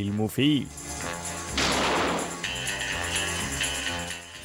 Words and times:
Filmofil. 0.00 0.64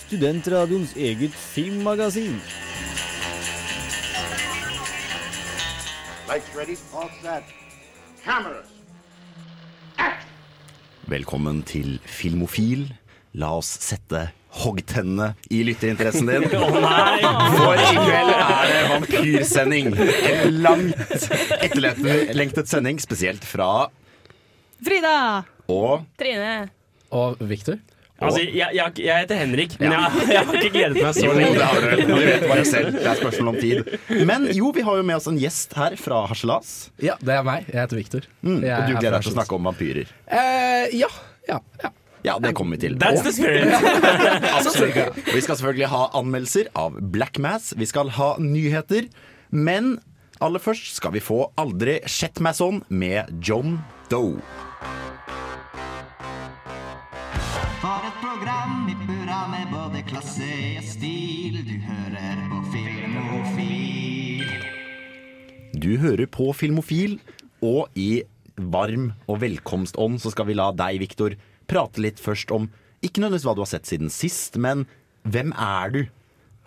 Studentradioens 0.08 0.92
eget 1.00 1.32
filmmagasin. 1.32 2.42
Lights 6.28 6.52
ready, 6.58 6.76
all 6.92 7.08
set. 7.22 7.56
Cameras. 8.26 8.68
Velkommen 11.08 11.64
til 11.64 12.02
Filmofil. 12.04 12.90
La 13.32 13.56
oss 13.56 13.78
sette 13.80 14.28
hoggtennene 14.60 15.38
i 15.48 15.64
lytterinteressen 15.64 16.34
din. 16.34 16.50
For 17.62 17.80
i 17.80 17.94
kveld 17.96 18.36
er 18.36 18.74
det 18.74 18.88
vampyrsending. 18.92 19.94
En 19.96 20.64
langt 20.68 21.30
etterlengtet 21.62 22.68
sending, 22.68 23.00
spesielt 23.00 23.48
fra 23.48 23.88
Frida! 24.84 25.44
og 25.72 26.04
Trine. 26.20 26.70
Og 27.16 27.40
Victor? 27.50 27.80
Altså, 28.22 28.40
jeg, 28.46 28.70
jeg, 28.78 28.92
jeg 29.04 29.24
heter 29.26 29.36
Henrik, 29.42 29.74
men 29.80 29.92
jeg, 29.92 30.28
jeg 30.32 30.46
har 30.48 30.56
ikke 30.60 30.70
gledet 30.72 31.02
meg 31.04 31.16
så 31.18 31.32
lenge. 31.36 31.58
det 31.58 31.66
har 31.68 31.82
du. 31.84 32.04
Du 32.08 32.14
vet 32.16 32.46
bare 32.48 32.64
selv. 32.70 32.94
Det 32.96 33.10
er 33.12 33.18
spørsmål 33.20 33.50
om 33.52 33.58
tid. 33.60 33.90
Men 34.30 34.46
jo, 34.56 34.70
vi 34.76 34.86
har 34.88 35.02
jo 35.02 35.04
med 35.10 35.18
oss 35.18 35.28
en 35.28 35.40
gjest 35.42 35.76
her 35.76 35.98
fra 36.00 36.22
Harselas. 36.30 36.72
Ja, 37.04 37.18
det 37.20 37.34
er 37.36 37.44
meg. 37.44 37.68
Jeg 37.68 37.76
heter 37.82 38.00
Victor. 38.00 38.28
Mm, 38.40 38.62
Jeg 38.64 38.72
og 38.72 38.88
du 38.88 38.94
er 38.96 39.02
gleder 39.02 39.18
deg 39.18 39.26
til 39.28 39.34
å 39.34 39.36
snakke 39.36 39.58
om 39.58 39.68
vampyrer. 39.68 40.14
Eh, 40.32 40.96
ja. 40.96 41.10
ja, 41.50 41.60
ja. 41.84 41.92
Ja, 42.26 42.38
det 42.42 42.54
kommer 42.58 42.80
vi 42.80 42.88
til. 42.88 42.96
That's 43.04 43.22
the 43.22 43.34
spirit. 43.36 43.68
Vi 45.36 45.42
skal 45.44 45.60
selvfølgelig 45.60 45.92
ha 45.92 46.06
anmeldelser 46.18 46.72
av 46.74 46.96
Black 47.14 47.38
Mass. 47.44 47.74
Vi 47.78 47.86
skal 47.86 48.10
ha 48.16 48.32
nyheter. 48.42 49.12
Men 49.52 49.98
aller 50.42 50.64
først 50.64 50.96
skal 50.98 51.14
vi 51.16 51.22
få 51.24 51.44
Aldri 51.62 52.00
sett 52.10 52.42
meg 52.44 52.58
sånn 52.58 52.82
med 52.90 53.30
John 53.46 53.78
Doe. 54.10 54.40
Program 58.26 58.90
i 58.90 58.96
burra 59.06 59.42
med 59.52 59.68
både 59.70 60.02
klasse 60.10 60.48
og 60.80 60.86
stil. 60.88 61.60
Du 61.68 61.76
hører 61.86 62.40
på 62.50 62.62
Filmofil. 62.74 64.46
Du 65.76 65.92
hører 66.02 66.30
på 66.34 66.48
Filmofil, 66.58 67.20
og 67.62 67.92
i 68.00 68.24
varm 68.58 69.12
og 69.30 69.42
velkomstånd 69.44 70.18
så 70.24 70.32
skal 70.34 70.50
vi 70.50 70.56
la 70.58 70.72
deg, 70.74 71.04
Viktor, 71.04 71.36
prate 71.70 72.02
litt 72.02 72.22
først 72.22 72.54
om 72.56 72.70
ikke 73.06 73.22
nødvendigvis 73.22 73.46
hva 73.46 73.54
du 73.58 73.62
har 73.62 73.70
sett 73.70 73.90
siden 73.90 74.10
sist, 74.14 74.58
men 74.58 74.88
hvem 75.30 75.54
er 75.54 75.94
du? 75.94 76.02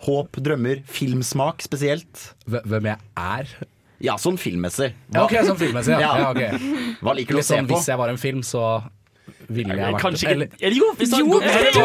Håp, 0.05 0.39
drømmer, 0.39 0.85
filmsmak 0.87 1.65
spesielt. 1.65 2.29
Hvem 2.47 2.87
jeg 2.93 3.03
er? 3.19 3.51
Ja, 3.99 4.15
sånn 4.15 4.39
filmmessig. 4.39 4.93
Ja, 5.11 5.25
ok, 5.25 5.35
sånn 5.43 5.59
filmmessig. 5.59 5.97
Ja. 5.99 5.99
Ja. 6.07 6.13
Ja, 6.23 6.29
okay. 6.31 6.95
Hva 7.03 7.17
liker 7.17 7.35
du 7.35 7.41
å 7.41 7.43
se 7.43 7.57
sånn, 7.57 7.67
på? 7.67 7.75
hvis 7.75 7.91
jeg 7.91 7.99
var 7.99 8.13
en 8.13 8.21
film, 8.21 8.45
så 8.47 8.63
ville 9.49 9.75
jeg 9.75 9.93
vært 9.93 10.03
Kanskje 10.03 10.33
ikke 10.33 10.59
Eller 10.61 10.77
jo, 10.77 10.89
hvis 10.99 11.09
det 11.11 11.19
hadde, 11.19 11.39
hadde- 11.49 11.83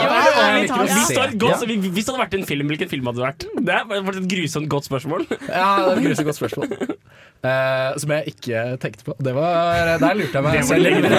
hadde 0.75 2.05
hadde 2.05 2.21
vært 2.21 2.39
en 2.39 2.47
film, 2.49 2.73
hvilken 2.73 2.91
film 2.91 3.11
hadde 3.11 3.21
det 3.21 3.27
vært? 3.29 3.47
Det 3.59 3.75
er 3.75 3.85
faktisk 3.91 4.25
et 4.25 4.33
grusomt 4.35 4.69
godt 4.75 4.91
spørsmål. 4.91 5.27
Ja, 5.49 5.69
det 5.79 5.93
er 5.93 5.97
et 5.97 6.07
grusomt 6.09 6.29
godt 6.31 6.41
spørsmål. 6.43 6.69
Uh, 7.45 7.93
som 8.01 8.09
jeg 8.15 8.33
ikke 8.33 8.61
tenkte 8.81 9.05
på. 9.05 9.15
Det 9.21 9.35
var, 9.37 9.99
der 10.01 10.15
lurte 10.17 10.33
jeg 10.33 10.45
meg 10.47 10.63
selv 10.65 10.87
lenge. 10.87 11.11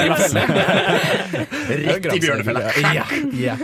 Rett 1.70 2.08
i 2.10 2.22
bjørnefella. 2.24 2.64
Ja, 2.96 3.04
ja. 3.38 3.56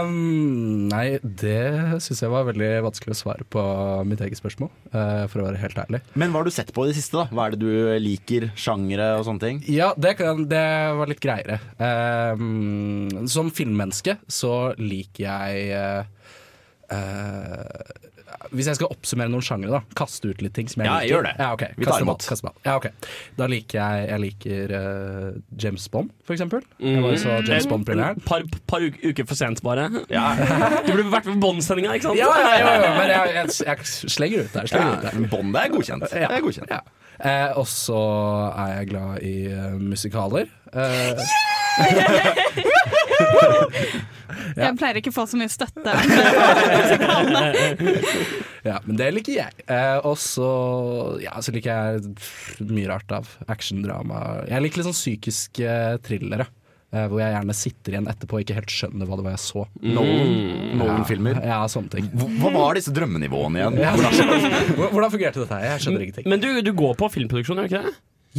Um, 0.00 0.88
nei, 0.88 1.18
det 1.20 2.00
syns 2.00 2.22
jeg 2.24 2.32
var 2.32 2.46
veldig 2.48 2.70
vanskelig 2.86 3.12
å 3.12 3.18
svare 3.18 3.44
på 3.44 3.64
mitt 4.08 4.24
eget 4.24 4.40
spørsmål, 4.40 4.72
uh, 4.94 5.26
for 5.28 5.42
å 5.42 5.50
være 5.50 5.60
helt 5.60 5.82
ærlig. 5.84 6.00
Men 6.16 6.32
hva 6.32 6.40
har 6.40 6.48
du 6.48 6.54
sett 6.56 6.72
på 6.72 6.86
i 6.86 6.94
det 6.94 6.96
siste? 6.96 7.20
da? 7.20 7.26
Hva 7.28 7.50
er 7.50 7.58
det 7.58 7.60
du 7.60 7.92
liker? 8.06 8.48
Sjangere 8.56 9.10
og 9.18 9.26
sånne 9.28 9.44
ting? 9.44 9.60
Ja, 9.68 9.92
det, 10.00 10.16
kan, 10.22 10.46
det 10.48 10.64
var 10.96 11.12
litt 11.12 11.20
greiere. 11.20 11.60
Um, 12.02 13.26
som 13.30 13.50
filmmenneske 13.54 14.16
så 14.30 14.72
liker 14.80 15.24
jeg 15.26 15.66
eh, 15.76 16.28
eh, 16.92 17.98
Hvis 18.52 18.68
jeg 18.70 18.78
skal 18.78 18.92
oppsummere 18.92 19.30
noen 19.32 19.44
sjangere, 19.44 19.78
da. 19.78 19.96
Kaste 19.98 20.30
ut 20.32 20.40
litt 20.44 20.54
ting 20.56 20.70
som 20.70 20.82
jeg 20.82 20.88
Ja, 20.88 20.94
liker. 21.00 21.12
gjør 21.12 21.26
det. 21.28 21.32
Ja, 21.38 21.48
okay. 21.56 21.74
Vi 21.78 21.88
tar 21.88 22.04
imot. 22.04 22.26
Ja, 22.64 22.76
ok. 22.78 22.88
Da 23.38 23.48
liker 23.50 23.78
jeg 23.78 24.08
Jeg 24.08 24.22
liker 24.24 24.74
uh, 24.76 25.28
James 25.64 25.86
Bond, 25.92 26.10
for 26.26 26.36
eksempel. 26.36 26.64
Jeg 26.80 27.04
var 27.04 27.18
så 27.20 27.36
James 27.48 27.68
Bond-premieren. 27.70 28.18
Et 28.22 28.26
par, 28.28 28.46
par 28.68 28.88
uker, 28.88 29.28
for 29.28 29.38
sent, 29.38 29.62
bare. 29.62 29.88
Du 30.86 30.92
burde 30.92 31.12
vært 31.12 31.28
med 31.30 31.36
på 31.36 31.40
Bond-sendinga, 31.46 31.94
ikke 31.98 32.10
sant? 32.10 32.20
Ja, 32.20 32.32
ja, 32.40 32.56
ja, 32.58 32.74
ja, 32.86 32.90
men 32.98 33.12
jeg, 33.12 33.36
jeg, 33.36 33.54
jeg 33.68 34.12
slenger 34.16 34.44
ut 34.48 34.58
der. 34.58 34.72
Slenger 34.72 34.98
ut 34.98 35.06
der. 35.08 35.30
Bond 35.32 35.56
er 35.62 35.72
godkjent. 35.76 36.08
Ja. 36.16 36.32
er 36.32 36.44
godkjent. 36.44 36.72
Ja. 36.72 36.82
Eh, 37.22 37.52
og 37.60 37.68
så 37.70 37.98
er 38.56 38.78
jeg 38.80 38.88
glad 38.90 39.22
i 39.22 39.34
uh, 39.52 39.76
musikaler. 39.78 40.48
Eh, 40.72 41.20
Jeg 44.52 44.76
pleier 44.78 44.98
ikke 45.00 45.10
å 45.12 45.14
få 45.16 45.24
så 45.28 45.38
mye 45.40 45.48
støtte. 45.52 45.92
ja, 48.68 48.78
men 48.84 48.96
det 48.98 49.08
liker 49.16 49.36
jeg. 49.38 49.64
Eh, 49.70 49.98
og 50.08 50.16
så, 50.20 50.48
ja, 51.22 51.34
så 51.44 51.52
liker 51.54 51.70
jeg 51.72 52.66
mye 52.68 52.88
rart 52.90 53.12
av 53.16 53.28
actiondrama. 53.52 54.18
Jeg 54.50 54.64
liker 54.64 54.80
litt 54.82 54.88
sånn 54.90 54.96
psykiske 54.98 55.76
thrillere. 56.06 56.46
eh, 56.92 57.06
hvor 57.08 57.22
jeg 57.22 57.32
gjerne 57.32 57.54
sitter 57.56 57.94
igjen 57.96 58.08
etterpå 58.12 58.36
og 58.38 58.42
ikke 58.44 58.56
helt 58.58 58.72
skjønner 58.76 59.08
hva 59.08 59.16
det 59.20 59.24
var 59.28 59.34
jeg 59.36 59.44
så. 59.46 59.62
Nolan. 59.80 60.32
Nolan-filmer. 60.80 61.34
Ja, 61.40 61.62
ja, 61.62 61.68
sånne 61.72 61.90
ting. 61.96 62.10
Hva 62.42 62.52
var 62.56 62.76
disse 62.76 62.92
drømmenivåene 62.96 63.62
igjen? 63.62 63.74
Ja, 63.80 63.92
hvordan, 63.96 64.12
hvordan 64.92 65.12
fungerte 65.14 65.40
dette 65.44 65.56
her? 65.60 65.64
Jeg 65.72 65.86
skjønner 65.86 66.04
ingenting. 66.08 66.28
Men 66.32 66.38
du, 66.44 66.50
du 66.66 66.72
går 66.76 66.94
på 67.00 67.08
filmproduksjon, 67.16 67.62
gjør 67.62 67.68
du 67.68 67.72
ikke 67.72 67.86
det? 67.88 67.94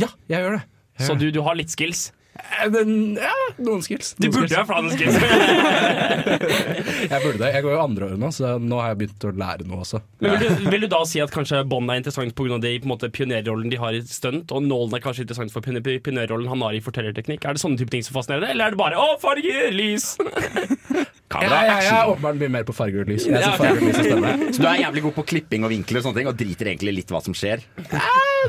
Ja, 0.06 0.10
jeg 0.30 0.46
gjør 0.46 0.60
det. 0.60 0.64
Jeg 1.00 1.08
Så 1.08 1.14
gjør 1.16 1.20
det. 1.24 1.32
du, 1.34 1.40
du 1.40 1.42
har 1.48 1.58
litt 1.58 1.74
skills? 1.74 2.02
Eh, 2.34 2.70
men, 2.74 2.94
ja, 3.22 3.34
noen 3.62 3.84
skills. 3.86 4.16
Du 4.18 4.26
Noen 4.28 4.34
burde 4.34 4.48
skills. 4.50 4.58
ha 4.58 4.66
flate 4.66 4.90
skills. 4.98 5.18
Jeg 7.14 7.20
burde 7.24 7.38
det. 7.42 7.50
Jeg 7.54 7.64
går 7.66 7.74
jo 7.76 7.82
andre 7.84 8.08
året 8.10 8.20
nå, 8.22 8.30
så 8.34 8.54
nå 8.62 8.80
har 8.82 8.94
jeg 8.94 9.00
begynt 9.04 9.26
å 9.28 9.32
lære 9.38 9.66
noe 9.68 9.82
også. 9.84 10.00
Men 10.24 10.38
vil, 10.40 10.54
du, 10.64 10.68
vil 10.72 10.86
du 10.86 10.88
da 10.94 11.02
si 11.10 11.20
at 11.24 11.34
kanskje 11.34 11.60
Bond 11.70 11.92
er 11.92 12.00
interessant 12.02 12.34
pga. 12.38 12.58
de 12.64 13.10
pionerrollen 13.14 13.70
de 13.74 13.80
har 13.82 13.98
i 13.98 14.02
stunt, 14.08 14.52
og 14.56 14.64
Nålen 14.66 14.96
er 14.98 15.04
kanskje 15.04 15.26
interessant 15.28 15.54
for 15.54 15.62
pionerrollen 15.66 16.50
han 16.50 16.64
har 16.66 16.74
i 16.78 16.82
fortellerteknikk? 16.84 17.46
Er 17.46 17.58
det 17.58 17.64
sånne 17.64 17.78
type 17.82 17.92
ting 17.94 18.06
som 18.06 18.16
fascinerer 18.18 18.48
deg, 18.48 18.56
eller 18.56 18.66
er 18.66 18.76
det 18.76 18.82
bare 18.82 18.96
'å, 19.02 19.18
farger, 19.22 19.70
lys'? 19.76 20.14
Ja, 20.20 21.06
Kamera, 21.34 21.60
ja, 21.66 21.78
jeg 21.82 21.94
er 21.98 22.10
åpenbart 22.14 22.38
mye 22.38 22.52
mer 22.54 22.64
på 22.68 22.74
farger 22.78 23.02
og 23.02 23.10
lys. 23.10 23.26
Jeg 23.26 23.34
Ja, 23.34 23.56
synes 23.56 23.58
farger 23.58 23.80
og 23.82 24.38
lys. 24.44 24.56
Så 24.58 24.62
du 24.62 24.68
er 24.70 24.82
jævlig 24.84 25.02
god 25.08 25.16
på 25.18 25.24
klipping 25.34 25.64
og 25.66 25.72
vinkler 25.74 26.00
og 26.00 26.06
sånne 26.06 26.20
ting, 26.22 26.28
og 26.30 26.38
driter 26.38 26.70
egentlig 26.70 26.94
litt 27.02 27.10
hva 27.14 27.22
som 27.26 27.34
skjer? 27.34 27.64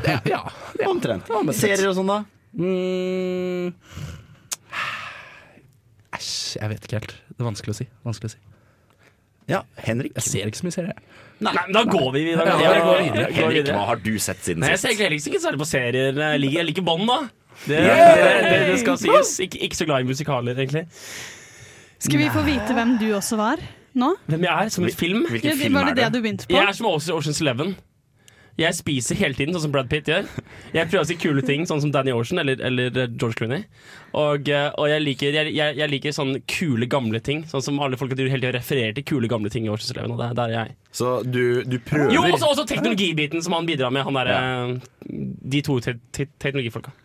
Ja, 0.05 0.19
ja. 0.29 0.41
Omtrent. 0.85 1.29
omtrent. 1.33 1.57
Serier 1.57 1.89
og 1.89 1.95
sånn, 1.97 2.11
da? 2.11 2.19
Mm. 2.55 3.73
Æsj, 6.15 6.57
jeg 6.61 6.69
vet 6.71 6.85
ikke 6.87 6.99
helt. 6.99 7.15
Det 7.35 7.43
er 7.43 7.47
vanskelig 7.49 7.73
å 7.75 7.77
si. 7.81 7.87
Vanskelig 8.07 8.31
å 8.31 8.33
si. 8.35 8.41
Ja, 9.51 9.59
Henrik. 9.85 10.13
Jeg 10.17 10.23
ser 10.25 10.49
ikke 10.49 10.57
så 10.61 10.65
mye 10.65 10.73
serier. 10.73 11.01
Nei, 11.43 11.51
Nei, 11.53 11.63
da 11.75 11.81
går 11.85 12.07
vi 12.15 12.21
videre. 12.31 12.45
Ja, 12.47 12.55
Ja, 12.63 12.79
går 12.85 13.01
videre. 13.03 13.25
går 13.25 13.35
Henrik, 13.35 13.57
videre. 13.59 13.75
hva 13.77 13.85
har 13.91 13.99
du 14.01 14.13
sett 14.23 14.39
siden 14.45 14.63
sist? 14.63 14.71
jeg 14.71 14.79
ser 14.79 14.89
egentlig 14.89 15.05
heller 15.05 15.29
ikke 15.35 15.43
særlig 15.43 15.59
på 15.61 15.67
serier. 15.69 16.21
Jeg 16.55 16.65
liker, 16.69 16.81
Bond, 16.87 17.07
da. 17.11 17.17
Det, 17.65 17.77
det, 17.77 18.43
det, 18.45 18.59
det 18.71 18.79
skal 18.81 18.97
sies. 18.99 19.33
Ikke, 19.45 19.59
ikke 19.67 19.75
så 19.77 19.85
glad 19.87 20.01
i 20.05 20.09
musikaler, 20.09 20.55
egentlig. 20.57 20.85
Skal 21.99 22.19
vi 22.19 22.29
få 22.33 22.41
vite 22.47 22.73
hvem 22.75 22.95
du 22.99 23.05
også 23.15 23.37
var 23.39 23.61
nå? 23.95 24.09
Hvem 24.27 24.43
jeg 24.47 24.65
er 24.65 24.69
som 24.73 24.87
i 24.87 24.91
film? 24.91 25.25
Hvilken 25.29 25.57
film 25.59 25.73
var 25.77 25.85
det 25.87 25.93
Var 25.93 25.95
det 25.95 26.03
det? 26.03 26.13
du 26.13 26.21
begynte 26.25 26.47
på? 26.49 26.55
Jeg 26.57 26.67
er 26.67 26.75
som 26.75 26.85
Oceans 26.89 27.41
Eleven. 27.41 27.75
Jeg 28.55 28.71
spiser 28.77 29.17
hele 29.19 29.35
tiden, 29.35 29.51
sånn 29.51 29.65
som 29.65 29.71
Brad 29.73 29.89
Pitt 29.91 30.07
gjør. 30.07 30.27
Jeg 30.71 30.87
prøver 30.87 31.01
å 31.03 31.07
si 31.09 31.17
kule 31.19 31.41
ting, 31.43 31.65
sånn 31.67 31.81
som 31.83 31.91
Danny 31.91 32.13
Ocean 32.15 32.39
eller, 32.39 32.61
eller 32.63 32.93
George 33.11 33.35
Clooney. 33.35 33.65
Og, 34.15 34.47
eh, 34.47 34.69
og 34.79 34.87
jeg, 34.87 35.03
liker, 35.03 35.35
jeg, 35.35 35.51
jeg, 35.57 35.75
jeg 35.75 35.91
liker 35.91 36.15
sånne 36.15 36.39
kule, 36.47 36.87
gamle 36.87 37.19
ting. 37.19 37.43
Sånn 37.51 37.65
som 37.65 37.81
alle 37.83 37.99
folk 37.99 38.13
hele 38.15 38.29
tiden 38.31 38.55
refererer 38.55 38.95
til 38.95 39.07
kule, 39.11 39.27
gamle 39.31 39.51
ting 39.51 39.67
i 39.67 39.73
Oceans 39.73 39.91
Eleven. 39.91 40.15
Og 40.15 40.23
det, 40.23 40.29
der 40.39 40.53
er 40.53 40.55
jeg. 40.69 40.75
Så 40.95 41.17
du, 41.27 41.41
du 41.67 41.75
prøver 41.83 42.15
Jo, 42.15 42.23
også, 42.29 42.53
også 42.53 42.67
teknologibiten 42.71 43.43
som 43.43 43.57
han 43.57 43.67
bidrar 43.67 43.91
med. 43.91 44.07
Han 44.07 44.21
derre 44.21 44.37
ja. 44.39 44.69
De 45.55 45.61
to 45.65 45.81
te 45.83 45.97
te 46.15 46.29
teknologifolka. 46.39 46.95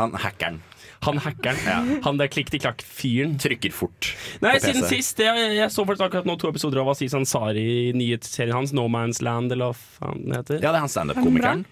Han 0.00 0.18
hackeren 0.18 0.58
Han 1.04 1.20
hackeren. 1.22 2.00
Han 2.06 2.20
der 2.20 2.30
klikk-til-klakk-fyren. 2.32 3.36
trykker 3.42 3.74
fort. 3.74 4.10
Nei, 4.40 4.56
på 4.56 4.64
siden 4.64 4.86
PC. 4.86 4.96
sist. 4.96 5.22
Jeg, 5.22 5.50
jeg 5.58 5.72
så 5.74 5.84
faktisk 5.84 6.08
akkurat 6.08 6.28
nå 6.28 6.38
to 6.40 6.50
episoder 6.50 6.82
av 6.82 6.92
Aziz 6.94 7.14
Ansari, 7.16 7.92
nyhetsserien 7.96 8.56
hans, 8.56 8.74
No 8.76 8.88
Man's 8.92 9.22
Land, 9.24 9.54
eller 9.54 9.72
hva 9.72 9.76
faen 9.76 10.24
det 10.26 10.40
heter. 10.40 10.60
Ja, 10.62 10.72
det 10.72 10.80
er 10.80 10.84
han 10.86 10.94
standup-komikeren. 10.96 11.66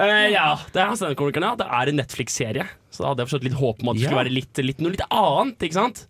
Uh, 0.00 0.26
ja, 0.32 0.48
det 0.72 0.80
er 0.80 0.92
han 0.92 0.98
standup-komikeren, 0.98 1.50
ja. 1.50 1.60
Det 1.60 1.70
er 1.80 1.92
en 1.92 2.00
Netflix-serie. 2.00 2.68
Så 2.90 3.04
da 3.04 3.12
hadde 3.12 3.24
jeg 3.24 3.30
forstått 3.30 3.48
litt 3.50 3.60
håp 3.60 3.84
om 3.84 3.92
at 3.92 3.98
det 3.98 4.06
skulle 4.06 4.22
være 4.24 4.34
litt, 4.34 4.64
litt, 4.64 4.82
noe 4.82 4.96
litt 4.96 5.06
annet, 5.08 5.66
ikke 5.68 5.76
sant? 5.76 6.04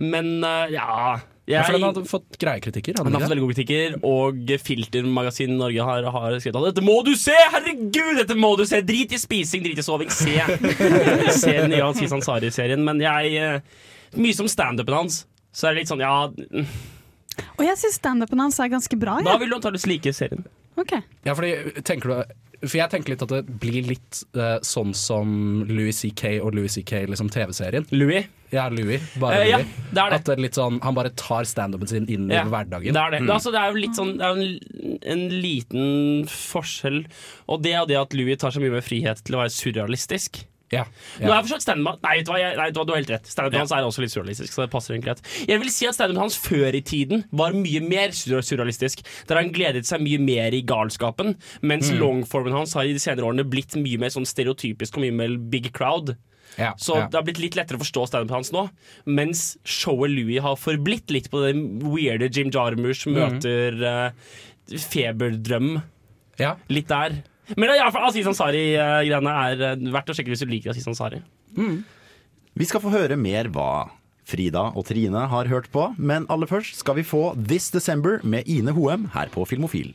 Men 0.00 0.36
uh, 0.46 0.66
ja 0.72 1.20
Ja, 1.44 1.58
jeg, 1.58 1.64
for 1.66 1.76
den 1.76 1.82
hadde 1.84 2.02
fått 2.08 2.36
greie 2.40 2.60
kritikker. 2.64 2.96
han 2.96 3.12
har 3.12 3.20
fått 3.20 3.32
veldig 3.34 3.42
gode 3.44 3.56
kritikker, 3.58 3.96
og 4.08 4.52
Filtermagasin 4.64 5.58
Norge 5.60 5.84
har, 5.84 6.06
har 6.14 6.36
skrevet 6.40 6.56
at 6.56 6.68
dette 6.70 6.84
må 6.86 6.94
du 7.04 7.12
se! 7.20 7.34
Herregud, 7.52 8.14
dette 8.22 8.36
må 8.38 8.54
du 8.56 8.64
se! 8.68 8.80
Drit 8.86 9.12
i 9.12 9.20
spising, 9.20 9.60
drit 9.66 9.82
i 9.82 9.84
soving. 9.84 10.08
Se! 10.08 10.38
se 11.42 11.52
den 11.58 11.74
nye 11.74 11.84
Aziz 11.84 12.14
Ansari-serien. 12.16 12.80
Men 12.86 13.02
jeg 13.04 13.36
eh, 13.36 13.84
Mye 14.14 14.36
som 14.36 14.48
standupen 14.48 14.94
hans. 14.96 15.24
Så 15.54 15.68
er 15.68 15.74
det 15.74 15.82
litt 15.82 15.90
sånn, 15.90 16.02
ja 16.02 16.24
Og 16.30 17.62
jeg 17.66 17.78
syns 17.80 17.98
standupen 18.00 18.40
hans 18.40 18.60
er 18.62 18.70
ganske 18.72 18.98
bra. 18.98 19.18
Da 19.26 19.36
vil 19.42 19.52
du 19.52 19.58
antakeligvis 19.58 19.88
like 19.90 20.14
serien. 20.16 20.46
Ok. 20.80 20.96
Ja, 21.26 21.34
fordi 21.34 21.82
tenker 21.86 22.10
du 22.10 22.34
For 22.66 22.78
jeg 22.80 22.90
tenker 22.92 23.14
litt 23.14 23.22
at 23.26 23.32
det 23.34 23.42
blir 23.60 23.86
litt 23.88 24.22
uh, 24.38 24.56
sånn 24.64 24.94
som 24.96 25.28
Louis 25.68 25.96
C.K. 25.96 26.38
og 26.44 26.54
Louis 26.56 26.72
C.K. 26.78 27.04
Liksom 27.10 27.30
TV-serien. 27.34 27.86
Louis. 27.94 28.26
Ja, 28.54 28.68
Louis. 28.70 29.02
Bare 29.18 29.40
Eh, 29.42 29.48
ja, 29.50 29.58
Louis. 29.58 29.72
det 29.90 30.00
er 30.02 30.10
det. 30.12 30.18
At 30.20 30.28
det 30.28 30.34
er 30.36 30.42
litt 30.44 30.58
sånn, 30.58 30.76
han 30.84 30.94
bare 30.94 31.10
tar 31.18 31.44
standupen 31.50 31.90
sin 31.90 32.06
inn 32.06 32.28
Ja, 32.30 32.44
i 32.46 32.52
hverdagen. 32.52 32.94
Det 32.94 33.02
er 33.02 33.14
det. 33.16 33.22
Er 33.24 33.34
altså, 33.34 33.50
det 33.54 33.60
er 33.64 33.72
jo 33.74 33.82
litt 33.82 33.98
sånn 33.98 34.12
Det 34.20 34.28
er 34.28 34.38
en, 34.38 34.98
en 35.16 35.24
liten 35.42 36.26
forskjell. 36.30 37.00
Og 37.50 37.62
det 37.64 37.72
er 37.74 37.80
jo 37.82 37.88
det 37.90 37.98
at 38.04 38.14
Louis 38.14 38.38
tar 38.38 38.54
så 38.54 38.62
mye 38.62 38.76
mer 38.76 38.84
frihet 38.86 39.24
til 39.26 39.36
å 39.38 39.42
være 39.42 39.54
surrealistisk. 39.56 40.44
Ja, 40.72 40.86
Nå 41.20 41.28
har 41.28 41.36
jeg 41.42 41.44
forstått 41.44 41.62
stand 41.66 41.84
Nei, 41.84 42.14
vet 42.18 42.26
du 42.26 42.30
hva, 42.32 42.38
jeg, 42.40 42.56
nei, 42.58 42.66
du 42.72 42.78
har 42.80 42.96
helt 42.96 43.10
rett. 43.12 43.28
Standupen 43.30 43.60
hans 43.60 43.72
er 43.76 43.84
også 43.86 44.02
litt 44.02 44.14
surrealistisk. 44.14 44.54
Så 44.56 44.64
det 44.64 44.70
passer 44.72 44.94
egentlig 44.94 45.12
rett 45.12 45.28
Jeg 45.50 45.60
vil 45.60 45.70
si 45.70 45.86
at 45.86 45.96
standupen 45.98 46.24
hans 46.24 46.38
før 46.40 46.74
i 46.74 46.80
tiden 46.82 47.24
var 47.36 47.54
mye 47.56 47.82
mer 47.84 48.14
surrealistisk. 48.16 49.04
Der 49.28 49.40
han 49.42 49.52
gledet 49.54 49.84
seg 49.88 50.02
mye 50.02 50.18
mer 50.22 50.56
i 50.56 50.62
galskapen. 50.66 51.36
Mens 51.62 51.92
longformen 51.94 52.56
hans 52.56 52.74
har 52.78 52.88
i 52.88 52.94
de 52.96 53.02
senere 53.02 53.28
årene 53.28 53.46
blitt 53.46 53.76
mye 53.78 54.00
mer 54.00 54.14
sånn 54.14 54.26
stereotypisk 54.28 54.96
og 54.98 55.04
mye 55.04 55.18
mer 55.20 55.36
big 55.52 55.70
crowd. 55.76 56.16
Ja, 56.56 56.72
Så 56.78 56.96
ja. 56.96 57.06
det 57.10 57.18
har 57.18 57.26
blitt 57.26 57.40
litt 57.42 57.56
lettere 57.58 57.78
å 57.78 57.82
forstå 57.82 58.06
standupen 58.10 58.38
hans 58.38 58.52
nå. 58.54 58.66
Mens 59.10 59.44
showet 59.66 60.12
Louis 60.12 60.42
har 60.44 60.58
forblitt 60.60 61.10
litt 61.14 61.30
på 61.32 61.42
det 61.42 61.54
weirde 61.82 62.30
Jim 62.30 62.52
Jarmusch 62.54 63.06
møter 63.10 63.78
eh, 63.90 64.34
feberdrøm. 64.88 65.76
ja. 66.40 66.56
Litt 66.72 66.88
der. 66.88 67.20
Men 67.52 67.74
ja, 67.76 67.90
for 67.92 68.06
Aziz 68.08 68.28
Ansari-greiene 68.30 69.34
er 69.50 69.66
eh, 69.72 69.90
verdt 69.92 70.12
å 70.12 70.16
sjekke 70.16 70.32
hvis 70.32 70.44
du 70.44 70.48
liker 70.50 70.72
Aziz 70.72 70.86
Ansari. 70.88 71.20
Vi 72.54 72.68
skal 72.70 72.82
få 72.82 72.92
høre 72.94 73.18
mer 73.20 73.50
hva 73.52 73.90
Frida 74.24 74.70
og 74.72 74.86
Trine 74.88 75.26
har 75.28 75.50
hørt 75.52 75.68
på, 75.74 75.90
men 76.00 76.24
aller 76.32 76.48
først 76.48 76.80
skal 76.80 76.96
vi 76.96 77.04
få 77.04 77.34
This 77.36 77.68
December 77.74 78.22
med 78.24 78.48
Ine 78.48 78.72
Hoem 78.76 79.10
her 79.12 79.28
på 79.34 79.44
Filmofil. 79.48 79.92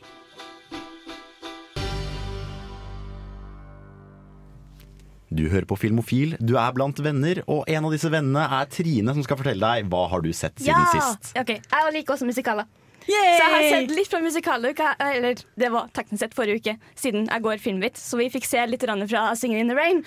Du 5.30 5.44
hører 5.46 5.66
på 5.70 5.76
Filmofil, 5.78 6.34
du 6.42 6.56
er 6.58 6.72
blant 6.74 6.98
venner, 7.06 7.38
og 7.46 7.62
en 7.70 7.86
av 7.86 7.92
disse 7.94 8.10
vennene 8.10 8.42
er 8.58 8.70
Trine, 8.70 9.14
som 9.14 9.22
skal 9.22 9.38
fortelle 9.38 9.62
deg 9.62 9.90
hva 9.90 10.08
har 10.10 10.24
du 10.24 10.32
sett 10.34 10.58
siden 10.58 10.88
sist. 10.90 11.30
ok 11.38 11.52
Jeg 11.54 11.92
liker 11.94 12.16
også 12.16 12.26
musikaler. 12.26 12.66
Så 13.06 13.42
jeg 13.42 13.52
har 13.54 13.66
sett 13.66 13.92
litt 13.96 14.10
fra 14.12 14.20
musikaluka, 14.22 14.94
eller 15.02 15.40
det 15.58 15.70
var 15.72 15.88
teknisk 15.96 16.22
sett 16.24 16.36
forrige 16.36 16.60
uke, 16.60 16.76
siden 16.98 17.28
jeg 17.30 17.44
går 17.46 17.62
filmvit, 17.62 17.98
så 17.98 18.20
vi 18.20 18.28
fikk 18.32 18.48
se 18.48 18.64
litt 18.68 18.84
fra 18.84 19.30
Singing 19.38 19.64
in 19.64 19.72
the 19.72 19.78
Rain. 19.78 20.04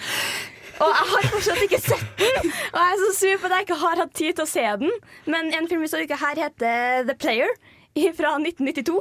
Og 0.81 0.89
jeg 0.89 1.09
har 1.11 1.27
fortsatt 1.29 1.61
ikke 1.67 1.81
sett 1.81 2.17
den, 2.17 2.49
og 2.73 2.79
jeg 2.79 2.95
er 2.95 3.01
så 3.03 3.11
sur 3.17 3.41
på 3.41 3.49
at 3.49 3.55
jeg 3.57 3.67
ikke 3.67 3.79
har 3.83 4.01
hatt 4.01 4.15
tid 4.17 4.37
til 4.37 4.45
å 4.45 4.49
se 4.49 4.65
den. 4.81 4.95
Men 5.29 5.51
en 5.53 5.69
film 5.69 5.83
vi 5.85 5.91
så 5.91 6.01
uka 6.01 6.17
her 6.21 6.41
heter 6.47 7.05
The 7.09 7.15
Player 7.19 7.53
fra 8.17 8.35
1992. 8.39 8.97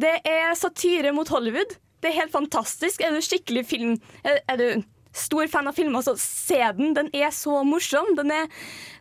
Det 0.00 0.14
er 0.24 0.54
satire 0.56 1.12
mot 1.16 1.28
Hollywood. 1.28 1.76
Det 2.00 2.08
er 2.10 2.22
helt 2.22 2.32
fantastisk. 2.32 3.02
Er 3.04 3.12
du 3.12 3.20
skikkelig 3.20 3.66
film 3.68 3.98
Er, 4.24 4.56
du 4.56 4.82
stor 5.12 5.48
fan 5.52 5.68
av 5.68 5.76
filmer, 5.76 6.00
så 6.06 6.14
se 6.16 6.60
den. 6.78 6.94
Den 6.96 7.10
er 7.12 7.32
så 7.34 7.60
morsom. 7.66 8.14
Den 8.16 8.32
er, 8.32 8.48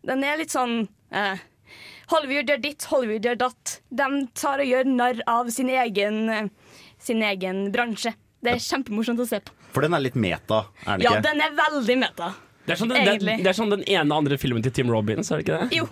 den 0.09 0.25
er 0.25 0.41
litt 0.41 0.51
sånn 0.51 0.81
eh, 1.13 1.39
Hollywood 2.09 2.49
gjør 2.49 2.61
ditt, 2.63 2.83
Hollywood 2.89 3.25
gjør 3.29 3.37
datt. 3.45 3.75
De 3.93 4.09
tar 4.39 4.59
og 4.63 4.69
gjør 4.71 4.89
narr 4.89 5.21
av 5.29 5.49
sin 5.53 5.69
egen, 5.69 6.19
eh, 6.29 6.49
sin 6.99 7.21
egen 7.23 7.71
bransje. 7.75 8.15
Det 8.41 8.53
er 8.55 8.61
kjempemorsomt 8.63 9.19
å 9.19 9.27
se 9.27 9.39
på. 9.43 9.51
For 9.75 9.85
den 9.85 9.93
er 9.93 10.01
litt 10.01 10.15
meta, 10.17 10.63
er 10.87 10.97
den 10.97 11.01
Ja, 11.05 11.11
ikke? 11.17 11.25
den 11.29 11.41
er 11.45 11.57
veldig 11.59 11.97
meta. 12.01 12.31
Det 12.69 12.75
er, 12.75 12.77
sånn 12.83 12.89
den, 12.91 12.99
det, 13.01 13.11
Egentlig. 13.15 13.33
det 13.43 13.49
er 13.49 13.55
sånn 13.57 13.69
den 13.71 13.83
ene 13.89 14.13
andre 14.13 14.37
filmen 14.37 14.61
til 14.61 14.71
Tim 14.77 14.91
Robins, 14.93 15.31
er 15.33 15.39
det 15.39 15.45
ikke 15.47 15.55
det? 15.57 15.77
Jo. 15.79 15.85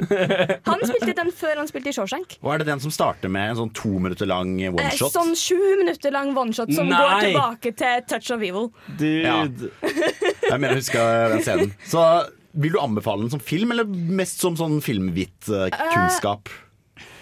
Han 0.68 0.84
spilte 0.86 1.16
den 1.18 1.32
før 1.34 1.56
han 1.58 1.70
spilte 1.72 1.90
i 1.90 1.96
Shawshank. 1.96 2.36
Og 2.44 2.52
er 2.54 2.62
det 2.62 2.68
den 2.70 2.80
som 2.84 2.92
starter 2.94 3.32
med 3.34 3.50
en 3.50 3.58
sånn 3.64 3.72
to 3.74 3.90
minutter 3.98 4.30
lang 4.30 4.52
Eh, 4.62 4.70
one-shot? 4.70 5.10
Sånn 5.16 5.34
sju 5.34 5.58
minutter 5.80 6.14
lang 6.14 6.36
oneshot 6.38 6.70
som 6.78 6.86
Nei. 6.92 7.00
går 7.02 7.26
tilbake 7.26 7.74
til 7.82 8.06
Touch 8.12 8.30
of 8.36 8.46
Evil. 8.46 8.70
Ja. 9.02 9.40
Jeg 9.48 10.60
mener, 10.60 10.76
husker 10.78 11.34
den 11.34 11.42
scenen. 11.48 11.74
Så 11.90 12.04
vil 12.54 12.74
du 12.76 12.80
anbefale 12.82 13.26
den 13.26 13.34
som 13.34 13.44
film, 13.44 13.74
eller 13.76 13.90
mest 13.90 14.42
som 14.44 14.58
sånn 14.60 14.80
filmhvitt-kunnskap? 14.86 16.54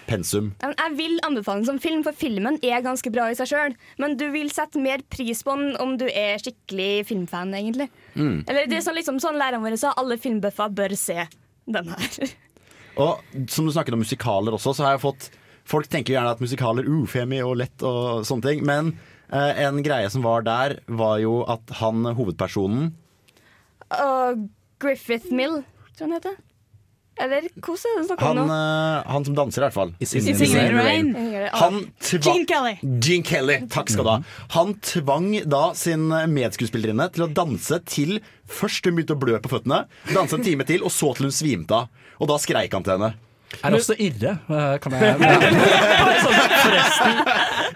Pensum. 0.06 0.52
Jeg 0.62 0.92
vil 0.94 1.16
anbefale 1.26 1.64
den 1.64 1.66
som 1.66 1.80
film, 1.82 2.04
for 2.06 2.14
filmen 2.14 2.60
er 2.62 2.84
ganske 2.84 3.10
bra 3.10 3.26
i 3.30 3.36
seg 3.38 3.50
sjøl. 3.50 3.74
Men 3.98 4.14
du 4.20 4.28
vil 4.30 4.52
sette 4.54 4.78
mer 4.78 5.02
pris 5.10 5.42
på 5.42 5.56
den 5.58 5.74
om 5.82 5.96
du 5.98 6.06
er 6.06 6.38
skikkelig 6.38 7.08
filmfan, 7.08 7.54
egentlig. 7.58 7.88
Eller 8.14 8.70
det 8.70 8.78
er 8.78 8.86
sånn, 8.86 8.98
liksom, 9.00 9.18
sånn 9.22 9.40
læreren 9.40 9.64
vår 9.66 9.78
sa, 9.82 9.96
alle 9.98 10.18
filmbøffer 10.22 10.70
bør 10.78 10.94
se 10.98 11.26
den 11.66 11.90
her. 11.90 12.36
Og 13.02 13.42
som 13.52 13.66
du 13.66 13.74
snakket 13.74 13.96
om 13.96 14.00
musikaler 14.00 14.54
også, 14.56 14.72
så 14.76 14.86
har 14.86 14.96
jeg 14.96 15.04
fått 15.04 15.28
Folk 15.66 15.88
tenker 15.90 16.14
gjerne 16.14 16.30
at 16.30 16.42
musikaler 16.42 16.86
er 16.86 16.92
ufemi 16.94 17.40
og 17.42 17.56
lett 17.58 17.82
og 17.82 18.20
sånne 18.22 18.44
ting, 18.46 18.60
men 18.62 18.92
uh, 19.34 19.50
en 19.64 19.80
greie 19.82 20.06
som 20.14 20.22
var 20.22 20.44
der, 20.46 20.76
var 20.86 21.16
jo 21.18 21.40
at 21.50 21.72
han 21.80 22.06
hovedpersonen 22.14 22.92
Og 23.90 24.44
Griffith 24.82 25.32
Mill, 25.32 25.62
tror 25.96 26.04
jeg 26.04 26.08
han 26.08 26.16
heter. 26.18 26.36
Eller 27.16 27.46
hvordan 27.64 27.94
er 27.94 28.00
det 28.02 28.06
snakk 28.10 28.22
om 28.28 28.36
nå? 28.36 28.42
eh, 28.52 29.06
han 29.08 29.24
som 29.24 29.36
danser, 29.38 29.62
i 29.62 29.64
hvert 29.64 29.72
fall. 29.76 29.92
I 30.04 30.04
Singing 30.04 30.34
in 30.34 30.36
the 30.36 30.46
Singing 30.50 30.66
in 30.66 30.74
the 30.76 30.82
Rain. 30.84 31.48
Han 31.56 31.78
Gene 32.12 32.44
Kelly. 32.50 32.74
Gene 33.00 33.24
Kelly, 33.24 33.56
takk 33.72 33.88
skal 33.88 34.04
du 34.04 34.10
ha. 34.12 34.16
Han 34.58 34.74
tvang 34.84 35.30
da 35.48 35.62
sin 35.80 36.10
medskuespillerinne 36.34 37.06
til 37.16 37.24
å 37.24 37.30
danse 37.32 37.78
til 37.88 38.18
først 38.52 38.84
hun 38.84 38.98
begynte 38.98 39.16
å 39.16 39.22
blø 39.22 39.40
på 39.40 39.48
føttene, 39.54 39.86
danse 40.12 40.36
en 40.36 40.44
time 40.44 40.68
til, 40.68 40.84
og 40.84 40.92
så 40.92 41.14
til 41.16 41.30
hun 41.30 41.32
svimte 41.32 41.72
av. 41.84 41.88
Og 42.20 42.28
da 42.28 42.36
skreik 42.42 42.76
han 42.76 42.84
til 42.84 42.98
henne. 42.98 43.14
Er 43.64 43.72
også 43.78 43.94
Irre. 44.02 44.36
eh, 44.52 44.76
Kan 44.84 44.92
jeg 44.92 45.16
Forresten. 46.66 47.20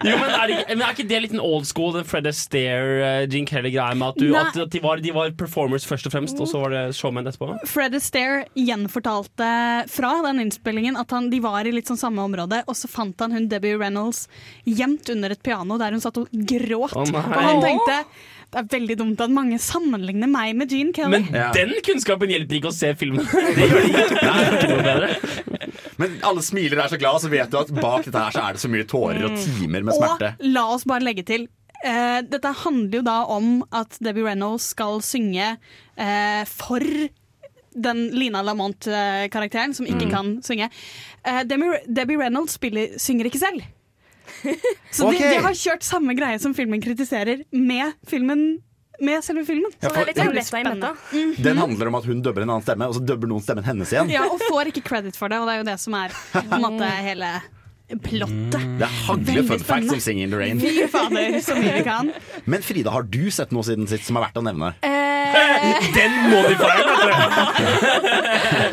Jo, 0.01 0.15
men 0.17 0.31
er, 0.33 0.49
det, 0.49 0.57
men 0.71 0.83
er 0.85 0.95
ikke 0.95 1.07
det 1.09 1.19
litt 1.25 1.33
en 1.35 1.43
old 1.43 1.67
school, 1.69 1.91
den 1.93 2.07
Fred 2.07 2.27
Astaire, 2.29 2.95
uh, 3.01 3.29
Gene 3.29 3.49
Kelly-greia 3.49 3.97
med 3.97 4.15
at, 4.15 4.21
du, 4.21 4.31
at, 4.37 4.57
at 4.65 4.73
de, 4.73 4.81
var, 4.83 5.01
de 5.03 5.13
var 5.15 5.33
performers 5.37 5.85
først 5.87 6.09
og 6.09 6.15
fremst, 6.15 6.41
og 6.41 6.49
så 6.49 6.63
var 6.63 6.73
det 6.73 6.83
showmen 6.97 7.29
etterpå? 7.29 7.53
Fred 7.69 7.95
Astaire 7.97 8.43
gjenfortalte 8.57 9.51
fra 9.91 10.13
den 10.25 10.41
innspillingen 10.47 10.97
at 10.99 11.13
han, 11.13 11.29
de 11.33 11.41
var 11.43 11.69
i 11.69 11.75
litt 11.75 11.91
sånn 11.91 12.01
samme 12.01 12.25
område, 12.25 12.63
og 12.65 12.77
så 12.77 12.89
fant 12.91 13.21
han 13.21 13.35
hun 13.35 13.49
Debbie 13.51 13.77
Reynolds 13.77 14.25
gjemt 14.65 15.09
under 15.13 15.35
et 15.35 15.43
piano 15.45 15.77
der 15.81 15.93
hun 15.93 16.03
satt 16.03 16.17
og 16.21 16.29
gråt. 16.31 16.97
Oh, 16.97 17.05
og 17.05 17.41
han 17.41 17.61
tenkte 17.63 18.01
det 18.51 18.59
er 18.59 18.67
veldig 18.73 18.95
dumt 18.99 19.21
at 19.23 19.31
mange 19.31 19.55
sammenligner 19.63 20.27
meg 20.27 20.55
med 20.59 20.71
Gene 20.73 20.91
Kelly. 20.95 21.21
Men 21.21 21.35
Ja. 21.35 21.51
den 21.55 21.71
kunnskapen 21.85 22.31
hjelper 22.33 22.57
ikke 22.57 22.71
å 22.71 22.75
se 22.75 22.89
filmen. 22.99 23.23
Det 23.55 23.67
gjør 23.69 23.85
det 23.85 23.91
ikke, 23.91 24.19
det 24.19 24.57
ikke 24.57 24.69
noe 24.73 24.83
bedre. 24.89 25.77
Men 26.01 26.17
alle 26.27 26.43
smiler 26.43 26.79
og 26.79 26.83
er 26.83 26.91
så 26.95 26.99
glad, 26.99 27.21
så 27.23 27.31
vet 27.31 27.51
du 27.53 27.57
at 27.61 27.71
bak 27.77 28.03
dette 28.07 28.19
her 28.25 28.35
så 28.35 28.43
er 28.43 28.57
det 28.57 28.63
så 28.63 28.71
mye 28.73 28.87
tårer 28.89 29.23
og 29.29 29.37
timer 29.39 29.85
med 29.87 29.95
smerte. 29.95 30.33
Og 30.35 30.51
la 30.57 30.65
oss 30.75 30.83
bare 30.89 31.05
legge 31.05 31.23
til 31.27 31.47
uh, 31.85 32.19
Dette 32.27 32.53
handler 32.65 32.99
jo 32.99 33.03
da 33.07 33.17
om 33.37 33.51
at 33.71 33.95
Debbie 34.03 34.25
Reynolds 34.27 34.71
skal 34.75 34.99
synge 35.05 35.53
uh, 35.55 36.43
for 36.49 36.83
den 37.71 38.01
Lina 38.11 38.41
Lamont-karakteren, 38.43 39.71
som 39.77 39.87
ikke 39.87 40.09
kan 40.11 40.33
synge. 40.43 40.67
Uh, 41.23 41.43
Debbie, 41.47 41.79
Debbie 41.87 42.19
Reynolds 42.19 42.57
spiller, 42.59 42.97
synger 42.99 43.29
ikke 43.29 43.39
selv. 43.39 43.63
Så 44.97 45.07
okay. 45.07 45.21
de, 45.21 45.37
de 45.37 45.45
har 45.45 45.55
kjørt 45.57 45.85
samme 45.87 46.15
greie 46.17 46.39
som 46.41 46.55
filmen 46.57 46.81
kritiserer, 46.83 47.45
med, 47.51 47.95
filmen, 48.09 48.43
med 49.01 49.23
selve 49.25 49.45
filmen. 49.47 49.71
Ja, 49.79 49.89
Så 49.89 50.05
det 50.07 50.17
for 50.17 50.41
spennende. 50.47 50.91
Den 51.41 51.61
handler 51.61 51.91
om 51.91 51.97
at 52.01 52.09
hun 52.09 52.21
dubber 52.25 52.45
en 52.45 52.53
annen 52.53 52.65
stemme, 52.65 52.89
og 52.89 52.97
så 52.97 53.05
dubber 53.05 53.31
noen 53.31 53.43
stemmen 53.45 53.65
hennes 53.67 53.93
igjen. 53.93 54.11
Ja, 54.13 54.27
og 54.29 54.41
får 54.49 54.73
ikke 54.73 54.85
credit 54.91 55.17
for 55.19 55.31
det, 55.31 55.41
og 55.41 55.49
det 55.49 55.57
er 55.57 55.63
jo 55.63 55.71
det 55.71 55.79
som 55.81 55.97
er 55.97 56.13
på 56.35 56.45
en 56.45 56.67
måte 56.67 56.91
hele 57.05 57.31
plottet. 57.99 58.61
Det 58.79 58.85
er 58.87 58.93
hagle 59.07 59.43
fun 59.49 59.63
facts 59.67 59.91
om 59.91 59.99
Singing 59.99 60.23
in 60.29 60.31
the 60.31 60.39
Rain. 60.39 60.59
Fy 60.61 60.87
fader, 60.91 61.39
så 61.43 61.55
mye 61.57 61.73
vi 61.79 61.83
kan. 61.87 62.11
Men 62.45 62.63
Frida, 62.63 62.93
har 62.93 63.03
du 63.03 63.31
sett 63.33 63.51
noe 63.51 63.65
siden 63.67 63.89
sist 63.91 64.07
som 64.07 64.19
er 64.19 64.27
verdt 64.27 64.39
å 64.39 64.45
nevne? 64.45 64.71
Eh, 64.85 65.89
Den 65.95 66.15
må 66.31 66.41
de 66.47 66.55
feire, 66.59 66.83
vet 66.91 67.01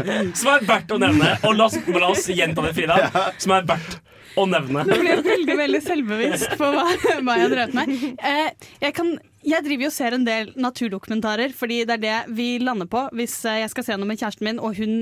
du. 0.07 0.37
Som 0.38 0.53
er 0.55 0.69
verdt 0.69 0.95
å 0.95 1.00
nevne. 1.03 1.35
Og 1.49 1.57
la 1.59 1.67
oss, 1.67 1.79
la 1.88 2.12
oss 2.12 2.29
gjenta 2.31 2.65
det, 2.67 2.73
Frida. 2.79 2.97
Som 3.43 3.57
er 3.57 3.67
verdt 3.69 3.99
å 4.38 4.47
nevne. 4.49 4.85
Nå 4.87 4.99
blir 5.00 5.12
jeg 5.12 5.25
veldig 5.26 5.57
veldig 5.59 5.83
selvbevisst 5.85 6.57
på 6.61 6.71
hva, 6.75 6.87
hva 7.25 7.37
jeg 7.38 7.47
har 7.47 7.54
drevet 7.54 7.76
med. 7.76 7.95
Eh, 8.28 8.71
jeg, 8.85 8.95
kan, 8.97 9.12
jeg 9.47 9.66
driver 9.66 9.87
jo 9.87 9.92
og 9.92 9.97
ser 9.99 10.16
en 10.16 10.26
del 10.26 10.52
naturdokumentarer, 10.59 11.54
fordi 11.57 11.83
det 11.88 11.99
er 11.99 12.04
det 12.04 12.18
vi 12.38 12.50
lander 12.62 12.90
på 12.90 13.09
hvis 13.18 13.40
eh, 13.49 13.62
jeg 13.64 13.73
skal 13.75 13.87
se 13.87 13.99
noe 13.99 14.09
med 14.09 14.21
kjæresten 14.21 14.49
min, 14.49 14.61
og 14.62 14.78
hun 14.78 15.00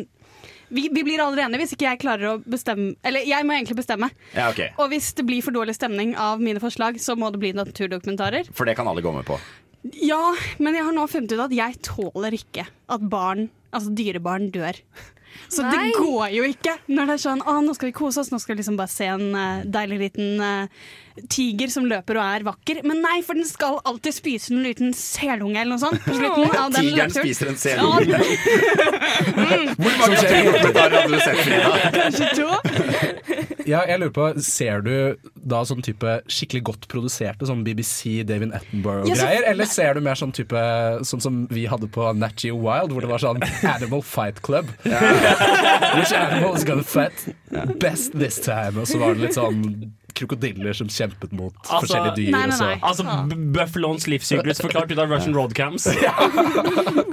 vi, 0.69 0.89
vi 0.91 1.03
blir 1.07 1.23
aldri 1.23 1.45
enige 1.45 1.63
hvis 1.63 1.77
ikke 1.77 1.87
jeg 1.87 2.01
klarer 2.03 2.33
å 2.33 2.39
bestemme 2.43 2.97
Eller 3.07 3.23
jeg 3.29 3.47
må 3.47 3.55
egentlig 3.55 3.77
bestemme. 3.79 4.09
Ja, 4.35 4.49
okay. 4.51 4.73
Og 4.83 4.91
hvis 4.91 5.13
det 5.15 5.27
blir 5.29 5.45
for 5.45 5.55
dårlig 5.55 5.77
stemning 5.79 6.17
av 6.19 6.43
mine 6.43 6.63
forslag, 6.63 6.99
så 7.03 7.15
må 7.19 7.31
det 7.31 7.39
bli 7.43 7.53
naturdokumentarer. 7.55 8.51
For 8.57 8.67
det 8.67 8.75
kan 8.79 8.91
alle 8.91 9.05
gå 9.05 9.13
med 9.15 9.27
på. 9.29 9.39
Ja, 10.03 10.35
men 10.59 10.75
jeg 10.75 10.87
har 10.89 10.95
nå 10.97 11.05
funnet 11.11 11.37
ut 11.37 11.45
at 11.45 11.55
jeg 11.55 11.79
tåler 11.87 12.35
ikke 12.35 12.67
at 12.67 13.05
barn, 13.07 13.47
altså 13.71 13.93
dyrebarn, 13.95 14.49
dør. 14.55 14.81
Så 15.49 15.63
Nei. 15.63 15.73
det 15.73 15.99
går 15.99 16.31
jo 16.35 16.47
ikke 16.49 16.75
når 16.91 17.07
det 17.07 17.15
er 17.17 17.21
sånn 17.23 17.43
Å, 17.47 17.59
nå 17.63 17.75
skal 17.77 17.91
vi 17.91 17.95
kose 17.95 18.23
oss, 18.23 18.33
nå 18.33 18.39
skal 18.43 18.57
vi 18.57 18.63
liksom 18.63 18.79
bare 18.79 18.91
se 18.91 19.07
en 19.13 19.27
uh, 19.31 19.63
deilig 19.63 19.99
liten 20.01 20.41
uh, 20.43 20.87
tiger 21.33 21.71
som 21.73 21.87
løper 21.89 22.19
og 22.19 22.25
er 22.25 22.47
vakker. 22.47 22.83
Men 22.87 23.01
nei, 23.05 23.21
for 23.25 23.39
den 23.39 23.47
skal 23.49 23.79
alltid 23.89 24.17
spise 24.17 24.53
en 24.55 24.65
liten 24.67 24.93
selunge 24.97 25.63
eller 25.63 25.77
noe 25.77 25.83
sånt. 25.83 26.03
På 26.05 26.17
slutten 26.17 26.57
av 26.59 26.75
den 26.75 26.91
Tigeren 26.91 27.15
løpturen. 27.15 27.25
spiser 27.25 27.53
en 27.53 27.61
selunge. 27.61 28.21
Hvor 29.81 30.01
mange 30.03 30.19
naturdokumentarer 30.19 30.99
hadde 31.01 31.13
du 31.13 31.21
sett, 31.25 31.41
Frida? 31.47 31.71
Kanskje 31.97 32.27
to. 32.37 33.46
Ja, 33.67 33.81
jeg 33.89 33.99
lurer 34.01 34.13
på, 34.15 34.27
Ser 34.47 34.81
du 34.87 34.93
da 35.35 35.63
sånn 35.67 35.83
type 35.85 36.17
skikkelig 36.31 36.63
godt 36.71 36.87
produserte 36.93 37.49
sånn 37.49 37.65
BBC, 37.67 38.23
David 38.29 38.55
Attenborough-greier? 38.57 39.47
Eller 39.51 39.69
ser 39.71 39.95
du 39.99 40.03
mer 40.07 40.19
sånn 40.19 40.33
type 40.37 40.63
Sånn 41.07 41.23
som 41.25 41.43
vi 41.51 41.67
hadde 41.71 41.89
på 41.93 42.09
Nat 42.17 42.39
Geo 42.43 42.59
Wild, 42.63 42.95
hvor 42.95 43.05
det 43.05 43.11
var 43.11 43.23
sånn 43.23 43.43
Animal 43.77 44.03
Fight 44.07 44.43
Club? 44.47 44.71
Which 45.97 46.13
animal 46.17 46.57
is 46.57 46.65
gonna 46.65 46.87
fight 46.87 47.27
best 47.83 48.15
this 48.19 48.39
time? 48.43 48.79
Og 48.83 48.87
så 48.91 48.99
var 49.03 49.15
det 49.17 49.27
litt 49.29 49.37
sånn 49.39 49.63
krokodiller 50.17 50.73
som 50.73 50.89
kjempet 50.89 51.33
mot 51.37 51.53
Altså- 51.67 51.83
forskjellige 51.85 52.15
dyr. 52.17 52.31
Nei, 52.33 52.47
nei, 52.49 52.59
nei. 52.63 52.77
Altså 52.81 53.05
Buffalons 53.53 54.07
livssyklus 54.09 54.63
forklart 54.65 54.93
ut 54.95 55.03
av 55.03 55.11
Russian 55.13 55.37
roadcams. 55.37 55.85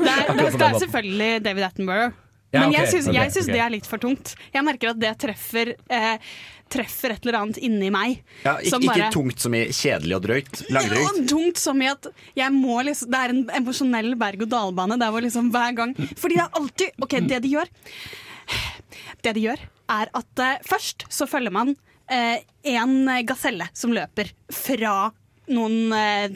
Det 0.04 0.12
er, 0.12 0.36
det 0.36 0.44
er, 0.46 0.56
det 0.60 0.66
er 0.68 0.76
selvfølgelig 0.82 1.30
David 1.46 1.64
Attenborough. 1.66 2.12
Ja, 2.54 2.62
Men 2.62 2.70
okay, 2.70 2.84
jeg 2.84 2.92
syns, 2.92 3.08
okay, 3.10 3.18
jeg 3.18 3.34
syns 3.34 3.48
ok. 3.48 3.54
det 3.56 3.62
er 3.66 3.72
litt 3.74 3.88
for 3.90 4.02
tungt. 4.04 4.34
Jeg 4.54 4.66
merker 4.68 4.92
at 4.92 5.00
det 5.02 5.12
treffer, 5.24 5.72
eh, 5.90 6.34
treffer 6.74 7.16
et 7.16 7.24
eller 7.26 7.38
annet 7.40 7.58
inni 7.66 7.90
meg. 7.94 8.20
Ja, 8.44 8.54
ikke, 8.60 8.70
som 8.76 8.86
ikke 8.86 9.08
tungt 9.16 9.42
som 9.42 9.56
i 9.58 9.64
kjedelig 9.74 10.18
og 10.20 10.22
drøyt. 10.28 10.62
Ja, 10.68 10.76
Langdrygt. 10.78 11.24
tungt 11.32 11.62
som 11.62 11.82
i 11.82 11.90
at 11.90 12.10
jeg 12.38 12.54
må 12.54 12.78
liksom 12.86 13.10
Det 13.14 13.22
er 13.24 13.34
en 13.34 13.42
emosjonell 13.62 14.14
berg-og-dal-bane 14.22 15.00
der 15.02 15.14
hvor 15.16 15.26
liksom 15.26 15.50
hver 15.54 15.74
gang 15.78 15.96
Fordi 15.98 16.38
det 16.38 16.44
er 16.46 16.60
alltid 16.62 17.02
OK, 17.02 17.18
det 17.32 17.42
de 17.44 17.52
gjør 17.56 17.74
Det 19.26 19.34
de 19.38 19.48
gjør, 19.48 19.66
er 19.98 20.14
at 20.14 20.46
eh, 20.46 20.62
først 20.70 21.06
så 21.10 21.28
følger 21.30 21.54
man 21.58 21.74
eh, 22.12 22.38
en 22.76 22.96
gaselle 23.26 23.66
som 23.74 23.94
løper 23.96 24.30
fra 24.54 25.12
noen 25.52 25.92
eh, 25.98 26.36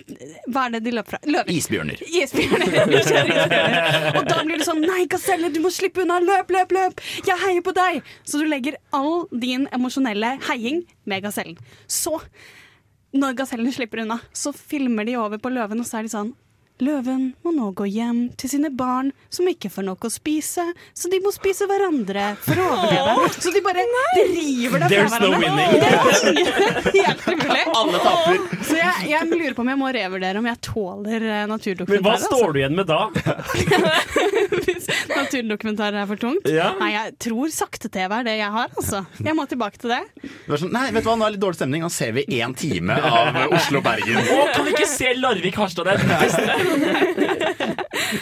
Hva 0.52 0.66
er 0.68 0.76
det 0.76 0.82
de 0.88 0.94
løper 0.98 1.16
fra? 1.16 1.20
Løver. 1.28 1.52
Isbjørner. 1.54 2.02
Isbjørner. 2.22 4.12
Og 4.18 4.28
da 4.28 4.42
blir 4.44 4.60
det 4.60 4.68
sånn 4.68 4.84
Nei, 4.84 5.06
gaselle, 5.12 5.52
du 5.54 5.62
må 5.64 5.72
slippe 5.74 6.04
unna! 6.04 6.20
Løp, 6.24 6.52
løp, 6.54 6.74
løp! 6.76 7.04
Jeg 7.28 7.40
heier 7.46 7.64
på 7.66 7.74
deg! 7.78 8.02
Så 8.28 8.42
du 8.42 8.48
legger 8.50 8.80
all 8.96 9.28
din 9.32 9.68
emosjonelle 9.76 10.36
heiing 10.50 10.84
med 11.08 11.24
gasellen. 11.26 11.58
Så, 11.88 12.18
når 13.16 13.38
gasellen 13.40 13.72
slipper 13.76 14.04
unna, 14.04 14.20
så 14.36 14.52
filmer 14.56 15.08
de 15.08 15.18
over 15.22 15.40
på 15.42 15.52
løven, 15.54 15.80
og 15.84 15.88
så 15.88 16.02
er 16.02 16.08
de 16.08 16.14
sånn 16.14 16.34
Løven 16.84 17.32
må 17.42 17.52
nå 17.56 17.72
gå 17.78 17.88
hjem 17.90 18.20
til 18.38 18.52
sine 18.52 18.70
barn 18.70 19.10
som 19.34 19.48
ikke 19.50 19.70
får 19.74 19.86
nok 19.88 20.06
å 20.06 20.12
spise, 20.14 20.62
så 20.94 21.10
de 21.10 21.18
må 21.24 21.32
spise 21.34 21.66
hverandre 21.70 22.30
for 22.44 22.60
å 22.62 22.68
overleve. 22.76 23.30
Så 23.34 23.54
de 23.56 23.64
bare 23.66 23.86
driver 24.14 24.84
det 24.84 24.90
There's 24.92 25.16
fra 25.16 25.22
no 25.24 25.32
hverandre. 25.34 25.80
Det 26.94 27.02
er. 27.02 27.74
Alle 27.80 28.02
taper. 28.04 28.40
Så 28.68 28.78
jeg, 28.78 29.08
jeg 29.10 29.32
lurer 29.32 29.56
på 29.58 29.66
om 29.66 29.72
jeg 29.74 29.80
må 29.82 29.90
revurdere 29.98 30.42
om 30.42 30.50
jeg 30.52 30.62
tåler 30.68 31.26
naturdokumentarer. 31.50 32.04
Men 32.04 32.06
hva 32.06 32.16
står 32.22 32.54
du 32.54 32.62
igjen 32.62 32.78
med 32.78 32.90
da? 32.90 33.02
Hvis 34.68 34.88
naturdokumentarer 35.10 36.02
er 36.04 36.08
for 36.10 36.22
tungt. 36.22 36.48
Ja. 36.52 36.70
Nei, 36.78 36.92
jeg 36.94 37.16
tror 37.26 37.52
sakte-TV 37.54 38.20
er 38.20 38.28
det 38.30 38.38
jeg 38.38 38.54
har, 38.54 38.70
altså. 38.78 39.04
Jeg 39.24 39.34
må 39.38 39.48
tilbake 39.50 39.82
til 39.82 39.96
det. 39.96 40.02
Det 40.46 40.62
sånn, 40.62 40.74
nei, 40.76 40.88
vet 40.94 41.06
du 41.06 41.10
hva, 41.10 41.18
nå 41.18 41.26
er 41.26 41.34
det 41.34 41.38
litt 41.40 41.46
dårlig 41.48 41.60
stemning. 41.60 41.86
Nå 41.88 41.92
ser 41.94 42.14
vi 42.18 42.26
én 42.38 42.54
time 42.58 42.98
av 43.02 43.42
Oslo-Bergen. 43.48 44.22
Å, 44.22 44.40
kan 44.54 44.68
vi 44.68 44.76
ikke 44.76 44.90
se 44.90 45.14
Larvik-Harstad? 45.18 45.88
Det 45.88 45.98
er 45.98 46.04
det 46.04 46.22
beste. 46.22 46.67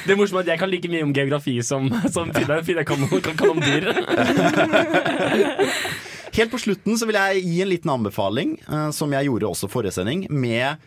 Det 0.05 0.13
er 0.13 0.17
morsomt 0.17 0.41
at 0.43 0.49
jeg 0.53 0.59
kan 0.61 0.69
like 0.71 0.89
mye 0.91 1.05
om 1.05 1.13
geografi 1.15 1.57
som, 1.65 1.87
som 2.13 2.31
Fidde 2.33 2.61
Fidde 2.65 2.85
kan, 2.87 3.07
kan, 3.09 3.37
kan 3.37 3.53
om 3.53 3.61
dyr. 3.61 3.91
Helt 6.35 6.51
på 6.51 6.59
slutten 6.59 6.97
så 6.99 7.07
vil 7.07 7.15
jeg 7.19 7.43
gi 7.45 7.61
en 7.63 7.71
liten 7.71 7.91
anbefaling, 7.93 8.57
eh, 8.67 8.89
som 8.95 9.13
jeg 9.15 9.29
gjorde 9.29 9.47
også 9.47 9.69
forrige 9.71 9.95
sending, 9.95 10.25
med 10.29 10.81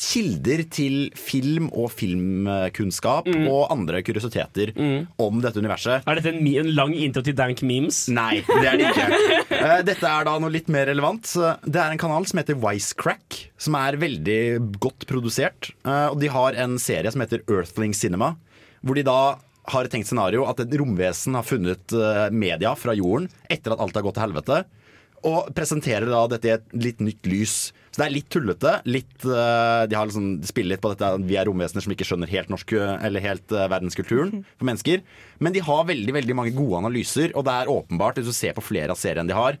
kilder 0.00 0.62
til 0.72 1.10
film 1.18 1.66
og 1.76 1.90
filmkunnskap 1.92 3.28
og 3.32 3.66
andre 3.74 4.00
kuriositeter 4.06 4.72
om 5.20 5.40
dette 5.44 5.60
universet. 5.60 6.04
Er 6.08 6.18
dette 6.20 6.32
en, 6.32 6.46
en 6.46 6.70
lang 6.76 6.94
intro 6.96 7.22
til 7.26 7.36
dank 7.38 7.62
memes? 7.66 8.04
Nei, 8.12 8.40
det 8.46 8.68
er 8.70 8.80
det 8.80 8.90
ikke. 8.92 9.08
Eh, 9.64 9.80
Dette 9.86 10.04
er 10.04 10.26
da 10.26 10.32
noe 10.42 10.50
litt 10.52 10.66
mer 10.72 10.84
relevant. 10.90 11.24
Det 11.64 11.78
er 11.80 11.92
en 11.94 12.00
kanal 12.00 12.26
som 12.28 12.36
heter 12.40 12.56
Wisecrack, 12.60 13.36
som 13.60 13.76
er 13.78 13.96
veldig 13.96 14.36
godt 14.82 15.06
produsert. 15.08 15.70
Eh, 15.86 16.08
Og 16.10 16.18
de 16.20 16.28
har 16.34 16.58
en 16.60 16.74
serie 16.82 17.08
som 17.14 17.22
heter 17.22 17.40
Earthling 17.48 17.94
Cinema, 17.96 18.34
hvor 18.84 18.98
de 18.98 19.04
da 19.06 19.14
har 19.72 19.86
et 19.86 19.94
tenkt 19.94 20.10
scenario 20.10 20.44
at 20.50 20.60
et 20.60 20.74
romvesen 20.76 21.38
har 21.38 21.46
funnet 21.48 21.94
eh, 21.96 22.26
media 22.34 22.74
fra 22.76 22.92
jorden 22.98 23.30
etter 23.48 23.72
at 23.72 23.80
alt 23.86 23.96
har 23.96 24.04
gått 24.04 24.18
til 24.18 24.26
helvete, 24.26 24.58
og 25.24 25.50
presenterer 25.56 26.08
da 26.10 26.24
dette 26.30 26.48
i 26.48 26.54
et 26.54 26.76
litt 26.76 27.02
nytt 27.04 27.28
lys. 27.30 27.56
Så 27.94 28.00
det 28.00 28.06
er 28.08 28.14
litt 28.16 28.30
tullete. 28.32 28.72
Litt, 28.90 29.14
eh, 29.22 29.84
de 29.86 29.96
har 29.96 30.08
liksom, 30.08 30.26
de 30.42 30.50
spiller 30.50 30.74
litt 30.74 30.82
på 30.82 30.90
dette 30.92 31.12
at 31.14 31.24
vi 31.24 31.38
er 31.38 31.46
romvesener 31.48 31.84
som 31.84 31.94
ikke 31.94 32.06
skjønner 32.08 32.32
helt 32.32 32.50
norsk 32.50 32.74
Eller 32.74 33.22
helt 33.22 33.54
eh, 33.54 33.68
verdenskulturen 33.70 34.42
for 34.58 34.68
mennesker. 34.68 35.04
Men 35.38 35.54
de 35.54 35.62
har 35.64 35.86
veldig 35.88 36.16
veldig 36.18 36.36
mange 36.36 36.54
gode 36.56 36.82
analyser, 36.82 37.32
og 37.38 37.46
det 37.46 37.54
er 37.54 37.72
åpenbart, 37.72 38.18
hvis 38.18 38.32
du 38.32 38.36
ser 38.36 38.56
på 38.56 38.66
flere 38.66 38.92
av 38.94 39.00
seriene 39.00 39.30
de 39.30 39.38
har, 39.38 39.58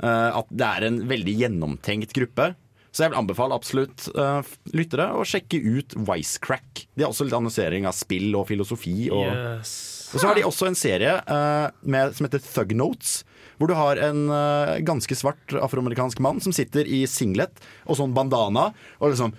eh, 0.00 0.30
at 0.40 0.50
det 0.50 0.70
er 0.70 0.88
en 0.88 1.00
veldig 1.12 1.38
gjennomtenkt 1.44 2.16
gruppe. 2.16 2.54
Så 2.94 3.02
jeg 3.02 3.10
vil 3.10 3.18
anbefale 3.18 3.56
absolutt 3.58 4.06
eh, 4.14 4.50
lyttere 4.78 5.08
å 5.18 5.24
sjekke 5.26 5.58
ut 5.58 5.96
Wisecrack. 6.06 6.84
De 6.94 7.02
har 7.02 7.10
også 7.10 7.26
litt 7.26 7.34
annonsering 7.34 7.88
av 7.90 7.96
spill 7.98 8.30
og 8.38 8.46
filosofi. 8.52 9.08
Og, 9.10 9.32
og 9.58 10.14
så 10.14 10.28
har 10.28 10.38
de 10.38 10.44
også 10.46 10.68
en 10.70 10.78
serie 10.78 11.16
eh, 11.18 11.66
med, 11.82 12.14
som 12.14 12.28
heter 12.28 12.44
Thug 12.44 12.76
Notes. 12.78 13.24
Hvor 13.58 13.70
du 13.70 13.76
har 13.78 14.00
en 14.02 14.28
eh, 14.34 14.76
ganske 14.86 15.16
svart 15.18 15.54
afroamerikansk 15.54 16.22
mann 16.24 16.42
som 16.44 16.54
sitter 16.54 16.88
i 16.88 17.04
singlet 17.10 17.62
og 17.86 17.98
sånn 18.00 18.14
bandana 18.16 18.70
og 19.00 19.12
liksom 19.12 19.34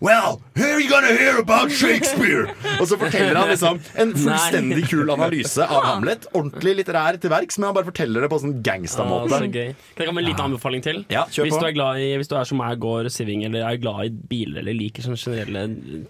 Well, 0.00 0.40
here 0.56 0.78
you 0.80 0.88
gonna 0.88 1.12
hear 1.12 1.36
about 1.38 1.68
Shakespeare! 1.76 2.46
Og 2.80 2.86
så 2.88 2.96
forteller 2.96 3.36
han 3.36 3.50
liksom 3.50 3.80
en 4.00 4.14
fullstendig 4.22 4.86
kul 4.88 5.10
analyse 5.12 5.60
av 5.60 5.82
Hamlet. 5.84 6.24
Ordentlig 6.32 6.72
litterær 6.78 7.18
til 7.20 7.28
verks, 7.28 7.58
men 7.60 7.66
han 7.68 7.74
bare 7.76 7.84
forteller 7.90 8.24
det 8.24 8.30
på 8.32 8.38
sånn 8.40 8.54
Ah, 8.56 8.62
gangstermåte. 8.64 9.28
så. 9.28 9.40
Kan 9.52 9.52
jeg 9.60 9.74
komme 10.08 10.14
med 10.16 10.24
en 10.24 10.28
liten 10.30 10.46
anbefaling 10.46 10.84
til? 10.86 11.02
Ja, 11.12 11.26
hvis, 11.28 11.52
du 11.52 11.66
er 11.68 11.74
glad 11.76 12.00
i, 12.00 12.06
hvis 12.16 12.30
du 12.32 12.36
er 12.40 12.48
som 12.48 12.62
jeg 12.64 12.78
går 12.80 13.10
siving, 13.12 13.44
eller 13.44 13.66
er 13.68 13.76
glad 13.82 14.08
i 14.08 14.14
biler 14.32 14.62
eller 14.62 14.78
liker 14.78 15.04
sånne 15.04 15.20
generelle 15.20 15.66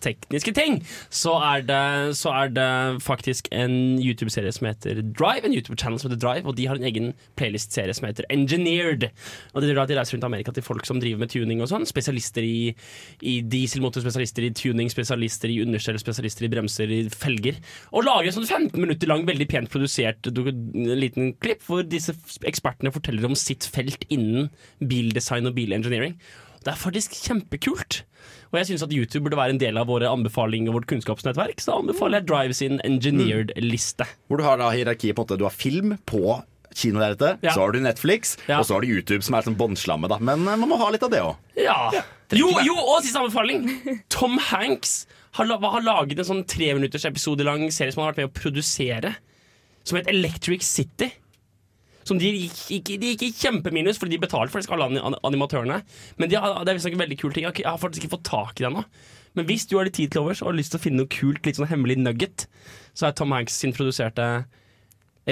tekniske 0.07 0.55
ting, 0.61 0.79
så 1.11 1.35
er 1.51 1.67
det, 1.67 1.83
så 2.21 2.31
er 2.45 2.55
det 2.55 2.69
faktisk 3.03 3.51
en 3.51 3.75
YouTube-serie 3.99 4.55
som 4.55 4.71
heter 4.71 5.03
Drive. 5.03 5.43
En 5.51 5.59
YouTube-channel 5.59 5.99
som 5.99 6.13
heter 6.13 6.23
Drive, 6.29 6.47
og 6.47 6.55
de 6.63 6.69
har 6.71 6.79
en 6.79 6.87
egen 6.87 7.11
playlist-serie 7.43 7.99
som 7.99 8.07
heter 8.07 8.31
Engineered. 8.31 9.09
Og 9.51 9.67
det 9.67 9.75
er 9.75 9.83
da 9.83 9.89
De 9.91 9.99
reiser 9.99 10.15
rundt 10.21 10.31
Amerika 10.31 10.55
til 10.55 10.63
folk 10.71 10.87
som 10.87 11.03
driver 11.03 11.25
med 11.27 11.35
tuning 11.35 11.59
og 11.67 11.73
sånn. 11.75 11.91
Spesialister 11.91 12.47
i, 12.47 12.71
i 13.27 13.41
dieselmotor, 13.43 13.79
spesialister 13.89 14.47
i 14.47 14.53
tuning, 14.57 14.91
spesialister 14.93 15.53
i 15.53 15.61
understell, 15.65 15.99
spesialister 16.01 16.47
i 16.47 16.53
bremser, 16.53 16.93
i 16.93 17.01
felger. 17.09 17.59
Og 17.95 18.05
lager 18.07 18.31
en 18.31 18.37
sånn 18.41 18.49
15 18.49 18.77
minutter 18.81 19.11
lang, 19.11 19.25
veldig 19.29 19.49
pent 19.51 19.73
produsert 19.73 20.31
en 20.31 21.01
liten 21.01 21.35
klipp 21.41 21.65
hvor 21.67 21.83
disse 21.87 22.15
ekspertene 22.47 22.93
forteller 22.95 23.27
om 23.29 23.39
sitt 23.39 23.67
felt 23.69 24.05
innen 24.13 24.51
bildesign 24.81 25.49
og 25.51 25.57
bilengineering. 25.57 26.17
Det 26.61 26.75
er 26.75 26.81
faktisk 26.81 27.15
kjempekult. 27.17 28.03
Og 28.51 28.59
jeg 28.59 28.69
syns 28.69 28.83
at 28.85 28.93
YouTube 28.93 29.25
burde 29.25 29.39
være 29.39 29.55
en 29.55 29.63
del 29.63 29.79
av 29.81 29.89
våre 29.89 30.11
anbefalinger 30.13 30.69
og 30.69 30.81
vårt 30.81 30.91
kunnskapsnettverk. 30.91 31.63
Så 31.63 31.79
anbefaler 31.79 32.21
jeg 32.21 32.29
Drive 32.29 32.57
sin 32.59 32.81
Engineered-liste. 32.85 34.05
Hvor 34.29 34.41
du 34.41 34.45
har 34.45 34.61
da 34.61 34.69
hierarkiet 34.75 35.17
på 35.17 35.25
en 35.25 35.29
måte 35.29 35.41
Du 35.41 35.47
har 35.47 35.57
film 35.57 35.95
på 36.05 36.41
kinolerretet, 36.75 37.39
Ja. 37.43 37.53
så 37.55 37.61
har 37.65 37.73
du 37.73 37.81
Netflix, 37.81 38.37
Ja. 38.49 38.59
og 38.61 38.67
så 38.67 38.75
har 38.75 38.81
du 38.83 38.89
YouTube, 38.89 39.23
som 39.23 39.35
er 39.35 39.43
sånn 39.43 39.57
båndslammet. 39.57 40.21
Men 40.21 40.47
eh, 40.49 40.57
man 40.57 40.69
må 40.69 40.79
ha 40.79 40.91
litt 40.91 41.03
av 41.03 41.11
det 41.11 41.21
òg. 41.23 41.37
Ja. 41.57 41.91
Jo, 42.33 42.51
jo, 42.63 42.75
og 42.77 43.03
siste 43.03 43.19
anbefaling! 43.19 44.03
Tom 44.09 44.39
Hanks 44.39 45.07
har, 45.33 45.47
har 45.47 45.83
laget 45.83 46.19
en 46.19 46.25
sånn 46.29 46.45
treminutters 46.47 47.05
episode 47.09 47.43
lang 47.45 47.67
serie 47.71 47.93
som 47.93 48.03
han 48.05 48.11
har 48.11 48.15
vært 48.15 48.23
med 48.25 48.31
å 48.31 48.39
produsere, 48.41 49.17
som 49.85 49.99
heter 49.99 50.13
Electric 50.15 50.63
City. 50.63 51.11
Som 52.05 52.19
de 52.19 52.31
gikk, 52.49 52.85
de 52.99 53.11
gikk 53.13 53.23
i 53.27 53.33
kjempeminus 53.37 53.99
fordi 54.01 54.17
de 54.17 54.23
betalte 54.27 54.51
for 54.51 54.59
det, 54.59 54.65
skal 54.67 54.81
alle 54.83 55.13
animatørene. 55.23 55.83
Men 56.19 56.31
de 56.31 56.39
har, 56.41 56.65
det 56.65 56.73
er 56.73 56.79
visst 56.79 56.89
en 56.89 56.99
veldig 56.99 57.19
kul 57.21 57.33
ting. 57.35 57.45
Jeg 57.45 57.67
har 57.67 57.79
faktisk 57.79 58.05
ikke 58.07 58.15
fått 58.17 58.25
tak 58.31 58.55
i 58.59 58.65
det 58.65 58.71
ennå. 58.71 58.85
Men 59.39 59.47
hvis 59.47 59.67
du 59.71 59.77
har 59.77 59.85
litt 59.87 59.95
tid 59.95 60.11
til 60.11 60.23
overs 60.25 60.41
og 60.43 60.49
har 60.51 60.57
lyst 60.59 60.73
til 60.73 60.81
å 60.81 60.83
finne 60.83 61.03
noe 61.05 61.11
kult, 61.13 61.45
litt 61.47 61.59
sånn 61.61 61.69
hemmelig 61.71 61.99
nugget, 62.01 62.47
så 62.99 63.07
er 63.07 63.13
Tom 63.15 63.31
Hanks 63.37 63.55
sin 63.63 63.75
produserte 63.77 64.27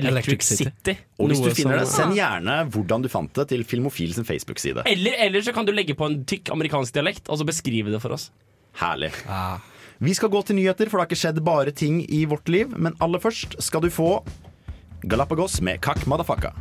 Electric, 0.06 0.44
City. 0.46 0.68
City. 0.68 0.94
Og 1.18 1.30
hvis 1.30 1.40
noe 1.42 1.50
du 1.50 1.58
finner 1.58 1.80
det, 1.80 1.88
send 1.90 2.14
gjerne 2.14 2.58
hvordan 2.74 3.02
du 3.02 3.08
fant 3.12 3.32
det 3.34 3.48
til 3.50 3.64
Filmofil 3.66 4.14
sin 4.14 4.26
Facebook-side. 4.28 4.84
Eller, 4.86 5.18
eller 5.26 5.42
så 5.42 5.54
kan 5.56 5.66
du 5.66 5.72
legge 5.74 5.96
på 5.98 6.06
en 6.06 6.20
tykk 6.28 6.52
amerikansk 6.54 6.94
dialekt 6.94 7.28
og 7.28 7.40
så 7.40 7.48
beskrive 7.48 7.90
det 7.90 8.00
for 8.04 8.14
oss. 8.14 8.30
Herlig. 8.78 9.10
Vi 9.98 10.14
skal 10.14 10.30
gå 10.30 10.42
til 10.46 10.58
nyheter, 10.60 10.86
for 10.86 10.98
det 10.98 11.02
har 11.02 11.10
ikke 11.10 11.22
skjedd 11.24 11.40
bare 11.46 11.74
ting 11.74 12.04
i 12.06 12.22
vårt 12.30 12.48
liv. 12.48 12.70
Men 12.78 12.94
aller 13.02 13.18
først 13.22 13.58
skal 13.64 13.82
du 13.82 13.90
få 13.90 14.22
Galapagos 15.02 15.60
med 15.60 15.80
Kakk 15.82 16.06
Madafaka. 16.10 16.54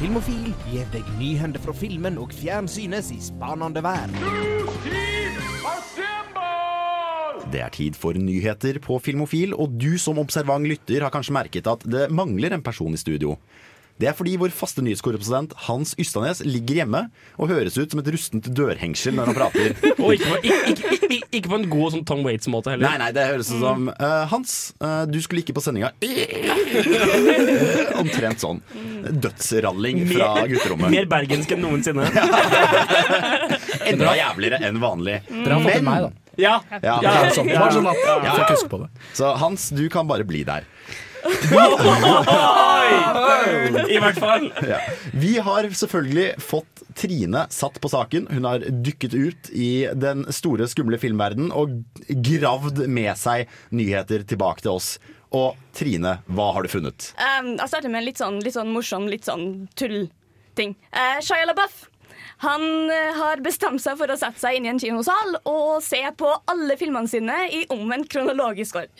Filmofil 0.00 0.52
gir 0.68 0.84
deg 0.92 1.06
nyhender 1.16 1.62
fra 1.64 1.72
filmen 1.76 2.18
og 2.20 2.34
fjernsynets 2.36 3.08
i 3.14 3.20
spanende 3.24 3.80
verden. 3.84 5.03
Det 7.54 7.62
er 7.62 7.70
tid 7.74 7.94
for 7.98 8.18
nyheter 8.18 8.80
på 8.82 8.98
Filmofil, 9.02 9.54
og 9.54 9.76
du 9.78 9.94
som 10.02 10.18
observant 10.18 10.66
lytter 10.66 11.04
har 11.06 11.14
kanskje 11.14 11.36
merket 11.36 11.70
at 11.70 11.86
det 11.86 12.08
mangler 12.10 12.56
en 12.56 12.64
person 12.66 12.94
i 12.94 12.98
studio. 12.98 13.36
Det 13.94 14.08
er 14.10 14.14
fordi 14.18 14.32
vår 14.40 14.50
faste 14.50 14.82
nyhetskorrespondent 14.82 15.52
Hans 15.68 15.92
Ystanes 16.02 16.40
ligger 16.42 16.80
hjemme 16.80 17.04
og 17.38 17.52
høres 17.52 17.76
ut 17.78 17.92
som 17.92 18.00
et 18.02 18.08
rustent 18.10 18.48
dørhengsel 18.50 19.14
når 19.14 19.30
han 19.30 19.36
prater. 19.36 19.76
Og 20.02 20.16
ikke 20.16 20.32
på, 20.32 20.40
ikke, 20.40 20.72
ikke, 20.72 20.96
ikke, 20.96 21.18
ikke 21.38 21.52
på 21.52 21.58
en 21.60 21.68
god 21.70 21.94
sånn 21.94 22.02
Tom 22.08 22.24
Waits-måte 22.26 22.74
heller. 22.74 22.88
Nei, 22.88 22.98
nei, 23.04 23.12
det 23.14 23.28
høres 23.30 23.52
ut 23.52 23.62
som 23.62 23.86
uh, 23.92 24.24
Hans, 24.32 24.56
uh, 24.82 25.04
du 25.06 25.20
skulle 25.22 25.44
ikke 25.44 25.54
på 25.54 25.62
sendinga. 25.62 25.92
Omtrent 28.02 28.42
sånn. 28.42 28.64
Dødsralling 29.06 30.02
fra 30.10 30.32
gutterommet. 30.50 30.90
Mer 30.96 31.08
bergensk 31.14 31.54
enn 31.54 31.62
noensinne. 31.62 32.10
Enda 33.86 34.18
jævligere 34.18 34.58
enn 34.72 34.82
vanlig. 34.82 35.20
Dere 35.30 35.54
har 35.54 35.66
fått 35.68 35.78
Men, 35.78 35.90
meg, 35.92 36.08
da. 36.08 36.23
Ja. 36.40 36.58
Ja, 36.82 36.98
sånn, 37.34 37.48
bare 37.52 37.72
sånn 37.74 37.88
at 37.90 38.04
folk 38.04 38.50
husker 38.50 38.70
på 38.72 38.82
det. 38.84 38.90
Så 39.16 39.34
Hans, 39.40 39.68
du 39.74 39.88
kan 39.92 40.08
bare 40.10 40.26
bli 40.28 40.44
der. 40.46 40.66
I 43.88 43.98
hvert 44.02 44.18
fall. 44.20 44.50
Ja. 44.68 44.78
Vi 45.16 45.38
har 45.44 45.68
selvfølgelig 45.70 46.26
fått 46.42 46.82
Trine 46.94 47.46
satt 47.50 47.80
på 47.82 47.88
saken. 47.90 48.28
Hun 48.30 48.44
har 48.48 48.64
dykket 48.84 49.14
ut 49.14 49.50
i 49.50 49.88
den 49.96 50.26
store, 50.34 50.68
skumle 50.70 50.98
filmverdenen 51.00 51.52
og 51.54 51.80
gravd 52.08 52.84
med 52.92 53.16
seg 53.20 53.48
nyheter 53.74 54.26
tilbake 54.28 54.64
til 54.66 54.76
oss. 54.76 54.98
Og 55.34 55.56
Trine, 55.74 56.18
hva 56.30 56.52
har 56.54 56.62
du 56.62 56.70
funnet? 56.70 57.10
Um, 57.18 57.54
jeg 57.56 57.70
starter 57.72 57.90
med 57.90 58.04
en 58.04 58.08
litt 58.10 58.20
sånn, 58.20 58.38
litt 58.44 58.54
sånn 58.54 58.70
morsom, 58.74 59.08
litt 59.10 59.26
sånn 59.26 59.66
tullting. 59.80 60.76
Uh, 60.94 61.18
Shia 61.24 61.48
LaBeouf. 61.50 61.88
Han 62.44 62.90
eh, 62.92 63.16
har 63.16 63.40
bestemt 63.44 63.82
seg 63.82 63.96
for 64.00 64.10
å 64.10 64.18
sette 64.20 64.40
seg 64.42 64.58
inn 64.58 64.68
i 64.68 64.72
en 64.74 64.80
kinosal 64.82 65.38
og 65.48 65.80
se 65.84 66.02
på 66.18 66.30
alle 66.50 66.76
filmene 66.80 67.10
sine 67.10 67.38
i 67.48 67.64
omvendt 67.72 68.10
kronologisk 68.12 68.82
år. 68.82 68.90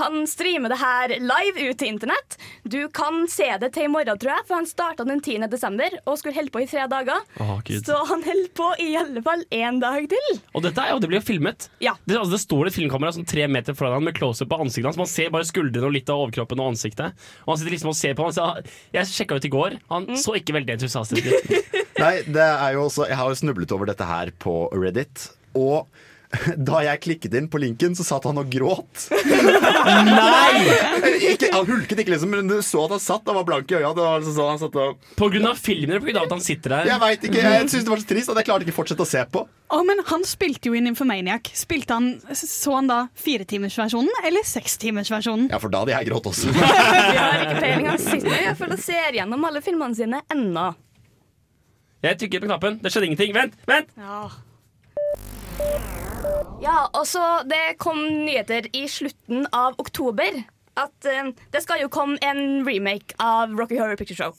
Han 0.00 0.26
streamer 0.26 0.72
det 0.72 0.78
her 0.80 1.12
live 1.20 1.60
ut 1.68 1.78
til 1.78 1.90
internett. 1.92 2.36
Du 2.62 2.78
kan 2.96 3.26
se 3.28 3.48
det 3.60 3.72
til 3.74 3.84
i 3.84 3.90
morgen, 3.92 4.16
tror 4.20 4.32
jeg, 4.32 4.46
for 4.48 4.56
han 4.56 4.68
starta 4.68 5.04
den 5.04 5.20
10. 5.20 5.44
desember 5.52 5.92
og 6.06 6.16
skulle 6.16 6.38
holde 6.38 6.54
på 6.54 6.62
i 6.62 6.68
tre 6.70 6.86
dager. 6.88 7.20
Oh. 7.42 7.58
Så 7.68 7.98
han 8.08 8.24
holder 8.24 8.48
på 8.56 8.70
i 8.80 8.94
alle 8.96 9.20
fall 9.26 9.44
én 9.52 9.80
dag 9.82 10.06
til. 10.08 10.40
Og 10.54 10.64
dette 10.64 10.80
er 10.86 10.94
jo, 10.94 11.02
det 11.02 11.10
blir 11.10 11.20
jo 11.20 11.26
filmet. 11.26 11.68
Ja. 11.84 11.92
Det, 12.06 12.16
altså, 12.16 12.32
det 12.38 12.40
står 12.46 12.70
et 12.70 12.78
filmkamera 12.78 13.12
sånn 13.18 13.28
tre 13.28 13.44
meter 13.52 13.76
foran 13.76 13.98
han 13.98 14.08
med 14.08 14.16
close-up 14.16 14.48
på 14.48 14.62
ansiktet 14.64 14.88
hans. 14.88 15.02
Man 15.02 15.10
ser 15.10 15.34
bare 15.34 15.48
skuldrene 15.48 15.90
og 15.90 15.96
litt 15.98 16.08
av 16.08 16.24
overkroppen 16.24 16.64
og 16.64 16.72
ansiktet. 16.72 17.20
Og 17.44 17.52
han 17.52 17.60
sitter 17.60 17.76
liksom 17.76 17.92
og 17.92 18.00
ser 18.00 18.16
på. 18.16 18.30
Han 18.30 18.38
sa, 18.38 18.48
jeg 18.96 19.12
sjekka 19.12 19.36
ut 19.36 19.50
i 19.50 19.52
går. 19.52 19.78
Han 19.92 20.08
så 20.16 20.38
ikke 20.40 20.56
veldig 20.56 20.78
entusiastisk 20.78 21.28
ut. 21.28 21.84
Nei, 22.00 22.14
det 22.26 22.46
er 22.46 22.76
jo 22.76 22.86
også 22.86 23.08
Jeg 23.10 23.18
har 23.20 23.28
jo 23.32 23.40
snublet 23.42 23.74
over 23.76 23.90
dette 23.90 24.06
her 24.08 24.32
på 24.42 24.62
Reddit. 24.76 25.28
Og 25.58 25.86
da 26.68 26.80
jeg 26.86 27.00
klikket 27.02 27.34
inn 27.34 27.48
på 27.50 27.58
linken, 27.58 27.96
så 27.98 28.04
satt 28.06 28.26
han 28.28 28.38
og 28.38 28.50
gråt. 28.52 29.08
Nei! 29.10 30.62
Ikke, 31.30 31.48
han 31.52 31.66
hulket 31.66 31.98
ikke, 31.98 32.12
liksom, 32.14 32.30
men 32.32 32.50
du 32.50 32.60
så 32.64 32.84
at 32.86 32.94
han 32.94 33.02
satt 33.02 33.26
og 33.30 33.40
var 33.40 33.46
blank 33.48 33.72
i 33.72 33.78
øya. 33.80 33.90
Det 33.96 34.04
var 34.04 34.50
han 34.50 34.60
satt 34.60 34.76
og 34.78 35.00
På 35.18 35.28
grunn 35.32 35.48
av 35.50 35.58
filmen 35.58 35.90
eller 35.96 36.02
på 36.02 36.10
grunn 36.10 36.20
av 36.20 36.28
at 36.28 36.34
han 36.36 36.44
sitter 36.44 36.74
der? 36.76 36.90
Jeg 36.92 37.02
vet 37.02 37.26
ikke, 37.28 37.40
jeg 37.42 37.64
syntes 37.66 37.86
det 37.86 37.92
var 37.92 38.02
så 38.02 38.08
trist 38.12 38.32
at 38.32 38.40
jeg 38.40 38.48
klarte 38.48 38.66
ikke 38.66 38.76
fortsette 38.76 39.04
å 39.04 39.10
se 39.10 39.24
på. 39.34 39.42
Å, 39.70 39.80
men 39.86 40.02
han 40.06 40.26
spilte 40.26 40.70
jo 40.70 40.76
i 40.78 40.82
Infomaniac. 40.82 41.50
Spilte 41.56 41.98
han, 41.98 42.12
Så 42.34 42.74
han 42.76 42.90
da 42.90 43.00
firetimersversjonen 43.20 44.22
eller 44.26 44.46
sekstimersversjonen? 44.46 45.50
Ja, 45.52 45.60
for 45.62 45.72
da 45.72 45.82
hadde 45.82 45.96
jeg 45.96 46.10
grått 46.10 46.30
også. 46.30 46.52
jeg 46.54 47.18
har 47.18 47.42
ikke 47.42 47.58
peiling. 47.58 47.90
Han 47.90 48.04
sitter 48.06 48.70
og 48.70 48.86
ser 48.86 49.18
gjennom 49.18 49.50
alle 49.50 49.64
filmene 49.66 49.98
sine 49.98 50.22
ennå. 50.30 50.70
Jeg 52.02 52.16
trykker 52.18 52.40
på 52.40 52.48
knappen. 52.48 52.78
Det 52.80 52.92
skjedde 52.92 53.10
ingenting. 53.10 53.34
Vent! 53.36 53.58
vent 53.68 53.90
Ja, 56.60 56.86
og 56.92 57.06
så 57.08 57.42
Det 57.48 57.78
kom 57.78 58.00
nyheter 58.24 58.68
i 58.72 58.86
slutten 58.88 59.46
av 59.52 59.76
oktober. 59.78 60.42
At 60.80 61.04
eh, 61.04 61.32
det 61.52 61.62
skal 61.62 61.82
jo 61.82 61.90
komme 61.92 62.16
en 62.24 62.64
remake 62.64 63.16
av 63.20 63.52
Rocky 63.58 63.76
Horror 63.80 63.98
Picture 64.00 64.16
Show. 64.16 64.36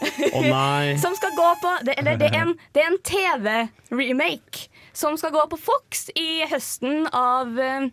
Å 0.00 0.42
nei. 0.44 0.96
Som 1.02 1.16
skal 1.18 1.34
gå 1.36 1.48
på 1.62 1.72
det, 1.84 1.96
Eller 1.98 2.20
det 2.20 2.30
er 2.30 2.44
en, 2.44 2.54
det 2.74 2.84
er 2.84 2.92
en 2.92 3.00
TV-remake 3.04 4.68
som 4.96 5.16
skal 5.16 5.32
gå 5.34 5.42
på 5.52 5.56
Fox 5.60 6.08
i 6.18 6.42
høsten 6.50 7.06
av 7.14 7.58
eh, 7.60 7.90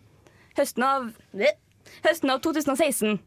Høsten 0.58 0.82
av 0.82 1.10
Høsten 2.04 2.30
av 2.32 2.40
2016. 2.44 3.18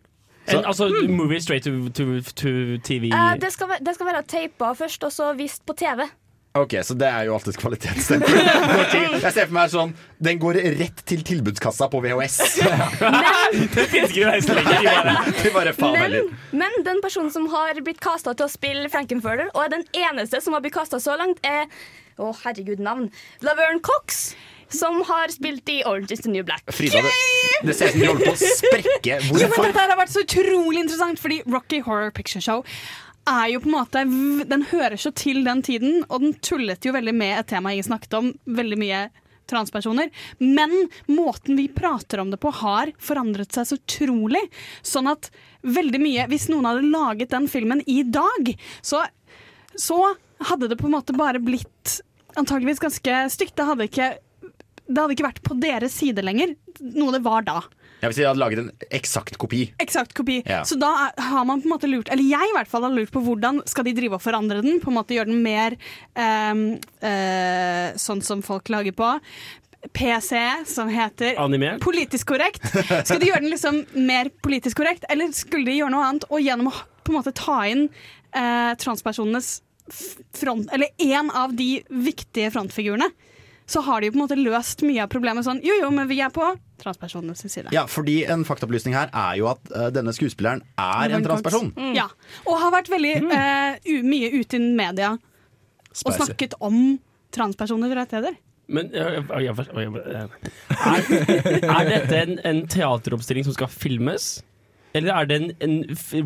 En, 0.47 0.65
altså 0.65 0.87
movie 1.07 1.41
straight 1.41 1.63
to, 1.63 1.89
to, 1.93 2.19
to 2.35 2.51
TV. 2.83 3.11
Uh, 3.13 3.35
det, 3.39 3.51
skal, 3.53 3.75
det 3.79 3.93
skal 3.95 4.09
være 4.09 4.23
teipa 4.27 4.73
først, 4.75 5.03
og 5.05 5.11
så 5.13 5.33
vist 5.37 5.65
på 5.65 5.73
TV. 5.77 6.07
Ok, 6.53 6.73
Så 6.83 6.97
det 6.99 7.07
er 7.07 7.23
jo 7.29 7.33
alltid 7.37 7.53
et 7.53 7.59
kvalitetsstempel. 7.61 8.33
Jeg 9.23 9.31
ser 9.31 9.45
for 9.47 9.53
meg 9.55 9.69
sånn 9.71 9.93
Den 10.19 10.39
går 10.41 10.57
rett 10.81 10.99
til 11.07 11.21
tilbudskassa 11.23 11.87
på 11.87 12.01
VHS. 12.03 12.39
det 13.77 13.85
finnes 13.87 14.11
ikke 14.11 14.33
det 14.33 14.57
lenger. 14.57 14.67
de 14.67 14.89
bare- 14.89 15.31
Det 15.45 15.53
bare 15.55 15.73
faen 15.77 15.95
Men, 15.95 16.01
heller. 16.01 16.33
men 16.51 16.75
den 16.89 16.99
personen 17.05 17.31
som 17.31 17.47
har 17.53 17.79
blitt 17.85 18.01
kasta 18.03 18.33
til 18.35 18.49
å 18.49 18.51
spille 18.51 18.91
Frankenfurter, 18.91 19.47
og 19.53 19.63
er 19.63 19.71
den 19.77 19.87
eneste 19.95 20.41
som 20.43 20.57
har 20.57 20.65
blitt 20.65 20.75
kasta 20.75 20.99
så 20.99 21.15
langt, 21.21 21.39
er 21.47 21.71
Å, 22.19 22.33
herregud, 22.43 22.83
navn. 22.83 23.07
Laverne 23.47 23.79
Cox. 23.81 24.33
Som 24.71 25.01
har 25.07 25.31
spilt 25.33 25.69
i 25.69 25.81
Orange 25.83 26.15
is 26.15 26.23
the 26.25 26.31
New 26.31 26.45
Black. 26.47 26.63
Frida, 26.71 27.03
det, 27.03 27.67
det 27.67 27.77
ser 27.77 27.91
ut 27.91 27.95
som 27.95 28.01
de 28.01 28.09
holder 28.11 28.25
på 28.25 28.35
å 28.35 28.51
sprekke. 28.57 29.21
Jo, 29.27 29.47
men 29.51 29.69
dette 29.69 29.85
har 29.85 29.97
vært 29.99 30.13
så 30.13 30.25
utrolig 30.25 30.83
interessant, 30.85 31.21
fordi 31.21 31.41
Rocky 31.47 31.81
Horror 31.85 32.13
Picture 32.15 32.43
Show 32.43 32.65
er 33.29 33.51
jo 33.53 33.59
på 33.61 33.69
en 33.69 33.75
måte 33.75 34.01
Den 34.49 34.63
hører 34.71 34.97
så 34.97 35.11
til 35.13 35.43
den 35.45 35.61
tiden, 35.65 36.05
og 36.09 36.23
den 36.23 36.37
tullet 36.41 36.85
jo 36.85 36.95
veldig 36.95 37.13
med 37.15 37.37
et 37.39 37.51
tema 37.51 37.73
jeg 37.75 37.85
snakket 37.89 38.17
om. 38.17 38.31
Veldig 38.49 38.79
mye 38.81 39.01
transpersoner. 39.51 40.09
Men 40.39 40.71
måten 41.11 41.59
vi 41.59 41.67
prater 41.67 42.21
om 42.23 42.31
det 42.31 42.39
på, 42.41 42.51
har 42.61 42.93
forandret 43.01 43.51
seg 43.53 43.67
så 43.67 43.77
utrolig. 43.79 44.41
Sånn 44.81 45.09
at 45.11 45.31
veldig 45.61 46.01
mye 46.01 46.27
Hvis 46.31 46.47
noen 46.49 46.69
hadde 46.69 46.87
laget 46.87 47.33
den 47.33 47.49
filmen 47.51 47.83
i 47.85 48.01
dag, 48.07 48.53
så, 48.81 49.03
så 49.75 50.15
hadde 50.49 50.71
det 50.71 50.79
på 50.79 50.87
en 50.89 50.95
måte 50.95 51.17
bare 51.17 51.41
blitt 51.43 51.99
antageligvis 52.39 52.81
ganske 52.81 53.23
stygt. 53.33 53.57
Det 53.59 53.67
hadde 53.67 53.89
ikke 53.89 54.11
det 54.91 55.03
hadde 55.03 55.15
ikke 55.15 55.29
vært 55.29 55.43
på 55.45 55.57
deres 55.61 55.95
side 55.97 56.23
lenger, 56.25 56.55
noe 56.81 57.15
det 57.15 57.23
var 57.25 57.45
da. 57.47 57.61
Jeg 58.01 58.09
vil 58.09 58.15
si 58.17 58.23
jeg 58.23 58.31
hadde 58.31 58.41
laget 58.41 58.59
en 58.63 58.69
eksakt 58.97 59.37
kopi. 59.41 59.61
Eksakt 59.81 60.15
kopi. 60.17 60.39
Ja. 60.49 60.63
Så 60.65 60.77
da 60.81 60.89
har 61.21 61.45
man 61.45 61.61
på 61.61 61.69
en 61.69 61.75
måte 61.75 61.89
lurt 61.89 62.09
Eller 62.09 62.25
jeg 62.25 62.49
i 62.49 62.55
hvert 62.55 62.69
fall 62.71 62.87
har 62.87 62.95
lurt 62.95 63.11
på 63.13 63.21
hvordan 63.21 63.61
skal 63.69 63.85
de 63.85 63.93
drive 63.93 64.17
og 64.17 64.23
forandre 64.23 64.63
den. 64.65 64.79
På 64.81 64.89
en 64.89 64.97
måte 64.97 65.13
Gjøre 65.13 65.29
den 65.29 65.43
mer 65.45 65.75
um, 66.17 66.63
uh, 67.03 67.91
sånn 67.99 68.23
som 68.25 68.41
folk 68.45 68.71
lager 68.73 68.95
på. 68.97 69.11
PC, 69.93 70.37
som 70.69 70.89
heter 70.93 71.37
Animert? 71.41 71.81
politisk 71.81 72.29
korrekt. 72.33 72.65
Skal 73.07 73.21
de 73.21 73.31
gjøre 73.31 73.41
den 73.41 73.53
liksom 73.53 73.81
mer 74.07 74.29
politisk 74.45 74.77
korrekt, 74.77 75.07
eller 75.09 75.33
skulle 75.33 75.65
de 75.65 75.79
gjøre 75.79 75.93
noe 75.93 76.05
annet? 76.05 76.27
Og 76.29 76.41
gjennom 76.41 76.69
å 76.69 76.75
på 77.01 77.13
en 77.13 77.17
måte 77.17 77.33
ta 77.33 77.63
inn 77.69 77.87
eh, 77.87 78.71
transpersonenes 78.77 79.59
front 80.37 80.69
Eller 80.71 80.93
én 81.01 81.31
av 81.35 81.51
de 81.57 81.81
viktige 81.89 82.51
frontfigurene. 82.53 83.09
Så 83.71 83.81
har 83.85 84.01
de 84.01 84.09
jo 84.09 84.15
på 84.15 84.19
en 84.19 84.25
måte 84.25 84.35
løst 84.39 84.83
mye 84.83 85.05
av 85.05 85.09
problemet 85.11 85.47
sånn 85.47 85.61
Jo, 85.63 85.77
jo, 85.79 85.89
men 85.95 86.09
vi 86.09 86.19
er 86.23 86.31
på 86.33 86.43
transpersonenes 86.81 87.45
side. 87.45 87.71
Ja, 87.75 87.85
fordi 87.87 88.23
En 88.25 88.43
faktaopplysning 88.47 88.95
her 88.97 89.11
er 89.13 89.37
jo 89.39 89.47
at 89.51 89.61
uh, 89.71 89.87
denne 89.93 90.13
skuespilleren 90.17 90.63
er 90.81 91.15
en 91.15 91.25
transperson. 91.25 91.71
Mm. 91.77 91.93
Ja, 91.95 92.09
og 92.43 92.59
har 92.59 92.73
vært 92.73 92.91
veldig 92.91 93.13
eh, 93.21 93.79
u 93.85 94.01
mye 94.07 94.31
ute 94.33 94.57
i 94.57 94.71
media 94.75 95.15
og 95.91 96.15
snakket 96.15 96.55
om 96.63 96.97
transpersoners 97.35 97.93
rettigheter. 97.95 98.37
Men 98.71 98.91
ja. 98.95 99.09
er, 99.19 100.29
er 101.67 101.89
dette 101.89 102.21
en, 102.21 102.37
en 102.47 102.61
teateroppstilling 102.71 103.47
som 103.47 103.55
skal 103.55 103.71
filmes? 103.71 104.37
Eller 104.95 105.15
er 105.15 105.27
det 105.27 105.39
en, 105.39 105.51
en 105.63 105.75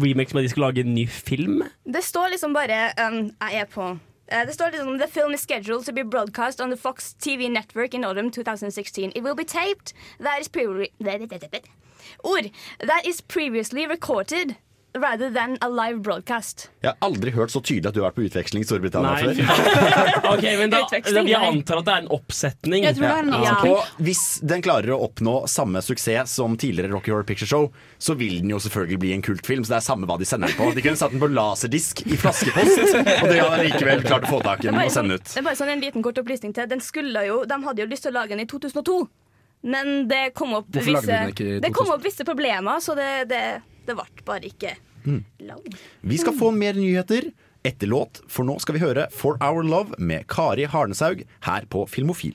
remake 0.02 0.30
som 0.32 0.42
de 0.42 0.50
skal 0.50 0.68
lage 0.68 0.86
en 0.86 0.94
ny 0.94 1.08
film? 1.10 1.64
Det 1.86 2.04
står 2.06 2.34
liksom 2.34 2.54
bare 2.54 2.90
um, 3.02 3.30
Jeg 3.30 3.66
er 3.66 3.70
på 3.70 3.92
Eh, 4.28 4.46
det 4.46 4.54
står 4.54 4.72
liksom 4.72 5.00
The 5.00 5.08
film 5.08 5.34
is 5.34 5.42
scheduled 5.42 5.86
to 5.86 5.94
be 5.94 6.04
broadcast 6.04 6.62
on 6.62 6.70
the 6.70 6.78
Fox 6.78 7.16
TV 7.20 7.50
network 7.50 7.94
in 7.94 8.04
autumn 8.04 8.32
2016. 8.32 9.12
It 9.16 9.24
will 9.24 9.36
be 9.36 9.44
taped. 9.44 9.94
That 10.20 10.40
is 10.42 10.48
pre 10.48 10.68
Ord. 12.24 12.52
That 12.80 13.06
is 13.06 13.22
previously 13.22 13.88
recorded 13.88 14.56
rather 14.96 15.30
than 15.34 15.58
a 15.62 15.68
live 15.70 16.02
broadcast. 16.02 16.70
Jeg 16.82 16.94
har 16.94 16.98
aldri 17.06 17.32
hørt 17.36 17.52
så 17.52 17.60
tydelig 17.62 17.90
at 17.92 17.96
du 17.98 18.02
har 18.02 18.10
vært 18.12 18.18
på 18.20 18.26
utveksling 18.30 18.64
i 18.64 18.68
Storbritannia 18.68 19.12
Nei, 19.12 19.36
før. 19.36 19.36
Ok, 20.36 20.46
men 20.60 20.72
da, 20.72 20.82
da, 20.90 21.24
Jeg 21.28 21.40
antar 21.40 21.82
at 21.82 21.88
det 21.90 21.94
er 21.96 22.04
en 22.06 22.12
oppsetning. 22.16 22.86
Jeg 22.88 22.98
tror 22.98 23.06
det 23.06 23.12
er 23.12 23.26
en 23.28 23.34
Ja. 23.36 23.42
avslutning. 23.56 23.76
Og 23.76 24.06
hvis 24.08 24.24
den 24.54 24.64
klarer 24.66 24.96
å 24.96 25.00
oppnå 25.10 25.36
samme 25.52 25.82
suksess 25.86 26.36
som 26.40 26.56
tidligere 26.58 26.94
Rocky 26.96 27.12
Horror 27.14 27.28
Picture 27.28 27.50
Show, 27.50 27.70
så 28.00 28.16
vil 28.18 28.40
den 28.42 28.54
jo 28.56 28.62
selvfølgelig 28.64 29.00
bli 29.04 29.14
en 29.18 29.26
kultfilm. 29.26 29.66
Så 29.68 29.76
det 29.76 29.80
er 29.82 29.86
samme 29.90 30.08
hva 30.10 30.18
de 30.22 30.26
sender 30.30 30.54
den 30.54 30.58
på. 30.60 30.72
De 30.76 30.86
kunne 30.86 31.00
satt 31.00 31.12
den 31.16 31.22
på 31.24 31.30
laserdisk 31.34 32.06
i 32.08 32.18
flaskepost, 32.20 32.96
og 32.96 33.30
det 33.30 33.40
hadde 33.42 33.62
likevel 33.68 34.04
klart 34.08 34.30
å 34.30 34.34
få 34.38 34.42
tak 34.46 34.64
i 34.64 34.70
den 34.72 34.80
og 34.80 34.88
sånn, 34.88 34.96
sende 35.02 35.20
ut. 35.20 35.28
det 35.34 35.42
er 35.44 35.48
bare 35.50 35.60
sånn 35.60 35.74
en 35.76 35.84
liten 35.84 36.06
kort 36.06 36.18
opplysning 36.22 36.56
til. 36.56 36.68
Den 36.72 36.82
skulle 36.84 37.26
jo, 37.28 37.42
de 37.50 37.60
hadde 37.68 37.84
jo 37.84 37.88
lyst 37.92 38.08
til 38.08 38.14
å 38.14 38.20
lage 38.22 38.36
den 38.36 38.46
i 38.46 38.48
2002, 38.50 38.98
men 39.66 40.08
det 40.08 40.24
kom 40.38 40.54
opp, 40.60 40.68
visse, 40.76 41.22
det 41.36 41.72
kom 41.74 41.90
opp 41.96 42.04
visse 42.06 42.26
problemer, 42.28 42.80
så 42.86 42.94
det, 42.98 43.10
det, 43.32 43.42
det 43.86 43.96
ble 43.96 44.26
bare 44.26 44.50
ikke 44.52 44.76
Mm. 45.06 45.24
lagd. 45.46 45.76
Vi 46.02 46.18
skal 46.18 46.34
få 46.34 46.50
mer 46.52 46.74
nyheter 46.74 47.32
etter 47.64 47.88
låt, 47.88 48.22
for 48.28 48.44
nå 48.44 48.60
skal 48.60 48.74
vi 48.74 48.82
høre 48.82 49.08
For 49.12 49.38
Our 49.42 49.62
Love 49.64 49.94
med 50.00 50.26
Kari 50.28 50.66
Harneshaug 50.66 51.24
her 51.46 51.66
på 51.70 51.86
Filmofil. 51.88 52.34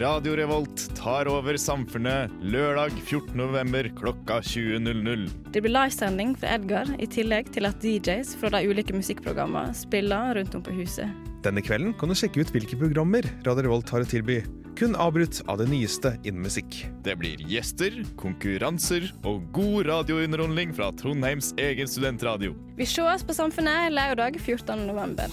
Radio 0.00 0.32
Revolt 0.36 0.86
tar 0.96 1.28
over 1.28 1.56
samfunnet 1.60 2.32
lørdag 2.40 2.94
14. 3.04 3.34
november 3.36 3.86
klokka 3.98 4.38
20.00. 4.40 5.26
Det 5.52 5.60
blir 5.62 5.74
livesending 5.74 6.32
fra 6.40 6.54
Edgar, 6.56 6.88
i 6.98 7.06
tillegg 7.12 7.50
til 7.52 7.68
at 7.68 7.76
DJs 7.84 8.32
fra 8.40 8.50
de 8.54 8.62
ulike 8.72 8.96
musikkprogrammene 8.96 9.76
spiller 9.76 10.32
rundt 10.40 10.56
om 10.58 10.64
på 10.64 10.74
huset. 10.78 11.12
Denne 11.44 11.62
kvelden 11.64 11.92
kan 12.00 12.08
du 12.10 12.16
sjekke 12.18 12.40
ut 12.40 12.54
hvilke 12.54 12.78
programmer 12.80 13.26
Radio 13.44 13.66
Revolt 13.68 13.92
har 13.92 14.06
å 14.06 14.08
tilby. 14.08 14.40
Kun 14.76 14.96
avbrutt 14.96 15.42
av 15.46 15.58
det 15.60 15.66
nyeste 15.70 16.14
innen 16.24 16.42
musikk. 16.42 16.86
Det 17.04 17.14
blir 17.20 17.40
gjester, 17.48 18.00
konkurranser 18.20 19.10
og 19.28 19.44
god 19.54 19.86
radiounderholdning 19.90 20.72
fra 20.76 20.88
Trondheims 20.96 21.52
egen 21.60 21.88
studentradio. 21.88 22.54
Vi 22.78 22.88
sees 22.88 23.24
på 23.26 23.36
Samfunnet 23.36 23.92
lørdag 23.92 24.40
14. 24.40 24.86
november. 24.88 25.28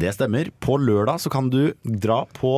Det 0.00 0.12
stemmer. 0.16 0.48
På 0.64 0.78
lørdag 0.80 1.20
så 1.20 1.30
kan 1.30 1.50
du 1.52 1.72
dra 1.84 2.22
på 2.32 2.52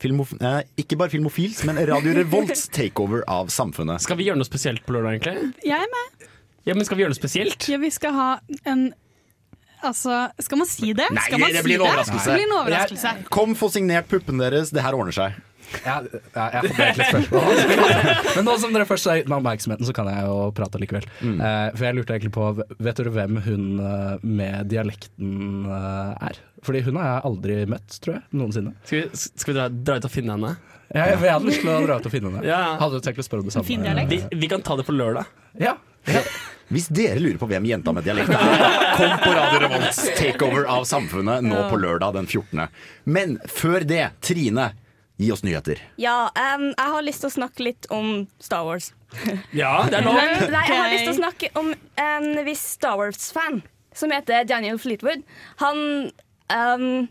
filmof 0.00 0.32
eh, 0.40 0.62
ikke 0.80 0.96
bare 0.96 1.12
Filmofils, 1.12 1.60
men 1.68 1.80
Radio 1.88 2.14
Revolts 2.16 2.68
takeover 2.76 3.24
av 3.28 3.50
samfunnet. 3.52 4.00
Skal 4.04 4.16
vi 4.16 4.28
gjøre 4.30 4.40
noe 4.40 4.48
spesielt 4.48 4.84
på 4.86 4.96
lørdag, 4.96 5.18
egentlig? 5.18 5.50
Jeg 5.66 5.76
er 5.76 5.90
med. 5.92 6.30
Ja, 6.66 6.74
men 6.74 6.86
Skal 6.88 6.98
vi 6.98 7.04
gjøre 7.04 7.12
noe 7.12 7.18
spesielt? 7.20 7.68
Ja, 7.70 7.78
vi 7.82 7.90
skal 7.94 8.16
ha 8.16 8.28
en 8.64 8.88
Altså, 9.86 10.22
skal 10.42 10.62
man 10.62 10.70
si 10.70 10.92
det? 10.96 11.08
Nei, 11.14 11.26
skal 11.26 11.42
man 11.42 11.54
det 11.54 11.64
blir 11.66 11.80
en 11.80 11.88
overraskelse. 11.88 12.30
Det 12.30 12.38
blir 12.40 12.48
en 12.48 12.56
overraskelse. 12.60 13.12
Kom, 13.32 13.54
få 13.58 13.70
signert 13.74 14.08
puppene 14.10 14.42
deres. 14.46 14.72
Det 14.74 14.84
her 14.84 14.98
ordner 14.98 15.16
seg. 15.16 15.36
Ja, 15.82 15.96
jeg 16.52 16.70
får 16.70 16.82
egentlig 16.84 17.06
spørsmål. 17.10 17.80
Men 18.36 18.46
nå 18.46 18.54
som 18.62 18.74
dere 18.74 18.86
først 18.88 19.08
har 19.10 19.18
gitt 19.20 19.30
meg 19.30 19.40
oppmerksomheten, 19.40 19.88
så 19.88 19.94
kan 19.96 20.10
jeg 20.10 20.28
jo 20.28 20.36
prate 20.56 20.80
likevel. 20.82 21.08
Eh, 21.26 21.72
for 21.74 21.86
jeg 21.88 21.98
lurte 21.98 22.14
egentlig 22.16 22.32
på 22.36 22.50
Vet 22.56 23.00
dere 23.00 23.14
hvem 23.16 23.40
hun 23.46 23.66
eh, 23.82 24.12
med 24.22 24.70
dialekten 24.70 25.66
eh, 25.66 26.28
er? 26.30 26.40
Fordi 26.66 26.84
hun 26.86 27.00
har 27.00 27.10
jeg 27.10 27.26
aldri 27.30 27.58
møtt, 27.70 27.98
tror 28.02 28.18
jeg. 28.18 28.24
Noensinne. 28.38 28.76
Skal 28.86 29.02
vi, 29.02 29.24
skal 29.26 29.52
vi 29.52 29.58
dra, 29.58 29.66
dra 29.90 29.98
ut 29.98 30.08
og 30.08 30.14
finne 30.14 30.38
henne? 30.38 30.54
Ja, 30.94 31.08
jeg, 31.10 31.18
jeg 31.18 31.34
hadde 31.34 31.50
lyst 31.50 31.64
til 31.64 31.72
å 31.72 31.80
dra 31.82 31.98
ut 31.98 32.08
og 32.08 32.14
finne 32.14 32.30
henne. 32.30 32.46
Ja. 32.46 32.62
Hadde 32.80 33.00
du 33.00 33.06
tenkt 33.06 33.22
å 33.22 33.26
spørre 33.26 33.42
om 33.42 33.50
det 33.50 33.56
samme? 33.56 34.06
Vi, 34.12 34.22
vi 34.38 34.50
kan 34.50 34.62
ta 34.66 34.78
det 34.78 34.86
på 34.86 34.94
lørdag. 34.94 35.30
Ja. 35.62 35.76
Hvis 36.66 36.88
dere 36.90 37.20
lurer 37.22 37.38
på 37.38 37.46
hvem 37.46 37.66
jenta 37.68 37.92
med 37.94 38.02
dialekt 38.06 38.32
er, 38.34 38.72
kom 38.98 39.12
på 39.22 39.34
Radio 39.36 39.60
Revolts 39.62 40.00
takeover 40.18 40.66
av 40.76 40.86
samfunnet 40.88 41.44
nå 41.46 41.60
på 41.70 41.78
lørdag 41.78 42.16
den 42.16 42.26
14. 42.26 42.64
Men 43.06 43.36
før 43.46 43.86
det, 43.86 44.08
Trine, 44.24 44.72
gi 45.16 45.30
oss 45.32 45.44
nyheter. 45.46 45.80
Ja, 46.02 46.26
um, 46.34 46.68
jeg 46.72 46.92
har 46.96 47.06
lyst 47.06 47.22
til 47.22 47.30
å 47.30 47.36
snakke 47.36 47.68
litt 47.68 47.86
om 47.94 48.26
Star 48.42 48.66
Wars. 48.66 48.90
Ja, 49.54 49.86
det 49.86 50.00
er 50.00 50.08
lov. 50.08 50.18
Men, 50.18 50.50
nei, 50.50 50.64
jeg 50.66 50.80
har 50.82 50.90
lyst 50.92 51.06
til 51.06 51.14
å 51.14 51.20
snakke 51.20 51.52
om 51.62 51.70
en 52.02 52.26
viss 52.48 52.64
Star 52.74 52.98
Wars-fan 52.98 53.62
som 53.96 54.12
heter 54.12 54.44
Daniel 54.48 54.80
Fleetwood. 54.82 55.22
Han 55.62 56.10
um, 56.52 57.06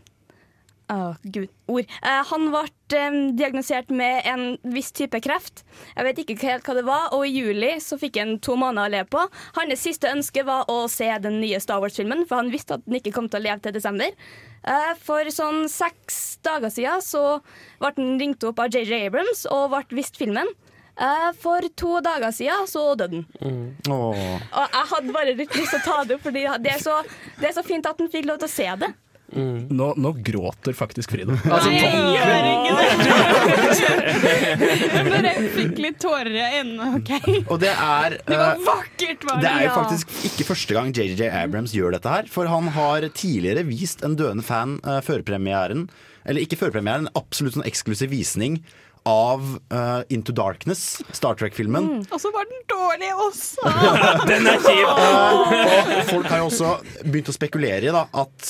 Å, 0.92 1.16
gud, 1.24 1.48
ord. 1.66 1.88
Uh, 2.04 2.20
han 2.28 2.50
ble 2.52 2.60
em, 2.94 3.36
diagnosert 3.36 3.90
med 3.90 4.22
en 4.28 4.44
viss 4.74 4.92
type 4.92 5.18
kreft. 5.24 5.64
Jeg 5.96 6.04
vet 6.06 6.18
ikke 6.22 6.36
helt 6.46 6.66
hva 6.68 6.74
det 6.78 6.84
var, 6.86 7.08
og 7.16 7.24
i 7.26 7.32
juli 7.34 7.72
så 7.82 7.98
fikk 7.98 8.18
han 8.20 8.36
to 8.38 8.54
måneder 8.60 8.86
å 8.86 8.92
leve 8.94 9.08
på. 9.10 9.24
Hans 9.58 9.82
siste 9.82 10.10
ønske 10.12 10.44
var 10.46 10.68
å 10.70 10.84
se 10.92 11.08
den 11.24 11.40
nye 11.40 11.58
Star 11.60 11.80
Wars-filmen, 11.82 12.26
for 12.28 12.36
han 12.42 12.52
visste 12.52 12.78
at 12.78 12.84
den 12.86 13.00
ikke 13.00 13.14
kom 13.16 13.28
til 13.32 13.40
å 13.40 13.46
leve 13.48 13.60
til 13.64 13.74
desember. 13.76 14.12
Eh, 14.66 14.92
For 15.02 15.24
sånn 15.30 15.68
seks 15.70 16.38
dager 16.42 16.70
siden 16.70 17.02
så 17.02 17.40
ble 17.80 17.92
han 17.96 18.18
ringt 18.20 18.44
opp 18.48 18.58
av 18.62 18.70
JJ 18.74 19.06
Abrams 19.08 19.46
og 19.50 19.70
ble 19.74 20.00
vist 20.02 20.16
filmen. 20.18 20.48
Eh, 20.98 21.30
For 21.38 21.60
to 21.76 22.00
dager 22.00 22.32
siden 22.32 22.66
så 22.70 22.94
døde 22.98 23.22
han. 23.40 23.74
Åh. 23.88 24.22
Og 24.56 24.76
jeg 24.78 24.90
hadde 24.92 25.12
bare 25.14 25.34
litt 25.36 25.54
lyst 25.54 25.74
til 25.76 25.82
å 25.82 25.84
ta 25.84 26.04
det 26.04 26.16
opp, 26.16 26.22
fordi 26.26 26.46
det 26.64 26.76
det 27.40 27.50
er 27.50 27.52
så 27.58 27.62
fint 27.66 27.86
at 27.86 27.98
han 28.00 28.08
fikk 28.10 28.26
lov 28.26 28.38
til 28.40 28.48
å 28.48 28.54
se 28.56 28.70
det. 28.80 28.92
Nå, 29.36 29.86
nå 30.00 30.10
gråter 30.24 30.72
faktisk 30.76 31.12
Frida. 31.12 31.34
Altså, 31.44 31.68
Nei, 31.68 31.80
jeg 31.82 31.92
gjør 32.16 32.46
ikke 32.52 32.72
det. 32.80 33.96
Jeg 34.96 35.04
bare 35.10 35.32
fikk 35.54 35.80
litt 35.82 35.98
tårer 36.02 36.30
i 36.32 36.42
øynene, 36.60 36.86
OK? 36.98 37.10
Og 37.52 37.58
det 37.62 37.72
er 37.72 38.16
Det 38.26 38.38
var 38.38 38.54
eh, 38.56 38.64
vakkert, 38.66 39.26
var 39.28 39.40
Det 39.40 39.44
det. 39.44 39.50
er 39.52 39.60
jo 39.66 39.70
Ja. 39.70 39.74
faktisk 39.76 40.06
ikke 40.30 40.46
første 40.48 40.74
gang 40.76 40.92
JJ 40.96 41.28
Abrams 41.30 41.72
gjør 41.76 41.92
dette 41.96 42.08
her. 42.08 42.26
For 42.32 42.46
han 42.50 42.68
har 42.76 43.06
tidligere 43.12 43.64
vist 43.68 44.02
en 44.06 44.16
døende 44.16 44.44
fan 44.46 44.78
uh, 44.86 45.00
førpremieren 45.04 45.88
Eller 46.26 46.40
ikke 46.42 46.56
førpremieren, 46.58 47.06
en 47.06 47.12
absolutt 47.18 47.54
sånn 47.58 47.66
eksklusiv 47.68 48.10
visning 48.10 48.60
av 49.06 49.38
uh, 49.70 50.02
Into 50.10 50.32
Darkness, 50.34 50.96
Star 51.14 51.36
Trek-filmen. 51.38 52.00
Og 52.10 52.18
så 52.18 52.32
var 52.34 52.42
den 52.50 52.64
dårlig 52.66 53.12
også. 53.22 53.62
Den 54.30 54.48
er 54.50 54.58
kjip! 54.64 54.88
Og 54.90 56.08
folk 56.10 56.26
har 56.32 56.38
jo 56.42 56.48
også 56.48 56.72
begynt 57.06 57.30
å 57.30 57.36
spekulere 57.36 57.86
i 57.86 57.92
da, 57.94 58.08
at 58.18 58.48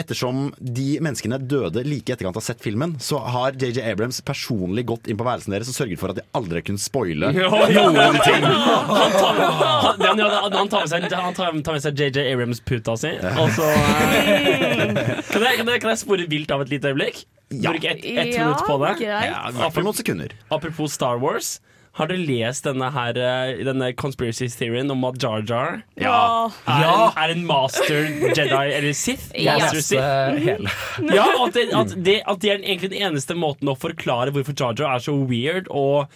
ettersom 0.00 0.46
de 0.58 0.96
menneskene 1.04 1.36
døde 1.44 1.82
like 1.84 2.08
i 2.08 2.14
etterkant 2.14 2.38
av 2.40 2.44
sett 2.46 2.62
filmen, 2.64 2.94
så 3.02 3.18
har 3.20 3.56
JJ 3.60 3.82
Abrams 3.90 4.22
personlig 4.24 4.86
gått 4.88 5.10
inn 5.10 5.18
på 5.20 5.26
værelsen 5.26 5.52
deres 5.52 5.68
og 5.72 5.76
sørget 5.76 6.00
for 6.00 6.14
at 6.14 6.20
de 6.20 6.24
aldri 6.38 6.62
kunne 6.64 6.80
spoile 6.80 7.32
Ja, 7.36 7.50
ja. 7.68 7.84
noen 7.90 8.16
ting. 8.24 8.46
Han 8.46 9.12
tar, 9.16 9.40
han, 9.44 10.22
han, 10.24 10.56
han 10.56 10.68
tar 10.72 10.86
med 10.86 10.92
seg, 10.94 11.08
tar, 11.12 11.30
tar 11.36 11.76
med 11.76 11.84
seg 11.84 12.00
JJ 12.00 12.24
Abrams-puta 12.32 12.96
si. 13.00 13.12
Og 13.36 13.52
så 13.56 13.68
eh, 13.68 14.96
kan, 15.30 15.42
jeg, 15.44 15.58
kan, 15.60 15.70
jeg, 15.70 15.80
kan 15.84 15.92
jeg 15.92 16.00
spore 16.02 16.28
vilt 16.30 16.52
av 16.56 16.64
et 16.64 16.72
lite 16.72 16.92
øyeblikk? 16.92 17.24
Ja. 17.54 17.70
Bruke 17.70 17.92
ett 17.92 18.02
et 18.02 18.32
Ja, 18.34 18.48
minutt 18.48 18.64
på 18.66 18.78
det? 18.82 18.94
greit. 19.04 19.30
Ja, 19.30 19.92
sekunder. 19.94 20.32
Apropos 20.50 20.92
Star 20.96 21.20
Wars. 21.22 21.60
Har 21.96 22.10
dere 22.10 22.20
lest 22.28 22.66
denne, 22.68 22.90
her, 22.92 23.16
eh, 23.16 23.62
denne 23.64 23.86
conspiracy 23.96 24.50
theorien 24.52 24.90
om 24.92 25.04
at 25.08 25.16
Jar 25.22 25.40
Jar 25.48 25.78
Ja. 25.96 26.50
er, 26.68 27.14
er 27.16 27.32
en 27.32 27.46
master 27.48 28.04
Jedi 28.36 28.64
eller 28.76 28.92
Sith? 28.92 29.30
Ja. 29.46 29.56
Master 29.58 29.80
Sith. 29.80 30.42
hele. 30.44 30.68
Ja, 31.16 31.24
at 31.46 31.54
det, 31.56 31.66
at, 31.72 31.94
det, 32.04 32.18
at 32.28 32.40
det 32.44 32.50
er 32.52 32.60
egentlig 32.60 32.92
den 32.92 33.06
eneste 33.10 33.34
måten 33.38 33.72
å 33.72 33.78
forklare 33.80 34.34
hvorfor 34.36 34.52
Jar 34.60 34.76
Jar 34.76 34.98
er 34.98 35.04
så 35.08 35.16
weird 35.24 35.70
og 35.72 36.12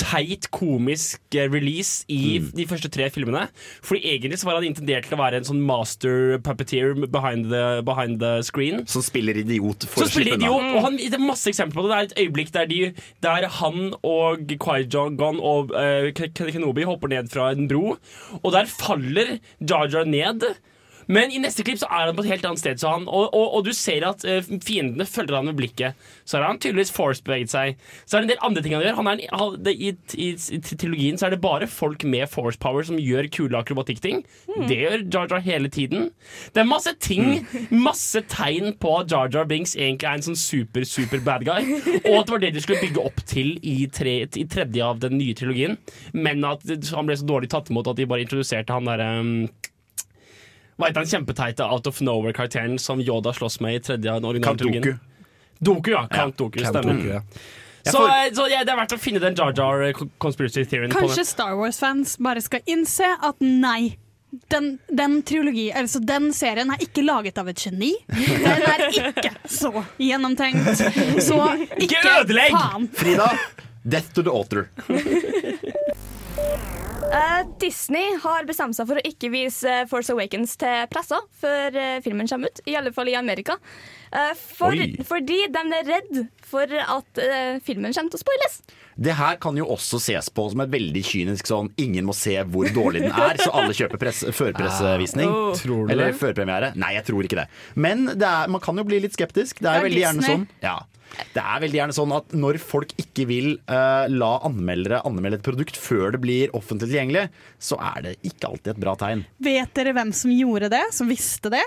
teit 0.00 0.48
komisk 0.54 1.36
eh, 1.36 1.48
release 1.50 2.04
i 2.10 2.38
de 2.56 2.66
første 2.68 2.90
tre 2.92 3.08
filmene. 3.12 3.46
Fordi 3.86 4.02
egentlig 4.14 4.40
så 4.40 4.48
var 4.48 4.58
han 4.58 4.68
intendert 4.68 5.08
til 5.08 5.18
å 5.18 5.20
være 5.20 5.40
en 5.40 5.48
sånn 5.48 5.62
master 5.66 6.38
puppeteer 6.44 6.96
behind 7.06 7.50
the, 7.52 7.64
behind 7.86 8.20
the 8.22 8.40
screen. 8.46 8.84
Som 8.90 9.04
spiller 9.06 9.38
idiot 9.42 9.86
for 9.86 10.04
Så 10.04 10.08
å 10.08 10.14
spiller 10.14 10.38
idiot, 10.38 10.66
og 10.74 10.80
han, 10.86 10.98
Det 11.00 11.18
er 11.18 11.24
masse 11.24 11.50
eksempler 11.52 11.82
på 11.82 11.86
det. 11.86 11.92
Det 11.92 12.00
er 12.00 12.08
et 12.08 12.24
øyeblikk 12.24 12.54
der, 12.56 12.70
de, 12.70 12.80
der 13.24 13.48
han 13.60 13.94
og 14.06 14.56
Qui-Gon 14.60 15.40
og 15.40 15.74
uh, 15.76 16.10
Kenobi 16.40 16.88
hopper 16.88 17.12
ned 17.12 17.30
fra 17.32 17.50
en 17.54 17.68
bro, 17.70 17.96
og 18.40 18.52
der 18.54 18.68
faller 18.70 19.38
Jar 19.60 19.90
Jar 19.90 20.08
ned. 20.08 20.44
Men 21.10 21.32
i 21.34 21.40
neste 21.42 21.64
klipp 21.66 21.80
så 21.82 21.88
er 21.90 22.06
han 22.08 22.16
på 22.16 22.22
et 22.22 22.30
helt 22.30 22.44
annet 22.46 22.60
sted, 22.62 22.78
så 22.78 22.92
han, 22.94 23.06
og, 23.10 23.32
og, 23.34 23.46
og 23.58 23.64
du 23.66 23.72
ser 23.74 24.04
at 24.06 24.22
eh, 24.28 24.46
fiendene 24.62 25.06
følger 25.10 25.36
han 25.40 25.48
med 25.50 25.56
blikket. 25.58 25.98
Så 26.28 26.38
har 26.38 26.46
han 26.46 26.60
tydeligvis 26.62 26.92
force-beveget 26.94 27.50
seg. 27.50 27.80
Så 28.06 28.16
er 28.16 28.22
det 28.22 28.28
en 28.28 28.32
del 28.34 28.44
andre 28.46 28.62
ting 28.62 28.76
han 28.76 28.84
gjør. 28.84 28.98
Han 29.00 29.10
en- 29.14 29.24
han, 29.40 29.56
det, 29.66 29.74
i, 29.74 29.90
i, 30.14 30.28
I 30.38 30.60
trilogien 30.70 31.18
så 31.18 31.26
er 31.26 31.34
det 31.34 31.40
bare 31.42 31.66
folk 31.70 32.04
med 32.06 32.30
force 32.30 32.60
power 32.62 32.86
som 32.86 33.00
gjør 33.02 33.26
kule 33.34 33.58
akrobatikkting. 33.58 34.22
Det 34.70 34.78
gjør 34.84 35.04
Jar 35.10 35.32
Jar 35.34 35.42
hele 35.48 35.70
tiden. 35.72 36.10
Det 36.54 36.62
er 36.62 36.68
masse 36.70 36.94
ting, 37.02 37.42
masse 37.74 38.22
tegn 38.30 38.74
på 38.80 38.94
at 39.00 39.10
Jar 39.10 39.32
Jar 39.34 39.48
Binks 39.50 39.74
egentlig 39.78 40.06
er 40.10 40.20
en 40.20 40.26
sånn 40.30 40.38
super, 40.38 40.86
super 40.86 41.22
bad 41.26 41.42
guy. 41.48 41.64
Og 42.04 42.20
at 42.20 42.30
det 42.30 42.36
var 42.36 42.44
det 42.46 42.52
de 42.54 42.62
skulle 42.64 42.84
bygge 42.84 43.02
opp 43.10 43.18
til 43.30 43.56
i, 43.66 43.80
tre, 43.90 44.14
i 44.30 44.46
tredje 44.50 44.86
av 44.86 45.02
den 45.02 45.18
nye 45.18 45.34
trilogien. 45.38 45.74
Men 46.14 46.46
at 46.46 46.62
han 46.94 47.10
ble 47.10 47.18
så 47.18 47.26
dårlig 47.28 47.50
tatt 47.52 47.72
imot 47.74 47.90
at 47.90 47.98
de 47.98 48.06
bare 48.10 48.22
introduserte 48.28 48.78
han 48.78 48.86
derre 48.86 49.10
um, 49.24 49.34
hva 50.80 50.88
heter 50.90 51.04
den 51.04 51.12
kjempeteite 51.12 51.66
Out 51.68 51.86
of 51.90 52.00
Nowhere-karakteren 52.04 52.78
som 52.80 53.00
Yoda 53.04 53.32
slåss 53.36 53.60
med 53.64 53.76
i 53.78 53.80
tredje 53.84 54.10
av 54.12 54.20
den 54.22 54.28
originale 54.32 54.56
Doku. 54.58 54.70
trilogien? 54.72 55.00
Doku, 55.60 55.90
ja. 55.92 56.06
Count 56.10 56.38
Doku, 56.40 56.58
Count 56.64 56.72
stemmer. 56.74 56.94
Dooku, 56.96 57.08
ja. 57.14 57.22
Så, 57.84 58.02
så 58.36 58.44
ja, 58.52 58.58
det 58.64 58.72
er 58.74 58.76
verdt 58.76 58.92
å 58.92 58.98
finne 59.00 59.20
den 59.22 59.36
Jar 59.38 59.54
Jar 59.56 59.80
eh, 59.86 59.96
conspiracy 60.20 60.66
theorien 60.68 60.92
på 60.92 61.00
Kanskje. 61.00 61.24
Star 61.30 61.54
Wars-fans 61.56 62.18
bare 62.20 62.42
skal 62.44 62.60
innse 62.68 63.08
at 63.24 63.40
nei. 63.40 63.94
Den, 64.52 64.76
den 64.86 65.16
triologi, 65.26 65.64
altså 65.74 65.98
den 66.06 66.28
serien 66.36 66.68
er 66.70 66.78
ikke 66.84 67.02
laget 67.02 67.40
av 67.42 67.48
et 67.50 67.58
geni. 67.64 67.88
Den 68.06 68.62
er 68.68 68.84
ikke 68.92 69.32
så 69.50 69.72
gjennomtenkt. 69.98 70.84
Så 71.24 71.38
ikke, 71.80 71.88
Ikke 71.88 72.12
ødelegg! 72.20 72.54
faen. 72.54 72.86
Frida, 72.94 73.26
death 73.82 74.12
to 74.14 74.22
the 74.22 74.30
author. 74.30 74.68
Eh, 77.10 77.46
Disney 77.58 78.14
har 78.22 78.44
bestemt 78.46 78.76
seg 78.78 78.86
for 78.86 79.00
å 79.00 79.02
ikke 79.06 79.32
vise 79.32 79.80
Force 79.90 80.12
Awakens 80.14 80.52
til 80.60 80.84
pressa 80.92 81.18
før 81.40 81.74
eh, 81.74 81.96
filmen 82.04 82.28
kommer 82.30 82.52
ut. 82.52 82.60
I 82.70 82.76
alle 82.78 82.92
fall 82.94 83.10
i 83.10 83.16
Amerika. 83.18 83.56
Eh, 84.14 84.30
for, 84.38 84.76
fordi 85.08 85.40
de 85.50 85.64
er 85.80 85.88
redd 85.88 86.20
for 86.50 86.70
at 86.70 87.20
uh, 87.22 87.58
filmen 87.62 87.94
kommer 87.94 88.10
til 88.10 88.18
å 88.18 88.22
spoiles. 88.22 88.56
Det 89.00 89.14
her 89.18 89.36
kan 89.42 89.58
jo 89.58 89.68
også 89.70 90.00
ses 90.02 90.30
på 90.34 90.48
som 90.50 90.62
et 90.64 90.70
veldig 90.72 91.02
kynisk 91.06 91.50
sånn 91.50 91.70
ingen 91.80 92.06
må 92.08 92.14
se 92.16 92.34
hvor 92.50 92.70
dårlig 92.74 93.04
den 93.04 93.14
er, 93.14 93.38
så 93.38 93.52
alle 93.54 93.74
kjøper 93.76 94.02
press, 94.02 94.24
førpressevisning. 94.34 95.30
Oh. 95.30 95.52
tror 95.58 95.86
du 95.86 95.94
Eller 95.94 96.14
førpremiere. 96.18 96.72
Nei, 96.78 96.94
jeg 96.98 97.06
tror 97.10 97.26
ikke 97.26 97.42
det. 97.42 97.46
Men 97.78 98.06
det 98.10 98.26
er, 98.26 98.50
man 98.50 98.62
kan 98.62 98.78
jo 98.78 98.86
bli 98.86 99.02
litt 99.06 99.18
skeptisk. 99.18 99.62
Det 99.62 99.66
er 99.66 99.78
Det 99.78 99.78
er 99.78 99.88
veldig 99.88 100.02
gjerne 100.04 100.26
sånn. 100.26 100.48
Ja. 100.62 100.76
Det 101.34 101.42
er 101.42 101.62
veldig 101.62 101.78
gjerne 101.78 101.96
sånn 101.96 102.14
at 102.16 102.32
når 102.36 102.58
folk 102.62 102.94
ikke 103.00 103.26
vil 103.30 103.52
uh, 103.70 104.06
la 104.10 104.30
anmeldere 104.46 105.02
anmelde 105.06 105.40
et 105.40 105.46
produkt 105.46 105.78
før 105.78 106.14
det 106.14 106.22
blir 106.22 106.54
offentlig 106.56 106.90
tilgjengelig, 106.90 107.26
så 107.62 107.78
er 107.92 108.06
det 108.06 108.16
ikke 108.26 108.50
alltid 108.50 108.72
et 108.74 108.82
bra 108.82 108.96
tegn. 108.98 109.24
Vet 109.44 109.74
dere 109.76 109.94
hvem 109.96 110.14
som 110.16 110.32
gjorde 110.34 110.72
det? 110.72 110.82
Som 110.96 111.10
visste 111.12 111.52
det? 111.52 111.64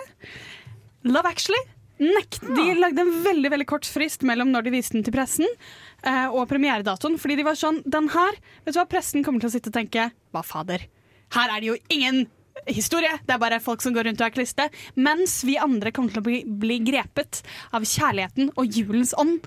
Love 1.07 1.29
Actually. 1.29 1.61
nekt, 2.03 2.41
de 2.41 2.73
lagde 2.75 3.03
en 3.03 3.11
veldig 3.23 3.51
veldig 3.53 3.67
kort 3.69 3.87
frist 3.87 4.23
mellom 4.27 4.49
når 4.51 4.65
de 4.65 4.73
viste 4.73 4.97
den 4.97 5.05
til 5.05 5.13
pressen 5.15 5.47
uh, 5.47 6.29
og 6.33 6.47
premieredatoen. 6.51 7.19
Fordi 7.21 7.37
de 7.39 7.47
var 7.47 7.59
sånn 7.59 7.83
Den 7.85 8.09
her, 8.15 8.39
vet 8.65 8.75
du 8.75 8.81
hva, 8.81 8.89
pressen 8.89 9.23
kommer 9.23 9.43
til 9.43 9.51
å 9.51 9.53
sitte 9.53 9.71
og 9.71 9.77
tenke 9.77 10.09
Hva 10.33 10.43
fader, 10.47 10.87
her 11.37 11.53
er 11.53 11.61
det 11.61 11.69
jo 11.71 11.77
ingen 11.93 12.25
historie, 12.69 13.11
det 13.25 13.35
er 13.35 13.41
bare 13.41 13.61
folk 13.63 13.83
som 13.83 13.95
går 13.95 14.09
rundt 14.09 14.21
og 14.23 14.27
er 14.29 14.35
kliste. 14.35 14.69
Mens 14.95 15.39
vi 15.47 15.57
andre 15.61 15.93
kommer 15.95 16.13
til 16.13 16.23
å 16.23 16.27
bli, 16.27 16.43
bli 16.45 16.79
grepet 16.85 17.43
av 17.75 17.85
kjærligheten 17.87 18.53
og 18.55 18.79
julens 18.79 19.15
ånd. 19.19 19.43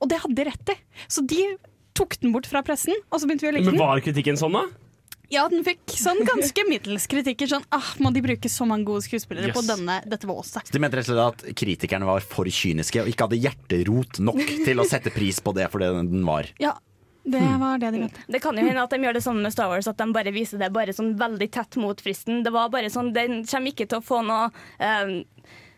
Og 0.00 0.10
det 0.12 0.22
hadde 0.24 0.38
de 0.38 0.48
rett 0.50 0.74
i. 0.74 0.80
Så 1.08 1.24
de 1.26 1.44
tok 1.96 2.18
den 2.20 2.34
bort 2.34 2.48
fra 2.48 2.60
pressen, 2.64 2.96
og 3.08 3.20
så 3.20 3.28
begynte 3.28 3.46
vi 3.46 3.54
å 3.54 3.56
like 3.56 3.70
Men 3.72 3.80
var 3.80 4.02
kritikken 4.04 4.36
sånn, 4.40 4.58
da? 4.58 4.66
Ja, 5.32 5.42
den 5.50 5.64
fikk 5.66 5.90
sånn 5.90 6.20
ganske 6.26 6.62
middels 6.68 7.08
kritikker. 7.10 7.48
Sånn, 7.50 7.64
ah, 7.74 7.88
må 7.98 8.12
de 8.14 8.22
bruke 8.22 8.50
så 8.52 8.66
mange 8.68 8.86
gode 8.86 9.02
skuespillere 9.08 9.50
på 9.54 9.62
denne, 9.66 9.98
dette 10.06 10.28
våset? 10.28 10.70
De 10.70 10.82
mente 10.82 11.00
rett 11.00 11.08
og 11.10 11.16
slett 11.16 11.48
at 11.48 11.56
kritikerne 11.58 12.06
var 12.06 12.22
for 12.22 12.46
kyniske 12.46 13.02
og 13.02 13.10
ikke 13.10 13.26
hadde 13.26 13.40
hjerterot 13.42 14.20
nok 14.22 14.42
til 14.62 14.82
å 14.82 14.86
sette 14.86 15.10
pris 15.14 15.42
på 15.42 15.54
det 15.56 15.66
for 15.72 15.82
det 15.82 15.90
den 15.98 16.22
var. 16.26 16.52
Ja, 16.62 16.76
det 17.26 17.40
Hmm. 17.40 17.60
var 17.60 17.78
det 17.78 17.90
de 17.92 17.98
mente. 18.04 18.20
Det 18.28 18.40
kan 18.42 18.56
jo 18.56 18.64
hende 18.66 18.82
at 18.82 18.90
de 18.90 18.96
gjør 19.02 19.12
det 19.14 19.22
samme 19.22 19.42
med 19.42 19.52
Star 19.52 19.68
Wars, 19.68 19.86
at 19.88 19.96
de 19.98 20.12
bare 20.12 20.32
viser 20.32 20.58
det 20.58 20.72
bare 20.72 20.92
sånn 20.94 21.16
veldig 21.18 21.50
tett 21.50 21.76
mot 21.76 22.00
fristen. 22.00 22.42
Det 22.44 22.52
var 22.52 22.68
bare 22.70 22.86
sånn, 22.88 23.12
Den 23.12 23.44
kommer 23.44 23.72
ikke 23.72 23.88
til 23.88 23.98
å 23.98 24.04
få 24.04 24.24
noe 24.24 24.50
eh, 24.80 25.24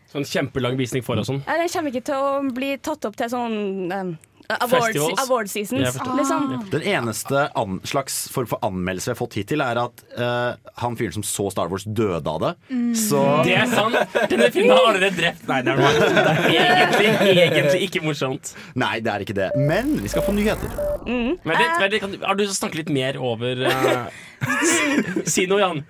Sånn 0.09 0.25
kjempelang 0.25 0.75
visning 0.77 1.03
for 1.03 1.17
og 1.17 1.25
sånn. 1.25 1.43
ja, 1.45 1.57
Den 1.57 1.69
kommer 1.69 1.91
ikke 1.91 2.03
til 2.05 2.15
å 2.15 2.53
bli 2.53 2.77
tatt 2.77 3.05
opp 3.05 3.15
til 3.15 3.29
sånn 3.29 3.91
award, 3.91 4.15
Festivals. 4.49 5.29
award 5.29 5.49
seasons. 5.49 5.99
Liksom. 6.17 6.65
Den 6.71 6.81
eneste 6.81 7.49
an 7.53 7.79
slags 7.83 8.29
form 8.33 8.47
for 8.49 8.65
anmeldelse 8.65 9.11
vi 9.11 9.13
har 9.13 9.19
fått 9.19 9.37
hittil, 9.37 9.61
er 9.61 9.77
at 9.77 10.01
uh, 10.17 10.71
han 10.81 10.97
fyren 10.97 11.13
som 11.19 11.25
så 11.25 11.51
Star 11.53 11.69
Wars, 11.69 11.85
døde 11.85 12.25
av 12.25 12.39
det. 12.41 12.53
Mm. 12.71 12.95
Så 12.97 13.21
Det 13.45 13.53
er 13.53 13.69
sant! 13.69 13.99
Denne 14.31 14.49
filmen 14.53 14.73
har 14.73 14.89
allerede 14.89 15.13
drept 15.19 15.45
Nei, 15.49 15.59
det 15.65 15.75
er, 15.75 15.77
det 16.17 16.33
er 16.33 16.41
egentlig, 16.49 17.35
egentlig 17.45 17.83
ikke 17.89 18.01
morsomt. 18.07 18.55
Nei, 18.73 18.95
det 19.05 19.13
er 19.13 19.27
ikke 19.27 19.37
det. 19.37 19.51
Men 19.69 19.93
vi 20.01 20.09
skal 20.09 20.25
få 20.25 20.33
nyheter. 20.33 20.73
Mm. 21.05 21.37
Vent 21.45 21.61
litt, 21.61 21.77
vent 21.83 21.93
litt, 21.93 22.01
kan, 22.07 22.17
har 22.25 22.37
du 22.37 22.43
lyst 22.43 22.55
til 22.55 22.57
å 22.57 22.61
snakke 22.63 22.81
litt 22.81 22.91
mer 22.93 23.21
over 23.21 23.65
eh, 23.69 24.19
Si 25.33 25.45
noe, 25.49 25.61
Jan. 25.61 25.83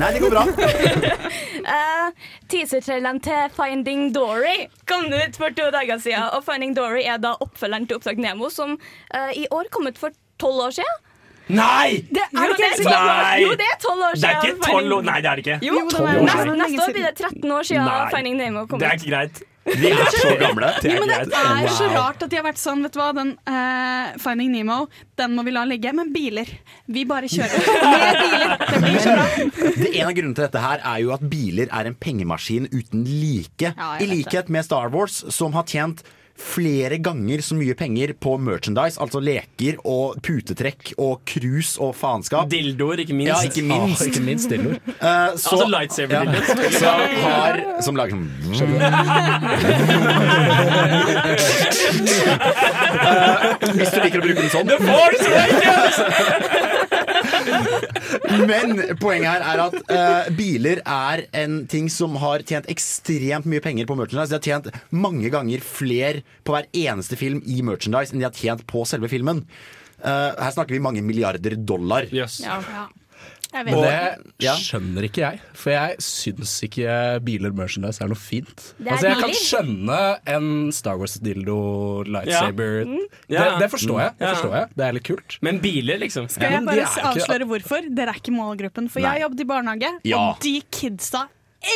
Nei, 0.00 0.08
det 0.14 0.20
går 0.22 0.30
bra. 0.32 0.42
Uh, 0.48 2.08
Teaser-traileren 2.52 3.18
til 3.24 3.50
Finding 3.56 4.06
Dory 4.14 4.66
kom 4.88 5.04
ut 5.12 5.36
for 5.36 5.52
to 5.56 5.66
dager 5.74 6.00
siden. 6.00 6.24
Og 6.32 6.44
Finding 6.46 6.72
Dory 6.76 7.02
er 7.04 7.20
da 7.20 7.34
oppfølgeren 7.44 7.84
til 7.90 7.98
Opptak 8.00 8.20
Nemo, 8.22 8.48
som 8.52 8.78
uh, 8.78 9.32
i 9.36 9.44
år 9.52 9.68
kom 9.74 9.86
ut 9.90 10.00
for 10.00 10.14
tolv 10.40 10.64
år 10.70 10.76
siden. 10.80 11.00
Nei! 11.52 12.00
Det 12.08 12.22
er 12.22 12.30
Jo, 12.32 12.54
det 12.56 12.66
er 12.70 12.88
år- 12.88 13.40
Jo, 13.42 13.54
det 13.58 13.66
er 13.68 13.78
tolv 13.82 14.02
år 14.06 14.14
Det 14.16 14.24
er 14.24 14.40
siden. 14.40 14.56
ikke 14.56 14.70
tolv 14.70 14.92
år 14.96 15.02
Nei, 15.10 15.16
det 15.20 15.28
er 15.30 15.34
det 15.40 15.42
ikke. 15.46 15.56
Jo, 15.66 15.72
Jo, 15.74 15.88
det 15.90 16.00
er- 16.00 16.20
neste, 16.22 16.52
neste 16.62 16.82
år 16.86 16.92
blir 16.96 17.06
det 17.08 17.14
13 17.18 17.50
år 17.58 17.62
siden 17.68 17.84
Nei. 17.84 18.10
Finding 18.14 18.36
Nemo 18.38 18.62
kom 18.70 18.78
Det 18.80 18.88
er 18.88 18.94
ikke 19.00 19.10
greit. 19.10 19.42
Vi 19.64 19.90
er 19.92 20.08
så 20.10 20.32
gamle. 20.40 20.68
Det 20.82 20.90
er 20.90 21.00
men 21.00 21.10
det 21.30 21.38
er 21.38 21.68
så 21.70 21.86
rart 21.92 22.22
at 22.24 22.30
de 22.32 22.38
har 22.38 22.46
vært 22.46 22.60
sånn, 22.60 22.82
vet 22.82 22.94
du 22.94 22.98
hva, 22.98 23.10
den 23.14 23.34
uh, 23.46 24.14
Finding 24.22 24.50
Nemo, 24.54 24.78
den 25.20 25.36
må 25.36 25.44
vi 25.46 25.54
la 25.54 25.62
ligge. 25.68 25.92
Men 25.94 26.10
biler, 26.14 26.50
vi 26.90 27.04
bare 27.08 27.30
kjører. 27.30 27.68
Med 27.92 28.18
biler, 28.22 28.56
det 28.72 28.80
blir 28.82 28.98
så 29.04 29.14
bra. 29.14 29.28
Det 29.78 29.92
En 29.92 30.08
av 30.08 30.16
grunnene 30.16 30.38
til 30.38 30.46
dette 30.46 30.64
her 30.64 30.82
er 30.94 31.04
jo 31.04 31.12
at 31.14 31.28
biler 31.30 31.70
er 31.70 31.90
en 31.90 31.98
pengemaskin 31.98 32.66
uten 32.72 33.06
like. 33.06 33.70
Ja, 33.70 33.92
I 34.02 34.10
likhet 34.10 34.50
med 34.52 34.66
Star 34.66 34.90
Wars, 34.94 35.22
som 35.30 35.54
har 35.58 35.68
tjent 35.70 36.02
flere 36.38 36.98
ganger 37.02 37.40
så 37.44 37.54
mye 37.56 37.74
penger 37.78 38.12
på 38.20 38.36
merchandise, 38.40 39.00
altså 39.02 39.20
leker 39.22 39.76
og 39.88 40.16
putetrekk 40.24 40.92
og 40.98 41.20
krus 41.28 41.76
og 41.82 41.94
faenskap. 41.96 42.50
Dildoer, 42.52 42.98
ikke 43.04 43.14
minst. 43.16 43.32
Ja, 43.32 43.42
ikke 43.48 43.62
minst. 43.68 44.02
Ah, 44.02 44.06
ikke 44.08 44.22
minst 44.24 44.50
dildoer. 44.52 44.78
Uh, 44.88 45.36
så, 45.42 45.50
Altså 45.52 45.68
lightsaber-dildoer. 45.72 46.44
ja, 46.64 46.72
så 46.82 46.86
har, 47.22 47.60
som 47.84 47.96
lager 47.96 48.16
sånn 48.56 48.72
uh, 48.76 48.82
Hvis 53.76 53.90
du 53.92 53.98
liker 54.02 54.18
å 54.18 54.24
bruke 54.26 54.40
den 54.42 54.52
sånn. 54.52 54.66
The 54.68 54.78
Force 54.82 55.26
Awakens! 55.30 56.71
Men 58.48 58.74
poenget 59.00 59.28
her 59.28 59.44
er 59.52 59.62
at 59.66 59.92
eh, 59.92 60.30
biler 60.36 60.82
er 60.84 61.24
en 61.42 61.62
ting 61.70 61.90
som 61.92 62.16
har 62.22 62.44
tjent 62.48 62.68
ekstremt 62.72 63.48
mye 63.48 63.62
penger 63.64 63.88
på 63.88 63.96
merchandise. 63.98 64.32
De 64.32 64.38
har 64.38 64.46
tjent 64.46 64.72
mange 64.94 65.30
ganger 65.32 65.62
flere 65.64 66.24
på 66.46 66.56
hver 66.56 66.68
eneste 66.84 67.18
film 67.20 67.42
i 67.46 67.60
merchandise 67.66 68.14
enn 68.14 68.22
de 68.22 68.28
har 68.28 68.36
tjent 68.36 68.66
på 68.70 68.84
selve 68.88 69.10
filmen. 69.12 69.44
Eh, 70.02 70.30
her 70.34 70.54
snakker 70.54 70.74
vi 70.76 70.82
mange 70.82 71.04
milliarder 71.06 71.56
dollar. 71.58 72.08
Yes. 72.10 72.40
Ja, 72.42 72.58
jeg 72.60 73.01
vet 73.52 73.74
det. 73.84 74.52
skjønner 74.64 75.04
ikke 75.08 75.20
jeg, 75.22 75.40
for 75.60 75.70
jeg 75.74 75.96
syns 76.00 76.52
ikke 76.64 76.94
biler 77.26 77.52
merchandise 77.52 78.00
er 78.00 78.08
noe 78.08 78.16
fint. 78.16 78.74
Er 78.80 78.92
Altså 78.94 79.08
Jeg 79.10 79.18
kan 79.20 79.34
skjønne 79.36 79.98
en 80.36 80.48
Star 80.72 80.96
Wars-dildo, 80.96 81.58
lightsaber 82.08 82.84
Mm. 82.88 82.98
Ja. 83.28 83.44
det, 83.44 83.60
det 83.60 83.70
forstår 83.74 84.00
jeg. 84.00 84.14
Det 84.18 84.28
forstår 84.32 84.54
jeg. 84.56 84.68
Det 84.76 84.86
er 84.86 84.92
litt 84.96 85.04
kult. 85.04 85.38
Men 85.42 85.60
biler, 85.60 85.98
liksom. 86.00 86.28
Skal 86.32 86.50
jeg 86.56 86.64
bare 86.64 86.86
ikke- 86.86 87.04
avsløre 87.12 87.46
hvorfor? 87.52 87.94
Dere 87.94 88.08
er 88.08 88.20
ikke 88.22 88.32
målgruppen. 88.32 88.88
For 88.90 89.00
jeg 89.00 89.08
har 89.10 89.20
jobbet 89.28 89.40
i 89.40 89.44
barnehage, 89.44 89.90
Ja. 90.04 90.18
og 90.30 90.40
de 90.40 90.60
kidsa 90.70 91.28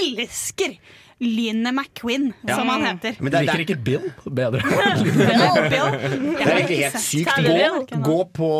elsker 0.02 0.78
Line 1.18 1.70
McQueen, 1.72 2.26
som 2.44 2.68
han 2.68 2.82
heter. 2.84 3.14
Men 3.24 3.32
det, 3.32 3.38
er- 3.38 3.44
Liker 3.46 3.56
er- 3.56 3.62
ikke 3.64 3.76
Bill 3.86 4.02
bedre. 4.36 4.60
Bill, 4.66 5.22
Bill. 5.72 5.94
det 6.36 6.42
er 6.44 6.50
egentlig 6.58 6.80
helt 6.82 6.98
sykt. 7.00 7.30
Gå, 7.46 8.00
gå, 8.04 8.16
på, 8.36 8.50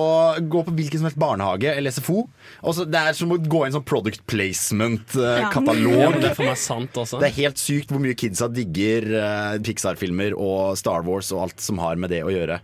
gå 0.55 0.63
på 0.65 0.75
hvilken 0.79 1.03
som 1.03 1.09
helst 1.11 1.19
barnehage 1.21 1.69
eller 1.77 1.93
SFO. 1.93 2.23
Også, 2.65 2.87
det 2.89 3.03
er 3.11 3.19
som 3.19 3.35
å 3.35 3.39
gå 3.43 3.61
i 3.65 3.69
en 3.69 3.77
sånn 3.77 3.85
product 3.85 4.25
placement-katalog. 4.33 6.01
Ja, 6.01 6.09
men 6.15 6.25
det 6.25 6.31
er 6.33 6.39
for 6.39 6.49
meg 6.49 6.57
sant 6.63 6.97
også. 7.03 7.21
Det 7.21 7.29
er 7.29 7.37
helt 7.43 7.61
sykt 7.61 7.93
hvor 7.93 8.01
mye 8.01 8.17
kidsa 8.17 8.49
digger 8.49 9.11
eh, 9.21 9.61
Pixar-filmer 9.69 10.33
og 10.41 10.79
Star 10.81 11.05
Wars 11.05 11.29
og 11.37 11.45
alt 11.51 11.61
som 11.61 11.85
har 11.85 12.01
med 12.01 12.15
det 12.15 12.23
å 12.25 12.33
gjøre. 12.33 12.63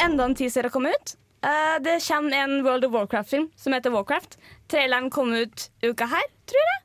Enda 0.00 0.24
en 0.24 0.34
teaser 0.38 0.62
har 0.68 0.72
kommet 0.72 0.96
ut. 0.96 1.16
Uh, 1.44 1.76
det 1.84 1.98
kommer 2.08 2.34
en 2.34 2.62
World 2.64 2.84
of 2.88 2.92
Warcraft-film 2.96 3.50
som 3.60 3.76
heter 3.76 3.92
Warcraft. 3.94 4.38
Traileren 4.72 5.10
kom 5.12 5.30
ut 5.36 5.68
uka 5.84 6.08
her, 6.10 6.24
tror 6.50 6.64
jeg. 6.72 6.84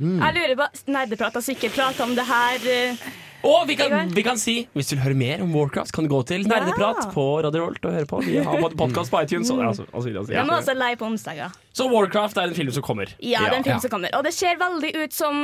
Jeg 0.00 0.34
lurer 0.36 0.56
på 0.56 0.66
Nerdeprat 0.94 1.34
har 1.36 1.42
sikkert 1.44 1.74
prata 1.76 2.02
om 2.06 2.14
det 2.16 2.24
her. 2.26 2.66
eh, 2.66 2.96
Og 3.42 3.66
vi 3.68 3.74
kan, 3.76 4.08
vi 4.12 4.22
kan 4.22 4.36
si, 4.36 4.68
hvis 4.76 4.88
du 4.90 4.96
vil 4.96 5.02
høre 5.04 5.16
mer 5.16 5.40
om 5.42 5.52
Warcraft, 5.56 5.92
kan 5.96 6.04
du 6.04 6.10
gå 6.12 6.18
til 6.28 6.42
Nerdeprat 6.48 7.04
Ja. 7.04 7.10
på 7.14 7.24
Radio 7.44 7.64
Rolt 7.66 7.84
og 7.84 7.92
høre 7.96 8.06
på. 8.06 8.20
Vi 8.24 8.36
har 8.36 8.70
podkast 8.76 9.10
på 9.10 9.22
iTunes. 9.22 9.50
Og, 9.50 9.60
altså, 9.64 9.86
altså, 9.92 10.02
så 10.02 10.26
videre, 10.26 10.26
Den 10.44 10.50
også 10.50 10.74
lei 10.76 10.94
på 10.96 11.06
onsdager. 11.08 11.52
Så 11.72 11.88
Warcraft 11.90 12.36
er 12.36 12.42
en 12.50 12.54
film 12.54 12.70
som 12.72 12.82
kommer. 12.82 13.08
Ja, 13.18 13.40
det 13.48 13.52
er 13.52 13.56
en 13.62 13.64
film 13.64 13.80
som 13.80 13.90
kommer. 13.90 14.10
Og 14.18 14.24
det 14.24 14.34
ser 14.34 14.56
veldig 14.60 14.94
ut 15.04 15.12
som 15.12 15.36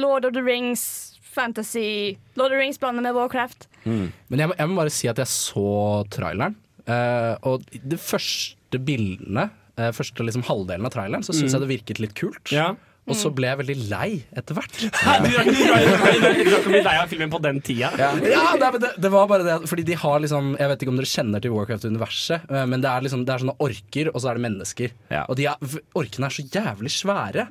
Lord 0.00 0.24
of 0.24 0.32
the 0.34 0.42
Rings 0.42 1.12
fantasy 1.22 2.16
Lord 2.36 2.46
of 2.52 2.56
the 2.56 2.58
Rings 2.58 2.78
blander 2.78 3.02
med 3.02 3.14
Warcraft. 3.14 3.66
Men 3.84 4.12
jeg, 4.30 4.48
må- 4.48 4.56
jeg 4.58 4.68
må 4.68 4.76
bare 4.76 4.90
si 4.90 5.08
at 5.08 5.16
jeg 5.18 5.26
så 5.26 6.04
traileren, 6.10 6.56
Uh, 6.86 7.38
og 7.48 7.62
de 7.72 7.96
første 7.96 8.76
bildene, 8.84 9.46
uh, 9.78 9.88
første 9.96 10.20
liksom 10.20 10.42
halvdelen 10.44 10.84
av 10.84 10.92
traileren, 10.92 11.22
så 11.24 11.32
syns 11.32 11.54
jeg 11.56 11.62
det 11.62 11.68
virket 11.70 11.98
litt 11.98 12.12
kult. 12.14 12.52
Ja. 12.52 12.74
Og 13.04 13.16
så 13.20 13.28
ble 13.36 13.50
jeg 13.50 13.58
veldig 13.60 13.74
lei 13.90 14.08
etter 14.32 14.56
hvert. 14.56 14.78
Du 14.84 15.28
drakk- 15.34 16.54
å 16.56 16.60
bli 16.70 16.80
lei 16.86 16.94
av 17.02 17.10
filmen 17.10 17.32
på 17.32 17.40
den 17.44 17.58
tida. 17.64 17.90
Ja, 18.00 18.08
nei, 18.16 18.70
men 18.70 18.80
det, 18.80 18.94
det 19.04 19.10
var 19.12 19.28
bare 19.28 19.44
det 19.44 19.58
Fordi 19.68 19.84
de 19.90 19.96
har 20.00 20.22
liksom 20.24 20.54
Jeg 20.56 20.70
vet 20.72 20.82
ikke 20.86 20.92
om 20.94 20.96
dere 21.02 21.10
kjenner 21.10 21.44
til 21.44 21.52
Warcraft-universet, 21.52 22.48
eh, 22.48 22.64
men 22.70 22.80
det 22.84 22.88
er 22.90 23.04
liksom 23.04 23.26
Det 23.28 23.34
er 23.36 23.44
sånne 23.44 23.56
orker, 23.68 24.10
og 24.14 24.24
så 24.24 24.30
er 24.32 24.40
det 24.40 24.44
mennesker. 24.46 24.96
Ja. 25.12 25.26
Og 25.28 25.36
de 25.40 25.46
er, 25.52 25.78
orkene 26.00 26.30
er 26.30 26.36
så 26.38 26.46
jævlig 26.48 26.94
svære. 26.96 27.48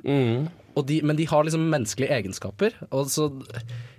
Og 0.74 0.86
de, 0.88 0.96
men 1.06 1.14
de 1.14 1.26
har 1.30 1.46
liksom 1.46 1.68
menneskelige 1.70 2.10
egenskaper. 2.18 2.74
Og 2.90 3.06
så 3.14 3.28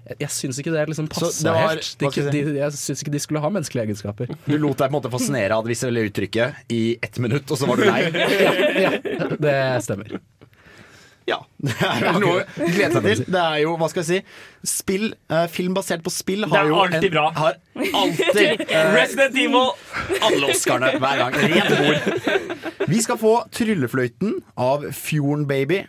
Jeg, 0.05 0.17
jeg 0.25 0.29
syns 0.35 0.59
ikke 0.61 0.73
det 0.75 0.83
liksom 0.91 1.07
passa 1.09 1.53
helt. 1.55 1.87
De, 2.03 2.09
de, 2.35 2.41
jeg 2.59 2.75
syns 2.77 2.99
ikke 3.01 3.13
de 3.15 3.21
skulle 3.23 3.41
ha 3.41 3.49
menneskelige 3.49 3.87
egenskaper. 3.87 4.35
Du 4.45 4.57
lot 4.59 4.75
deg 4.83 4.91
på 4.91 4.91
en 4.91 4.97
måte 4.99 5.09
fascinere 5.13 5.55
av 5.55 5.63
det 5.65 5.71
visuelle 5.71 6.03
uttrykket 6.11 6.67
i 6.75 6.83
ett 7.01 7.17
minutt, 7.23 7.47
og 7.49 7.57
så 7.57 7.65
var 7.71 7.79
du 7.81 7.87
lei. 7.87 8.03
ja, 8.85 8.91
det 9.39 9.55
stemmer. 9.87 10.17
Ja, 11.25 11.39
det 11.65 11.73
er 11.81 12.03
vel 12.05 12.19
noe 12.21 12.43
å 12.43 12.67
glede 12.69 12.91
seg 12.93 13.05
til. 13.07 13.23
Det 13.33 13.41
er 13.41 13.61
jo, 13.63 13.73
hva 13.81 13.88
skal 13.89 14.03
jeg 14.03 14.09
si 14.11 14.69
Spill, 14.69 15.07
eh, 15.33 15.47
Film 15.49 15.73
basert 15.77 16.03
på 16.05 16.13
spill 16.13 16.45
har 16.45 16.53
Det 16.53 16.59
er 16.59 16.69
jo 16.69 16.79
alltid 16.83 17.15
bra. 17.15 17.25
Har 17.33 17.57
alltid 18.01 18.61
eh, 18.69 18.89
Resident 18.93 19.39
Evil! 19.41 19.71
alle 20.21 20.51
Oscarene 20.53 21.01
hver 21.01 21.21
gang. 21.23 21.38
Rent 21.49 21.75
bord. 21.81 22.89
Vi 22.91 23.01
skal 23.01 23.19
få 23.21 23.35
Tryllefløyten 23.57 24.39
av 24.61 24.85
Fjorden 24.93 25.47
Baby. 25.49 25.83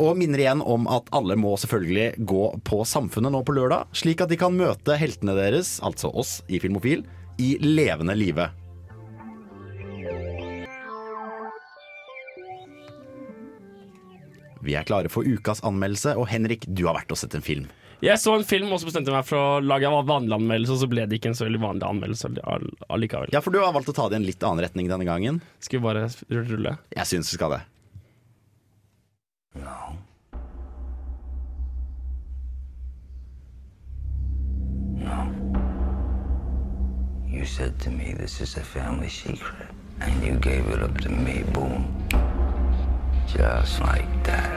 Og 0.00 0.16
minner 0.16 0.40
igjen 0.40 0.62
om 0.64 0.86
at 0.88 1.10
alle 1.16 1.36
må 1.36 1.56
selvfølgelig 1.60 2.24
gå 2.30 2.44
på 2.64 2.80
Samfunnet 2.88 3.34
nå 3.34 3.42
på 3.44 3.56
lørdag, 3.56 3.90
slik 3.96 4.22
at 4.24 4.30
de 4.32 4.38
kan 4.40 4.54
møte 4.56 4.96
heltene 4.96 5.34
deres, 5.36 5.76
altså 5.84 6.12
oss 6.14 6.38
i 6.48 6.62
Filmofil, 6.62 7.02
i 7.42 7.56
levende 7.60 8.14
live. 8.16 8.48
Vi 14.60 14.74
er 14.76 14.84
klare 14.88 15.08
for 15.12 15.24
ukas 15.24 15.62
anmeldelse, 15.64 16.16
og 16.20 16.28
Henrik, 16.28 16.66
du 16.68 16.84
har 16.88 16.98
vært 16.98 17.12
og 17.14 17.18
sett 17.20 17.34
en 17.38 17.44
film. 17.44 17.68
Jeg 18.00 18.16
så 18.16 18.32
en 18.32 18.44
film, 18.48 18.70
og 18.72 18.80
så 18.80 18.88
bestemte 18.88 19.12
jeg 19.12 19.16
meg 19.18 19.26
for 19.28 19.36
å 19.36 19.60
lage 19.60 19.84
en 19.88 20.06
vanlig 20.08 20.32
anmeldelse, 20.32 20.72
og 20.72 20.80
så 20.80 20.88
ble 20.88 21.04
det 21.08 21.18
ikke 21.18 21.32
en 21.32 21.36
så 21.36 21.44
veldig 21.44 21.60
vanlig 21.60 21.84
anmeldelse 21.84 22.30
allikevel. 22.88 23.32
Ja, 23.34 23.42
for 23.44 23.52
du 23.52 23.60
har 23.60 23.74
valgt 23.76 23.92
å 23.92 23.96
ta 23.96 24.06
det 24.08 24.16
i 24.16 24.20
en 24.22 24.28
litt 24.28 24.44
annen 24.46 24.64
retning 24.64 24.88
denne 24.88 25.04
gangen. 25.08 25.42
Skal 25.60 25.80
vi 25.80 25.84
bare 25.84 26.06
rulle? 26.32 26.78
Jeg 26.96 27.10
syns 27.10 27.32
vi 27.32 27.36
skal 27.36 27.58
det. 27.58 27.60
No. 29.60 29.98
No. 35.04 35.20
You 37.28 37.44
said 37.44 37.78
to 37.80 37.90
me 37.90 38.14
this 38.16 38.40
is 38.40 38.56
a 38.56 38.64
family 38.64 39.08
secret, 39.08 39.68
and 40.00 40.24
you 40.24 40.36
gave 40.40 40.68
it 40.68 40.80
up 40.80 40.96
to 41.04 41.10
me, 41.10 41.44
boom. 41.52 41.84
Just 43.38 43.80
like 43.80 44.08
that. 44.24 44.50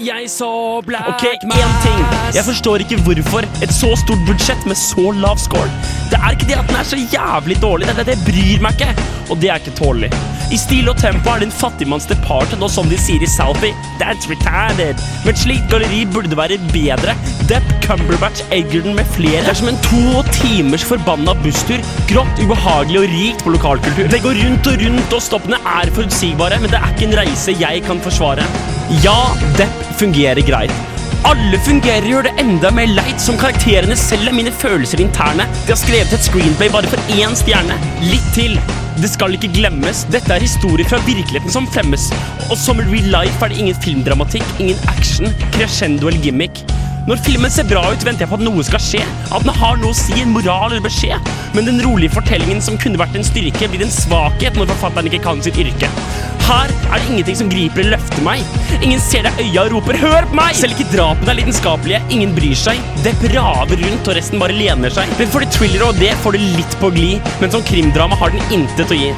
Jeg 0.00 0.30
så 0.30 0.82
Black 0.86 1.08
Ok, 1.08 1.24
én 1.24 1.74
ting. 1.86 2.00
Jeg 2.34 2.44
forstår 2.44 2.76
ikke 2.76 2.96
hvorfor 3.06 3.38
et 3.62 3.72
så 3.72 3.92
stort 3.96 4.18
budsjett 4.26 4.66
med 4.66 4.74
så 4.74 5.10
lav 5.12 5.36
score. 5.38 5.70
Det 6.10 6.18
er 6.18 6.30
ikke 6.34 6.48
det 6.48 6.56
at 6.58 6.68
den 6.68 6.76
er 6.80 6.82
så 6.82 6.98
jævlig 7.12 7.62
dårlig, 7.62 7.86
det, 7.88 7.96
det, 7.96 8.06
det 8.06 8.18
bryr 8.26 8.64
meg 8.64 8.72
ikke. 8.80 8.90
Og 9.30 9.36
det 9.42 9.50
er 9.50 9.62
ikke 9.62 9.76
tålelig. 9.78 10.10
I 10.52 10.58
stil 10.60 10.88
og 10.90 10.98
tempo 11.00 11.32
er 11.32 11.44
en 11.46 11.52
fattigmanns 11.52 12.06
departed, 12.10 12.60
og 12.62 12.70
som 12.72 12.88
de 12.90 12.98
sier 13.00 13.22
i 13.24 13.28
Southie, 13.30 13.72
that's 14.00 14.28
retarded. 14.30 15.00
Et 15.28 15.40
slikt 15.40 15.70
galleri 15.72 16.04
burde 16.12 16.36
være 16.36 16.58
bedre. 16.72 17.16
Depp, 17.50 17.66
Cumberbatch, 17.84 18.44
Eggerton 18.54 18.96
med 18.98 19.08
flere. 19.16 19.42
Det 19.44 19.54
er 19.54 19.60
som 19.62 19.72
en 19.72 19.80
to 19.88 20.22
timers 20.36 20.84
forbanna 20.86 21.36
busstur. 21.44 21.82
Grått, 22.10 22.42
ubehagelig 22.44 23.02
og 23.02 23.10
rikt 23.16 23.44
på 23.44 23.54
lokalkultur. 23.56 24.08
Det 24.12 24.22
går 24.24 24.40
rundt 24.44 24.72
og 24.72 24.80
rundt, 24.84 25.18
og 25.18 25.28
stoppene 25.28 25.60
er 25.76 25.92
forutsigbare, 25.96 26.60
men 26.62 26.72
det 26.72 26.80
er 26.80 26.90
ikke 26.92 27.08
en 27.10 27.20
reise 27.24 27.56
jeg 27.60 27.84
kan 27.88 28.02
forsvare. 28.04 28.48
Ja, 29.04 29.20
Depp 29.58 29.88
fungerer 30.00 30.44
greit. 30.44 30.93
Alle 31.24 31.56
fungerer 31.64 32.04
gjør 32.04 32.26
det 32.26 32.32
enda 32.42 32.68
mer 32.76 32.90
leit 32.92 33.22
som 33.22 33.38
karakterene 33.40 33.96
selv 33.96 34.28
er 34.28 34.36
mine 34.36 34.52
følelser 34.52 35.00
interne. 35.00 35.46
De 35.64 35.72
har 35.72 35.80
skrevet 35.80 36.12
et 36.12 36.26
screenplay 36.26 36.68
bare 36.74 36.90
for 36.92 37.14
én 37.16 37.32
stjerne. 37.40 37.78
Litt 38.04 38.26
til. 38.36 38.58
Det 39.00 39.08
skal 39.08 39.32
ikke 39.38 39.48
glemmes. 39.56 40.04
Dette 40.12 40.36
er 40.36 40.44
historier 40.44 40.84
fra 40.90 41.00
virkeligheten 41.08 41.54
som 41.54 41.68
fremmes. 41.72 42.10
Og 42.50 42.60
som 42.60 42.82
real 42.92 43.08
life 43.16 43.40
er 43.40 43.54
det 43.54 43.62
ingen 43.62 43.80
filmdramatikk, 43.86 44.44
ingen 44.60 44.88
action, 44.92 45.32
crescendo 45.56 46.12
eller 46.12 46.20
gimmick. 46.28 46.60
Når 47.04 47.20
filmen 47.20 47.52
ser 47.52 47.66
bra 47.68 47.82
ut, 47.92 48.04
venter 48.06 48.24
jeg 48.24 48.30
på 48.30 48.38
at 48.38 48.44
noe 48.46 48.62
skal 48.64 48.80
skje. 48.80 49.02
At 49.28 49.44
den 49.44 49.52
har 49.58 49.76
noe 49.76 49.92
å 49.92 49.96
si, 49.98 50.14
en 50.22 50.32
moral 50.32 50.70
eller 50.70 50.84
beskjed. 50.86 51.32
Men 51.52 51.68
den 51.68 51.82
rolige 51.84 52.14
fortellingen 52.14 52.64
som 52.64 52.78
kunne 52.80 53.00
vært 53.00 53.18
en 53.18 53.26
styrke, 53.26 53.68
blir 53.68 53.84
en 53.84 53.92
svakhet 53.92 54.56
når 54.56 54.70
forfatteren 54.72 55.10
ikke 55.10 55.20
kan 55.26 55.44
sitt 55.44 55.60
yrke. 55.60 55.90
Her 56.44 56.72
er 56.72 56.96
det 56.96 57.10
ingenting 57.10 57.38
som 57.42 57.52
griper 57.52 57.84
eller 57.84 57.98
løfter 57.98 58.24
meg. 58.24 58.56
Ingen 58.80 59.04
ser 59.04 59.28
deg 59.28 59.36
i 59.36 59.50
øya 59.50 59.66
og 59.66 59.76
roper 59.76 60.00
'hør 60.00 60.30
på 60.32 60.40
meg'! 60.40 60.56
Selv 60.56 60.72
ikke 60.72 60.96
drapene 60.96 61.30
er 61.32 61.40
lidenskapelige, 61.42 62.02
ingen 62.08 62.34
bryr 62.36 62.56
seg. 62.56 62.80
Det 63.04 63.16
raver 63.36 63.84
rundt, 63.84 64.08
og 64.08 64.16
resten 64.16 64.40
bare 64.40 64.56
lener 64.56 64.88
seg. 64.88 65.08
Men 65.18 65.28
for 65.28 65.40
det 65.40 65.52
thriller 65.52 65.88
og 65.88 66.00
det 66.00 66.16
får 66.24 66.32
det 66.32 66.44
litt 66.56 66.80
på 66.80 66.92
glid, 66.92 67.32
men 67.40 67.50
som 67.50 67.62
krimdrama 67.62 68.16
har 68.16 68.32
den 68.32 68.44
intet 68.50 68.88
å 68.88 68.96
gi. 68.96 69.12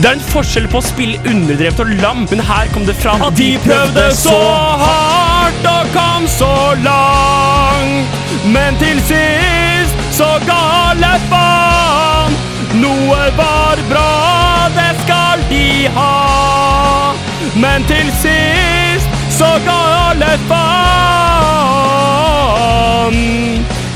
Det 0.00 0.08
er 0.08 0.14
en 0.16 0.22
forskjell 0.32 0.64
på 0.72 0.78
å 0.80 0.80
spille 0.80 1.18
underdrevet 1.28 1.80
og 1.82 1.90
lam, 2.00 2.22
men 2.30 2.40
her 2.48 2.70
kom 2.72 2.86
det 2.88 2.94
fram 2.96 3.20
at 3.26 3.34
de 3.36 3.50
prøvde 3.60 4.04
så 4.16 4.32
hardt 4.80 5.66
og 5.68 5.90
kom 5.92 6.24
så 6.24 6.72
langt. 6.80 8.08
Men 8.48 8.80
til 8.80 8.96
sist 9.10 9.92
så 10.16 10.30
gale 10.48 11.10
faen. 11.28 12.32
Noe 12.80 13.20
var 13.36 13.76
bra, 13.90 14.72
det 14.78 14.88
skal 15.02 15.38
de 15.52 15.68
ha. 15.98 17.12
Men 17.60 17.84
til 17.90 18.08
sist 18.22 19.04
så 19.36 19.52
gale 19.68 20.32
faen. 20.48 20.80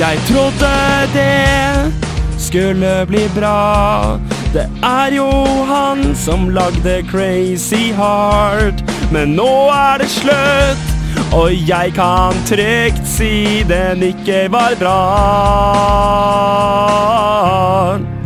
Jeg 0.05 0.17
trodde 0.29 0.77
det 1.17 1.93
skulle 2.37 3.07
bli 3.09 3.25
bra. 3.41 4.34
Det 4.55 4.69
er 4.87 5.11
jo 5.17 5.31
han 5.67 6.15
som 6.15 6.45
lagde 6.55 7.03
Crazy 7.11 7.91
Heart. 7.97 8.85
Men 9.11 9.33
nå 9.35 9.51
er 9.75 9.99
det 9.99 10.07
slutt, 10.13 10.93
og 11.35 11.51
jeg 11.51 11.91
kan 11.97 12.39
trygt 12.47 13.03
si 13.03 13.65
den 13.67 14.05
ikke 14.07 14.45
var 14.55 14.77
bra. 14.79 15.01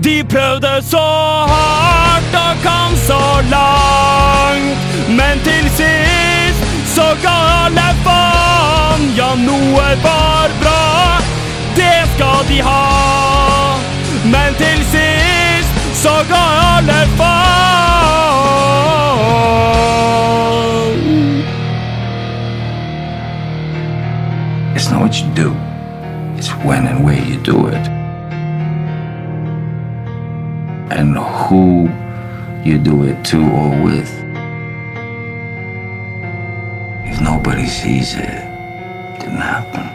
De 0.04 0.18
prøvde 0.28 0.74
så 0.84 1.06
hardt 1.54 2.36
og 2.42 2.60
kom 2.66 3.00
så 3.06 3.24
langt, 3.48 4.92
men 5.08 5.40
til 5.48 5.72
sist 5.80 6.68
så 6.92 7.08
gale 7.24 7.88
faen. 8.04 9.08
Ja, 9.16 9.32
noe 9.48 9.88
var 10.04 10.52
bra, 10.60 10.86
det 11.80 11.98
skal 12.12 12.44
de 12.52 12.60
ha. 12.68 12.86
Men 14.28 14.60
til 14.60 14.84
sist 14.92 15.47
så 15.98 16.16
gale 16.28 17.00
faen. 17.18 18.38
It's 24.76 24.90
not 24.90 25.00
what 25.02 25.20
you 25.20 25.28
do, 25.34 25.50
it's 26.38 26.50
when 26.64 26.86
and 26.86 27.04
where 27.04 27.22
you 27.30 27.36
do 27.42 27.66
it. 27.66 27.88
And 30.98 31.18
who 31.18 31.88
you 32.64 32.78
do 32.78 33.02
it 33.02 33.24
to 33.30 33.38
or 33.60 33.70
with. 33.82 34.12
If 37.10 37.20
nobody 37.20 37.66
sees 37.66 38.14
it, 38.14 38.20
it 38.20 39.20
didn't 39.20 39.42
happen. 39.54 39.88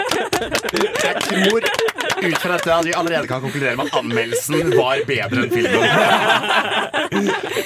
Jeg 0.40 1.14
tror 1.22 1.60
ut 2.18 2.38
fra 2.40 2.56
dette 2.56 2.74
at 2.74 2.86
vi 2.86 2.94
allerede 2.96 3.28
kan 3.30 3.42
konkludere 3.42 3.76
med 3.78 3.90
at 3.90 3.98
anmeldelsen 4.00 4.72
var 4.76 5.02
bedre 5.08 5.44
enn 5.44 5.52
filmen. 5.52 5.84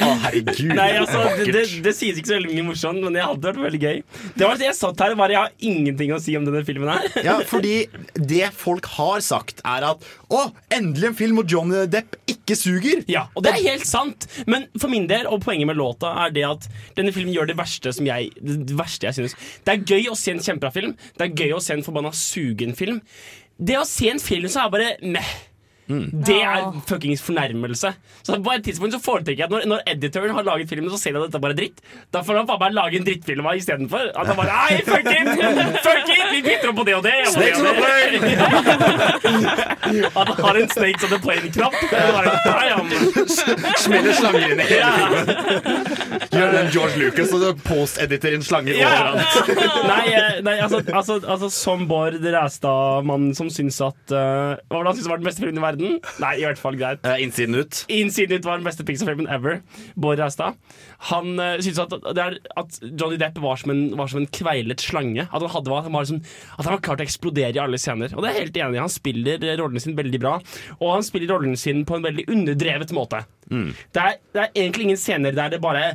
Å, 0.05 0.11
herregud. 0.25 0.73
Nei, 0.75 0.89
altså, 1.01 1.23
det, 1.41 1.49
det, 1.55 1.65
det 1.85 1.95
sies 1.97 2.19
ikke 2.21 2.31
så 2.31 2.37
veldig 2.39 2.53
mye 2.53 2.67
morsomt, 2.71 3.03
men 3.05 3.19
jeg 3.19 3.29
hadde 3.29 3.51
vært 3.51 3.63
veldig 3.65 3.81
gøy. 3.83 4.01
Det 4.35 4.49
var 4.49 4.61
det 4.61 4.69
Jeg 4.69 4.79
satt 4.79 5.03
her 5.05 5.15
og 5.15 5.21
bare 5.21 5.35
Jeg 5.37 5.43
har 5.43 5.69
ingenting 5.71 6.15
å 6.15 6.21
si 6.23 6.37
om 6.39 6.47
denne 6.47 6.65
filmen 6.67 6.91
her. 6.93 7.09
Ja, 7.27 7.37
fordi 7.49 7.75
det 8.15 8.51
folk 8.57 8.89
har 8.97 9.23
sagt, 9.25 9.63
er 9.67 9.89
at 9.93 10.09
å, 10.33 10.47
endelig 10.75 11.11
en 11.11 11.19
film 11.19 11.41
hvor 11.41 11.49
Johnny 11.51 11.85
Depp 11.91 12.17
ikke 12.31 12.57
suger. 12.59 13.05
Ja, 13.11 13.27
og 13.35 13.45
det 13.47 13.55
er 13.55 13.63
helt 13.71 13.89
sant. 13.89 14.27
Men 14.51 14.67
for 14.81 14.93
min 14.93 15.09
del, 15.11 15.29
og 15.31 15.43
poenget 15.45 15.69
med 15.71 15.79
låta, 15.79 16.13
er 16.25 16.35
det 16.35 16.47
at 16.49 16.69
denne 16.99 17.15
filmen 17.15 17.35
gjør 17.35 17.53
det 17.53 17.59
verste 17.59 17.93
som 17.95 18.07
jeg 18.09 18.33
Det 18.41 18.77
verste 18.79 19.09
jeg 19.09 19.19
synes. 19.21 19.39
Det 19.65 19.75
er 19.75 19.87
gøy 19.95 20.11
å 20.13 20.19
se 20.19 20.35
en 20.35 20.43
kjempebra 20.45 20.73
film. 20.75 20.95
Det 21.19 21.29
er 21.29 21.45
gøy 21.45 21.57
å 21.57 21.63
se 21.63 21.77
en 21.77 21.85
forbanna 21.87 22.13
sugen 22.17 22.75
film. 22.79 23.01
Det 23.59 23.77
å 23.79 23.85
se 23.87 24.11
en 24.11 24.23
film 24.23 24.51
som 24.51 24.65
er 24.67 24.73
bare 24.73 24.95
meh. 25.15 25.35
Det 25.89 26.41
er 26.41 26.71
fuckings 26.89 27.23
fornærmelse. 27.23 27.93
Så 28.23 28.39
På 28.45 28.53
et 28.55 28.65
tidspunkt 28.65 28.95
så 28.95 29.01
foretrekker 29.05 29.45
jeg 29.45 29.49
at 29.51 29.53
når, 29.53 29.67
når 29.69 29.79
editoren 29.93 30.35
har 30.35 30.43
laget 30.47 30.69
filmen, 30.69 30.91
så 30.91 30.99
ser 31.01 31.11
jeg 31.13 31.21
at 31.23 31.29
dette 31.29 31.41
bare 31.43 31.53
er 31.53 31.61
dritt. 31.61 31.83
Da 32.15 32.23
får 32.25 32.41
han 32.41 32.49
faen 32.49 32.63
meg 32.63 32.77
lage 32.77 33.01
en 33.01 33.07
drittfilm 33.09 33.47
av 33.47 33.59
istedenfor. 33.61 34.05
At 34.15 34.27
han 34.31 34.37
bare 34.39 34.53
Nei, 34.55 34.81
fuck 34.87 35.07
it! 35.11 35.29
Fuck 35.87 36.09
it! 36.09 36.25
Vi 36.33 36.41
bytter 36.45 36.71
opp 36.71 36.79
på 36.81 36.85
det 36.89 36.95
og 36.97 37.05
det. 37.05 37.15
Snakes 37.35 37.59
on 37.59 37.67
the 37.69 37.75
plane! 37.81 38.17
At 40.21 40.29
han 40.29 40.45
har 40.45 40.55
en 40.61 40.69
Snakes 40.69 41.05
on 41.05 41.11
the 41.11 41.19
Plane-knapp. 41.19 41.75
Det 41.91 41.99
er. 41.99 42.25
Smeller 43.85 44.13
slanger 44.17 44.55
inn 44.55 44.63
i 44.63 44.69
hele 44.69 44.91
filmen. 44.97 45.25
Gjør 46.35 46.53
den 46.55 46.71
George 46.75 46.97
Lucas 47.01 47.35
og 47.37 47.61
post-editer 47.67 48.37
inn 48.37 48.45
slanger 48.45 48.79
overalt. 48.81 49.53
Nei, 49.89 50.05
eh, 50.15 50.41
nei 50.47 50.57
altså, 50.65 50.81
altså, 50.89 51.19
altså 51.21 51.51
som 51.53 51.85
Bård 51.91 52.19
Ræstad-mannen 52.25 53.35
som 53.37 53.51
syns 53.53 53.81
at 53.85 54.15
uh, 54.15 54.55
Hva 54.69 54.79
var 54.79 54.87
det 54.87 54.91
han 54.91 54.97
syntes 54.99 55.11
var 55.11 55.21
den 55.21 55.29
beste 55.29 55.45
filmen 55.45 55.59
i 55.61 55.63
verden? 55.65 55.74
Nei, 55.81 56.33
i 56.41 56.45
hvert 56.47 56.61
fall 56.61 56.77
greit. 56.81 57.01
Eh, 57.07 57.23
Innsiden 57.25 57.57
ut. 57.59 57.81
Innsiden 57.93 58.39
ut 58.41 58.47
var 58.49 58.61
den 58.61 58.67
beste 58.69 58.85
Pixar-filmen 58.87 59.29
ever. 59.33 59.61
Bård 59.99 60.21
Reistad. 60.23 60.57
Han 61.11 61.35
uh, 61.41 61.57
syntes 61.65 61.81
at, 61.83 61.95
det 62.17 62.27
at 62.61 62.79
Johnny 62.95 63.19
Depp 63.21 63.39
var 63.45 63.59
som, 63.61 63.73
en, 63.75 63.83
var 63.99 64.09
som 64.13 64.23
en 64.23 64.29
kveilet 64.33 64.81
slange. 64.85 65.27
At 65.27 65.41
han, 65.43 65.51
hadde, 65.53 65.73
var- 65.73 65.87
han 65.89 65.95
var 65.97 66.07
at 66.09 66.65
han 66.65 66.73
var 66.77 66.83
klar 66.85 66.99
til 67.01 67.05
å 67.07 67.09
eksplodere 67.09 67.53
i 67.57 67.63
alle 67.65 67.81
scener. 67.81 68.15
Og 68.15 68.23
det 68.25 68.31
er 68.31 68.39
jeg 68.39 68.47
helt 68.49 68.61
enig 68.65 68.79
i. 68.79 68.83
Han 68.85 68.93
spiller 68.95 69.45
eh, 69.49 69.57
rollen 69.61 69.83
sin 69.83 69.97
veldig 69.99 70.21
bra. 70.23 70.37
Og 70.81 70.95
han 70.97 71.07
spiller 71.07 71.35
rollen 71.35 71.57
sin 71.61 71.85
på 71.89 71.99
en 71.99 72.07
veldig 72.07 72.29
underdrevet 72.33 72.95
måte. 72.97 73.25
Det, 73.45 74.01
er, 74.01 74.15
det 74.33 74.41
er 74.47 74.53
egentlig 74.57 74.87
ingen 74.89 74.99
scener 75.01 75.35
der 75.37 75.51
det 75.53 75.59
bare 75.61 75.91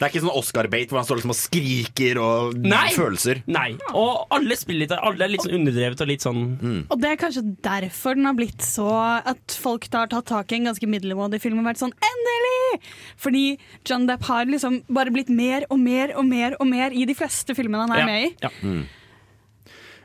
Det 0.00 0.06
er 0.06 0.12
ikke 0.14 0.22
sånn 0.24 0.38
Oscar-bate 0.40 0.88
hvor 0.88 0.96
han 1.02 1.04
står 1.04 1.18
liksom 1.20 1.32
og 1.34 1.36
skriker 1.36 2.18
og 2.24 2.54
Nei. 2.64 2.86
følelser. 2.96 3.42
Nei. 3.52 3.74
Og 3.92 4.30
alle 4.32 4.56
spiller 4.56 4.86
litt 4.86 4.94
Alle 4.96 5.26
er 5.26 5.32
litt 5.34 5.44
sånn 5.44 5.58
underdrevet 5.58 6.00
og 6.00 6.08
litt 6.08 6.24
sånn 6.24 6.40
Og 6.88 6.94
det 7.02 7.10
er 7.10 7.18
kanskje 7.20 7.42
derfor 7.60 8.16
den 8.16 8.24
har 8.30 8.36
blitt 8.38 8.64
så 8.64 8.86
At 9.20 9.56
folk 9.60 9.90
da 9.92 10.06
har 10.06 10.12
tatt 10.14 10.30
tak 10.30 10.54
i 10.54 10.60
en 10.60 10.70
ganske 10.70 10.88
middelmådig 10.88 11.42
film 11.44 11.60
og 11.60 11.68
vært 11.68 11.82
sånn 11.82 11.92
Endelig! 12.00 12.80
Fordi 13.20 13.44
John 13.84 14.06
Depp 14.08 14.24
har 14.30 14.48
liksom 14.48 14.80
bare 14.88 15.12
blitt 15.12 15.28
mer 15.28 15.68
og 15.68 15.82
mer 15.82 16.14
og 16.16 16.24
mer 16.30 16.56
og 16.56 16.70
mer 16.70 16.96
i 16.96 17.04
de 17.04 17.16
fleste 17.18 17.52
filmene 17.58 17.84
han 17.84 17.92
er 17.98 18.08
med 18.08 18.24
i. 18.24 18.32
Ja. 18.40 18.50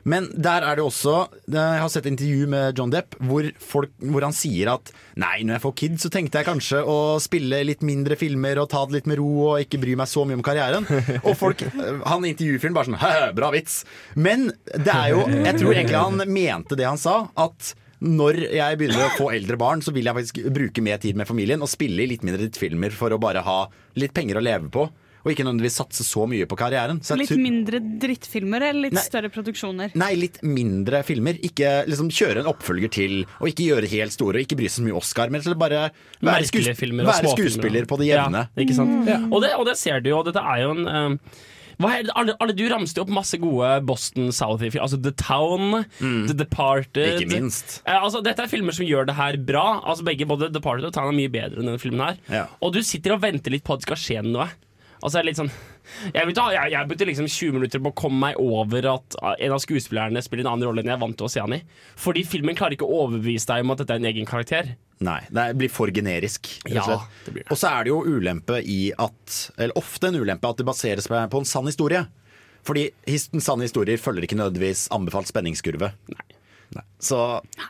Men 0.06 0.28
der 0.32 0.62
er 0.62 0.78
det 0.78 0.84
også 0.86 1.14
Jeg 1.50 1.80
har 1.82 1.90
sett 1.90 2.06
intervju 2.06 2.46
med 2.50 2.78
John 2.78 2.92
Depp 2.94 3.16
hvor, 3.26 3.48
folk, 3.58 3.92
hvor 3.98 4.26
han 4.26 4.34
sier 4.36 4.70
at 4.76 4.92
Nei, 5.18 5.40
når 5.42 5.56
jeg 5.56 5.64
får 5.64 5.74
kid, 5.80 5.96
så 6.02 6.10
tenkte 6.12 6.40
jeg 6.40 6.48
kanskje 6.48 6.82
å 6.86 6.98
spille 7.22 7.62
litt 7.66 7.82
mindre 7.86 8.18
filmer 8.20 8.60
og 8.62 8.68
ta 8.72 8.84
det 8.86 9.00
litt 9.00 9.08
med 9.10 9.18
ro 9.20 9.30
og 9.48 9.64
ikke 9.64 9.80
bry 9.82 9.96
meg 9.98 10.10
så 10.10 10.22
mye 10.28 10.38
om 10.38 10.44
karrieren. 10.46 10.86
Og 11.22 11.32
folk, 11.38 11.64
Han 12.10 12.26
intervjufilmen 12.28 12.76
bare 12.76 12.90
sånn 12.90 13.00
«Hæ, 13.00 13.32
Bra 13.36 13.50
vits. 13.54 13.80
Men 14.14 14.50
det 14.74 14.92
er 14.92 15.14
jo 15.14 15.24
Jeg 15.26 15.58
tror 15.58 15.74
egentlig 15.74 16.04
han 16.04 16.22
mente 16.30 16.78
det 16.78 16.86
han 16.86 17.00
sa. 17.00 17.16
At 17.38 17.74
når 18.04 18.38
jeg 18.52 18.78
begynner 18.78 19.06
å 19.06 19.14
få 19.16 19.30
eldre 19.32 19.56
barn, 19.60 19.82
så 19.82 19.94
vil 19.96 20.06
jeg 20.08 20.18
faktisk 20.18 20.40
bruke 20.52 20.84
mer 20.84 21.00
tid 21.02 21.16
med 21.16 21.28
familien 21.28 21.64
og 21.64 21.70
spille 21.72 22.04
i 22.04 22.10
litt 22.10 22.26
mindre 22.26 22.50
filmer 22.52 22.92
for 22.94 23.14
å 23.14 23.20
bare 23.20 23.44
ha 23.46 23.58
litt 23.96 24.14
penger 24.16 24.38
å 24.38 24.44
leve 24.44 24.68
på. 24.72 24.84
Og 25.26 25.32
ikke 25.32 25.42
nødvendigvis 25.42 25.78
satse 25.80 26.04
så 26.06 26.22
mye 26.30 26.46
på 26.46 26.56
karrieren. 26.58 27.00
Så 27.02 27.16
Litt 27.18 27.32
tror- 27.32 27.42
mindre 27.42 27.80
drittfilmer 27.82 28.62
eller 28.68 28.86
litt 28.86 28.94
Nei. 28.94 29.02
større 29.02 29.30
produksjoner? 29.34 29.90
Nei, 29.98 30.12
litt 30.14 30.38
mindre 30.46 31.02
filmer. 31.02 31.34
Ikke 31.42 31.80
liksom 31.90 32.12
kjøre 32.14 32.44
en 32.44 32.50
oppfølger 32.52 32.92
til, 32.94 33.16
og 33.40 33.50
ikke 33.50 33.66
gjøre 33.66 33.90
helt 33.90 34.14
store, 34.14 34.38
og 34.38 34.46
ikke 34.46 34.60
bry 34.60 34.70
seg 34.70 34.84
så 34.84 34.86
mye 34.86 34.96
Oscar, 35.00 35.34
men 35.34 35.42
til 35.42 35.58
bare 35.58 35.90
være, 36.22 36.46
skues 36.46 36.70
filmer 36.78 37.10
være 37.10 37.34
skuespiller 37.34 37.90
på 37.90 37.98
det 37.98 38.12
jevne. 38.14 38.46
Ja, 38.46 38.62
ikke 38.62 38.78
sant? 38.78 39.02
Mm. 39.02 39.32
Og, 39.32 39.42
det, 39.42 39.52
og 39.58 39.66
det 39.66 39.76
ser 39.82 39.98
du 40.00 40.10
jo, 40.14 40.22
dette 40.22 40.38
er 40.38 40.62
jo 40.62 40.70
en 40.76 40.86
um, 40.86 41.18
hva 41.76 41.90
er 41.92 42.06
det, 42.06 42.12
alle, 42.16 42.32
alle, 42.40 42.54
du 42.56 42.62
ramste 42.72 43.02
opp 43.02 43.10
masse 43.12 43.36
gode 43.36 43.68
Boston 43.84 44.30
Southie-filmer. 44.32 44.86
Altså 44.86 44.96
The 45.02 45.12
Town, 45.12 45.82
The 46.00 46.36
Departed. 46.38 47.20
Ikke 47.20 47.34
minst. 47.34 47.82
Eh, 47.84 47.98
altså, 47.98 48.22
dette 48.24 48.46
er 48.46 48.48
filmer 48.48 48.72
som 48.72 48.86
gjør 48.88 49.10
det 49.10 49.16
her 49.18 49.36
bra. 49.36 49.82
Altså 49.84 50.06
begge, 50.06 50.24
Både 50.24 50.48
Departed 50.54 50.88
og 50.88 50.94
Town 50.96 51.10
er 51.10 51.18
mye 51.18 51.32
bedre 51.34 51.60
enn 51.60 51.68
denne 51.68 51.82
filmen 51.82 52.00
her. 52.00 52.48
Og 52.64 52.72
du 52.72 52.80
sitter 52.80 53.12
og 53.12 53.20
venter 53.26 53.52
litt 53.52 53.66
på 53.66 53.76
at 53.76 53.84
det 53.84 53.90
skal 53.90 54.00
skje 54.00 54.24
noe. 54.24 54.48
Er 55.06 55.26
litt 55.26 55.38
sånn, 55.38 55.50
jeg, 56.10 56.18
begynte, 56.18 56.44
jeg, 56.56 56.72
jeg 56.72 56.88
brukte 56.90 57.06
liksom 57.06 57.28
20 57.30 57.54
minutter 57.54 57.82
på 57.84 57.92
å 57.92 57.96
komme 58.00 58.18
meg 58.24 58.40
over 58.42 58.88
at 58.96 59.16
en 59.36 59.54
av 59.54 59.60
skuespillerne 59.62 60.22
spiller 60.24 60.42
en 60.42 60.54
annen 60.56 60.66
rolle 60.66 60.82
enn 60.82 60.90
jeg 60.90 60.96
er 60.96 61.02
vant 61.04 61.16
til 61.20 61.28
å 61.28 61.30
se 61.30 61.44
han 61.44 61.54
i. 61.54 61.60
Fordi 62.00 62.24
filmen 62.26 62.58
klarer 62.58 62.74
ikke 62.74 62.88
å 62.88 63.04
overbevise 63.04 63.46
deg 63.52 63.62
om 63.62 63.74
at 63.74 63.84
dette 63.84 63.94
er 63.94 64.02
en 64.02 64.10
egen 64.10 64.26
karakter. 64.28 64.74
Nei, 65.06 65.20
det 65.30 65.46
blir 65.60 65.70
for 65.70 65.92
generisk. 65.94 66.50
og 66.64 66.74
Ja, 66.74 66.98
det 67.26 67.34
blir 67.36 67.44
det. 67.44 67.50
Og 67.52 67.60
så 67.60 67.70
er 67.70 67.86
det 67.86 67.92
jo 67.92 68.00
ulempe 68.02 68.62
i 68.64 68.80
at 68.96 69.36
Eller 69.58 69.76
ofte 69.76 70.08
en 70.08 70.16
ulempe 70.16 70.48
at 70.48 70.58
det 70.58 70.66
baseres 70.66 71.06
på 71.06 71.42
en 71.42 71.48
sann 71.48 71.68
historie. 71.68 72.06
Fordi 72.66 72.88
sanne 73.38 73.68
historier 73.68 74.00
følger 74.02 74.26
ikke 74.26 74.38
nødvendigvis 74.40 74.88
anbefalt 74.94 75.30
spenningskurve. 75.30 75.92
Så 76.98 77.18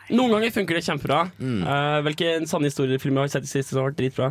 Noen 0.09 0.33
ganger 0.33 0.55
funker 0.55 0.79
det 0.79 0.87
kjempebra. 0.87 1.27
Eh, 1.37 1.99
hvilke 2.07 2.31
sanne 2.49 2.71
historiefilmer 2.71 3.23
har 3.23 3.29
vi 3.29 3.35
sett 3.35 3.45
i 3.49 3.51
siste 3.51 3.75
som 3.75 3.83
har 3.83 3.91
vært 3.91 4.01
dritbra? 4.01 4.31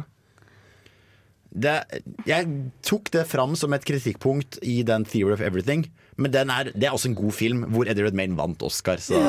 Det, 1.55 1.75
Jeg 2.27 2.47
tok 2.85 3.09
det 3.15 3.25
fram 3.29 3.55
som 3.55 3.73
et 3.75 3.85
kritikkpunkt 3.87 4.59
i 4.61 4.81
den 4.87 5.05
Theory 5.07 5.35
of 5.37 5.43
Everything. 5.43 5.87
Men 6.19 6.33
den 6.33 6.51
er, 6.51 6.71
det 6.75 6.87
er 6.87 6.95
også 6.95 7.11
en 7.11 7.17
god 7.17 7.35
film 7.35 7.65
hvor 7.71 7.87
Eddie 7.87 8.07
Redmayne 8.07 8.37
vant 8.37 8.63
Oscar. 8.65 9.01
Så 9.03 9.19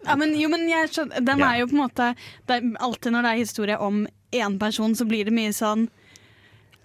Ja, 0.00 0.16
men, 0.16 0.32
jo, 0.38 0.48
men 0.48 0.64
jeg 0.64 0.88
skjønner, 0.94 1.20
den 1.20 1.42
er 1.44 1.58
jo 1.60 1.66
på 1.68 1.76
en 1.76 1.82
måte 1.82 2.04
er, 2.48 2.68
Alltid 2.80 3.12
når 3.12 3.26
det 3.26 3.32
er 3.32 3.42
historie 3.42 3.76
om 3.76 4.06
én 4.32 4.56
person, 4.60 4.94
så 4.96 5.04
blir 5.04 5.28
det 5.28 5.34
mye 5.36 5.52
sånn 5.52 5.88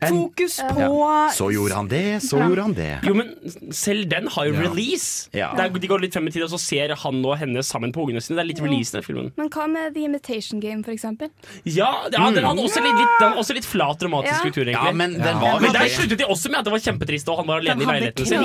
Fokus 0.04 0.60
på 0.60 0.80
ja. 0.80 1.30
Så 1.32 1.48
gjorde 1.54 1.76
han 1.76 1.88
det, 1.88 2.20
så 2.22 2.38
Ja. 2.38 2.48
gjorde 2.50 2.62
han 2.62 2.74
det. 2.74 3.00
Jo, 3.08 3.14
men 3.16 3.30
selv 3.72 4.10
den 4.10 4.28
har 4.28 4.46
jo 4.46 4.54
Ja. 4.54 4.60
release. 4.70 5.30
Ja. 5.34 5.54
Det 5.56 5.66
er, 5.66 5.70
de 5.80 5.88
går 5.88 6.02
litt 6.02 6.14
frem 6.14 6.28
i 6.28 6.32
tid, 6.32 6.44
og 6.44 6.50
så 6.50 6.60
ser 6.60 6.94
han 6.96 7.26
og 7.26 7.38
henne 7.38 7.64
sammen 7.64 7.94
på 7.94 8.04
ungene 8.06 8.22
sine. 8.22 8.36
Det 8.36 8.44
er 8.44 8.48
litt 8.52 8.62
release 8.62 8.94
i 8.94 9.00
den 9.00 9.04
filmen. 9.04 9.32
Men 9.38 9.50
hva 9.50 9.68
med 9.72 9.94
The 9.96 10.04
Imitation 10.04 10.60
Game, 10.60 10.84
for 10.84 10.92
eksempel? 10.92 11.30
Ja, 11.64 12.04
ja 12.12 12.30
den 12.30 12.44
hadde 12.44 12.60
også 12.62 12.84
litt, 12.84 12.94
litt, 13.00 13.16
den 13.20 13.34
også 13.34 13.54
litt 13.56 13.66
flat 13.66 13.98
dramatisk 14.00 14.34
Ja. 14.36 14.40
struktur, 14.44 14.66
egentlig. 14.68 14.86
Ja, 14.86 14.92
men 14.92 15.14
den 15.14 15.40
var 15.40 15.60
men 15.62 15.72
der 15.74 15.88
sluttet 15.88 16.18
de 16.18 16.26
også 16.26 16.50
med 16.52 16.60
at 16.60 16.66
det 16.66 16.74
var 16.76 16.80
kjempetrist, 16.80 17.30
og 17.30 17.38
han 17.38 17.48
var 17.48 17.60
alene 17.60 17.82
i 17.82 17.86
leiligheten 17.86 18.26
sin. 18.26 18.42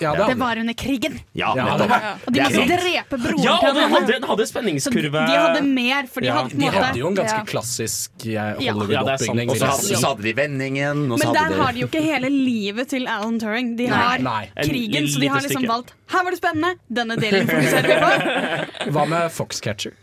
Ja, 0.00 0.14
det 0.14 0.34
det 0.34 0.38
var 0.38 0.56
under 0.56 0.74
krigen. 0.74 1.20
Ja, 1.34 1.54
Ja, 1.54 1.74
Og 1.74 2.32
de 2.32 2.40
Det 2.40 2.52
måtte 2.54 2.78
drepe 2.80 3.16
broren 3.20 3.44
Ja, 3.44 3.54
og 3.60 3.74
den 3.74 3.90
hadde, 3.92 4.06
den 4.06 4.22
hadde 4.22 4.46
Så 4.46 4.90
de 4.90 5.10
hadde 5.10 5.62
mer, 5.62 6.06
for 6.06 6.20
de 6.20 6.26
Ja, 6.26 6.34
hadde 6.34 6.50
på 6.50 6.54
en 6.54 6.60
De 6.60 6.70
hadde 6.70 6.98
jo 6.98 7.06
en 7.08 7.14
ganske 7.16 7.38
Ja. 7.38 7.44
klassisk 7.44 8.10
eh. 8.26 8.54
Hollywood-oppbygning. 8.58 9.50
Og 9.50 9.56
så 9.56 10.06
hadde 10.08 10.22
de 10.22 10.32
vendingen. 10.32 10.93
Så 10.94 11.18
Men 11.26 11.34
der 11.34 11.50
der 11.50 11.58
har 11.62 11.72
de 11.74 11.82
jo 11.82 11.88
ikke 11.90 12.02
hele 12.04 12.30
livet 12.30 12.88
til 12.94 13.08
Alan 13.10 13.40
Turing. 13.42 13.74
De 13.78 13.88
har 13.90 14.22
Nei. 14.22 14.44
En 14.54 14.68
krigen, 14.70 15.08
så 15.10 15.20
de 15.20 15.28
har 15.32 15.42
liksom 15.44 15.66
valgt 15.68 15.94
Her 16.14 16.24
var 16.24 16.30
det 16.34 16.38
spennende, 16.38 16.74
denne 17.00 17.16
delen 17.20 17.50
fokuserer 17.50 17.90
vi 17.90 17.98
på. 18.04 18.90
Hva 18.94 19.04
med 19.10 19.30
Foxcatcher? 19.34 19.96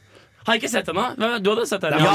Har 0.45 0.55
jeg 0.55 0.63
ikke 0.63 0.71
sett 0.73 0.85
den, 0.89 0.95
da? 0.95 1.37
Du 1.39 1.49
hadde 1.51 1.65
sett 1.69 1.81
den? 1.81 1.93
Ja, 2.01 2.13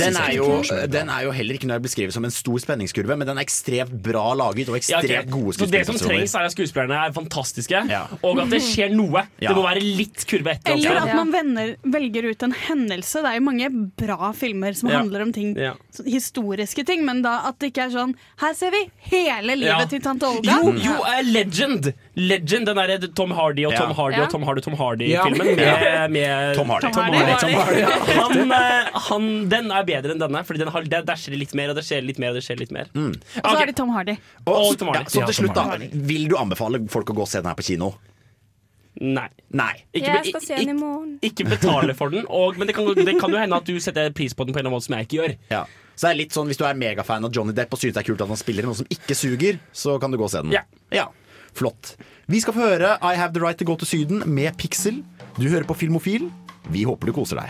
den 0.00 0.16
er, 0.16 0.30
jo, 0.36 0.62
den 0.88 1.10
er 1.12 1.24
jo 1.26 1.30
heller 1.36 1.58
ikke 1.58 1.68
når 1.68 1.76
jeg 1.80 1.84
beskriver 1.86 2.14
som 2.16 2.24
en 2.24 2.32
stor 2.32 2.56
spenningskurve, 2.62 3.16
men 3.20 3.28
den 3.28 3.36
er 3.36 3.44
ekstremt 3.44 3.92
bra 4.02 4.32
laget 4.38 4.70
og 4.72 4.78
Ja, 4.78 5.00
ekstremt 5.00 5.30
gode 5.30 5.52
Så 5.58 5.66
det 5.70 5.82
som 5.88 5.98
trengs, 6.00 6.34
er 6.34 6.46
at 6.48 6.54
skuespillerne 6.56 6.96
er 7.06 7.12
fantastiske, 7.12 7.82
Ja. 7.90 8.06
og 8.22 8.40
at 8.40 8.50
det 8.50 8.62
skjer 8.64 8.94
noe. 8.96 9.26
Ja. 9.40 9.50
Det 9.52 9.56
må 9.56 9.66
være 9.66 9.82
litt 9.84 10.24
kurve 10.26 10.54
etter. 10.56 10.72
eller 10.72 11.02
at 11.02 11.14
man 11.14 11.32
venner, 11.32 11.74
velger 11.84 12.30
ut 12.30 12.42
en 12.48 12.52
hendelse. 12.52 13.20
Det 13.22 13.30
er 13.32 13.38
jo 13.40 13.44
mange 13.44 13.68
bra 13.96 14.32
filmer 14.32 14.72
som 14.74 14.88
Ja. 14.90 14.98
handler 15.02 15.22
om 15.22 15.32
ting, 15.32 15.54
Ja. 15.56 15.74
historiske 16.04 16.84
ting, 16.86 17.04
men 17.04 17.22
da 17.22 17.42
at 17.48 17.58
det 17.58 17.72
ikke 17.72 17.86
er 17.86 17.90
sånn 17.90 18.14
Her 18.40 18.54
ser 18.54 18.70
vi 18.70 18.90
hele 19.10 19.54
livet 19.56 19.66
Ja. 19.80 19.84
til 19.86 20.00
tante 20.00 20.24
Olga. 20.26 20.58
Jo, 20.62 20.72
jo 20.72 20.96
uh, 21.02 21.20
Legend! 21.24 21.92
Legend, 22.16 22.66
Den 22.66 22.76
derre 22.76 23.14
Tom 23.14 23.30
Hardy 23.30 23.64
og 23.66 23.74
Tom 23.76 23.90
Ja. 23.90 23.94
Hardy 23.94 24.20
og 24.22 24.30
Tom 24.30 24.42
Hardy 24.42 24.60
Tom 24.62 24.74
Hardy-filmen 24.74 25.58
Ja. 25.58 26.06
med, 26.08 26.10
med 26.12 26.56
Tom 26.56 26.68
Hardy. 26.70 26.92
Tom 26.92 27.02
Hardy. 27.04 27.18
Tom 27.18 27.26
Hardy. 27.26 27.40
Tom 27.40 27.50
eh, 27.50 27.65
han, 29.08 29.28
den 29.50 29.70
er 29.74 29.86
bedre 29.88 30.14
enn 30.14 30.20
denne, 30.22 30.42
Fordi 30.46 30.62
den 30.62 30.70
har, 30.74 30.86
der, 30.90 31.04
der 31.06 31.20
skjer 31.20 31.36
det 31.36 31.40
litt 31.44 31.54
mer, 31.58 31.72
og 31.72 31.78
det 31.78 31.84
skjer 31.86 32.04
litt 32.06 32.20
mer, 32.22 32.32
og 32.34 32.38
det 32.40 32.44
skjer 32.46 32.60
litt 32.60 32.74
mer. 32.74 32.90
Mm. 32.96 33.14
Og 33.42 33.48
så 33.50 33.56
er 33.62 33.70
det 33.72 33.76
Tom 33.78 33.92
Hardy. 33.94 34.16
Og, 34.46 34.52
Og 34.56 34.76
Tom 34.80 34.92
Hardy. 34.92 35.04
ja, 35.06 35.12
så 35.14 35.24
til 35.30 35.38
slutt, 35.42 35.56
da. 35.56 35.78
Vil 36.10 36.28
du 36.30 36.36
anbefale 36.40 36.82
folk 36.92 37.10
å 37.12 37.16
gå 37.18 37.24
og 37.26 37.30
se 37.30 37.40
den 37.42 37.50
her 37.50 37.58
på 37.58 37.66
kino? 37.66 37.92
Nei. 38.96 39.26
Nei. 39.52 39.72
Ikke, 39.92 40.12
Jeg 40.22 40.30
skal 40.32 40.44
se 40.44 40.56
den 40.62 40.70
i 40.72 40.76
morgen. 40.78 41.16
ikke 41.26 41.44
betale 41.50 41.92
for 41.98 42.12
den, 42.14 42.24
og, 42.32 42.56
men 42.56 42.70
det 42.70 42.76
kan, 42.78 42.86
det 42.96 43.18
kan 43.20 43.32
jo 43.34 43.40
hende 43.42 43.58
at 43.60 43.66
du 43.68 43.76
setter 43.84 44.08
pris 44.16 44.32
på 44.32 44.46
den 44.48 44.56
på 44.56 44.60
en 44.62 44.64
eller 44.64 44.72
annen 44.72 44.78
måte 44.80 44.88
som 44.88 44.96
jeg 44.96 45.08
ikke 45.10 45.18
gjør. 45.20 45.34
Ja. 45.52 45.66
Så 45.96 46.06
det 46.06 46.10
er 46.12 46.18
litt 46.18 46.34
sånn 46.36 46.48
Hvis 46.50 46.58
du 46.60 46.64
er 46.68 46.74
megafan 46.76 47.24
av 47.24 47.32
Johnny 47.32 47.54
Depp 47.56 47.72
og 47.72 47.80
synes 47.80 47.94
det 47.96 48.02
er 48.02 48.06
kult 48.10 48.20
at 48.20 48.28
han 48.28 48.36
spiller 48.40 48.66
noe 48.68 48.76
som 48.76 48.88
ikke 48.92 49.14
suger, 49.16 49.60
så 49.72 49.94
kan 50.00 50.12
du 50.12 50.18
gå 50.20 50.26
og 50.26 50.32
se 50.32 50.42
den. 50.44 50.56
Ja. 50.92 51.06
Flott. 51.56 51.94
Vi 52.28 52.40
skal 52.44 52.52
få 52.56 52.66
høre 52.66 52.96
I 53.00 53.14
Have 53.16 53.32
The 53.32 53.40
Right 53.40 53.56
To 53.60 53.64
Go 53.68 53.76
To 53.80 53.88
Syden 53.88 54.20
med 54.28 54.56
Pixel. 54.60 54.98
Du 55.38 55.46
hører 55.48 55.64
på 55.68 55.76
Filmofil. 55.76 56.26
Vi 56.72 56.84
håper 56.86 57.06
du 57.06 57.12
koser 57.16 57.36
deg. 57.40 57.48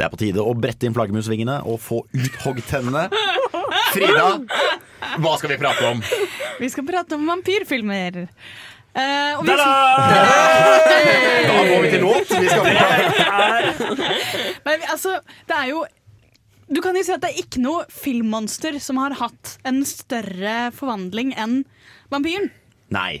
Det 0.00 0.06
er 0.06 0.12
på 0.14 0.20
tide 0.20 0.40
å 0.40 0.54
brette 0.56 0.86
inn 0.88 0.94
flaggermusvingene 0.96 1.58
og 1.68 1.76
få 1.84 1.98
ut 2.16 2.34
hoggtennene. 2.46 3.02
Frida, 3.92 4.26
hva 5.20 5.32
skal 5.36 5.50
vi 5.52 5.58
prate 5.60 5.84
om? 5.90 5.98
Vi 6.60 6.68
skal 6.72 6.84
prate 6.88 7.14
om 7.18 7.26
vampyrfilmer. 7.28 8.12
Eh, 8.90 9.38
og 9.38 9.44
vi, 9.46 9.54
Da 9.54 9.62
går 11.68 11.80
vi 11.84 11.88
til 11.92 12.00
låt. 12.02 12.26
Vi 12.32 12.48
skal 12.48 12.64
men, 14.64 14.80
altså, 14.90 15.20
det 15.46 15.56
er 15.56 15.66
jo 15.70 15.84
Du 16.70 16.80
kan 16.82 16.96
jo 16.98 17.02
si 17.06 17.12
at 17.14 17.20
det 17.22 17.30
er 17.30 17.38
ikke 17.44 17.60
noe 17.62 17.84
filmmonster 17.90 18.78
som 18.82 18.96
har 19.02 19.12
hatt 19.18 19.58
en 19.66 19.84
større 19.86 20.70
forvandling 20.74 21.34
enn 21.38 21.64
vampyren. 22.14 22.50
Nei. 22.94 23.20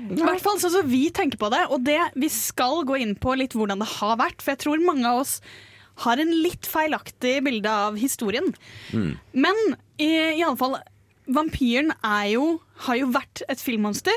I 0.00 0.20
hvert 0.20 0.42
fall 0.42 0.60
sånn 0.62 0.72
som 0.78 0.86
vi 0.88 1.06
tenker 1.14 1.40
på 1.40 1.50
det. 1.52 1.66
Og 1.72 1.82
det, 1.86 1.98
vi 2.16 2.30
skal 2.32 2.84
gå 2.88 3.00
inn 3.02 3.16
på 3.20 3.34
litt 3.38 3.56
hvordan 3.56 3.82
det 3.84 3.90
har 3.98 4.16
vært, 4.20 4.40
for 4.40 4.54
jeg 4.54 4.62
tror 4.64 4.86
mange 4.86 5.08
av 5.08 5.22
oss 5.24 5.38
har 6.06 6.20
en 6.22 6.32
litt 6.32 6.64
feilaktig 6.68 7.34
bilde 7.44 7.68
av 7.68 7.98
historien. 8.00 8.48
Men 9.36 9.58
i, 10.00 10.08
i 10.08 10.40
alle 10.40 10.56
fall, 10.56 10.78
vampyren 11.28 11.92
er 12.00 12.30
jo, 12.32 12.46
har 12.86 13.00
jo 13.02 13.10
vært 13.12 13.44
et 13.52 13.60
filmmonster, 13.60 14.16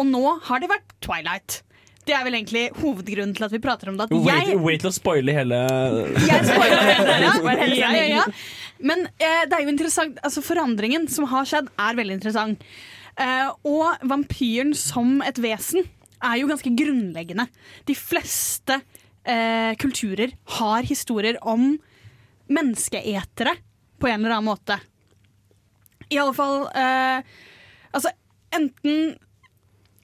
og 0.00 0.08
nå 0.08 0.24
har 0.48 0.62
det 0.62 0.72
vært 0.72 0.96
Twilight. 1.04 1.60
Det 2.04 2.12
er 2.12 2.24
vel 2.26 2.36
egentlig 2.36 2.66
hovedgrunnen 2.76 3.32
til 3.36 3.46
at 3.46 3.52
vi 3.54 3.60
prater 3.64 3.88
om 3.88 3.96
det. 3.96 4.08
At 4.08 4.16
Wait, 4.26 4.48
jeg, 4.50 4.58
wait 4.60 4.82
til 4.82 4.90
å 4.90 4.94
spoile 4.94 5.32
hele 5.32 5.60
jeg 6.26 6.48
spoiler 6.50 6.90
ja. 7.24 7.30
Hele 7.62 7.78
ja, 7.78 7.92
ja, 7.96 8.02
ja. 8.10 8.24
Men 8.84 9.06
eh, 9.16 9.44
det 9.48 9.56
er 9.56 9.64
jo 9.64 9.72
interessant 9.72 10.18
altså 10.26 10.42
Forandringen 10.44 11.06
som 11.08 11.24
har 11.30 11.48
skjedd, 11.48 11.70
er 11.80 11.96
veldig 11.96 12.18
interessant. 12.18 12.66
Eh, 13.20 13.50
og 13.68 14.06
vampyren 14.10 14.72
som 14.78 15.20
et 15.22 15.38
vesen 15.42 15.86
er 16.24 16.38
jo 16.40 16.48
ganske 16.50 16.72
grunnleggende. 16.76 17.46
De 17.86 17.94
fleste 17.98 18.80
eh, 19.24 19.74
kulturer 19.80 20.34
har 20.58 20.86
historier 20.88 21.38
om 21.42 21.74
menneskeetere 22.50 23.54
på 24.00 24.10
en 24.10 24.18
eller 24.24 24.38
annen 24.38 24.50
måte. 24.50 24.80
I 26.12 26.18
alle 26.20 26.34
fall 26.36 26.66
eh, 26.76 27.36
Altså, 27.94 28.10
enten 28.52 29.14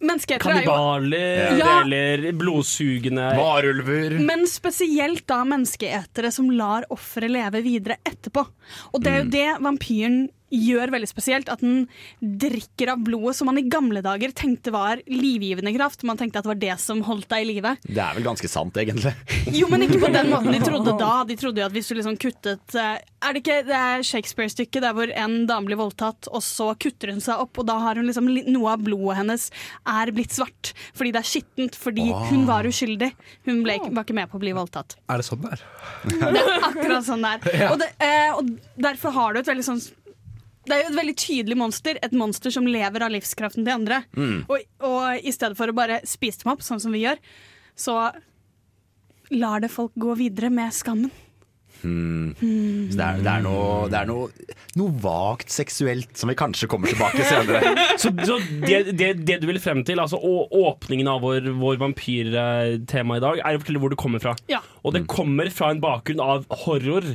Menneskeetere 0.00 0.54
er 0.54 0.62
jo 0.64 0.70
Kannibaler 0.70 1.58
Ja. 1.58 1.72
eller 1.82 2.22
blodsugende 2.32 3.26
Varulver. 3.36 4.14
Men 4.24 4.46
spesielt 4.48 5.26
da 5.28 5.42
menneskeetere 5.44 6.30
som 6.32 6.48
lar 6.56 6.86
offeret 6.94 7.34
leve 7.34 7.61
videre 7.66 7.98
etterpå. 8.08 8.46
Og 8.94 9.02
det 9.04 9.12
er 9.12 9.18
jo 9.20 9.28
det 9.34 9.48
vampyren 9.66 10.22
gjør 10.51 10.92
veldig 10.94 11.09
spesielt. 11.11 11.51
At 11.53 11.62
den 11.64 11.86
drikker 12.20 12.94
av 12.94 13.05
blodet 13.05 13.36
som 13.38 13.51
man 13.51 13.61
i 13.61 13.66
gamle 13.70 14.03
dager 14.05 14.34
tenkte 14.36 14.72
var 14.74 15.03
livgivende 15.11 15.72
kraft. 15.76 16.05
Man 16.09 16.20
tenkte 16.20 16.40
at 16.40 16.48
det 16.48 16.53
var 16.53 16.61
det 16.61 16.76
som 16.82 17.03
holdt 17.07 17.30
deg 17.32 17.44
i 17.46 17.51
live. 17.55 17.74
Det 17.86 18.01
er 18.03 18.18
vel 18.18 18.26
ganske 18.26 18.51
sant, 18.51 18.76
egentlig. 18.80 19.14
Jo, 19.55 19.70
men 19.72 19.86
ikke 19.86 20.01
på 20.03 20.12
den 20.12 20.30
måten 20.34 20.55
de 20.55 20.62
trodde 20.64 20.96
da. 21.01 21.12
De 21.28 21.38
trodde 21.40 21.62
jo 21.62 21.68
at 21.68 21.76
hvis 21.76 21.90
du 21.90 21.96
liksom 21.98 22.18
kuttet 22.20 22.76
eh, 22.78 22.98
Er 23.20 23.34
det 23.36 23.42
ikke 23.42 23.61
det 23.68 23.82
Shakespeare-stykket 24.09 24.84
der 24.84 24.96
hvor 24.96 25.12
en 25.12 25.44
dame 25.48 25.68
blir 25.70 25.80
voldtatt, 25.80 26.30
og 26.30 26.42
så 26.44 26.72
kutter 26.80 27.12
hun 27.14 27.22
seg 27.24 27.40
opp, 27.42 27.61
og 27.61 27.68
da 27.68 27.78
har 27.84 28.01
hun 28.01 28.09
liksom 28.09 28.28
noe 28.30 28.72
av 28.72 28.82
blodet 28.84 29.18
hennes 29.20 29.48
er 29.88 30.12
blitt 30.14 30.34
svart 30.34 30.72
fordi 30.96 31.12
det 31.14 31.20
er 31.20 31.28
skittent, 31.28 31.76
fordi 31.78 32.07
hun 32.30 32.44
var 32.48 32.66
uskyldig. 32.68 33.11
Hun 33.48 33.62
ble, 33.64 33.76
var 33.90 34.07
ikke 34.07 34.16
med 34.16 34.30
på 34.30 34.38
å 34.38 34.42
bli 34.42 34.53
voldtatt. 34.57 34.96
Er 35.11 35.20
det 35.20 35.26
sånn 35.26 35.42
det 35.44 35.55
er? 35.57 35.64
Det 36.20 36.42
er 36.42 36.66
akkurat 36.70 37.07
sånn 37.07 37.24
det 37.24 37.32
er. 37.36 37.64
Og, 37.70 37.78
det, 37.80 37.88
eh, 38.05 38.36
og 38.36 38.51
derfor 38.80 39.14
har 39.14 39.34
du 39.34 39.40
et 39.40 39.51
veldig 39.51 39.64
sånn 39.66 39.80
det 40.70 40.76
er 40.76 40.84
jo 40.84 40.90
et 40.92 40.98
veldig 41.00 41.16
tydelig 41.18 41.58
monster, 41.58 41.98
et 42.00 42.16
monster 42.16 42.54
som 42.54 42.68
lever 42.68 43.04
av 43.04 43.12
livskraften 43.12 43.66
til 43.66 43.74
andre. 43.74 44.02
Mm. 44.16 44.44
Og, 44.46 44.68
og 44.86 45.26
i 45.26 45.34
stedet 45.34 45.58
for 45.58 45.70
å 45.70 45.76
bare 45.76 46.00
spise 46.08 46.44
dem 46.44 46.54
opp, 46.54 46.62
sånn 46.66 46.82
som 46.82 46.94
vi 46.94 47.04
gjør, 47.04 47.20
så 47.78 47.96
lar 49.34 49.62
det 49.62 49.72
folk 49.72 49.94
gå 50.00 50.16
videre 50.18 50.50
med 50.52 50.74
skammen. 50.74 51.10
Hmm. 51.80 52.34
Så 52.90 52.98
det 52.98 53.04
er, 53.04 53.20
det 53.24 53.30
er, 53.30 53.44
noe, 53.44 53.86
det 53.88 53.96
er 54.02 54.08
noe, 54.10 54.26
noe 54.76 54.92
vagt 55.00 55.52
seksuelt 55.54 56.12
som 56.18 56.28
vi 56.28 56.36
kanskje 56.36 56.68
kommer 56.68 56.92
tilbake 56.92 57.24
senere. 57.24 57.72
Så, 58.00 58.12
så 58.26 58.36
det, 58.64 58.94
det, 58.96 59.10
det 59.28 59.38
du 59.40 59.46
vil 59.48 59.60
frem 59.62 59.82
til, 59.86 60.00
altså 60.02 60.18
å, 60.20 60.44
åpningen 60.70 61.08
av 61.10 61.24
vår, 61.24 61.50
vår 61.60 61.80
vampyrtema 61.80 63.16
i 63.18 63.24
dag, 63.24 63.40
er 63.40 63.56
å 63.56 63.62
fortelle 63.62 63.82
hvor 63.82 63.92
det 63.92 64.00
kommer 64.00 64.22
fra. 64.22 64.34
Ja. 64.50 64.60
Og 64.84 64.94
det 64.96 65.06
kommer 65.10 65.50
fra 65.52 65.72
en 65.72 65.82
bakgrunn 65.82 66.22
av 66.24 66.46
horror. 66.64 67.14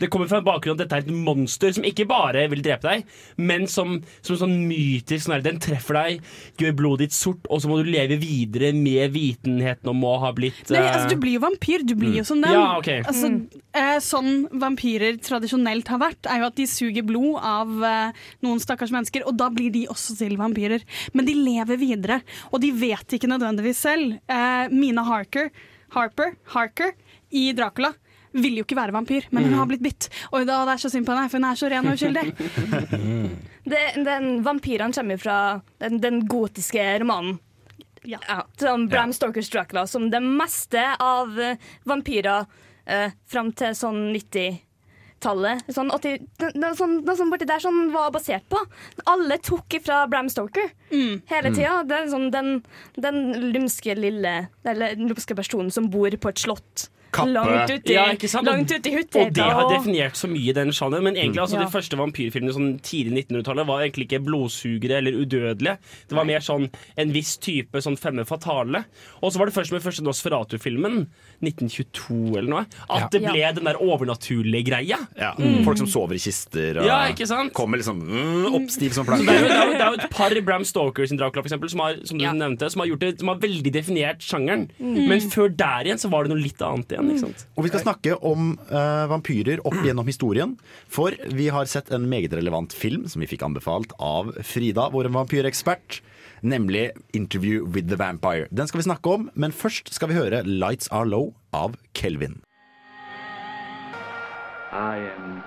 Det 0.00 0.08
kommer 0.12 0.28
fra 0.30 0.40
en 0.40 0.46
bakgrunn 0.46 0.76
at 0.76 0.84
dette 0.84 0.98
er 0.98 1.04
et 1.04 1.12
monster 1.14 1.74
som 1.74 1.84
ikke 1.86 2.06
bare 2.10 2.44
vil 2.52 2.62
drepe 2.64 2.88
deg, 2.88 3.16
men 3.40 3.68
som, 3.70 3.98
som 4.24 4.38
sånn 4.40 4.54
mytisk 4.68 5.26
sånn 5.26 5.36
her, 5.36 5.44
Den 5.44 5.60
treffer 5.62 5.98
deg, 5.98 6.22
gjør 6.60 6.76
blodet 6.78 7.08
ditt 7.08 7.16
sort, 7.16 7.46
og 7.52 7.62
så 7.62 7.70
må 7.70 7.80
du 7.80 7.90
leve 7.90 8.18
videre 8.20 8.72
med 8.76 9.12
vitenheten 9.14 9.92
om 9.92 10.04
å 10.08 10.16
ha 10.22 10.32
blitt 10.36 10.70
Nei, 10.72 10.80
eh, 10.80 10.90
altså, 10.96 11.12
du 11.12 11.22
blir 11.22 11.36
jo 11.36 11.42
vampyr. 11.44 11.84
Du 11.86 11.94
blir 11.98 12.18
jo 12.20 12.26
som 12.26 12.40
dem. 12.42 12.54
Ja, 12.54 12.78
okay. 12.78 13.02
altså, 13.08 13.30
eh, 13.78 13.96
sånn 14.04 14.46
vampyrer 14.62 15.18
tradisjonelt 15.22 15.90
har 15.92 16.02
vært, 16.02 16.30
er 16.30 16.42
jo 16.42 16.50
at 16.50 16.58
de 16.58 16.68
suger 16.70 17.06
blod 17.06 17.38
av 17.38 17.86
eh, 17.88 18.22
noen 18.46 18.62
stakkars 18.62 18.92
mennesker, 18.94 19.26
og 19.28 19.38
da 19.40 19.50
blir 19.54 19.72
de 19.74 19.86
også 19.92 20.16
til 20.18 20.36
vampyrer. 20.40 20.84
Men 21.16 21.28
de 21.28 21.36
lever 21.38 21.80
videre, 21.80 22.20
og 22.50 22.62
de 22.64 22.72
vet 22.74 23.18
ikke 23.18 23.30
nødvendigvis 23.30 23.82
selv. 23.86 24.18
Eh, 24.30 24.72
Mina 24.72 25.04
Harker, 25.06 25.50
Harper, 25.92 26.36
Harker 26.54 26.94
i 27.32 27.50
Dracula 27.56 27.92
vil 28.32 28.56
jo 28.60 28.64
ikke 28.64 28.76
være 28.78 28.92
vampyr, 28.96 29.26
men 29.30 29.44
hun 29.44 29.52
Mm. 29.52 29.58
har 29.58 29.66
blitt 29.66 29.82
bitt. 29.82 30.08
Og 30.32 30.46
da, 30.46 30.64
det 30.64 30.72
er 30.74 30.82
så 30.82 30.90
synd 30.90 31.06
på 31.06 31.12
henne, 31.14 31.28
for 31.30 31.38
hun 31.38 31.44
er 31.50 31.54
så 31.60 31.68
ren 31.70 31.86
og 31.86 31.94
uskyldig. 31.94 32.26
Det, 33.64 33.82
den 34.04 34.42
Vampyrene 34.42 34.92
kommer 34.96 35.14
jo 35.14 35.22
fra 35.22 35.36
den, 35.78 36.00
den 36.02 36.26
gotiske 36.26 36.82
romanen. 37.02 37.38
Ja. 38.04 38.18
som 38.58 38.88
Bram 38.90 39.12
Stokers 39.14 39.48
Dracula, 39.52 39.84
som 39.86 40.08
det 40.10 40.18
meste 40.20 40.82
av 40.98 41.36
eh, 41.38 41.54
vampyrer 41.86 42.46
eh, 42.90 43.12
fram 43.30 43.52
til 43.54 43.76
sånn 43.78 44.08
90-tallet 44.10 45.62
sånn 45.70 45.92
80, 45.94 46.16
det, 46.40 46.48
sånt 46.50 46.66
er 46.66 46.74
sånn, 46.80 46.96
det 47.06 47.12
er 47.14 47.20
sånn 47.20 47.30
borti 47.30 47.46
der 47.46 47.62
som 47.62 47.78
sånn 47.78 47.92
var 47.94 48.10
basert 48.10 48.48
på. 48.50 48.58
Alle 49.06 49.38
tok 49.38 49.78
ifra 49.78 50.00
Bram 50.10 50.26
Stoker 50.32 50.72
hele 50.90 51.52
Mm. 51.52 51.54
tida. 51.54 52.00
Sånn 52.10 52.26
den, 52.34 52.50
den 52.98 53.52
lumske 53.54 53.94
lille 53.94 54.48
Eller 54.66 54.96
lumske 54.98 55.36
personen 55.38 55.70
som 55.70 55.86
bor 55.88 56.10
på 56.10 56.28
et 56.34 56.42
slott. 56.42 56.88
Langt 57.12 57.70
uti, 57.70 57.92
Ja, 57.92 58.06
ikke 58.12 58.28
sant? 58.28 58.46
langt 58.48 58.70
uti 58.72 58.94
Og 58.96 59.32
det 59.34 59.42
har 59.44 59.68
definert 59.68 60.14
så 60.16 60.28
mye 60.32 60.48
i 60.48 60.52
den 60.56 60.68
sjangeren. 60.72 61.02
Men 61.04 61.14
egentlig, 61.16 61.40
altså, 61.42 61.58
Ja. 61.60 61.64
de 61.66 61.70
første 61.70 61.96
vampyrfilmene 62.00 62.52
sånn 62.56 62.80
tidlig 62.80 63.26
1900-tallet 63.28 63.66
var 63.66 63.80
egentlig 63.82 64.08
ikke 64.08 64.24
blodsugere 64.24 64.96
eller 64.98 65.12
udødelige. 65.12 65.76
Det 66.08 66.16
var 66.16 66.24
mer 66.24 66.40
sånn 66.40 66.70
en 66.96 67.12
viss 67.12 67.36
type 67.38 67.72
sånn 67.84 67.98
femme 67.98 68.24
fatale. 68.24 68.84
Og 69.22 69.32
så 69.32 69.38
var 69.38 69.46
det 69.46 69.54
først 69.54 69.72
med 69.72 69.82
første 69.82 70.02
Nosferatu-filmen, 70.02 71.06
1922 71.42 72.36
eller 72.38 72.48
noe, 72.50 72.66
at 72.88 73.02
Ja. 73.02 73.08
det 73.12 73.22
ble 73.22 73.52
den 73.54 73.64
der 73.64 73.74
overnaturlige 73.80 74.64
greia. 74.66 74.98
Ja, 75.18 75.34
Mm. 75.42 75.64
Folk 75.64 75.78
som 75.78 75.86
sover 75.86 76.14
i 76.14 76.18
kister 76.18 76.78
og 76.80 76.86
Ja, 76.86 77.08
ikke 77.10 77.26
sant? 77.26 77.52
kommer 77.52 77.76
liksom 77.78 78.00
mm, 78.02 78.54
oppstiv 78.54 78.92
som 78.92 79.04
planke. 79.06 79.26
det, 79.26 79.40
det, 79.40 79.48
det 79.48 79.80
er 79.80 79.90
jo 79.90 79.98
et 80.00 80.10
par 80.10 80.30
i 80.30 80.40
Bram 80.40 80.64
Stoker 80.64 81.06
sin 81.06 81.16
Dracula 81.18 81.42
for 81.42 81.48
eksempel, 81.48 81.68
som, 81.70 81.80
har, 81.80 81.96
som 82.04 82.18
du 82.18 82.24
nevnte, 82.24 82.70
som 82.70 82.80
har, 82.80 82.86
gjort 82.88 83.00
det, 83.00 83.18
som 83.18 83.28
har 83.28 83.36
veldig 83.42 83.72
definert 83.72 84.18
sjangeren. 84.20 84.68
Mm. 84.80 85.08
Men 85.08 85.20
før 85.20 85.48
der 85.56 85.84
igjen 85.88 85.98
så 85.98 86.10
var 86.10 86.24
det 86.24 86.30
noe 86.34 86.42
litt 86.42 86.60
annet 86.62 86.88
igjen. 86.92 87.01
Ikke 87.10 87.24
sant? 87.24 87.44
Og 87.56 87.66
vi 87.66 87.72
skal 87.72 87.84
snakke 87.84 88.16
om 88.22 88.54
uh, 88.70 89.08
vampyrer 89.10 89.62
opp 89.66 89.78
gjennom 89.82 90.08
historien. 90.08 90.56
For 90.92 91.16
vi 91.34 91.48
har 91.54 91.68
sett 91.70 91.92
en 91.94 92.08
meget 92.10 92.34
relevant 92.36 92.72
film 92.76 93.08
som 93.10 93.24
vi 93.24 93.30
fikk 93.30 93.44
anbefalt 93.46 93.94
av 93.98 94.32
Frida, 94.46 94.88
vår 94.92 95.10
vampyrekspert. 95.14 96.00
Nemlig 96.42 96.90
'Interview 97.14 97.66
with 97.66 97.88
the 97.88 97.96
Vampire'. 97.96 98.48
Den 98.50 98.66
skal 98.66 98.78
vi 98.78 98.88
snakke 98.88 99.10
om, 99.10 99.30
men 99.34 99.52
først 99.52 99.94
skal 99.94 100.08
vi 100.08 100.14
høre 100.14 100.42
'Lights 100.42 100.88
Are 100.90 101.06
Low' 101.06 101.34
av 101.52 101.76
Kelvin. 101.94 102.42
I 104.72 104.96
am 105.16 105.42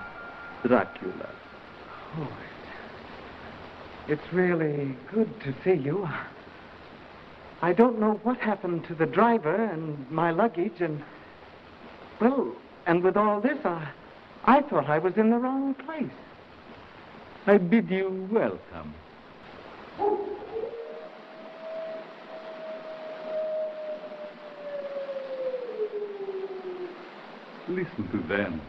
Dracula. 0.62 1.28
Oh, 2.18 2.32
it's 4.08 4.32
really 4.32 4.94
good 5.12 5.28
to 5.44 5.52
see 5.64 5.74
you. 5.74 6.08
I 7.62 7.72
don't 7.72 7.98
know 7.98 8.20
what 8.22 8.38
happened 8.38 8.84
to 8.84 8.94
the 8.94 9.06
driver 9.06 9.54
and 9.54 10.10
my 10.10 10.30
luggage 10.30 10.80
and 10.80 11.02
well, 12.20 12.52
and 12.86 13.02
with 13.02 13.16
all 13.16 13.40
this, 13.40 13.58
I, 13.64 13.88
I 14.44 14.62
thought 14.62 14.88
I 14.88 14.98
was 14.98 15.16
in 15.16 15.30
the 15.30 15.36
wrong 15.36 15.74
place. 15.74 16.16
I 17.46 17.58
bid 17.58 17.90
you 17.90 18.28
welcome. 18.30 18.94
Listen 27.68 28.08
to 28.12 28.18
them. 28.28 28.60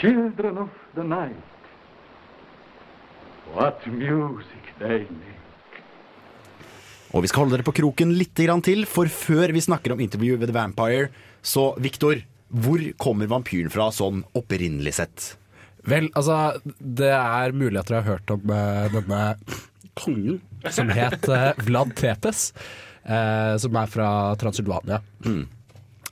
Children 0.00 0.58
of 0.58 0.70
the 0.94 1.02
night. 1.02 1.36
What 3.54 3.86
music 3.86 4.64
they 4.78 5.06
make. 5.10 5.36
Og 7.14 7.22
vi 7.22 7.30
skal 7.30 7.44
holde 7.44 7.56
dere 7.56 7.66
på 7.66 7.74
kroken 7.74 8.12
litt 8.18 8.34
grann 8.36 8.62
til, 8.62 8.84
for 8.86 9.08
før 9.08 9.52
vi 9.54 9.62
snakker 9.62 9.94
om 9.94 10.00
'Interview 10.00 10.36
with 10.36 10.50
the 10.50 10.58
Vampire', 10.58 11.08
så 11.46 11.68
Viktor, 11.82 12.20
hvor 12.50 12.82
kommer 12.98 13.30
vampyren 13.30 13.70
fra 13.70 13.88
sånn 13.94 14.24
opprinnelig 14.38 14.96
sett? 14.98 15.28
Vel, 15.86 16.08
altså, 16.18 16.58
det 16.78 17.12
er 17.14 17.54
mulig 17.54 17.78
at 17.78 17.90
dere 17.90 18.02
har 18.02 18.16
hørt 18.16 18.32
om 18.34 18.50
uh, 18.50 18.88
denne 18.90 19.20
kongen 19.94 20.40
som 20.74 20.90
het 20.90 21.28
uh, 21.30 21.52
Vlad 21.68 21.94
Tepes, 21.98 22.50
Uh, 23.06 23.54
som 23.62 23.76
er 23.78 23.86
fra 23.86 24.08
Transylvania. 24.34 24.96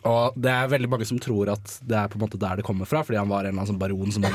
Og 0.04 0.36
det 0.38 0.50
er 0.52 0.68
veldig 0.68 0.88
mange 0.92 1.06
som 1.08 1.18
tror 1.18 1.48
at 1.54 1.72
det 1.82 1.96
er 1.96 2.10
på 2.12 2.18
en 2.18 2.22
måte 2.22 2.38
der 2.38 2.60
det 2.60 2.64
kommer 2.68 2.86
fra, 2.86 3.00
fordi 3.02 3.18
han 3.18 3.30
var 3.32 3.42
en 3.42 3.48
eller 3.48 3.64
annen 3.64 3.70
sånn 3.72 3.80
baron 3.80 4.12
som 4.14 4.26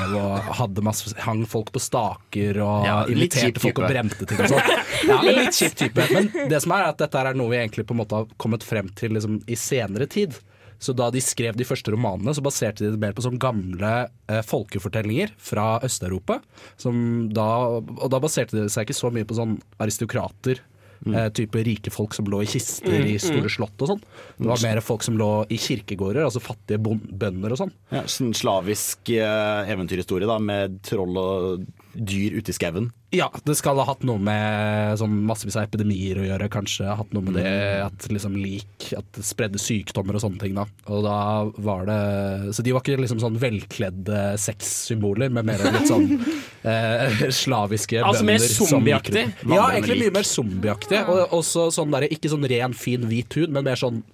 hadde 0.58 0.84
masse, 0.84 1.14
hang 1.24 1.44
folk 1.48 1.70
på 1.72 1.80
staker 1.80 2.58
og 2.60 2.84
Ja, 2.84 2.98
inviterte 3.08 3.62
folk 3.62 3.78
type. 3.78 3.86
og 3.86 3.94
brente 3.94 4.28
ting 4.28 4.42
og 4.42 4.52
sånn. 4.52 4.72
Ja, 5.08 5.18
en 5.30 5.38
litt 5.38 5.56
kjip 5.56 5.78
type. 5.78 6.06
Men 6.12 6.50
det 6.50 6.60
som 6.66 6.74
er 6.76 6.88
at 6.90 7.00
dette 7.00 7.22
er 7.22 7.38
noe 7.38 7.54
vi 7.54 7.60
egentlig 7.62 7.86
på 7.88 7.96
en 7.96 8.02
måte 8.02 8.18
har 8.18 8.36
kommet 8.42 8.66
frem 8.66 8.90
til 8.98 9.14
liksom, 9.16 9.40
i 9.46 9.56
senere 9.56 10.10
tid. 10.10 10.36
Så 10.80 10.94
da 10.96 11.10
de 11.12 11.20
skrev 11.20 11.54
de 11.60 11.66
første 11.68 11.92
romanene, 11.92 12.32
så 12.34 12.40
baserte 12.42 12.80
de 12.86 12.94
det 12.94 13.00
mer 13.02 13.12
på 13.12 13.22
sånn 13.26 13.38
gamle 13.38 14.08
eh, 14.32 14.40
folkefortellinger 14.48 15.34
fra 15.36 15.78
Øst-Europa. 15.84 16.40
som 16.80 17.28
da- 17.32 17.78
Og 17.78 18.08
da 18.10 18.18
baserte 18.18 18.56
de 18.56 18.68
seg 18.72 18.86
ikke 18.88 18.96
så 18.96 19.12
mye 19.12 19.24
på 19.28 19.36
sånn 19.36 19.58
aristokrater. 19.78 20.58
Eh, 21.06 21.28
type 21.32 21.56
rike 21.64 21.88
folk 21.90 22.12
som 22.12 22.26
lå 22.26 22.42
i 22.42 22.46
kister 22.46 22.92
Mm, 22.92 23.06
i 23.14 23.18
store 23.18 23.48
mm. 23.48 23.54
slott 23.56 23.80
og 23.80 23.88
sånn. 23.88 24.02
Det 24.36 24.46
var 24.50 24.60
mer 24.62 24.80
folk 24.84 25.02
som 25.02 25.16
lå 25.16 25.46
i 25.48 25.56
kirkegårder, 25.56 26.24
altså 26.26 26.42
fattige 26.44 26.76
bønder 26.76 27.52
og 27.52 27.56
sånn. 27.62 27.72
Ja, 27.90 28.02
sånn 28.04 28.34
slavisk 28.36 29.08
eh, 29.16 29.70
eventyrhistorie 29.72 30.28
da, 30.28 30.36
med 30.38 30.82
troll 30.82 31.16
og 31.16 31.64
dyr 31.94 32.36
ute 32.38 32.52
i 32.52 32.56
skauen. 32.56 32.90
Ja, 33.14 33.26
det 33.42 33.56
skal 33.58 33.78
ha 33.80 33.84
hatt 33.88 34.04
noe 34.06 34.20
med 34.22 34.98
sånn 35.00 35.16
massevis 35.26 35.56
av 35.58 35.66
epidemier 35.66 36.20
å 36.20 36.26
gjøre. 36.28 36.46
Kanskje 36.52 36.86
ha 36.86 36.94
hatt 37.00 37.10
noe 37.16 37.26
med 37.26 37.38
det 37.40 37.54
at 37.82 38.06
liksom 38.12 38.36
lik 38.38 38.92
At 38.96 39.08
det 39.16 39.24
spredde 39.26 39.58
sykdommer 39.58 40.14
og 40.14 40.22
sånne 40.22 40.38
ting. 40.42 40.54
da 40.54 40.66
Og 40.86 41.02
da 41.06 41.16
var 41.58 41.88
det 41.90 42.54
Så 42.54 42.62
de 42.66 42.74
var 42.74 42.84
ikke 42.84 43.00
liksom 43.02 43.22
sånn 43.22 43.40
velkledde 43.42 44.22
sexsymboler, 44.40 45.32
men 45.34 45.48
mer 45.50 45.64
litt 45.66 45.90
sånn 45.90 46.06
eh, 46.70 47.26
slaviske 47.34 47.98
Altså 47.98 48.22
bønder 48.22 48.46
Altså 48.46 48.68
mer 48.68 48.70
zombieaktig? 48.76 49.26
Ja, 49.50 49.66
egentlig 49.74 49.98
mye 50.04 50.16
mer 50.20 50.30
zombieaktig. 50.30 51.02
Og 51.10 51.36
også 51.40 51.68
sånn 51.74 51.90
der, 51.96 52.06
ikke 52.14 52.30
sånn 52.30 52.46
ren, 52.50 52.76
fin, 52.78 53.10
hvit 53.10 53.40
hud, 53.40 53.50
men 53.50 53.66
mer 53.66 53.80
sånn 53.80 54.04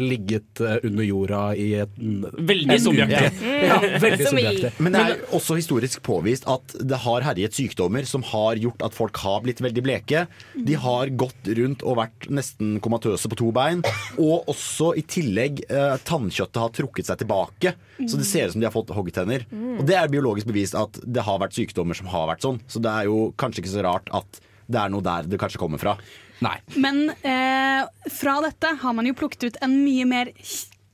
ligget 0.00 0.60
eh, 0.64 0.78
under 0.88 1.04
jorda 1.04 1.40
i 1.60 1.66
et 1.82 1.96
Veldig 1.98 2.78
zombieaktig. 2.80 3.28
uke. 3.36 3.56
Ja, 3.68 3.76
veldig 4.00 4.26
zombieaktig. 4.30 4.70
Men 4.80 4.94
det 4.96 5.02
er 5.04 5.22
også 5.36 5.58
historisk 5.58 6.00
påvist 6.06 6.46
at 6.48 6.72
det 6.80 7.00
har 7.04 7.26
herjet 7.26 7.56
sykdommer 7.58 8.06
som 8.08 8.24
har 8.30 8.56
gjort 8.60 8.84
at 8.86 8.96
folk 8.96 9.20
har 9.20 9.42
blitt 9.44 9.60
veldig 9.64 9.84
bleke. 9.84 10.24
De 10.54 10.78
har 10.80 11.12
gått 11.20 11.50
rundt 11.58 11.84
og 11.84 11.98
vært 12.00 12.28
nesten 12.32 12.78
komatøse 12.84 13.28
på 13.28 13.38
to 13.42 13.50
bein. 13.52 13.84
Og 14.16 14.48
også 14.48 14.94
i 14.96 15.04
tillegg 15.04 15.64
eh, 15.68 15.96
tannkjøttet 16.08 16.62
har 16.64 16.72
trukket 16.80 17.10
seg 17.10 17.20
tilbake. 17.24 17.74
Så 18.08 18.16
det 18.16 18.28
ser 18.30 18.48
ut 18.48 18.56
som 18.56 18.62
de 18.62 18.68
har 18.70 18.74
fått 18.74 18.94
hoggtenner. 18.96 19.44
Mm. 19.52 19.80
Og 19.80 19.86
det 19.88 19.98
er 20.00 20.12
biologisk 20.12 20.48
bevist 20.48 20.76
at 20.78 21.00
det 21.04 21.24
har 21.26 21.40
vært 21.42 21.56
sykdommer 21.58 21.98
som 21.98 22.08
har 22.12 22.28
vært 22.30 22.46
sånn. 22.46 22.62
Så 22.70 22.80
det 22.80 22.92
er 22.94 23.10
jo 23.10 23.32
kanskje 23.40 23.64
ikke 23.64 23.74
så 23.76 23.84
rart 23.84 24.08
at 24.16 24.40
det 24.68 24.80
er 24.80 24.90
noe 24.92 25.04
der 25.04 25.28
det 25.28 25.38
kanskje 25.40 25.60
kommer 25.60 25.80
fra. 25.80 25.94
Nei. 26.44 26.56
Men 26.78 27.08
eh, 27.10 27.84
fra 28.14 28.38
dette 28.44 28.74
har 28.82 28.94
man 28.94 29.08
jo 29.08 29.16
plukket 29.18 29.48
ut 29.48 29.62
en 29.64 29.74
mye 29.82 30.06
mer 30.08 30.32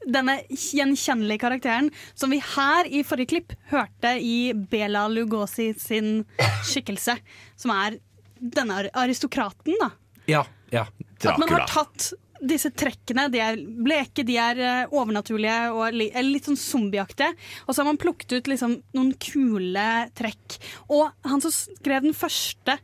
denne 0.05 0.39
gjenkjennelige 0.51 1.41
karakteren 1.41 1.91
som 2.15 2.33
vi 2.33 2.41
her 2.45 2.89
i 2.89 3.01
forrige 3.07 3.33
klipp 3.35 3.55
hørte 3.71 4.17
i 4.21 4.53
Bela 4.53 5.07
Lugosi 5.09 5.71
sin 5.81 6.27
skikkelse, 6.65 7.17
som 7.57 7.73
er 7.73 7.99
denne 8.35 8.83
aristokraten, 8.93 9.79
da. 9.81 9.91
Ja, 10.29 10.45
ja. 10.73 10.85
At 11.25 11.41
man 11.41 11.49
har 11.53 11.65
tatt 11.71 12.13
disse 12.45 12.69
trekkene, 12.77 13.29
de 13.33 13.41
er 13.41 13.57
bleke, 13.57 14.25
de 14.27 14.37
er 14.41 14.61
eh, 14.61 14.93
overnaturlige 14.93 15.59
og 15.73 15.95
litt 15.97 16.49
sånn 16.49 16.59
zombieaktige. 16.61 17.33
Og 17.65 17.73
så 17.73 17.81
har 17.81 17.89
man 17.89 18.01
plukket 18.01 18.35
ut 18.37 18.51
liksom 18.51 18.77
noen 18.97 19.15
kule 19.23 19.87
trekk. 20.19 20.59
Og 20.93 21.09
han 21.25 21.45
som 21.45 21.55
skrev 21.55 22.05
den 22.05 22.17
første 22.17 22.77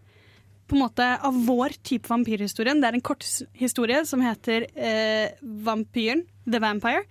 på 0.70 0.76
en 0.78 0.84
måte 0.84 1.06
av 1.26 1.36
vår 1.46 1.74
type 1.86 2.08
vampyrhistorien. 2.10 2.78
Det 2.80 2.88
er 2.90 2.96
en 2.98 3.04
korthistorie 3.04 4.04
som 4.08 4.22
heter 4.24 4.68
eh, 4.78 5.32
Vampyren, 5.66 6.22
The 6.46 6.60
Vampire. 6.62 7.02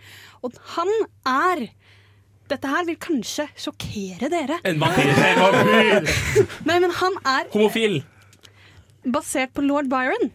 Og 0.46 0.56
han 0.78 0.92
er 1.28 1.68
Dette 2.50 2.66
her 2.66 2.82
vil 2.88 2.96
kanskje 2.98 3.44
sjokkere 3.62 4.26
dere. 4.34 4.56
En 4.66 4.80
vampyr! 4.82 5.12
En 5.22 5.42
vampyr. 5.44 6.08
Nei, 6.70 6.80
men 6.82 6.90
han 6.98 7.18
er 7.30 7.52
Homofil. 7.54 8.00
basert 9.06 9.54
på 9.54 9.62
lord 9.68 9.86
Byron. 9.92 10.32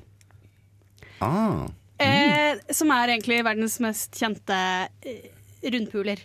Ah. 1.18 1.64
Eh, 1.98 2.60
som 2.70 2.92
er 2.94 3.16
egentlig 3.16 3.40
verdens 3.46 3.80
mest 3.82 4.14
kjente 4.20 4.60
eh, 5.02 5.26
rundpuler. 5.74 6.22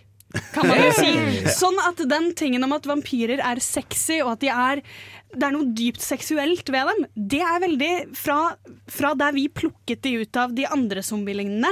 Kan 0.54 0.68
man 0.70 0.78
jo 0.78 0.90
si. 0.94 1.14
Sånn 1.56 1.78
at 1.82 2.02
den 2.10 2.30
tingen 2.38 2.62
om 2.66 2.76
at 2.76 2.86
vampyrer 2.86 3.42
er 3.42 3.62
sexy, 3.64 4.20
og 4.22 4.36
at 4.36 4.44
de 4.44 4.52
er 4.54 4.84
det 5.30 5.46
er 5.46 5.54
noe 5.54 5.68
dypt 5.78 6.02
seksuelt 6.02 6.70
ved 6.74 6.88
dem. 6.90 7.04
Det 7.14 7.40
er 7.46 7.60
veldig 7.62 7.90
fra, 8.18 8.38
fra 8.90 9.12
der 9.18 9.34
vi 9.36 9.44
plukket 9.46 10.02
de 10.02 10.16
ut 10.24 10.38
av 10.42 10.54
de 10.56 10.66
andre 10.66 11.04
zombielignende. 11.06 11.70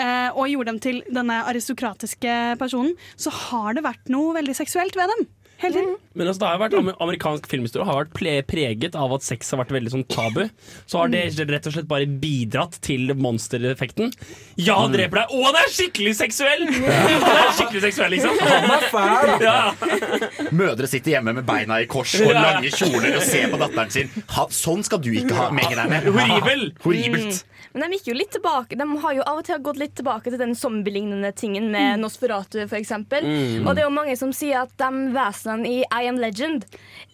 eh, 0.00 0.30
og 0.32 0.48
gjorde 0.48 0.70
dem 0.70 0.78
til 0.80 1.02
denne 1.12 1.42
aristokratiske 1.50 2.56
personen, 2.60 2.94
så 3.20 3.32
har 3.34 3.76
det 3.76 3.84
vært 3.84 4.08
noe 4.12 4.32
veldig 4.38 4.54
seksuelt 4.56 4.96
ved 4.96 5.12
dem. 5.12 5.26
Hele 5.60 5.74
tiden. 5.74 5.96
Men 6.12 6.26
altså, 6.26 6.40
det 6.40 6.48
har 6.48 6.56
jo 6.56 6.62
vært 6.64 7.00
Amerikansk 7.04 7.46
filmhistorie 7.50 7.86
har 7.86 7.98
vært 8.00 8.46
preget 8.48 8.96
av 8.98 9.12
at 9.14 9.24
sex 9.26 9.52
har 9.52 9.60
vært 9.60 9.74
veldig 9.76 9.92
sånn 9.92 10.06
tabu. 10.10 10.42
Så 10.88 11.02
har 11.02 11.12
det 11.12 11.22
rett 11.38 11.68
og 11.68 11.74
slett 11.74 11.90
bare 11.90 12.08
bidratt 12.08 12.78
til 12.84 13.12
monstereffekten. 13.14 14.10
Ja, 14.56 14.78
han 14.80 14.94
dreper 14.94 15.22
deg! 15.22 15.34
Å, 15.36 15.52
det 15.54 15.62
er 15.66 15.74
skikkelig 15.76 16.14
seksuell! 16.18 16.66
Det 17.20 17.36
er 17.36 17.52
skikkelig 17.56 17.82
seksuell, 17.84 18.14
liksom. 18.14 18.38
Han 18.50 18.72
er 18.74 18.86
fæl, 18.90 19.12
da. 19.20 19.36
Ja. 19.44 20.48
Mødre 20.56 20.88
sitter 20.90 21.14
hjemme 21.16 21.34
med 21.36 21.46
beina 21.48 21.80
i 21.82 21.86
kors 21.90 22.14
og 22.20 22.32
lange 22.34 22.72
kjoler 22.74 23.18
og 23.18 23.24
ser 23.26 23.52
på 23.52 23.60
datteren 23.60 23.92
sin. 23.94 24.10
Ha, 24.34 24.48
sånn 24.54 24.82
skal 24.86 25.02
du 25.04 25.10
ikke 25.12 25.36
ha 25.36 25.50
menge 25.54 25.76
deg 25.76 25.92
med. 25.92 26.10
Horribel. 26.16 26.66
Horribelt. 26.84 27.44
Men 27.72 27.84
de 27.84 27.98
gikk 27.98 28.08
jo 28.10 28.14
litt 28.18 28.32
tilbake 28.34 28.74
De 28.74 28.86
har 29.02 29.12
jo 29.14 29.24
av 29.30 29.40
og 29.40 29.46
til 29.46 29.60
gått 29.62 29.78
litt 29.78 29.92
tilbake 29.98 30.32
til 30.32 30.40
den 30.40 30.56
zombielignende 30.58 31.30
tingen 31.38 31.68
med 31.70 32.00
Nosferatu, 32.02 32.58
for 32.64 32.78
eksempel. 32.80 33.26
Mm. 33.26 33.68
Og 33.68 33.76
det 33.76 33.84
er 33.84 33.86
jo 33.86 33.94
mange 33.94 34.16
som 34.18 34.32
sier 34.34 34.64
at 34.64 34.74
de 34.80 34.90
vesenene 35.14 35.49
i 35.66 35.80
I 35.82 36.08
Am 36.08 36.18
Legend 36.20 36.66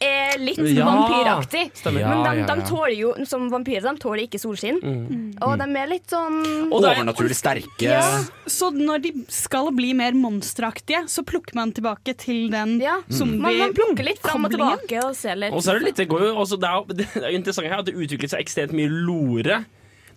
er 0.02 0.36
litt 0.40 0.58
Ja, 0.60 0.84
vampyraktig. 0.84 1.70
stemmer. 1.78 2.04
Men 2.04 2.22
de, 2.24 2.32
ja, 2.42 2.46
de 2.50 2.66
tåler 2.68 2.96
jo 2.98 3.12
som 3.28 3.46
vampyrer 3.52 3.86
de 3.86 4.02
tåler 4.02 4.26
ikke 4.26 4.40
solskinn. 4.40 4.80
Mm. 4.82 5.30
Og 5.46 5.54
de 5.60 5.68
er 5.80 5.90
litt 5.90 6.12
sånn 6.12 6.42
Overnaturlig 6.74 7.36
sterke. 7.38 7.86
Ja, 7.86 8.02
så 8.46 8.70
når 8.74 9.04
de 9.06 9.12
skal 9.32 9.70
bli 9.76 9.92
mer 9.96 10.16
monsteraktige, 10.16 11.04
så 11.08 11.24
plukker 11.26 11.56
man 11.58 11.72
tilbake 11.76 12.16
til 12.18 12.50
den 12.52 12.76
zombie... 13.08 13.40
Man, 13.46 13.58
man 13.58 13.76
plukker 13.76 14.06
litt 14.06 14.20
fram 14.24 14.44
og 14.48 14.52
tilbake 14.54 15.00
og 15.04 15.16
ser 15.16 15.38
litt 15.40 15.54
Og 15.56 15.64
så 15.64 15.74
er 15.74 15.80
det 15.80 15.90
litt, 15.90 16.00
det 16.02 16.08
går 16.10 16.28
jo 16.28 16.34
også, 16.44 16.60
det 16.60 16.68
er, 16.72 16.92
det 16.98 17.08
er 17.24 17.30
jo 17.30 17.40
interessant 17.40 17.70
her 17.70 17.80
at 17.82 17.88
det 17.88 17.96
utvikler 17.96 18.32
seg 18.32 18.44
ekstremt 18.44 18.76
mye 18.76 18.90
lore. 18.92 19.62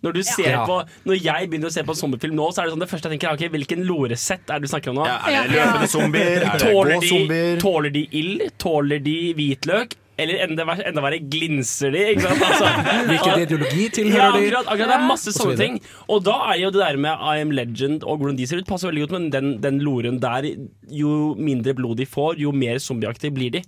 Når, 0.06 0.14
du 0.16 0.22
ser 0.24 0.52
Ja. 0.52 0.66
på, 0.66 0.80
når 1.06 1.18
jeg 1.20 1.50
begynner 1.52 1.68
å 1.68 1.74
se 1.74 1.84
på 1.84 1.96
sommerfilm 1.98 2.32
zombiefilm 2.32 2.36
nå, 2.40 2.50
så 2.56 2.62
er 2.62 2.70
det 2.70 2.76
sånn 2.76 2.84
det 2.84 2.90
første 2.90 3.10
jeg 3.10 3.20
tenker 3.20 3.34
okay, 3.34 3.50
ok, 3.50 3.56
hvilken 3.58 3.88
loresett 3.88 4.50
er 4.50 4.60
det 4.60 4.68
du 4.68 4.72
snakker 4.72 4.94
om 4.94 5.02
nå? 5.02 5.08
Ja, 5.08 5.18
er 5.28 5.50
det 5.50 5.58
løpende 5.58 5.90
zombier? 5.92 6.36
Er 6.44 6.60
det 6.60 6.70
Tåler 6.70 6.94
de, 6.94 7.00
gåzombier? 7.02 7.58
tåler 7.64 7.96
de 7.98 8.06
ild? 8.22 8.46
Tåler 8.62 9.04
de 9.04 9.18
hvitløk? 9.36 9.98
Eller 10.20 10.42
enda, 10.44 10.66
enda 10.84 11.04
verre, 11.04 11.20
glinser 11.32 11.94
de? 11.96 12.02
Ikke 12.14 12.28
sant? 12.28 12.42
Altså, 12.44 12.72
Hvilken 13.10 13.44
ideologi 13.46 13.86
tilhører 13.96 14.26
ja, 14.26 14.32
de? 14.36 14.42
akkurat, 14.50 14.72
akkurat, 14.74 14.92
det 14.92 14.98
er 14.98 15.06
masse 15.08 15.34
sånne 15.36 15.56
ting. 15.60 15.78
Og 16.12 16.26
da 16.28 16.36
er 16.52 16.60
jo 16.66 16.72
det 16.76 16.82
der 16.82 17.00
med 17.00 17.24
I 17.24 17.44
am 17.46 17.54
legend 17.56 18.04
og 18.04 18.20
hvordan 18.20 18.40
de 18.40 18.48
ser 18.50 18.60
ut, 18.60 18.68
passer 18.68 18.92
veldig 18.92 19.06
godt 19.06 19.16
men 19.16 19.30
den, 19.36 19.54
den 19.64 19.80
loren 19.86 20.20
der. 20.20 20.50
Jo 20.92 21.34
mindre 21.40 21.76
blod 21.78 22.02
de 22.02 22.08
får, 22.10 22.40
jo 22.44 22.52
mer 22.52 22.82
zombieaktig 22.84 23.32
blir 23.36 23.56
de. 23.56 23.64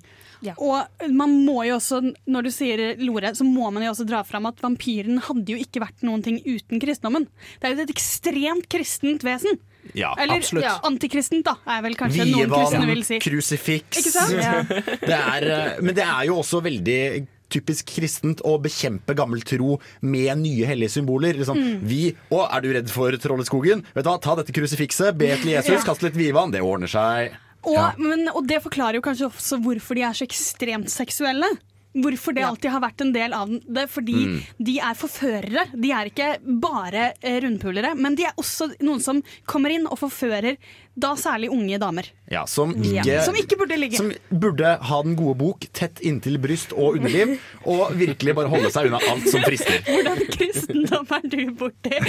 Og 0.57 1.09
man 1.13 1.33
må 1.45 1.59
jo 1.67 1.75
også, 1.77 1.99
når 2.27 2.43
du 2.47 2.51
sier 2.53 2.95
Lore, 3.03 3.33
så 3.37 3.45
må 3.45 3.71
man 3.73 3.83
jo 3.85 3.91
også 3.93 4.07
dra 4.09 4.23
fram 4.25 4.47
at 4.49 4.61
vampyren 4.63 5.19
hadde 5.27 5.53
jo 5.53 5.57
ikke 5.61 5.83
vært 5.83 6.01
noen 6.07 6.23
ting 6.25 6.39
uten 6.45 6.81
kristendommen. 6.81 7.27
Det 7.61 7.69
er 7.69 7.75
jo 7.75 7.83
et 7.85 7.93
ekstremt 7.93 8.65
kristent 8.71 9.21
vesen. 9.27 9.59
Ja, 9.97 10.11
Eller 10.21 10.37
absolutt. 10.37 10.63
ja, 10.65 10.75
antikristent, 10.85 11.43
da, 11.45 11.55
er 11.65 11.81
vel 11.81 11.95
kanskje 11.97 12.25
noen 12.29 12.51
kristne 12.53 12.85
vil 12.89 13.03
si. 13.03 13.17
krusifiks. 13.23 14.11
Ja. 14.31 14.63
Det 14.69 15.17
er, 15.17 15.47
eh, 15.49 15.79
men 15.81 15.95
det 15.97 16.05
er 16.05 16.25
jo 16.29 16.35
også 16.41 16.61
veldig 16.63 17.27
typisk 17.51 17.89
kristent 17.97 18.39
å 18.47 18.53
bekjempe 18.63 19.11
gammel 19.17 19.41
tro 19.43 19.73
med 20.05 20.37
nye 20.39 20.65
hellige 20.69 20.93
symboler. 21.01 21.33
Liksom, 21.35 21.57
Mm. 21.57 21.79
Vi, 21.83 22.15
å, 22.31 22.45
er 22.47 22.61
du 22.63 22.69
redd 22.71 22.89
for 22.93 23.11
trolleskogen? 23.11 23.81
Vet 23.93 24.05
du 24.05 24.09
hva, 24.09 24.21
Ta 24.21 24.35
dette 24.39 24.53
krusifikset, 24.55 25.17
be 25.17 25.33
til 25.35 25.51
Jesus, 25.57 25.81
Ja. 25.81 25.83
kast 25.83 26.01
litt 26.05 26.13
vivann. 26.15 26.51
Det 26.53 26.61
ordner 26.61 26.87
seg. 26.87 27.33
Og, 27.63 27.99
men, 28.01 28.27
og 28.33 28.47
det 28.49 28.61
forklarer 28.63 28.97
jo 28.97 29.01
kanskje 29.05 29.27
også 29.29 29.59
hvorfor 29.61 29.95
de 29.95 30.01
er 30.07 30.13
så 30.17 30.25
ekstremt 30.25 30.89
seksuelle. 30.89 31.45
Hvorfor 31.91 32.31
det 32.33 32.45
alltid 32.47 32.71
har 32.71 32.79
vært 32.79 33.01
en 33.03 33.09
del 33.11 33.33
av 33.35 33.49
det. 33.51 33.83
Fordi 33.91 34.13
Mm. 34.25 34.37
de 34.63 34.77
er 34.79 34.93
forførere. 34.95 35.65
De 35.75 35.91
er 35.91 36.05
ikke 36.07 36.29
bare 36.63 37.13
eh, 37.21 37.41
rundpulere, 37.43 37.95
men 37.99 38.15
de 38.15 38.23
er 38.29 38.33
også 38.39 38.69
noen 38.81 39.01
som 39.03 39.19
kommer 39.45 39.69
inn 39.75 39.85
og 39.91 39.99
forfører 39.99 40.55
da 40.95 41.13
særlig 41.15 41.47
unge 41.49 41.77
damer. 41.79 42.07
Ja, 42.31 42.45
som, 42.45 42.73
Ja. 42.83 43.01
ikke, 43.01 43.21
Som 43.23 43.35
ikke 43.35 43.57
burde 43.57 43.77
ligge. 43.79 43.97
Som 43.97 44.11
burde 44.29 44.77
ha 44.81 45.01
den 45.03 45.15
gode 45.15 45.37
bok 45.39 45.65
tett 45.73 45.99
inntil 46.03 46.37
bryst 46.37 46.73
og 46.73 46.97
underliv, 46.97 47.37
og 47.65 47.93
virkelig 47.95 48.35
bare 48.35 48.49
holde 48.51 48.71
seg 48.71 48.89
unna 48.89 48.99
alt 49.09 49.27
som 49.31 49.41
frister. 49.45 49.79
Hvordan 49.87 50.19
kristendom 50.31 51.07
er 51.15 51.27
du 51.31 51.51
borti? 51.55 51.93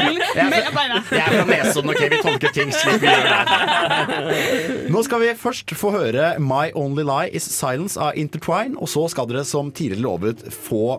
Beina. 0.00 1.00
Jeg 1.10 1.22
er 1.22 1.36
fra 1.36 1.44
Nesodden, 1.50 1.90
ok? 1.94 2.02
Vi 2.10 2.20
tolker 2.24 2.54
ting 2.56 2.72
slik 2.74 3.00
vi 3.02 3.06
gjør 3.10 3.28
det. 3.30 4.90
Nå 4.90 5.02
skal 5.06 5.22
vi 5.22 5.30
først 5.38 5.74
få 5.78 5.92
høre 5.94 6.32
My 6.42 6.70
Only 6.74 7.04
Lie 7.06 7.30
Is 7.36 7.46
Silence 7.46 7.98
av 8.00 8.18
Intertwine, 8.18 8.76
og 8.78 8.88
så 8.90 9.06
skal 9.12 9.30
dere 9.30 9.44
som 9.48 9.70
tidligere 9.72 10.02
lovet 10.06 10.44
få 10.54 10.98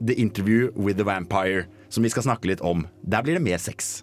The 0.00 0.14
Interview 0.20 0.70
with 0.76 0.96
the 0.96 1.04
Vampire, 1.04 1.66
som 1.92 2.04
vi 2.04 2.12
skal 2.12 2.24
snakke 2.28 2.48
litt 2.52 2.62
om. 2.64 2.86
Der 3.04 3.22
blir 3.26 3.36
det 3.40 3.44
mer 3.44 3.58
sex. 3.60 4.02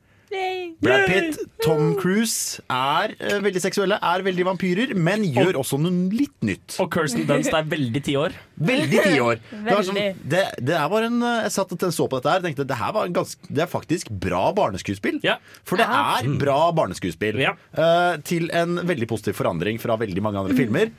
Brad 0.81 1.03
Pitt, 1.09 1.37
Tom 1.61 1.91
Cruise 1.99 2.61
er 2.71 3.13
eh, 3.19 3.37
veldig 3.43 3.61
seksuelle, 3.63 3.97
er 4.01 4.23
veldig 4.25 4.45
vampyrer, 4.47 4.93
men 4.95 5.25
gjør 5.27 5.59
også 5.59 5.79
noe 5.81 5.91
litt 6.15 6.33
nytt. 6.47 6.77
Og 6.81 6.89
Kirsten 6.93 7.25
Dunst 7.29 7.51
er 7.57 7.67
veldig 7.69 8.01
ti 8.05 8.15
år. 8.19 8.35
Veldig 8.71 9.03
ti 9.05 9.17
år. 9.23 9.41
Det, 9.51 9.61
var 9.67 9.85
sånn, 9.87 9.99
Veldig. 9.99 10.29
det, 10.31 10.43
det 10.71 10.75
er 10.79 10.87
bare 10.93 11.09
en, 11.11 11.19
eh, 11.27 11.41
jeg 11.45 11.53
satt 11.57 11.75
og 11.77 11.85
så 11.93 12.07
på 12.09 12.19
dette 12.21 12.33
her 12.33 12.41
og 12.43 12.47
tenkte 12.47 12.67
det 12.71 12.79
her 12.79 12.95
var 12.95 13.09
en 13.09 13.17
ganske, 13.19 13.51
det 13.51 13.65
er 13.65 13.71
faktisk 13.71 14.11
bra 14.23 14.43
barneskuespill. 14.57 15.19
For 15.67 15.81
det 15.81 15.87
er 15.87 16.29
bra 16.41 16.59
barneskuespill. 16.79 17.41
eh, 17.43 18.15
til 18.27 18.47
en 18.55 18.79
veldig 18.87 19.09
positiv 19.11 19.37
forandring 19.41 19.79
fra 19.83 19.99
veldig 20.01 20.23
mange 20.25 20.41
andre 20.45 20.57
filmer. 20.57 20.93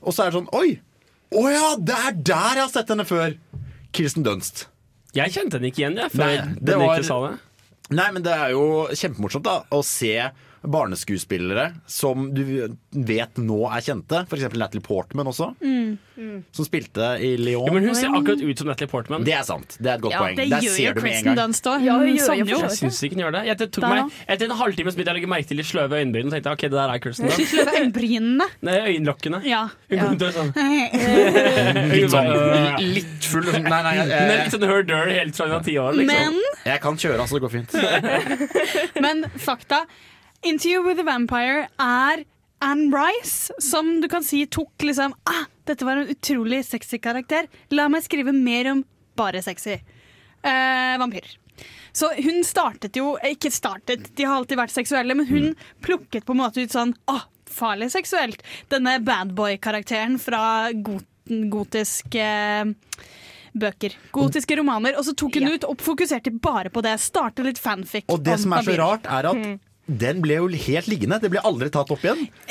Og 0.00 0.14
så 0.16 0.24
er 0.24 0.30
det 0.32 0.38
sånn 0.40 0.48
Oi! 0.56 0.78
Å 1.30 1.42
ja, 1.52 1.66
det 1.78 1.94
er 1.94 2.16
der 2.26 2.58
jeg 2.58 2.64
har 2.64 2.72
sett 2.72 2.88
henne 2.90 3.04
før! 3.06 3.36
Kirsten 3.94 4.24
Dunst. 4.26 4.64
Jeg 5.14 5.32
kjente 5.34 5.58
henne 5.58 5.68
ikke 5.70 5.82
igjen, 5.84 5.96
jeg, 5.98 6.10
før 6.14 6.22
Nei, 6.24 6.36
den 6.46 6.58
det 6.66 6.76
var- 6.78 6.98
ikke 6.98 7.06
sa 7.10 7.18
det. 7.26 7.32
Nei, 7.90 8.10
men 8.14 8.22
det 8.22 8.30
er 8.30 8.52
jo 8.54 8.86
kjempemorsomt 8.94 9.46
da 9.48 9.56
å 9.74 9.80
se 9.86 10.14
barneskuespillere 10.62 11.70
som 11.88 12.28
du 12.34 12.42
vet 12.90 13.38
nå 13.40 13.60
er 13.70 13.84
kjente. 13.84 14.24
For 14.28 14.36
eksempel 14.36 14.60
Natalie 14.60 14.84
Portman 14.84 15.30
også, 15.30 15.52
som 16.52 16.66
spilte 16.66 17.14
i 17.24 17.32
Leon. 17.40 17.68
Jo, 17.68 17.74
men 17.74 17.86
hun 17.88 17.96
ser 17.96 18.12
akkurat 18.12 18.42
ut 18.44 18.60
som 18.60 18.68
Natalie 18.68 18.90
Portman. 18.90 19.24
Det 19.24 19.34
er 19.36 19.46
sant. 19.48 19.76
Det 19.80 19.88
er 19.88 19.94
et 19.96 20.04
godt 20.04 20.14
Ja, 20.14 20.22
poeng. 20.24 20.36
det 20.36 20.48
Der 20.50 20.66
gjør 20.66 20.76
ser 20.76 20.84
jo 20.84 20.92
du 20.92 21.00
med 21.00 21.10
en 21.10 21.14
Kristen 21.14 21.30
gang. 21.30 21.38
Dunst 21.40 21.70
òg. 21.70 21.86
Ja, 21.86 21.96
hun 21.96 22.10
gjør 22.12 22.34
jo 22.40 22.60
Jeg 22.60 22.76
syns 22.76 23.00
ikke 23.06 23.16
hun 23.16 23.24
gjør 23.24 23.36
det. 23.38 23.44
Jeg, 23.48 23.70
tok 23.76 23.86
meg, 23.88 24.18
etter 24.26 24.50
en 24.50 24.56
halvtime 24.60 24.92
begynte 24.92 25.08
jeg 25.08 25.14
å 25.14 25.18
legge 25.20 25.30
merke 25.32 25.50
til 25.50 25.62
de 25.62 25.66
sløve 25.70 26.00
øyenbrynene. 26.00 26.28
Og 26.28 26.36
tenkte 26.36 26.54
ok, 26.56 26.66
det 26.66 26.76
der 26.76 26.94
er 26.94 27.02
Kristen 27.06 27.30
Dunst. 27.30 27.54
Sløve 27.54 27.76
øyenbrynene. 27.80 28.48
Nei, 28.68 28.76
øyenlokkene. 28.90 29.42
Ja. 29.48 29.62
Hun 29.88 29.96
ja. 29.96 30.04
kom 30.04 30.20
til 30.20 30.28
å 30.28 30.32
sånn 30.36 30.52
Litt 31.94 32.12
sånn 32.12 32.30
litt 32.90 33.30
full 33.30 33.48
Nei, 33.50 33.62
nei, 33.70 33.94
jeg, 33.96 34.06
Hun 34.10 34.34
er 34.34 34.38
litt 34.44 34.54
sånn 34.54 34.68
her 34.68 34.86
dirty 34.86 35.16
helt 35.16 35.36
fra 35.38 35.48
hun 35.48 35.56
var 35.56 35.66
ti 35.66 35.76
år. 35.80 35.98
Liksom. 36.00 36.36
Men 36.36 36.68
jeg 36.68 36.84
kan 36.84 37.00
kjøre, 37.00 37.18
altså. 37.24 37.38
Det 37.38 37.44
går 37.46 37.52
fint. 37.56 37.70
Men 39.04 39.24
fakta 39.40 39.84
Interview 40.42 40.82
with 40.82 41.00
a 41.00 41.04
Vampire 41.04 41.66
er 41.78 42.24
Anne 42.64 42.88
Rice, 42.94 43.52
som 43.60 44.00
du 44.00 44.08
kan 44.08 44.24
si 44.24 44.46
tok 44.46 44.84
liksom 44.84 45.12
ah, 45.28 45.44
Dette 45.68 45.84
var 45.84 46.00
en 46.00 46.08
utrolig 46.12 46.62
sexy 46.66 46.98
karakter. 46.98 47.46
La 47.76 47.88
meg 47.92 48.04
skrive 48.06 48.32
mer 48.32 48.70
om 48.72 48.80
bare 49.20 49.42
sexy 49.44 49.76
eh, 49.76 50.96
vampyrer. 51.00 51.36
Så 51.92 52.08
hun 52.24 52.40
startet 52.46 52.96
jo 52.96 53.16
Ikke 53.26 53.50
startet, 53.52 54.08
de 54.16 54.24
har 54.24 54.38
alltid 54.40 54.56
vært 54.62 54.72
seksuelle, 54.72 55.16
men 55.18 55.28
hun 55.28 55.52
plukket 55.84 56.24
på 56.24 56.32
en 56.32 56.40
måte 56.40 56.64
ut 56.64 56.72
sånn 56.72 56.94
ah, 57.12 57.26
farlig 57.50 57.90
seksuelt. 57.92 58.40
Denne 58.72 58.96
badboy-karakteren 59.04 60.16
fra 60.22 60.70
got 60.72 61.04
gotisk 61.52 62.16
eh, 62.18 62.64
bøker. 63.52 63.92
Gotiske 64.14 64.56
romaner. 64.58 64.96
Og 64.98 65.04
så 65.06 65.12
tok 65.14 65.36
hun 65.36 65.52
ut 65.52 65.66
og 65.68 65.82
fokuserte 65.84 66.32
bare 66.42 66.72
på 66.72 66.82
det. 66.86 66.96
Startet 67.02 67.46
litt 67.46 67.60
fanfic. 67.60 68.08
Og 68.10 68.24
det 68.24 68.40
som 68.42 68.56
er 68.56 68.66
så 68.66 68.78
rart, 68.80 69.06
er 69.10 69.34
at 69.34 69.44
Mm. 69.44 69.58
Den 69.98 70.20
ble 70.22 70.36
jo 70.38 70.46
helt 70.48 70.86
liggende. 70.90 71.18
Det 71.22 71.30
ble 71.32 71.42
aldri 71.44 71.70
tatt 71.74 71.90
opp 71.94 72.04
igjen. 72.06 72.26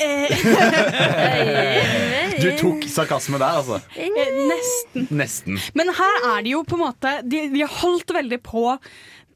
Eh, 1.30 2.36
Du 2.40 2.48
tok 2.56 2.84
sarkasme 2.88 3.38
der, 3.40 3.58
altså. 3.60 3.80
eh, 3.96 4.10
Nesten. 4.48 5.06
Nesten. 5.18 5.58
Men 5.76 5.90
her 5.96 6.26
er 6.32 6.42
det 6.46 6.52
jo 6.54 6.62
på 6.64 6.76
en 6.78 6.82
måte 6.86 7.12
De, 7.28 7.42
de 7.52 7.60
har 7.64 7.72
holdt 7.82 8.12
veldig 8.16 8.38
på 8.46 8.64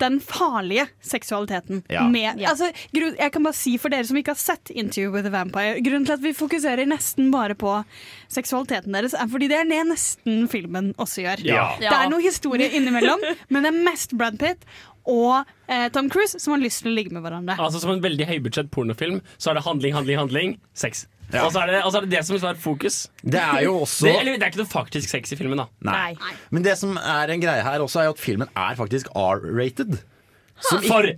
den 0.03 0.20
farlige 0.22 0.86
seksualiteten. 1.05 1.82
Ja. 1.92 2.07
Med, 2.11 2.42
altså, 2.45 2.70
grunn, 2.95 3.16
jeg 3.18 3.34
kan 3.34 3.47
bare 3.47 3.59
si 3.59 3.76
for 3.80 3.95
dere 3.95 4.07
som 4.09 4.18
ikke 4.20 4.34
har 4.34 4.40
sett 4.40 4.72
Interview 4.74 5.12
with 5.14 5.28
a 5.28 5.32
Vampire 5.34 5.80
Grunnen 5.84 6.07
til 6.09 6.16
at 6.16 6.24
vi 6.24 6.34
fokuserer 6.36 6.88
nesten 6.88 7.30
bare 7.34 7.57
på 7.59 7.76
seksualiteten 8.32 8.97
deres, 8.97 9.14
er 9.14 9.30
fordi 9.30 9.51
det 9.53 9.61
er 9.61 9.70
det 9.70 9.82
nesten 9.90 10.49
filmen 10.51 10.92
også 11.01 11.24
gjør. 11.26 11.45
Ja. 11.47 11.68
Det 11.80 11.92
er 11.92 12.11
noe 12.12 12.24
historie 12.24 12.70
innimellom, 12.74 13.22
men 13.53 13.66
det 13.66 13.72
er 13.72 13.86
mest 13.86 14.16
Brad 14.18 14.40
Pitt 14.40 14.66
og 15.05 15.45
eh, 15.68 15.88
Tom 15.92 16.09
Cruise 16.12 16.40
som 16.40 16.55
har 16.55 16.62
lyst 16.62 16.82
til 16.82 16.92
å 16.92 16.97
ligge 16.97 17.12
med 17.14 17.24
hverandre. 17.24 17.59
Altså 17.61 17.82
Som 17.82 17.92
en 17.95 18.05
veldig 18.05 18.28
høybudsjett 18.28 18.70
pornofilm, 18.74 19.20
så 19.36 19.53
er 19.53 19.59
det 19.59 19.66
handling, 19.66 19.97
handling, 19.97 20.20
handling. 20.22 20.57
Sex. 20.72 21.05
Og 21.43 21.51
så 21.55 21.64
er, 21.64 21.72
det, 21.72 21.80
og 21.82 21.91
så 21.91 21.99
er 21.99 22.07
det 22.07 22.12
det 22.14 22.22
som 22.28 22.37
er 22.51 22.59
fokus. 22.61 22.97
Det 23.22 23.41
er 23.43 23.64
jo 23.66 23.72
også 23.85 24.07
det, 24.07 24.14
eller, 24.20 24.39
det 24.39 24.47
er 24.47 24.53
ikke 24.55 24.62
noe 24.62 24.70
faktisk 24.70 25.11
sex 25.11 25.35
i 25.35 25.39
filmen, 25.41 25.59
da. 25.59 25.66
Nei. 25.91 26.14
Men 26.55 26.66
det 26.66 26.76
som 26.80 26.95
er 27.01 27.35
en 27.35 27.43
greie 27.43 27.64
her 27.66 27.85
også, 27.85 28.03
er 28.03 28.11
jo 28.11 28.16
at 28.16 28.22
filmen 28.22 28.49
er 28.55 28.74
faktisk 28.78 29.11
R-rated. 29.14 29.99
Som 30.62 30.85
For 30.87 31.03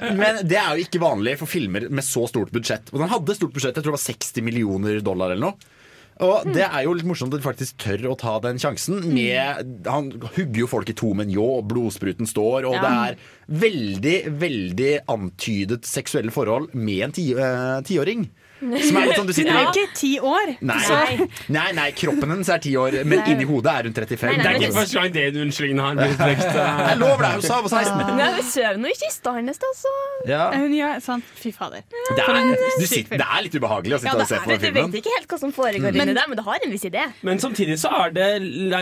Eh, 0.00 0.14
Men 0.16 0.40
det 0.48 0.56
er 0.58 0.76
jo 0.76 0.84
ikke 0.84 1.00
vanlig 1.02 1.36
for 1.40 1.48
filmer 1.50 1.86
med 1.92 2.04
så 2.04 2.26
stort 2.30 2.52
budsjett. 2.54 2.90
Og 2.92 3.00
den 3.02 3.10
hadde 3.12 3.36
stort 3.36 3.52
budsjett, 3.54 3.76
jeg 3.76 3.84
tror 3.84 3.92
det 3.94 3.98
var 3.98 4.06
60 4.06 4.44
millioner 4.46 5.00
dollar 5.04 5.34
eller 5.34 5.50
noe. 5.50 5.76
Og 6.20 6.50
det 6.52 6.66
er 6.66 6.84
jo 6.84 6.94
litt 6.96 7.08
morsomt 7.08 7.32
at 7.34 7.40
de 7.40 7.46
faktisk 7.46 7.78
tør 7.80 8.10
å 8.12 8.16
ta 8.18 8.36
den 8.44 8.60
sjansen. 8.60 9.00
Med, 9.14 9.70
han 9.88 10.10
hugger 10.36 10.62
jo 10.62 10.70
folk 10.70 10.92
i 10.92 10.96
to 10.96 11.12
med 11.16 11.28
en 11.28 11.34
ljå, 11.36 11.46
og 11.60 11.68
blodspruten 11.70 12.28
står, 12.28 12.68
og 12.68 12.76
det 12.76 12.90
er 12.90 13.18
veldig, 13.64 14.16
veldig 14.40 14.92
antydet 15.10 15.88
seksuelle 15.88 16.34
forhold 16.34 16.74
med 16.76 17.08
en 17.08 17.16
eh, 17.16 17.80
tiåring. 17.88 18.28
Som 18.86 18.96
er 19.00 19.06
litt 19.08 19.16
sånn 19.16 19.26
du 19.30 19.32
Hun 19.32 19.48
er 19.50 19.60
jo 19.62 19.68
ikke 19.70 19.94
ti 19.96 20.10
år. 20.20 20.50
Nei. 20.60 20.78
så- 20.84 21.28
nei, 21.48 21.66
nei, 21.72 21.90
kroppen 21.96 22.28
hennes 22.34 22.48
er 22.52 22.58
ti 22.58 22.74
år, 22.76 22.98
men 23.04 23.18
Nei. 23.22 23.30
inni 23.32 23.44
hodet 23.48 23.72
er 23.72 23.88
hun 23.88 23.94
35. 23.96 24.36
Det 24.36 24.46
er 24.46 24.58
ikke 24.60 24.74
første 24.76 24.98
gang 25.00 25.12
det 25.14 25.24
unnskyldningen 25.40 25.80
har 25.80 25.94
blitt 25.96 26.18
brukt. 26.20 26.58
Jeg 26.90 26.98
lover 27.00 27.24
deg, 27.24 27.32
hun 27.38 27.42
sa 27.46 27.54
hun 27.60 27.64
var 27.68 27.74
16. 27.84 28.16
Nei, 28.20 28.28
vi 28.36 28.42
ser 28.50 28.76
nå 28.80 28.90
i 28.92 28.96
kista 29.00 29.32
hennes, 29.38 29.58
da, 29.62 29.70
så 29.80 29.94
Ja. 30.28 30.42
Hun 30.52 30.72
gjør 30.76 31.00
sant. 31.02 31.24
Fy 31.40 31.50
fader. 31.56 31.82
Det 31.90 32.24
er, 32.26 32.50
du 32.80 32.86
sitter, 32.86 33.16
det 33.16 33.26
er 33.26 33.42
litt 33.46 33.54
ubehagelig 33.56 33.96
å 33.96 34.00
sitte 34.02 34.12
Ja, 34.12 34.20
og 34.20 34.28
se 34.28 34.36
er 34.36 34.44
på 34.44 34.50
den 34.52 34.60
filmen. 34.60 34.90
Du 34.90 34.96
vet 34.98 35.04
ikke 35.04 35.14
helt 35.16 35.28
hva 35.32 35.38
som 35.40 35.52
foregår 35.56 35.80
Men- 35.92 36.08
inni 36.08 36.14
der, 36.14 36.28
men 36.28 36.36
det 36.36 36.44
har 36.44 36.58
en 36.64 36.70
viss 36.74 36.84
idé. 36.84 37.06
Men 37.22 37.38
samtidig 37.38 37.78
så 37.80 37.88
er 38.04 38.10
det 38.10 38.28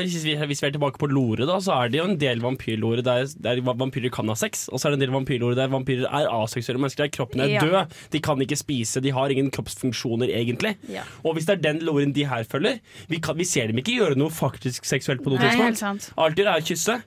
Hvis 0.08 0.24
vi, 0.24 0.34
hvis 0.34 0.60
vi 0.62 0.66
er 0.68 0.72
tilbake 0.74 0.98
på 0.98 1.06
lore, 1.10 1.46
da 1.46 1.58
Så 1.60 1.72
er 1.84 1.88
det 1.88 1.98
jo 2.00 2.04
en 2.04 2.16
del 2.18 2.40
vampyrlore 2.40 3.02
der, 3.04 3.26
der 3.40 3.60
vampyrer 3.62 4.10
kan 4.10 4.26
ha 4.28 4.34
sex. 4.34 4.68
Og 4.72 4.78
så 4.80 4.86
er 4.88 4.96
det 4.96 5.02
en 5.02 5.06
del 5.06 5.14
vampyrlore 5.16 5.54
der 5.54 5.68
vampyrer 5.68 6.06
er 6.10 6.26
aseksuelle 6.28 6.80
mennesker. 6.80 7.06
Der 7.06 7.08
kroppen 7.14 7.40
er 7.40 7.48
Ja. 7.48 7.60
død. 7.60 7.92
De 8.10 8.20
kan 8.20 8.38
ikke 8.40 8.56
spise, 8.58 9.00
de 9.00 9.10
har 9.10 9.28
ingen 9.30 9.50
kroppsfunksjoner, 9.68 10.28
egentlig. 10.34 10.76
Ja. 10.88 11.02
Og 11.24 11.34
hvis 11.36 11.46
det 11.46 11.58
er 11.58 11.62
den 11.72 11.80
loren 11.86 12.12
de 12.16 12.24
her 12.28 12.44
følger 12.48 12.78
vi, 13.08 13.20
kan, 13.20 13.36
vi 13.38 13.44
ser 13.44 13.68
dem 13.68 13.78
ikke 13.78 13.96
gjøre 13.98 14.16
noe 14.18 14.30
faktisk 14.30 14.84
seksuelt 14.88 15.22
på 15.24 15.30
noe 15.32 15.38
Nei, 15.42 15.52
tidspunkt. 15.54 16.10
Alt 16.18 16.36
de 16.36 16.42
gjør, 16.42 16.52
er 16.56 16.62
å 16.62 16.68
kysse. 16.68 16.98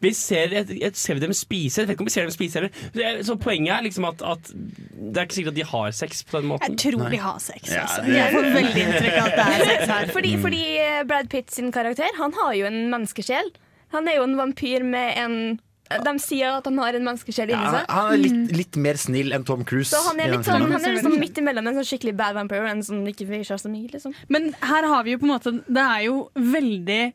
Vi 0.00 0.14
ser, 0.16 0.48
jeg, 0.48 0.78
et, 0.80 0.96
ser 0.96 1.18
vi 1.18 1.20
dem 1.20 1.32
spise. 1.36 1.82
Jeg 1.82 1.88
vet 1.90 1.92
ikke 1.94 2.00
om 2.06 2.08
vi 2.08 2.12
ser 2.14 2.24
dem 2.24 2.32
spise 2.32 2.56
heller. 2.62 3.18
Så- 3.22 3.36
poenget 3.36 3.74
er 3.74 3.82
liksom 3.84 4.06
at, 4.08 4.22
at 4.24 4.48
det 4.54 5.18
er 5.20 5.26
ikke 5.26 5.36
sikkert 5.36 5.52
at 5.52 5.58
de 5.58 5.66
har 5.68 5.90
sex 5.92 6.22
på 6.24 6.40
den 6.40 6.48
måten. 6.48 6.70
Jeg 6.78 6.94
tror 6.94 7.10
de 7.12 7.16
har 7.20 7.38
sex. 7.38 7.68
Ja, 7.68 7.82
altså. 7.84 8.04
det- 8.06 8.14
Jeg 8.16 8.32
får 8.32 8.48
veldig 8.54 8.84
inntrykk 8.86 9.18
av 9.20 9.26
at 9.26 9.36
det 9.36 9.44
er 9.60 9.64
sex 9.66 9.86
her. 9.92 10.06
Fordi, 10.14 10.32
Mm. 10.36 10.42
fordi 10.42 10.62
Brad 11.06 11.28
Pitt 11.30 11.50
sin 11.50 11.70
karakter 11.72 12.08
Han 12.16 12.32
har 12.32 12.54
jo 12.54 12.64
en 12.66 12.88
menneskesjel. 12.90 13.50
Han 13.92 14.08
er 14.08 14.16
jo 14.16 14.22
en 14.22 14.36
vampyr 14.36 14.82
med 14.84 15.18
en 15.18 15.60
De 15.90 16.12
sier 16.22 16.46
at 16.54 16.64
han 16.70 16.78
har 16.78 16.94
en 16.94 17.02
menneskesjel 17.08 17.50
inni 17.50 17.64
Ja, 17.66 17.70
seg. 17.80 17.90
han 17.90 18.12
er 18.12 18.20
litt, 18.22 18.52
litt 18.56 18.76
mer 18.76 18.94
snill 18.94 19.32
enn 19.34 19.44
Tom 19.44 19.64
Cruise. 19.64 19.90
Så 19.90 19.98
han 20.06 20.20
er 20.20 20.30
litt 20.36 20.46
sånn, 20.46 20.62
han 20.70 20.84
er 20.84 20.94
liksom 20.94 21.18
midt 21.18 21.38
imellom 21.42 21.66
en 21.66 21.74
sånn 21.80 21.88
skikkelig 21.88 22.16
bad 22.16 22.34
vampire 22.38 22.62
og 22.62 22.70
en 22.70 22.82
som 22.86 23.02
ikke 23.10 23.26
bryr 23.26 23.42
seg 23.44 23.58
så 23.58 23.68
mye. 23.72 23.90
Liksom. 23.90 24.14
Men 24.28 24.52
her 24.62 24.86
har 24.86 25.02
vi 25.04 25.16
jo 25.16 25.18
på 25.18 25.26
en 25.26 25.32
måte 25.34 25.52
Det 25.66 25.82
er 25.82 26.04
jo 26.06 26.30
veldig 26.36 27.12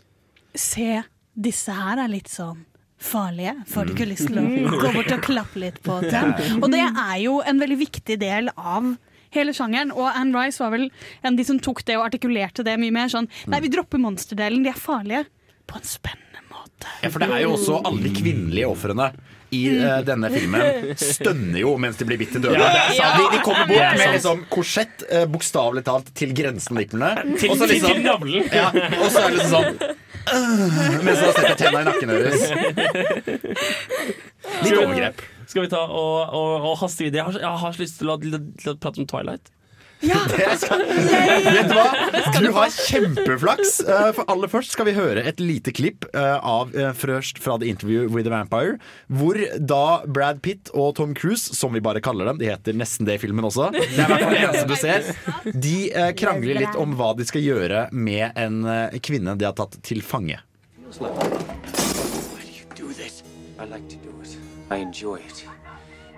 Se, 0.56 1.04
disse 1.36 1.72
her 1.76 2.00
er 2.04 2.08
litt 2.12 2.28
sånn 2.32 2.66
farlige. 3.00 3.54
Får 3.68 3.86
du 3.88 3.94
ikke 3.94 4.08
lyst 4.08 4.28
til 4.28 4.38
å 4.40 4.44
Mm. 4.44 4.70
gå 4.72 4.94
bort 4.94 5.12
og 5.12 5.22
klappe 5.22 5.56
litt 5.60 5.82
på 5.84 6.00
dem? 6.02 6.32
Og 6.64 6.72
det 6.72 6.80
er 6.84 7.18
jo 7.24 7.42
en 7.42 7.60
veldig 7.60 7.78
viktig 7.78 8.18
del 8.20 8.50
av 8.58 8.98
hele 9.32 9.52
sjangeren. 9.52 9.92
Og 9.92 10.08
Anne 10.16 10.34
Rice 10.34 10.60
var 10.60 10.72
vel 10.72 10.90
en 11.24 11.34
av 11.34 11.38
de 11.38 11.44
som 11.44 11.60
tok 11.60 11.84
det 11.86 11.98
og 11.98 12.06
artikulerte 12.10 12.64
det 12.64 12.78
mye 12.80 12.92
mer 12.92 13.08
sånn 13.08 13.28
Nei, 13.48 13.60
vi 13.60 13.68
dropper 13.70 14.00
monsterdelen, 14.00 14.64
de 14.64 14.70
er 14.70 14.80
farlige. 14.80 15.26
På 15.68 15.76
en 15.76 15.82
spennende 15.84 16.24
Ja, 17.04 17.10
for 17.14 17.20
det 17.24 17.30
er 17.32 17.42
jo 17.46 17.54
også 17.56 17.80
alle 17.86 18.12
kvinnelige 18.16 18.68
ofrene 18.70 19.10
i 19.56 19.62
uh, 19.78 20.00
denne 20.04 20.28
filmen 20.34 20.96
stønner 21.00 21.60
jo 21.62 21.76
mens 21.80 22.00
de 22.00 22.06
blir 22.10 22.18
bitt 22.20 22.32
til 22.34 22.42
døde. 22.44 22.58
Ja, 22.60 22.66
er 22.92 23.20
de, 23.20 23.28
de 23.36 23.42
kommer 23.46 23.62
er 23.62 23.70
bort 23.70 24.00
med 24.02 24.16
liksom 24.18 24.42
korsett, 24.52 25.06
uh, 25.12 25.26
bokstavelig 25.32 25.84
talt 25.88 26.10
til 26.18 26.34
grensen. 26.36 26.82
Til- 26.82 27.06
Og 27.54 27.58
så 27.62 27.68
til- 27.70 27.86
ja, 28.52 28.68
og 28.74 29.08
så 29.14 29.22
er 29.22 29.30
det 29.30 29.38
liksom 29.38 29.54
sånn 29.54 29.70
uh, 30.26 31.00
Mens 31.06 31.22
de 31.22 31.32
setter 31.38 31.56
tenna 31.62 31.84
i 31.84 31.88
nakken 31.92 32.10
deres. 32.10 32.42
Litt 34.66 34.78
overgrep. 34.82 35.22
Skal 35.46 35.62
vi 35.68 35.70
ta 35.72 35.84
og, 35.86 36.34
og, 36.36 36.54
og 36.72 36.78
haste 36.82 37.06
videre? 37.06 37.22
Jeg 37.22 37.26
har, 37.30 37.40
jeg 37.46 37.62
har 37.66 37.76
så 37.78 37.84
lyst 37.86 38.00
til, 38.02 38.10
å- 38.12 38.20
til 38.20 38.74
å 38.74 38.78
prate 38.82 39.02
om 39.04 39.08
Twilight. 39.10 39.52
Skal, 40.06 40.84
vet 40.86 41.70
du 41.70 41.76
hva? 41.76 41.86
Du 42.40 42.48
har 42.56 42.72
kjempeflaks. 42.74 43.80
Eh, 43.86 44.10
For 44.18 44.28
aller 44.32 44.52
først 44.52 44.76
skal 44.76 44.90
vi 44.90 44.96
høre 44.98 45.24
et 45.28 45.40
lite 45.42 45.74
klipp 45.76 46.08
eh, 46.14 46.38
av 46.46 46.74
Frøst 46.98 47.40
fra 47.42 47.58
The 47.62 47.70
Interview 47.72 48.08
with 48.10 48.28
the 48.28 48.34
Vampire, 48.34 48.78
hvor 49.12 49.40
da 49.60 49.82
Brad 50.06 50.42
Pitt 50.46 50.72
og 50.74 50.96
Tom 51.00 51.16
Cruise, 51.18 51.56
som 51.58 51.74
vi 51.76 51.82
bare 51.84 52.02
kaller 52.06 52.30
dem, 52.30 52.40
de 52.42 52.50
heter 52.52 52.78
nesten 52.78 53.08
det 53.08 53.18
i 53.20 53.24
filmen 53.26 53.48
også, 53.48 53.72
det 53.76 53.84
er 53.86 54.06
i 54.06 54.10
hvert 54.12 54.26
fall 54.26 54.36
det 54.36 54.44
eneste 54.46 54.70
du 54.70 54.76
ser, 54.80 55.54
de 55.68 55.76
eh, 55.92 56.12
krangler 56.18 56.62
litt 56.66 56.80
om 56.80 56.96
hva 57.00 57.14
de 57.18 57.28
skal 57.28 57.44
gjøre 57.46 57.88
med 57.96 58.36
en 58.40 58.62
eh, 58.70 59.00
kvinne 59.04 59.38
de 59.40 59.48
har 59.50 59.56
tatt 59.58 59.80
til 59.86 60.04
fange. 60.06 60.40
do 62.76 62.92
this. 62.94 63.24
I 63.60 63.66
like 63.66 63.88
to 63.90 63.96
do 63.98 64.12
it. 64.22 64.38
I 64.70 64.78
enjoy 64.78 65.18
it. 65.18 65.46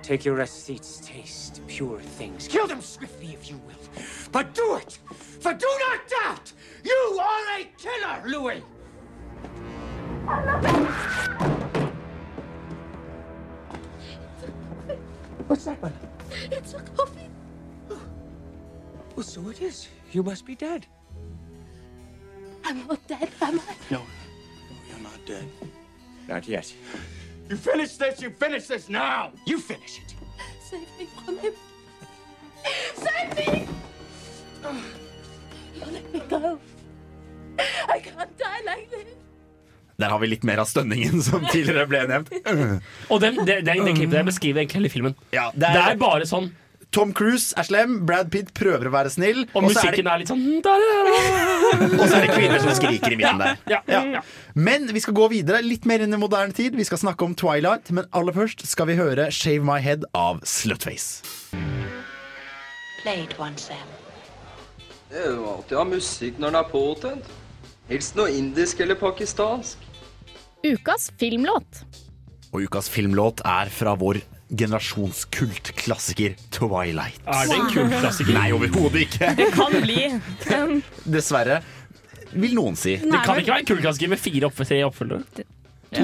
Take 0.08 0.24
your 0.24 0.38
aesthetes, 0.38 1.06
taste 1.06 1.60
pure 1.68 2.00
things. 2.00 2.48
Kill 2.48 2.66
them 2.66 2.80
swiftly 2.80 3.34
if 3.34 3.50
you 3.50 3.58
will. 3.68 3.76
But 4.32 4.54
do 4.54 4.78
it! 4.78 5.00
For 5.42 5.54
do 5.54 5.68
not 5.82 6.00
doubt! 6.08 6.54
You 6.82 7.20
are 7.20 7.60
a 7.60 7.68
killer, 7.78 8.24
Louis! 8.26 8.62
What's 15.48 15.66
that, 15.66 15.82
man? 15.84 15.94
It's 16.54 16.74
a 16.74 16.80
coffin. 16.80 17.30
Well, 17.90 19.26
so 19.26 19.50
it 19.50 19.62
is. 19.62 19.90
You 20.14 20.24
must 20.24 20.46
be 20.46 20.56
dead. 20.56 20.88
I'm 22.64 22.88
not 22.88 23.06
dead, 23.08 23.30
am 23.42 23.60
I? 23.60 23.76
No, 23.92 24.04
you're 24.90 25.00
not 25.00 25.26
dead. 25.26 25.50
Not 26.30 26.48
yet. 26.48 26.74
You 27.50 27.56
finish 27.56 27.96
this, 27.98 28.22
you 28.22 28.30
finish 28.30 28.68
this 28.68 28.90
now! 28.90 29.32
You 29.46 29.58
finish 29.58 30.00
it! 30.00 30.16
Save 30.70 30.88
me 31.00 31.08
from 31.24 31.38
him. 31.40 31.54
Save 32.96 33.36
me! 33.38 33.68
You 35.76 35.86
let 35.94 36.14
me 36.14 36.22
go. 36.28 36.60
I 37.88 38.00
can't 38.00 38.38
die 38.38 38.62
like 38.66 38.90
this. 38.92 39.16
Der 39.98 40.10
har 40.10 40.20
vi 40.20 40.28
litt 40.28 40.44
mer 40.44 40.60
av 40.62 40.68
stønningen 40.70 41.24
som 41.26 41.46
tidligere 41.48 41.88
ble 41.90 42.04
nevnt. 42.12 42.30
Og 43.10 43.22
den, 43.24 43.40
den, 43.40 43.64
den, 43.66 43.86
den 43.86 43.96
klippet 43.96 44.18
der 44.20 44.28
beskriver 44.28 44.62
egentlig 44.62 44.82
hele 44.82 44.92
filmen. 44.94 45.16
Ja, 45.34 45.48
det, 45.56 45.72
er, 45.72 45.96
bare 45.98 46.28
sånn. 46.30 46.52
Tom 46.96 47.12
Cruise 47.14 47.54
er 47.60 47.64
slem, 47.68 47.98
Brad 48.08 48.30
Pitt 48.32 48.54
prøver 48.56 48.88
å 48.88 48.92
være 48.94 49.10
snill. 49.12 49.44
Og 49.54 49.64
er 49.64 49.68
det- 49.68 49.76
musikken 49.76 50.08
er 50.08 50.18
litt 50.20 50.30
sånn. 50.30 50.62
Og 52.00 52.08
så 52.08 52.16
er 52.16 52.22
det 52.26 52.36
kvinner 52.36 52.60
som 52.64 52.70
skriker 52.78 53.12
i 53.12 53.18
midten 53.20 53.38
der. 53.40 53.58
Ja, 53.68 53.82
ja, 53.88 54.04
ja. 54.06 54.22
Men 54.56 54.88
vi 54.88 55.00
skal 55.04 55.14
gå 55.14 55.30
videre, 55.30 55.62
litt 55.62 55.86
mer 55.86 56.00
inn 56.00 56.14
i 56.14 56.18
moderne 56.18 56.54
tid. 56.54 56.76
Vi 56.76 56.84
skal 56.84 56.98
snakke 56.98 57.24
om 57.26 57.36
Twilight, 57.36 57.92
men 57.92 58.08
aller 58.14 58.32
først 58.34 58.66
skal 58.66 58.88
vi 58.88 58.96
høre 58.96 59.30
Shave 59.32 59.64
My 59.64 59.80
Head 59.84 60.06
av 60.16 60.40
Slutface. 60.42 61.22
Play 63.04 63.28
once, 63.40 63.70
Det 65.10 65.18
er 65.24 65.36
jo 65.36 65.46
alltid 65.46 65.72
å 65.78 65.78
ha 65.78 65.86
musikk 65.86 66.40
når 66.40 66.52
den 66.52 66.56
er 66.56 66.64
påtent. 66.72 67.24
Helst 67.88 68.16
noe 68.16 68.28
indisk 68.28 68.82
eller 68.84 68.96
pakistansk. 68.96 69.78
Ukas 70.66 71.12
filmlåt. 71.20 71.84
Og 72.54 72.62
ukas 72.66 72.90
filmlåt 72.90 73.40
er 73.46 73.70
fra 73.72 73.94
vår 73.96 74.22
generasjons 74.50 75.26
kultklassiker 75.36 76.36
Twilight. 76.56 77.20
Er 77.28 77.50
det 77.50 77.58
en 77.58 77.70
kultklassiker? 77.74 78.34
Nei, 78.38 78.52
overhodet 78.56 79.04
ikke. 79.08 79.34
Det 79.38 79.50
kan 79.56 79.76
bli. 79.84 80.00
Dessverre, 81.04 81.62
vil 82.32 82.56
noen 82.56 82.78
si. 82.80 82.96
Det 83.02 83.22
kan 83.26 83.40
ikke 83.42 83.54
være 83.54 83.66
en 83.66 83.72
kultklassiker 83.74 84.12
med 84.14 84.22
fire 84.22 84.50
opp, 84.50 84.60
tre 84.64 84.82
oppfølgere. 84.88 85.48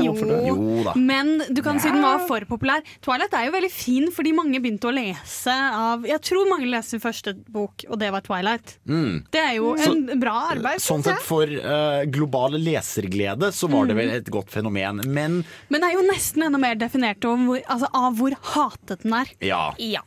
Jo. 0.01 0.13
Jo 0.47 0.83
da. 0.83 0.93
Men 0.97 1.41
du 1.53 1.61
kan 1.65 1.79
si 1.79 1.89
den 1.91 2.01
var 2.01 2.23
for 2.27 2.39
populær. 2.49 2.81
Twilight 3.05 3.33
er 3.37 3.45
jo 3.47 3.53
veldig 3.55 3.71
fin 3.71 4.07
fordi 4.13 4.33
mange 4.35 4.59
begynte 4.63 4.89
å 4.89 4.93
lese 4.95 5.53
av 5.53 6.03
Jeg 6.09 6.21
tror 6.21 6.49
mange 6.49 6.67
leste 6.71 6.99
første 7.03 7.35
bok, 7.53 7.85
og 7.89 7.99
det 7.99 8.11
var 8.11 8.21
Twilight. 8.25 8.77
Mm. 8.87 9.25
Det 9.31 9.39
er 9.41 9.53
jo 9.59 9.75
Så- 9.77 9.91
en 9.93 10.19
bra 10.19 10.49
arbeid. 10.51 10.79
Sånn 10.81 11.03
sett 11.03 11.21
for 11.21 11.43
uh, 11.43 12.03
global 12.05 12.51
leserglede 12.57 13.51
så 13.53 13.69
var 13.69 13.85
det 13.87 13.93
Mm. 13.95 13.97
vel 14.01 14.09
et 14.17 14.29
godt 14.31 14.49
fenomen. 14.49 15.01
Men 15.07 15.43
Men 15.69 15.81
det 15.81 15.89
er 15.91 15.93
jo 15.99 16.07
nesten 16.11 16.43
enda 16.43 16.57
mer 16.59 16.75
definert 16.75 17.23
av 17.25 17.37
hvor, 17.37 17.61
altså, 17.67 17.87
av 17.93 18.15
hvor 18.17 18.31
hatet 18.55 19.03
den 19.03 19.13
er. 19.13 19.27
ja. 19.41 20.01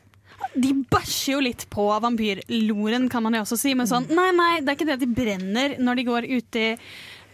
De 0.56 0.72
bæsjer 0.72 1.32
jo 1.34 1.40
litt 1.40 1.66
på 1.70 1.84
vampyrloren, 2.00 3.08
kan 3.10 3.22
man 3.22 3.34
jo 3.34 3.40
også 3.40 3.56
si. 3.58 3.74
Men 3.74 3.86
sånn, 3.86 4.06
nei, 4.14 4.30
nei, 4.32 4.60
det 4.60 4.68
er 4.68 4.76
ikke 4.76 4.86
det 4.86 5.00
de 5.00 5.06
brenner 5.06 5.76
når 5.80 5.96
de 5.96 6.04
går 6.04 6.28
ute 6.28 6.78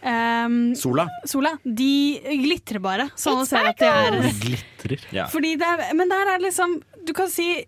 ehm, 0.03 0.74
Sola. 0.78 1.07
sola. 1.28 1.57
De 1.64 2.20
glitrer 2.42 2.82
bare, 2.82 3.09
så 3.16 3.34
man 3.36 3.46
ser 3.48 3.68
at 3.72 3.78
de 3.78 3.90
er 3.90 4.18
Glitrer. 4.42 5.07
Ja. 5.14 5.28
Fordi 5.32 5.55
det 5.61 5.68
er, 5.68 5.94
men 5.98 6.11
der 6.11 6.34
er 6.34 6.42
liksom 6.42 6.80
Du 7.07 7.12
kan 7.16 7.30
si 7.30 7.64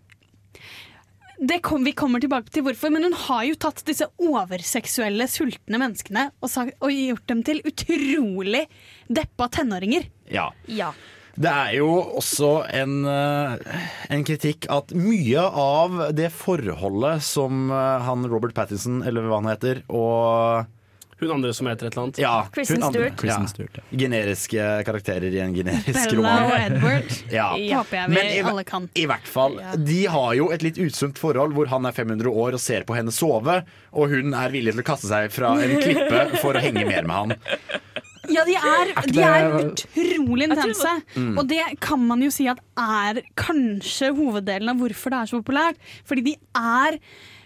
det 1.35 1.57
kom, 1.61 1.83
Vi 1.83 1.91
kommer 1.91 2.21
tilbake 2.23 2.47
til 2.53 2.63
hvorfor, 2.63 2.91
men 2.95 3.03
hun 3.03 3.17
har 3.25 3.43
jo 3.43 3.57
tatt 3.59 3.81
disse 3.87 4.07
overseksuelle, 4.23 5.27
sultne 5.27 5.79
menneskene 5.81 6.29
og, 6.39 6.47
sagt, 6.49 6.77
og 6.79 6.93
gjort 6.95 7.25
dem 7.27 7.41
til 7.43 7.59
utrolig 7.67 8.65
deppa 9.11 9.49
tenåringer. 9.51 10.07
ja. 10.31 10.49
Ja. 10.67 10.93
Det 11.35 11.51
er 11.51 11.73
jo 11.75 11.89
også 12.15 12.49
en, 12.71 12.93
eh, 13.11 13.81
en 14.15 14.21
kritikk 14.23 14.69
at 14.71 14.93
mye 14.95 15.41
av 15.43 15.97
det 16.15 16.29
forholdet 16.31 17.25
som 17.27 17.65
eh, 17.75 18.05
han 18.07 18.23
Robert 18.31 18.55
Pattinson, 18.55 19.01
eller 19.03 19.27
hva 19.27 19.41
han 19.41 19.49
heter, 19.51 19.81
og 19.91 20.69
Hun 21.19 21.31
andre 21.31 21.53
som 21.55 21.67
heter 21.69 21.87
et 21.87 21.93
eller 21.93 22.03
annet. 22.03 22.17
ja, 22.19 22.47
Kristen 22.51 22.81
Stewart. 22.83 23.13
Ja, 23.13 23.17
Kristen 23.21 23.47
Stewart, 23.47 23.77
ja. 23.79 23.97
generiske 23.97 24.65
karakterer 24.85 25.31
i 25.31 25.39
en 25.39 25.53
generisk 25.55 26.09
Bella 26.09 26.17
roman. 26.17 26.43
og 26.43 26.57
Edward. 26.59 27.15
Ja. 27.31 27.47
Håper 27.55 27.97
jeg 27.97 28.09
vi 28.09 28.15
Men 28.17 28.31
i, 28.33 28.41
alle 28.51 28.63
kan. 28.67 28.89
I 28.93 29.05
hvert 29.07 29.27
fall. 29.27 29.55
De 29.79 30.01
har 30.11 30.33
jo 30.35 30.49
et 30.51 30.65
litt 30.65 30.79
usunt 30.81 31.19
forhold 31.21 31.55
hvor 31.55 31.71
han 31.71 31.87
er 31.87 31.95
500 31.95 32.29
år 32.31 32.57
og 32.59 32.61
ser 32.61 32.83
på 32.87 32.97
henne 32.97 33.13
sove, 33.15 33.61
og 33.95 34.11
hun 34.11 34.35
er 34.35 34.51
villig 34.51 34.75
til 34.75 34.83
å 34.83 34.87
kaste 34.91 35.07
seg 35.11 35.31
fra 35.31 35.55
en 35.63 35.77
klippe 35.85 36.41
for 36.43 36.57
å 36.59 36.63
henge 36.63 36.83
mer 36.83 37.07
med 37.07 37.15
han. 37.15 37.35
Ja, 38.31 38.41
de 38.45 38.55
er, 38.57 38.91
de 39.13 39.21
er 39.21 39.45
utrolig 39.61 40.47
intense. 40.49 40.95
Mm. 41.15 41.35
Og 41.37 41.47
det 41.49 41.61
kan 41.83 42.01
man 42.01 42.23
jo 42.25 42.31
si 42.33 42.47
at 42.49 42.59
er 42.79 43.21
kanskje 43.39 44.11
hoveddelen 44.17 44.73
av 44.73 44.81
hvorfor 44.81 45.13
det 45.13 45.19
er 45.21 45.31
så 45.31 45.41
populært. 45.41 45.81
Fordi 46.09 46.23
de 46.31 46.35
er 46.57 46.99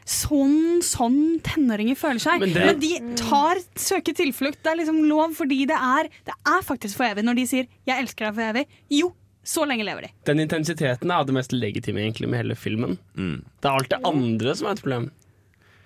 sånn 0.09 0.81
sånn 0.85 1.39
tenåringer 1.45 1.97
føler 1.99 2.21
seg. 2.23 2.41
Men 2.41 2.55
Men, 2.55 2.81
de 2.81 2.93
tar 3.19 3.61
søker 3.77 4.15
tilflukt. 4.17 4.61
Det 4.63 4.73
er 4.73 4.81
liksom 4.81 5.03
lov 5.09 5.35
fordi 5.37 5.65
det 5.69 5.77
er, 5.77 6.09
det 6.25 6.35
er 6.49 6.65
faktisk 6.65 6.97
for 6.97 7.09
evig. 7.11 7.25
Når 7.27 7.35
de 7.35 7.45
sier 7.47 7.67
'jeg 7.85 8.05
elsker 8.05 8.25
deg 8.25 8.35
for 8.35 8.43
evig', 8.49 8.67
jo, 8.89 9.13
så 9.45 9.65
lenge 9.65 9.85
lever 9.85 10.07
de. 10.07 10.09
Den 10.25 10.39
intensiteten 10.39 11.11
er 11.11 11.23
det 11.23 11.33
mest 11.33 11.53
legitime 11.53 12.01
egentlig 12.01 12.29
med 12.29 12.43
hele 12.43 12.55
filmen. 12.55 12.97
Mm. 13.15 13.45
Det 13.61 13.69
er 13.69 13.77
alt 13.77 13.89
det 13.89 14.01
andre 14.03 14.55
som 14.55 14.67
er 14.67 14.71
et 14.71 14.81
problem. 14.83 15.11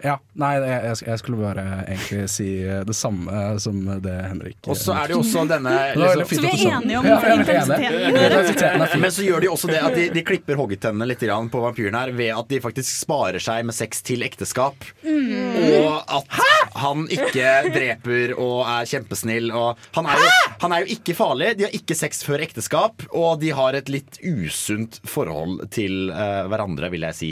Ja, 0.03 0.17
nei, 0.35 0.53
jeg, 0.59 0.95
jeg- 1.07 1.19
skulle 1.21 1.37
bare 1.39 1.63
egentlig 1.87 2.25
si 2.29 2.47
det 2.85 2.95
samme 2.97 3.59
som 3.63 3.77
det 4.03 4.15
Henrik 4.27 4.67
Og 4.67 4.75
så 4.75 4.91
er 4.99 5.07
det 5.07 5.15
jo 5.15 5.21
også 5.23 5.45
denne 5.47 5.71
liksom- 5.95 6.25
Så 6.27 6.41
vi 6.41 6.49
er 6.49 6.77
enige 6.77 6.97
om 6.99 7.05
Ja. 7.07 7.19
Intensiteten. 7.37 8.99
Men 8.99 9.11
så 9.15 9.23
gjør 9.23 9.41
de 9.45 9.49
også 9.53 9.69
det 9.71 9.79
at 9.83 9.95
de, 9.95 10.09
de 10.13 10.23
klipper 10.27 10.59
hoggetennene 10.59 11.07
litt 11.07 11.23
på 11.23 11.61
vampyren 11.63 11.95
her 11.95 12.11
ved 12.11 12.33
at 12.35 12.49
de 12.51 12.59
faktisk 12.63 12.99
sparer 13.05 13.39
seg 13.43 13.63
med 13.65 13.75
sex 13.77 14.01
til 14.03 14.23
ekteskap. 14.27 14.75
Og 15.03 16.03
at 16.17 16.39
han 16.83 17.05
ikke 17.07 17.47
dreper 17.73 18.33
og 18.37 18.65
er 18.67 18.89
kjempesnill. 18.89 19.51
Og 19.55 19.79
han, 19.95 20.09
er 20.11 20.19
jo, 20.19 20.29
han 20.65 20.75
er 20.75 20.83
jo 20.83 20.97
ikke 20.97 21.15
farlig, 21.17 21.53
de 21.59 21.67
har 21.69 21.75
ikke 21.79 21.95
sex 21.97 22.23
før 22.27 22.43
ekteskap, 22.43 23.05
og 23.13 23.39
de 23.43 23.53
har 23.55 23.77
et 23.79 23.89
litt 23.93 24.19
usunt 24.23 24.99
forhold 25.07 25.63
til 25.73 26.09
uh, 26.11 26.43
hverandre, 26.51 26.91
vil 26.93 27.07
jeg 27.07 27.19
si. 27.19 27.31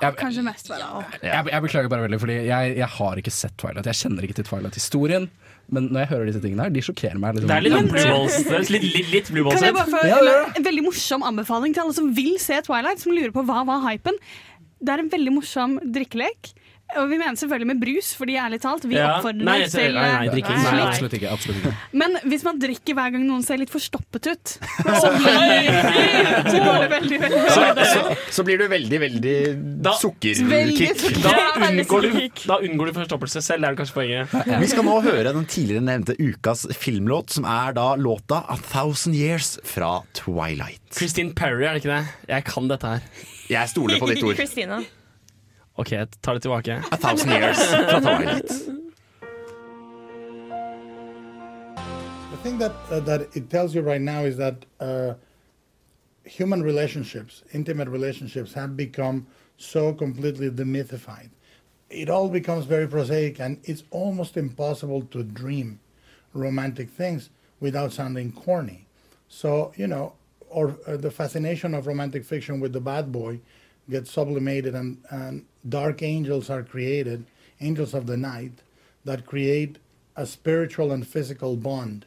Jeg, 0.00 0.16
Kanskje 0.20 0.42
mest 0.46 0.68
hverandre. 0.70 1.18
jeg, 1.22 1.46
jeg 1.52 1.62
beklager 1.66 1.88
bare 1.92 2.04
veldig, 2.06 2.20
Fordi 2.22 2.36
jeg, 2.46 2.74
jeg 2.78 2.88
har 2.96 3.20
ikke 3.22 3.32
sett 3.34 3.56
Twilight. 3.60 3.88
Jeg 3.90 3.98
kjenner 4.00 4.26
ikke 4.28 4.38
til 4.40 4.46
Twilight-historien. 4.50 5.26
Men 5.70 5.86
når 5.94 6.02
jeg 6.04 6.10
hører 6.10 6.30
disse 6.30 6.40
tingene 6.42 6.64
her, 6.66 6.72
de 6.74 6.82
sjokkerer 6.82 7.18
meg. 7.22 7.36
Liksom. 7.38 7.50
Det 7.50 7.56
er 7.56 7.66
litt 7.66 7.90
blue 7.92 8.06
balls. 8.10 8.38
Det 8.46 8.56
er 8.58 8.70
litt, 8.74 8.86
litt, 8.94 9.10
litt 9.14 9.28
blue 9.30 9.44
balls 9.46 9.60
Kan 9.60 9.68
jeg 9.68 9.76
bare 9.76 9.92
få 9.92 10.00
Ja, 10.08 10.20
en 10.58 10.66
veldig 10.66 10.84
morsom 10.88 11.26
anbefaling 11.26 11.76
til 11.76 11.84
alle 11.84 11.94
som 11.98 12.08
vil 12.16 12.32
se 12.42 12.58
Twilight, 12.66 13.02
som 13.02 13.14
lurer 13.14 13.34
på 13.34 13.44
hva 13.46 13.60
var 13.68 13.84
hypen. 13.86 14.18
Det 14.80 14.94
er 14.94 15.02
en 15.04 15.12
veldig 15.12 15.34
morsom 15.36 15.76
drikkelek. 15.94 16.50
Og 16.98 17.06
vi 17.10 17.18
mener 17.20 17.36
selvfølgelig 17.38 17.66
med 17.70 17.80
brus, 17.80 18.08
fordi 18.18 18.34
ærlig 18.40 18.58
talt, 18.60 18.82
vi 18.90 18.96
Ja. 18.96 19.18
oppfordrer 19.20 19.44
Nei, 19.46 19.58
jeg 19.60 19.70
ser- 19.70 19.86
til 19.86 19.94
nei, 19.94 20.02
nei, 20.10 20.26
eh, 20.26 20.32
drikking. 20.32 20.56
Nei, 20.62 20.72
Nei. 20.74 20.86
absolutt 20.88 21.12
ikke. 21.14 21.28
Absolutt 21.30 21.58
ikke. 21.60 21.74
Men 21.92 22.16
hvis 22.26 22.42
man 22.44 22.58
drikker 22.58 22.94
hver 22.98 23.12
gang 23.12 23.26
noen 23.28 23.44
ser 23.46 23.56
litt 23.58 23.70
forstoppet 23.70 24.26
ut, 24.32 24.44
så, 24.50 25.10
blir, 25.20 25.70
så 26.50 26.56
går 26.64 26.80
det 26.82 26.90
veldig, 26.90 27.20
veldig 27.20 27.40
Så, 27.54 27.60
bra. 27.74 27.84
så, 27.84 28.16
så 28.38 28.44
blir 28.44 28.58
du 28.58 28.66
veldig, 28.68 29.00
veldig 29.00 29.36
sukkerkick. 30.00 31.22
Da 31.22 31.36
unngår, 31.68 32.02
du, 32.02 32.44
da 32.46 32.58
unngår 32.58 32.86
du 32.90 32.92
forstoppelse 33.00 33.42
selv, 33.44 33.62
det 33.64 33.70
er 33.70 33.78
kanskje 33.80 33.96
poenget. 33.96 34.60
Vi 34.60 34.66
skal 34.72 34.84
nå 34.86 34.98
høre 35.04 35.32
den 35.36 35.46
tidligere 35.50 35.84
nevnte 35.86 36.16
ukas 36.18 36.66
filmlåt, 36.76 37.30
som 37.30 37.44
er 37.44 37.72
da 37.76 37.94
låta 37.96 38.42
'A 38.48 38.56
Thousand 38.72 39.14
Years' 39.14 39.58
fra 39.64 40.02
Twilight. 40.14 40.80
Christine 40.92 41.32
Perry, 41.34 41.64
er 41.66 41.74
det 41.78 41.84
ikke 41.84 41.96
det? 41.96 42.06
Jeg 42.28 42.44
kan 42.44 42.68
dette 42.68 42.86
her. 42.86 43.00
Jeg 43.50 43.68
stoler 43.68 43.98
på 43.98 44.08
ditt 44.08 44.22
ord. 44.24 44.34
Christina. 44.40 44.82
OK, 45.76 45.92
jeg 45.92 46.08
tar 46.22 46.34
det 46.34 46.42
tilbake. 46.42 46.82
A 46.92 46.96
Thousand 46.96 47.30
Years 47.30 47.56
fra 47.56 48.00
Twilight. 48.00 48.48
The 52.30 52.36
thing 52.42 52.58
that 52.58 52.72
uh, 52.90 53.00
that 53.00 53.20
it 53.36 53.50
tells 53.50 53.74
you 53.74 53.82
right 53.82 54.00
now 54.00 54.24
is 54.24 54.36
that 54.36 54.64
uh, 54.80 55.14
human 56.24 56.62
relationships, 56.62 57.42
intimate 57.52 57.88
relationships, 57.88 58.52
have 58.54 58.76
become 58.76 59.26
so 59.56 59.92
completely 59.92 60.50
demythified. 60.50 61.30
It 61.88 62.08
all 62.08 62.28
becomes 62.28 62.66
very 62.66 62.86
prosaic, 62.86 63.40
and 63.40 63.58
it's 63.64 63.82
almost 63.90 64.36
impossible 64.36 65.02
to 65.10 65.22
dream 65.22 65.80
romantic 66.34 66.90
things 66.90 67.30
without 67.60 67.92
sounding 67.92 68.32
corny. 68.32 68.86
So 69.28 69.72
you 69.76 69.86
know, 69.86 70.14
or 70.48 70.76
uh, 70.86 70.96
the 70.96 71.10
fascination 71.10 71.74
of 71.74 71.86
romantic 71.86 72.24
fiction 72.24 72.60
with 72.60 72.72
the 72.72 72.80
bad 72.80 73.12
boy 73.12 73.40
gets 73.88 74.10
sublimated, 74.10 74.74
and, 74.74 74.98
and 75.10 75.44
dark 75.68 76.02
angels 76.02 76.50
are 76.50 76.62
created, 76.62 77.24
angels 77.60 77.94
of 77.94 78.06
the 78.06 78.16
night, 78.16 78.52
that 79.04 79.26
create 79.26 79.78
a 80.16 80.26
spiritual 80.26 80.92
and 80.92 81.06
physical 81.06 81.56
bond 81.56 82.04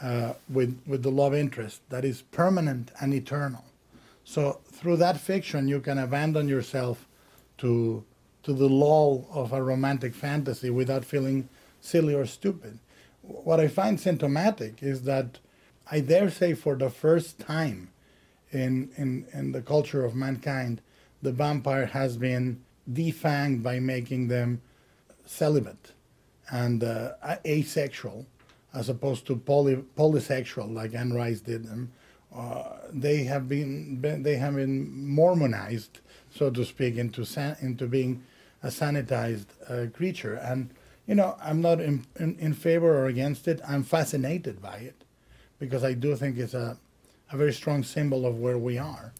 uh, 0.00 0.34
with 0.48 0.80
with 0.86 1.02
the 1.02 1.10
love 1.10 1.34
interest 1.34 1.80
that 1.90 2.04
is 2.04 2.22
permanent 2.22 2.90
and 3.00 3.14
eternal. 3.14 3.64
So 4.24 4.60
through 4.66 4.96
that 4.98 5.20
fiction, 5.20 5.68
you 5.68 5.80
can 5.80 5.98
abandon 5.98 6.48
yourself 6.48 7.06
to 7.58 8.04
to 8.42 8.52
the 8.52 8.68
lull 8.68 9.26
of 9.32 9.52
a 9.52 9.62
romantic 9.62 10.14
fantasy 10.14 10.70
without 10.70 11.04
feeling 11.04 11.48
silly 11.80 12.14
or 12.14 12.26
stupid. 12.26 12.78
What 13.22 13.60
I 13.60 13.68
find 13.68 13.98
symptomatic 13.98 14.82
is 14.82 15.02
that 15.02 15.38
I 15.90 16.00
dare 16.00 16.30
say 16.30 16.54
for 16.54 16.76
the 16.76 16.90
first 16.90 17.38
time 17.38 17.90
in 18.50 18.90
in, 18.96 19.26
in 19.32 19.52
the 19.52 19.62
culture 19.62 20.04
of 20.04 20.14
mankind, 20.14 20.80
the 21.22 21.32
vampire 21.32 21.86
has 21.86 22.16
been 22.16 22.62
defanged 22.92 23.62
by 23.62 23.78
making 23.78 24.28
them 24.28 24.60
celibate 25.26 25.92
and 26.50 26.84
uh, 26.84 27.12
asexual 27.46 28.26
as 28.74 28.88
opposed 28.88 29.26
to 29.26 29.36
poly, 29.36 29.76
polysexual 29.96 30.72
like 30.72 30.94
Anne 30.94 31.12
Rice 31.12 31.40
did 31.40 31.64
them. 31.64 31.92
Uh, 32.34 32.64
they 32.92 33.22
have 33.24 33.48
been, 33.48 33.96
been 33.96 34.22
they 34.24 34.36
have 34.36 34.56
been 34.56 34.92
Mormonized, 35.08 36.00
so 36.34 36.50
to 36.50 36.64
speak, 36.64 36.96
into 36.96 37.24
san- 37.24 37.56
into 37.60 37.86
being 37.86 38.24
a 38.62 38.68
sanitized 38.68 39.46
uh, 39.68 39.88
creature. 39.96 40.34
And 40.34 40.70
you 41.06 41.14
know, 41.14 41.36
I'm 41.40 41.60
not 41.60 41.80
in, 41.80 42.04
in, 42.18 42.36
in 42.38 42.52
favor 42.54 42.92
or 42.96 43.06
against 43.06 43.46
it. 43.46 43.60
I'm 43.66 43.84
fascinated 43.84 44.60
by 44.60 44.78
it 44.78 45.04
because 45.60 45.84
I 45.84 45.92
do 45.92 46.16
think 46.16 46.36
it's 46.38 46.54
a 46.54 46.76
a 47.32 47.36
very 47.36 47.52
strong 47.52 47.82
symbol 47.82 48.26
of 48.26 48.38
where 48.38 48.58
we 48.58 48.78
are. 48.78 49.12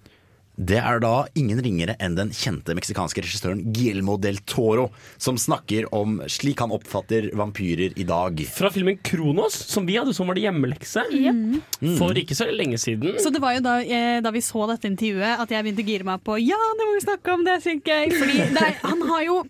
Det 0.54 0.78
er 0.78 1.00
da 1.02 1.24
ingen 1.34 1.58
ringere 1.64 1.96
enn 1.98 2.14
den 2.14 2.30
kjente 2.30 2.76
meksikanske 2.78 3.24
regissøren 3.24 3.64
Guillermo 3.74 4.14
del 4.22 4.38
Toro, 4.46 4.90
som 5.18 5.38
snakker 5.40 5.88
om 5.94 6.20
slik 6.30 6.62
han 6.62 6.70
oppfatter 6.74 7.32
vampyrer 7.34 7.96
i 7.98 8.06
dag. 8.06 8.38
Fra 8.54 8.70
filmen 8.70 8.98
'Kronos', 9.02 9.56
som 9.66 9.86
vi 9.86 9.96
hadde 9.98 10.14
som 10.14 10.28
var 10.30 10.34
det 10.38 10.44
hjemmelekse 10.46 11.02
Mm. 11.14 11.98
for 11.98 12.14
ikke 12.14 12.34
så 12.34 12.46
lenge 12.50 12.78
siden. 12.78 13.18
Så 13.18 13.32
det 13.32 13.40
var 13.40 13.54
jo 13.54 13.60
da, 13.60 13.80
eh, 13.82 14.20
da 14.20 14.30
vi 14.30 14.38
så 14.40 14.66
dette 14.68 14.86
intervjuet 14.86 15.40
at 15.40 15.48
jeg 15.50 15.64
begynte 15.64 15.82
å 15.82 15.86
gire 15.86 16.04
meg 16.04 16.22
på 16.22 16.38
Ja, 16.38 16.56
det 16.78 16.86
må 16.86 16.94
vi 16.94 17.06
snakke 17.06 17.32
om, 17.34 17.44
det 17.44 17.52
er 17.54 17.70
jeg 17.70 17.82
gøy. 17.82 18.12
Fordi 18.14 18.38
det 18.54 18.62
er, 18.62 18.74
han 18.82 19.02
har 19.02 19.24
jo 19.24 19.44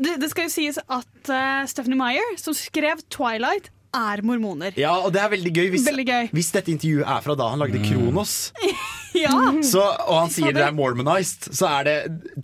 det, 0.00 0.20
det 0.20 0.30
skal 0.30 0.48
jo 0.48 0.52
sies 0.54 0.78
at 0.78 1.28
uh, 1.28 1.66
Stephanie 1.68 1.98
Meyer, 1.98 2.36
som 2.36 2.54
skrev 2.54 3.02
'Twilight', 3.08 3.70
er 3.94 4.22
mormoner. 4.26 4.72
Ja, 4.80 4.94
og 5.04 5.12
det 5.14 5.20
er 5.22 5.30
veldig 5.34 5.52
gøy 5.52 5.70
hvis, 5.74 5.86
Veldig 5.88 6.06
gøy. 6.08 6.30
hvis 6.32 6.50
dette 6.54 6.72
intervjuet 6.72 7.06
er 7.06 7.24
fra 7.24 7.36
da 7.38 7.50
han 7.52 7.62
lagde 7.62 7.82
Kronos. 7.86 8.36
Ja. 9.12 9.28
Så, 9.60 9.82
og 10.08 10.14
han 10.22 10.30
sier 10.32 10.54
det 10.56 10.62
er 10.64 10.72
mormonized, 10.72 11.50
så 11.52 11.68
er 11.68 11.84
det 11.84 11.96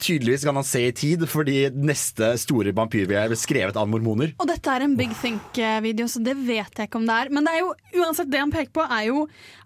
tydeligvis 0.05 0.43
kan 0.45 0.59
han 0.59 0.67
se 0.69 0.83
i 0.85 0.93
tid, 0.93 1.23
fordi 1.31 1.63
neste 1.73 2.35
store 2.43 2.75
vampyrvie 2.77 3.23
er 3.25 3.33
skrevet 3.41 3.79
av 3.81 3.89
mormoner. 3.89 4.35
Og 4.37 4.51
dette 4.51 4.75
er 4.75 4.85
en 4.85 4.97
Big 4.99 5.15
Think-video, 5.17 6.05
så 6.13 6.21
det 6.25 6.37
vet 6.37 6.69
jeg 6.77 6.91
ikke 6.91 7.01
om 7.01 7.07
det 7.09 7.17
er. 7.23 7.33
Men 7.33 7.49
det 7.49 7.55
er 7.57 7.63
jo, 7.65 7.73
uansett 8.03 8.29
det 8.33 8.43
han 8.43 8.53
peker 8.53 8.75
på, 8.77 8.85
er 8.85 9.07
jo 9.09 9.25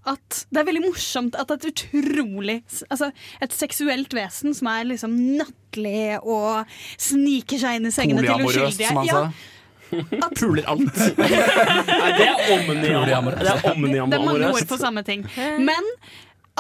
at 0.09 0.45
det 0.51 0.62
er 0.62 0.68
veldig 0.70 0.85
morsomt 0.87 1.37
at 1.39 1.53
et 1.55 1.66
utrolig 1.68 2.57
Altså 2.91 3.12
et 3.45 3.53
seksuelt 3.55 4.14
vesen 4.16 4.55
som 4.59 4.66
er 4.72 4.89
liksom 4.91 5.12
nattlig 5.39 6.16
og 6.22 6.66
sniker 6.99 7.61
seg 7.62 7.78
inn 7.78 7.87
i 7.87 7.93
sengene 7.95 8.24
til 8.24 8.33
Polyamorøst, 8.33 8.78
uskyldige. 8.78 8.89
som 8.89 8.99
han 9.03 9.11
sa. 9.11 9.20
Ja, 9.26 9.51
sa. 9.93 10.28
Puler 10.38 10.68
alt. 10.72 11.01
Nei, 11.22 12.11
det 12.18 12.28
er 12.28 12.43
omniamore. 12.57 13.38
Det 13.38 13.55
er 13.55 13.62
det 13.62 14.18
er 14.18 14.26
mange 14.26 14.53
ord 14.53 14.68
på 14.68 14.78
samme 14.80 15.05
ting. 15.07 15.24
Men 15.62 15.88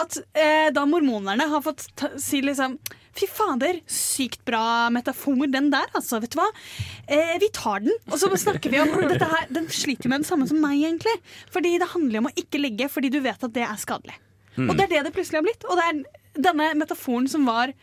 at 0.00 0.16
eh, 0.32 0.70
da 0.72 0.86
mormonerne 0.88 1.46
har 1.52 1.62
fått 1.64 1.86
ta, 1.98 2.12
si 2.20 2.40
liksom 2.44 2.78
Fy 3.12 3.26
fader, 3.28 3.76
sykt 3.92 4.40
bra 4.48 4.88
metafor 4.88 5.44
den 5.52 5.66
der, 5.68 5.90
altså. 5.92 6.16
Vet 6.22 6.32
du 6.32 6.38
hva? 6.38 6.46
Eh, 7.04 7.34
vi 7.42 7.50
tar 7.52 7.82
den. 7.84 7.92
Og 8.08 8.16
så 8.16 8.30
snakker 8.40 8.72
vi 8.72 8.80
om 8.80 8.94
dette 9.04 9.28
her. 9.28 9.50
Den 9.52 9.66
sliter 9.68 10.08
med 10.08 10.24
det 10.24 10.30
samme 10.30 10.48
som 10.48 10.62
meg, 10.64 10.78
egentlig. 10.80 11.12
Fordi 11.52 11.74
det 11.76 11.90
handler 11.92 12.22
om 12.22 12.30
å 12.30 12.32
ikke 12.40 12.62
ligge 12.62 12.88
fordi 12.88 13.10
du 13.12 13.20
vet 13.20 13.44
at 13.44 13.52
det 13.52 13.66
er 13.66 13.76
skadelig. 13.76 14.16
Mm. 14.56 14.64
Og 14.64 14.78
det 14.78 14.86
er 14.86 14.94
det 14.94 15.02
det 15.10 15.12
plutselig 15.18 15.42
har 15.42 15.44
blitt. 15.44 15.68
Og 15.68 15.76
det 15.76 15.90
er 15.90 16.00
denne 16.48 16.72
metaforen 16.80 17.28
som 17.28 17.44
var 17.48 17.74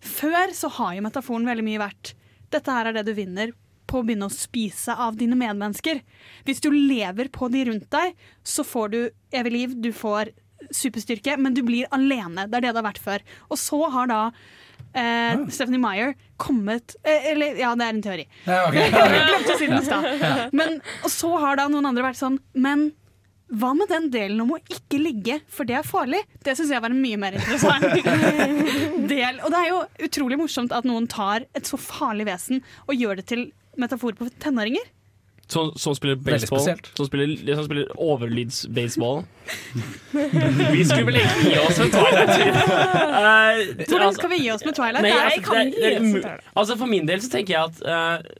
Før 0.00 0.54
så 0.54 0.70
har 0.78 0.94
jo 0.96 1.04
metaforen 1.04 1.48
veldig 1.48 1.64
mye 1.66 1.80
vært 1.82 2.14
Dette 2.54 2.72
her 2.72 2.88
er 2.88 2.96
det 2.96 3.04
du 3.08 3.12
vinner 3.16 3.52
på 3.88 4.00
å 4.02 4.04
begynne 4.06 4.28
å 4.28 4.34
spise 4.34 4.94
av 4.94 5.16
dine 5.18 5.36
medmennesker. 5.40 6.02
Hvis 6.46 6.60
du 6.64 6.68
lever 6.74 7.30
på 7.32 7.48
de 7.52 7.64
rundt 7.70 7.88
deg, 7.94 8.14
så 8.44 8.64
får 8.66 8.92
du 8.94 9.00
evig 9.40 9.52
liv, 9.54 9.74
du 9.80 9.90
får 9.96 10.30
superstyrke, 10.74 11.36
men 11.40 11.54
du 11.54 11.62
blir 11.66 11.86
alene. 11.94 12.44
Det 12.50 12.58
er 12.60 12.68
det 12.68 12.72
det 12.74 12.80
har 12.82 12.88
vært 12.90 13.02
før. 13.02 13.24
Og 13.48 13.60
så 13.62 13.78
har 13.94 14.08
da 14.10 14.20
eh, 14.92 15.44
Stephanie 15.54 15.80
Meyer 15.80 16.14
kommet 16.40 16.96
eh, 17.06 17.28
Eller, 17.32 17.56
ja, 17.62 17.72
det 17.78 17.86
er 17.86 17.94
en 17.96 18.02
teori. 18.04 18.24
Ja, 18.48 18.62
ok. 18.68 18.74
Jeg 18.82 18.94
glemte 18.94 19.54
å 19.54 19.58
si 19.60 19.68
den 19.70 19.78
i 19.80 19.84
stad. 19.86 20.54
Men- 20.58 20.80
Og 21.06 21.12
så 21.14 21.30
har 21.40 21.60
da 21.62 21.68
noen 21.70 21.86
andre 21.92 22.08
vært 22.10 22.18
sånn 22.20 22.40
Men 22.58 22.88
hva 23.48 23.70
med 23.72 23.88
den 23.88 24.10
delen 24.12 24.42
om 24.44 24.50
å 24.52 24.58
ikke 24.68 24.98
ligge, 25.00 25.38
for 25.48 25.64
det 25.64 25.78
er 25.78 25.86
farlig? 25.88 26.18
Det 26.44 26.52
syns 26.58 26.68
jeg 26.74 26.82
var 26.84 26.92
en 26.92 26.98
mye 27.00 27.16
mer 27.16 27.38
interessant 27.38 27.86
del. 29.08 29.38
Og 29.40 29.48
det 29.54 29.60
er 29.62 29.70
jo 29.70 29.78
utrolig 30.04 30.36
morsomt 30.36 30.74
at 30.76 30.84
noen 30.84 31.06
tar 31.08 31.46
et 31.56 31.64
så 31.70 31.78
farlig 31.80 32.26
vesen 32.28 32.60
og 32.84 32.92
gjør 33.00 33.22
det 33.22 33.24
til 33.30 33.46
metafor 33.80 34.16
på 34.18 34.28
tenåringer. 34.42 34.86
Som, 35.48 35.72
som 35.76 35.94
spiller 35.96 36.16
baseball. 36.16 36.60
Som 36.94 37.06
spiller, 37.06 37.54
som 37.54 37.64
spiller 37.64 37.86
overlydsbaseball. 37.96 39.22
vi 40.72 40.84
skulle 40.84 41.06
vel 41.08 41.16
egentlig 41.16 41.54
gi 41.54 41.62
oss 41.62 41.78
med 41.78 41.94
Twilight. 41.94 42.34
Uh, 42.34 43.86
Hvordan 43.88 44.18
skal 44.18 44.30
vi 44.34 44.42
gi 44.42 44.50
oss 44.52 44.66
med 44.66 44.76
Twilight? 44.76 45.06
Nei, 45.06 45.14
altså, 45.14 45.46
kan 45.46 45.72
det, 45.72 45.94
ikke 45.94 46.20
det, 46.26 46.34
altså 46.52 46.76
For 46.76 46.92
min 46.92 47.08
del 47.08 47.24
så 47.24 47.32
tenker 47.32 47.54
jeg 47.54 47.72
at 47.72 47.80
uh, 47.80 48.36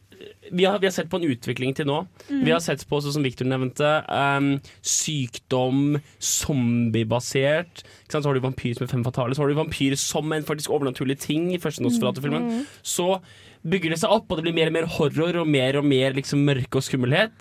vi, 0.50 0.64
har, 0.64 0.78
vi 0.78 0.86
har 0.86 0.92
sett 0.92 1.10
på 1.10 1.16
en 1.16 1.26
utvikling 1.30 1.72
til 1.76 1.88
nå. 1.88 2.02
Mm. 2.28 2.44
Vi 2.44 2.52
har 2.52 2.60
sett 2.60 2.84
på, 2.88 3.00
som 3.00 3.24
Victor 3.24 3.48
nevnte, 3.48 3.88
um, 4.12 4.52
sykdom, 4.84 5.98
zombiebasert. 6.20 7.84
Ikke? 8.04 8.20
Så 8.20 8.24
har 8.28 8.36
du 8.36 8.44
vampyr 8.44 8.76
som 8.76 8.84
er 8.84 8.92
fem 8.92 9.04
fatale. 9.06 9.36
Så 9.36 9.44
har 9.44 9.52
du 9.52 9.58
vampyr 9.58 9.96
som 10.00 10.32
en 10.32 10.44
faktisk 10.48 10.76
overnaturlig 10.76 11.18
ting 11.24 11.52
i 11.54 11.60
første 11.62 11.84
Nosferatu-filmen. 11.84 12.52
Mm. 12.52 12.64
Så 12.82 13.14
bygger 13.66 13.90
det 13.94 13.98
seg 14.02 14.10
opp, 14.14 14.30
og 14.30 14.38
det 14.38 14.44
blir 14.46 14.56
mer 14.56 14.70
og 14.70 14.76
mer 14.78 14.86
horror 14.98 15.40
og 15.42 15.48
mer 15.50 15.78
og 15.80 15.84
mer 15.88 16.14
liksom 16.16 16.44
mørke 16.46 16.78
og 16.80 16.84
skummelhet. 16.86 17.32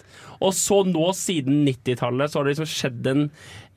Og 0.42 0.54
så 0.54 0.84
nå, 0.86 1.08
siden 1.18 1.64
90-tallet, 1.68 2.30
så 2.32 2.40
har 2.40 2.46
det 2.48 2.56
liksom 2.58 2.72
skjedd 2.72 3.08
en, 3.14 3.28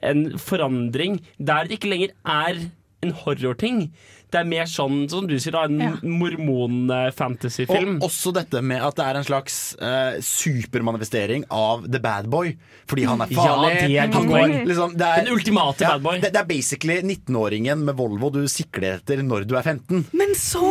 en 0.05 0.25
forandring 0.41 1.21
der 1.39 1.69
det 1.69 1.79
ikke 1.81 1.93
lenger 1.95 2.15
er 2.29 2.67
en 3.01 3.15
horrorting. 3.23 3.87
Det 4.31 4.39
er 4.43 4.47
mer 4.47 4.67
sånn, 4.71 5.07
som 5.11 5.25
du 5.27 5.33
sier, 5.41 5.55
da, 5.57 5.65
en 5.67 5.81
Ja. 5.81 5.95
mormon-fantasyfilm. 6.05 7.97
Og 8.01 8.07
også 8.11 8.33
dette 8.37 8.61
med 8.63 8.83
at 8.85 8.97
det 8.99 9.07
er 9.07 9.19
en 9.19 9.27
slags 9.27 9.57
uh, 9.81 10.19
supermanifestering 10.23 11.45
av 11.51 11.87
The 11.91 12.01
Bad 12.03 12.29
Boy. 12.31 12.53
Fordi 12.91 13.07
han 13.09 13.21
er 13.25 13.33
Ja, 13.33 13.41
farlig. 13.43 13.73
det 13.81 13.97
er 13.97 14.13
han 14.13 14.29
går, 14.29 14.55
liksom, 14.69 14.97
det 14.99 15.07
er, 15.09 15.25
Den 15.25 15.33
ultimate 15.35 15.79
bad 15.87 16.03
boy. 16.05 16.21
Det, 16.21 16.33
det 16.35 16.41
er 16.43 16.49
basically 16.51 17.01
19-åringen 17.03 17.85
med 17.89 17.97
Volvo 17.99 18.31
du 18.35 18.43
sikler 18.49 18.99
etter 19.01 19.23
når 19.27 19.47
du 19.49 19.57
er 19.59 19.63
15. 19.67 20.07
Men 20.13 20.35
så 20.39 20.63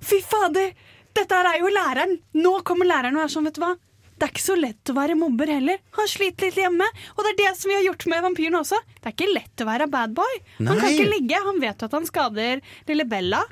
Fy 0.00 0.20
fader! 0.22 0.72
Dette 1.18 1.34
her 1.38 1.50
er 1.52 1.60
jo 1.60 1.70
læreren. 1.74 2.16
Nå 2.38 2.54
kommer 2.68 2.88
læreren 2.88 3.16
og 3.18 3.24
er 3.26 3.32
sånn, 3.34 3.46
vet 3.50 3.58
du 3.58 3.62
hva. 3.64 3.74
Det 4.18 4.26
er 4.26 4.32
ikke 4.34 4.42
så 4.42 4.56
lett 4.58 4.90
å 4.90 4.94
være 4.96 5.14
mobber 5.18 5.46
heller. 5.52 5.78
Han 5.94 6.08
sliter 6.10 6.48
litt 6.48 6.56
hjemme. 6.58 6.86
Og 7.14 7.20
det 7.22 7.32
er 7.34 7.36
det 7.44 7.50
som 7.60 7.70
vi 7.70 7.76
har 7.76 7.84
gjort 7.86 8.06
med 8.10 8.24
vampyren 8.24 8.56
også. 8.58 8.78
Det 8.98 9.06
er 9.12 9.14
ikke 9.14 9.28
lett 9.34 9.62
å 9.62 9.66
være 9.68 9.86
bad 9.92 10.14
boy. 10.16 10.38
Han 10.58 10.72
kan 10.80 10.90
ikke 10.90 11.10
ligge. 11.12 11.38
Han 11.46 11.60
vet 11.62 11.78
jo 11.84 11.86
at 11.90 11.94
han 11.98 12.08
skader 12.08 12.62
lille 12.90 13.06
Bella. 13.06 13.44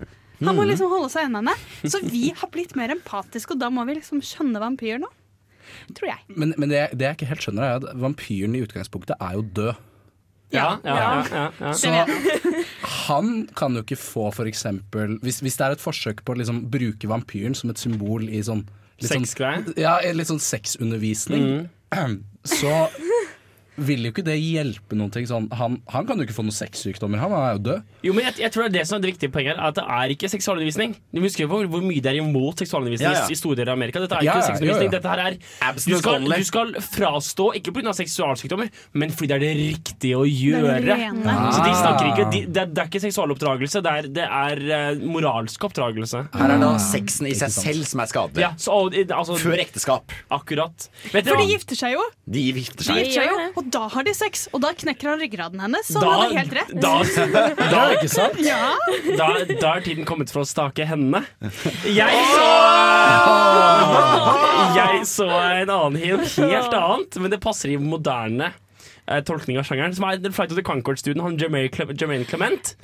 Han 0.43 0.51
må 0.57 0.65
Mhm. 0.67 0.69
liksom 0.73 0.91
holde 0.91 1.09
seg 1.15 1.29
unna 1.31 1.39
henne. 1.39 1.55
Så 1.89 2.01
vi 2.03 2.31
har 2.35 2.51
blitt 2.51 2.75
mer 2.77 2.91
empatiske, 2.93 3.53
og 3.55 3.59
da 3.63 3.71
må 3.71 3.87
vi 3.87 3.95
liksom 4.01 4.19
skjønne 4.21 4.59
vampyr 4.61 4.99
nå. 5.01 5.09
Tror 5.95 6.09
jeg. 6.11 6.19
Men, 6.29 6.53
men 6.59 6.69
det, 6.69 6.83
det 6.99 7.07
jeg 7.07 7.17
ikke 7.17 7.31
helt 7.31 7.47
skjønner, 7.47 7.63
er 7.63 7.77
at 7.81 7.97
vampyren 8.03 8.55
i 8.59 8.61
utgangspunktet 8.67 9.17
er 9.23 9.33
jo 9.39 9.43
død. 9.43 9.77
Ja, 10.55 10.79
ja, 10.85 10.95
ja, 10.95 11.25
ja, 11.31 11.47
ja. 11.59 11.73
Så 11.75 11.89
han 13.07 13.47
kan 13.59 13.75
jo 13.77 13.83
ikke 13.85 13.99
få 14.01 14.29
for 14.35 14.49
eksempel 14.51 15.19
Hvis, 15.23 15.41
hvis 15.45 15.57
det 15.59 15.67
er 15.67 15.75
et 15.77 15.83
forsøk 15.83 16.25
på 16.27 16.35
å 16.35 16.39
liksom 16.41 16.65
bruke 16.73 17.09
vampyren 17.11 17.55
som 17.55 17.71
et 17.71 17.79
symbol 17.83 18.29
i 18.29 18.41
sånn 18.47 18.65
litt 19.01 19.11
sånn- 19.11 19.27
Ja, 19.77 19.99
litt 20.17 20.31
sånn 20.31 20.41
sexundervisning. 20.41 21.69
Så 22.47 22.71
vil 23.77 24.07
jo 24.07 24.13
ikke 24.15 24.25
det 24.27 24.37
hjelpe 24.41 24.97
noen 24.99 25.11
ting. 25.13 25.27
Sånn, 25.29 25.49
han, 25.57 25.79
han 25.93 26.07
kan 26.09 26.19
jo 26.21 26.27
ikke 26.27 26.37
få 26.37 26.45
noen 26.47 26.55
sexsykdommer, 26.57 27.21
han, 27.21 27.33
er 27.37 27.57
jo 27.59 27.63
død. 27.67 27.83
Jo, 28.07 28.15
men 28.17 28.25
jeg, 28.29 28.37
jeg 28.47 28.53
tror 28.55 28.65
det 28.67 28.71
er 28.71 28.77
det 28.79 28.85
som 28.89 28.97
er 28.99 29.05
det 29.07 29.11
viktige 29.15 29.33
poenget 29.35 29.57
her, 29.57 29.63
at 29.69 29.77
det 29.81 29.85
er 29.97 30.15
ikke 30.17 30.31
seksualundervisning. 30.33 30.97
Du 31.13 31.21
husker 31.25 31.45
jo 31.45 31.51
hvor, 31.53 31.67
hvor 31.73 31.85
mye 31.85 32.01
det 32.05 32.13
er 32.15 32.21
imot 32.23 32.63
seksualundervisning 32.65 33.11
Ja, 33.13 33.23
ja. 33.25 33.31
i 33.33 33.39
store 33.39 33.59
deler 33.61 33.73
av 33.75 33.79
Amerika. 33.81 34.01
Dette 34.05 34.17
er 34.21 34.27
Ja, 34.27 34.37
ikke 34.39 34.49
seksualundervisning. 34.51 34.89
ja, 34.89 34.93
ja. 34.93 34.97
Dette 34.97 35.09
her 35.13 35.21
er 35.27 35.81
du 35.87 35.97
skal, 36.01 36.27
du 36.27 36.47
skal 36.49 36.75
frastå, 36.87 37.49
ikke 37.61 37.75
pga. 37.77 37.93
seksualsykdommer, 38.01 38.71
men 38.97 39.13
fordi 39.15 39.29
det 39.33 39.37
er 39.37 39.45
det 39.45 39.53
riktige 39.61 40.17
å 40.19 40.25
er 40.25 40.81
det 40.81 40.97
gjøre. 40.97 40.99
Så 41.53 41.61
de 41.67 41.75
snakker 41.77 42.07
Ah. 42.07 42.13
ikke 42.13 42.27
de, 42.33 42.41
det, 42.47 42.61
er, 42.63 42.71
det 42.73 42.83
er 42.83 42.89
ikke 42.91 43.01
seksualoppdragelse, 43.07 43.81
det 43.85 43.93
er, 43.93 44.09
det 44.17 44.27
er 44.27 44.63
uh, 44.97 45.05
moralsk 45.11 45.65
oppdragelse. 45.69 46.25
Her 46.37 46.55
er 46.57 46.61
da 46.63 46.73
sexen 46.83 47.29
i 47.31 47.35
seg 47.39 47.53
selv 47.55 47.87
som 47.89 48.03
er 48.05 48.11
skadelig. 48.11 48.43
Ja, 48.45 48.51
så, 48.61 48.77
altså, 49.17 49.37
Før 49.41 49.61
ekteskap. 49.63 50.15
Akkurat. 50.33 50.89
Vet 51.13 51.29
For 51.29 51.41
de 51.41 51.49
gifter 51.53 51.79
seg 51.79 51.95
jo. 51.97 52.05
De 52.27 52.43
gifter 52.51 52.83
De 52.83 52.89
seg. 52.89 53.01
gifter 53.05 53.23
seg 53.23 53.31
jo, 53.31 53.39
og 53.67 53.73
da 53.75 53.83
har 53.93 54.07
de 54.07 54.13
sex. 54.15 54.47
Og 54.55 54.61
da 54.63 54.71
knekker 54.79 55.11
han 55.11 55.19
ryggraden 55.21 55.61
hennes. 55.61 55.89
Så 55.91 56.01
Da- 56.01 56.11
han 56.11 56.21
hadde 56.23 56.39
helt 56.39 56.55
rett. 56.55 56.71
da- 56.81 57.03
da- 57.75 57.89
ikke 57.97 58.11
sant? 58.13 58.39
Ja. 58.47 58.77
Da, 59.19 59.31
da 59.61 59.73
er 59.77 59.81
tiden 59.87 60.07
kommet 60.07 60.31
for 60.31 60.45
å 60.45 60.47
stake 60.49 60.87
henne. 60.87 61.25
Jeg 61.85 62.23
så 62.35 62.47
Jeg 64.77 65.07
så 65.09 65.27
en 65.31 65.71
annen 65.73 65.97
helt, 66.01 66.29
helt 66.37 66.75
annet, 66.77 67.19
men 67.23 67.31
det 67.33 67.41
passer 67.43 67.73
i 67.73 67.77
moderne 67.81 68.53
eh, 69.07 69.23
tolkning 69.27 69.59
av 69.61 69.67
sjangeren. 69.69 69.95
Som 69.97 70.07
er 70.09 70.21
The 70.23 70.33
Flight 70.35 70.53
of 70.53 70.59
the 70.59 70.65
Concord-studien, 70.67 71.23
han 71.25 71.39
Jermaine, 71.41 71.71
Cle 71.73 71.87
Jermaine 71.95 72.27
Clement. 72.29 72.75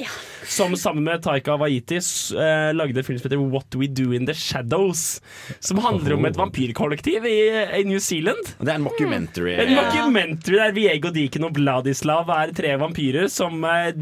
Som 0.48 0.76
sammen 0.76 1.04
med 1.06 1.22
Taika 1.24 1.56
Waiti 1.60 1.98
eh, 1.98 2.70
lagde 2.74 3.02
en 3.02 3.06
film 3.06 3.18
som 3.18 3.28
heter 3.28 3.42
What 3.52 3.76
We 3.78 3.88
Do 3.88 4.12
In 4.16 4.26
The 4.28 4.34
Shadows. 4.34 5.20
Som 5.60 5.82
handler 5.84 6.16
om 6.16 6.28
et 6.28 6.38
vampyrkollektiv 6.38 7.26
i, 7.28 7.38
i 7.80 7.84
New 7.88 8.00
Zealand. 8.02 8.54
Det 8.58 8.70
er 8.70 8.78
en 8.80 8.86
mockumentary. 8.86 9.56
En 9.62 9.74
mockumentary 9.76 10.58
der 10.58 10.76
Viego 10.76 11.12
Diken 11.14 11.48
og 11.48 11.56
Vladislav 11.58 12.30
er 12.36 12.54
tre 12.56 12.74
vampyrer 12.80 13.28
som 13.32 13.62
eh, 13.68 13.92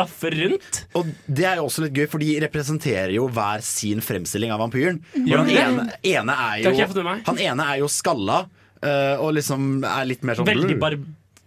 daffer 0.00 0.36
rundt. 0.44 0.84
Og 0.98 1.10
det 1.26 1.48
er 1.48 1.60
jo 1.60 1.68
også 1.68 1.86
litt 1.86 1.96
gøy, 1.96 2.06
for 2.10 2.22
de 2.22 2.32
representerer 2.44 3.14
jo 3.16 3.28
hver 3.32 3.64
sin 3.64 4.02
fremstilling 4.04 4.52
av 4.54 4.62
vampyren. 4.62 5.02
Gjør 5.14 5.44
han 5.44 5.52
ene, 5.54 5.90
ene 6.14 6.40
er 6.50 6.64
jo. 6.64 7.04
Han 7.26 7.38
ene 7.40 7.70
er 7.74 7.84
jo 7.84 7.90
skalla, 7.90 8.44
Uh, 8.80 9.20
og 9.20 9.34
liksom 9.36 9.82
er 9.84 10.06
litt 10.08 10.22
mer 10.24 10.38
sånn 10.38 10.46
Veldig 10.48 10.76
blur. 10.80 10.94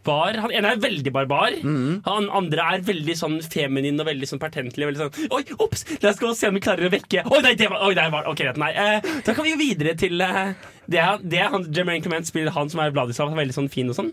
Barbar. 0.04 0.40
Han 0.44 0.52
ene 0.52 0.74
er 0.74 0.82
veldig 0.84 1.14
barbar. 1.16 1.56
Han 2.08 2.30
andre 2.30 2.68
er 2.76 2.84
veldig 2.86 3.16
sånn 3.20 3.40
feminin 3.44 4.00
og 4.00 4.08
veldig 4.10 4.30
sånn 4.30 4.42
pertentlig. 4.42 4.88
Veldig 4.90 5.02
sånn 5.06 5.32
Oi, 5.34 5.44
ops! 5.64 5.86
La 6.04 6.12
oss 6.12 6.20
gå 6.22 6.30
og 6.30 6.38
se 6.38 6.50
om 6.52 6.58
vi 6.58 6.64
klarer 6.64 6.88
å 6.88 6.92
vekke 6.94 7.24
Oi, 7.30 7.40
nei, 7.46 7.56
det 7.60 7.70
var, 7.72 7.84
oi, 7.88 7.94
der 7.98 8.12
var 8.14 8.28
Ok, 8.32 8.44
rett, 8.46 8.60
nei. 8.62 8.72
Eh, 8.74 9.08
da 9.26 9.36
kan 9.36 9.46
vi 9.46 9.54
jo 9.54 9.60
videre 9.62 9.96
til 10.00 10.22
eh, 10.22 10.54
Det 10.90 11.00
er, 11.00 11.24
det 11.24 11.40
er 11.40 11.54
han, 11.54 11.66
Jermaine 11.74 12.04
Clement 12.04 12.28
spiller 12.28 12.54
han 12.56 12.72
som 12.72 12.84
er 12.84 12.94
Vladislav, 12.94 13.32
han 13.32 13.38
er 13.38 13.46
veldig 13.46 13.56
sånn 13.62 13.72
fin 13.72 13.90
og 13.92 13.98
sånn. 13.98 14.12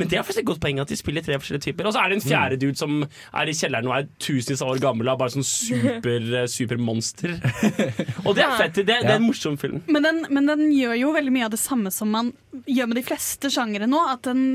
Men 0.00 0.08
det 0.08 0.16
er 0.18 0.24
faktisk 0.24 0.42
et 0.42 0.48
godt 0.48 0.62
poeng 0.62 0.80
at 0.80 0.90
de 0.90 0.96
spiller 0.96 1.24
tre 1.24 1.36
forskjellige 1.38 1.66
typer. 1.66 1.86
Og 1.86 1.94
så 1.94 2.00
er 2.00 2.10
det 2.10 2.16
en 2.16 2.24
fjerde 2.24 2.58
dude 2.60 2.78
som 2.80 3.02
er 3.04 3.50
i 3.50 3.54
kjelleren 3.56 3.88
og 3.90 3.96
er 3.98 4.06
tusenvis 4.22 4.62
av 4.64 4.72
år 4.72 4.80
gammel 4.82 5.10
og 5.10 5.12
er 5.14 5.20
bare 5.20 5.34
sånn 5.34 5.46
super, 5.46 6.28
eh, 6.40 6.46
supermonster. 6.50 7.34
Og 8.24 8.32
det 8.36 8.46
er 8.46 8.56
fett. 8.58 8.80
Det, 8.80 8.86
det 8.88 9.12
er 9.12 9.18
en 9.18 9.26
morsom 9.28 9.58
film. 9.60 9.82
Men 9.92 10.06
den, 10.08 10.22
men 10.34 10.48
den 10.50 10.64
gjør 10.74 10.96
jo 11.02 11.12
veldig 11.16 11.34
mye 11.36 11.48
av 11.48 11.54
det 11.54 11.60
samme 11.62 11.92
som 11.94 12.10
man 12.14 12.32
gjør 12.64 12.90
med 12.90 13.00
de 13.00 13.06
fleste 13.06 13.52
sjangere 13.52 13.88
nå. 13.90 14.00
At 14.14 14.24
den 14.28 14.46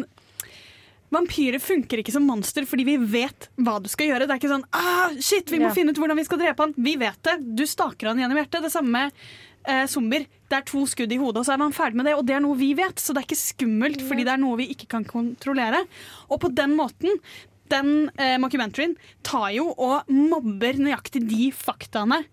Vampyrer 1.13 1.59
funker 1.63 2.01
ikke 2.03 2.13
som 2.13 2.25
monster 2.29 2.67
fordi 2.69 2.85
vi 2.85 2.97
vet 3.01 3.49
hva 3.57 3.79
du 3.81 3.89
skal 3.89 4.11
gjøre. 4.11 4.27
Det 4.29 4.35
er 4.35 4.41
ikke 4.41 4.51
sånn 4.53 4.65
ah, 4.77 5.13
shit, 5.17 5.49
vi 5.49 5.59
må 5.61 5.69
Ja. 5.71 5.75
finne 5.75 5.91
ut 5.93 5.97
hvordan 6.01 6.19
vi 6.19 6.25
skal 6.27 6.41
drepe 6.41 6.65
han. 6.67 6.73
Vi 6.77 6.95
vet 7.01 7.21
det. 7.25 7.37
Du 7.57 7.65
staker 7.65 8.11
han 8.11 8.21
gjennom 8.21 8.37
hjertet. 8.37 8.61
Det 8.65 8.71
samme 8.73 8.91
med 8.93 9.11
eh, 9.65 9.85
zombier. 9.89 10.27
Det 10.49 10.57
er 10.57 10.65
to 10.65 10.85
skudd 10.89 11.11
i 11.13 11.17
hodet, 11.21 11.41
og 11.41 11.45
så 11.45 11.53
er 11.53 11.61
man 11.61 11.73
ferdig 11.75 11.97
med 11.99 12.05
det. 12.09 12.15
Og 12.17 12.25
det 12.25 12.35
er 12.37 12.41
noe 12.45 12.57
vi 12.57 12.71
vet, 12.77 12.97
så 13.01 13.13
det 13.13 13.21
er 13.23 13.27
ikke 13.29 13.41
skummelt 13.41 14.01
fordi 14.07 14.25
det 14.25 14.33
er 14.33 14.41
noe 14.41 14.57
vi 14.57 14.69
ikke 14.73 14.87
kan 14.89 15.05
kontrollere. 15.05 15.83
Og 16.29 16.39
på 16.41 16.49
den 16.53 16.73
måten 16.77 17.19
den 17.69 18.09
eh, 18.17 18.37
mockumentaryen 18.41 18.95
tar 19.21 19.51
jo 19.53 19.67
og 19.77 20.07
mobber 20.09 20.79
nøyaktig 20.81 21.21
de 21.29 21.51
faktaene. 21.53 22.23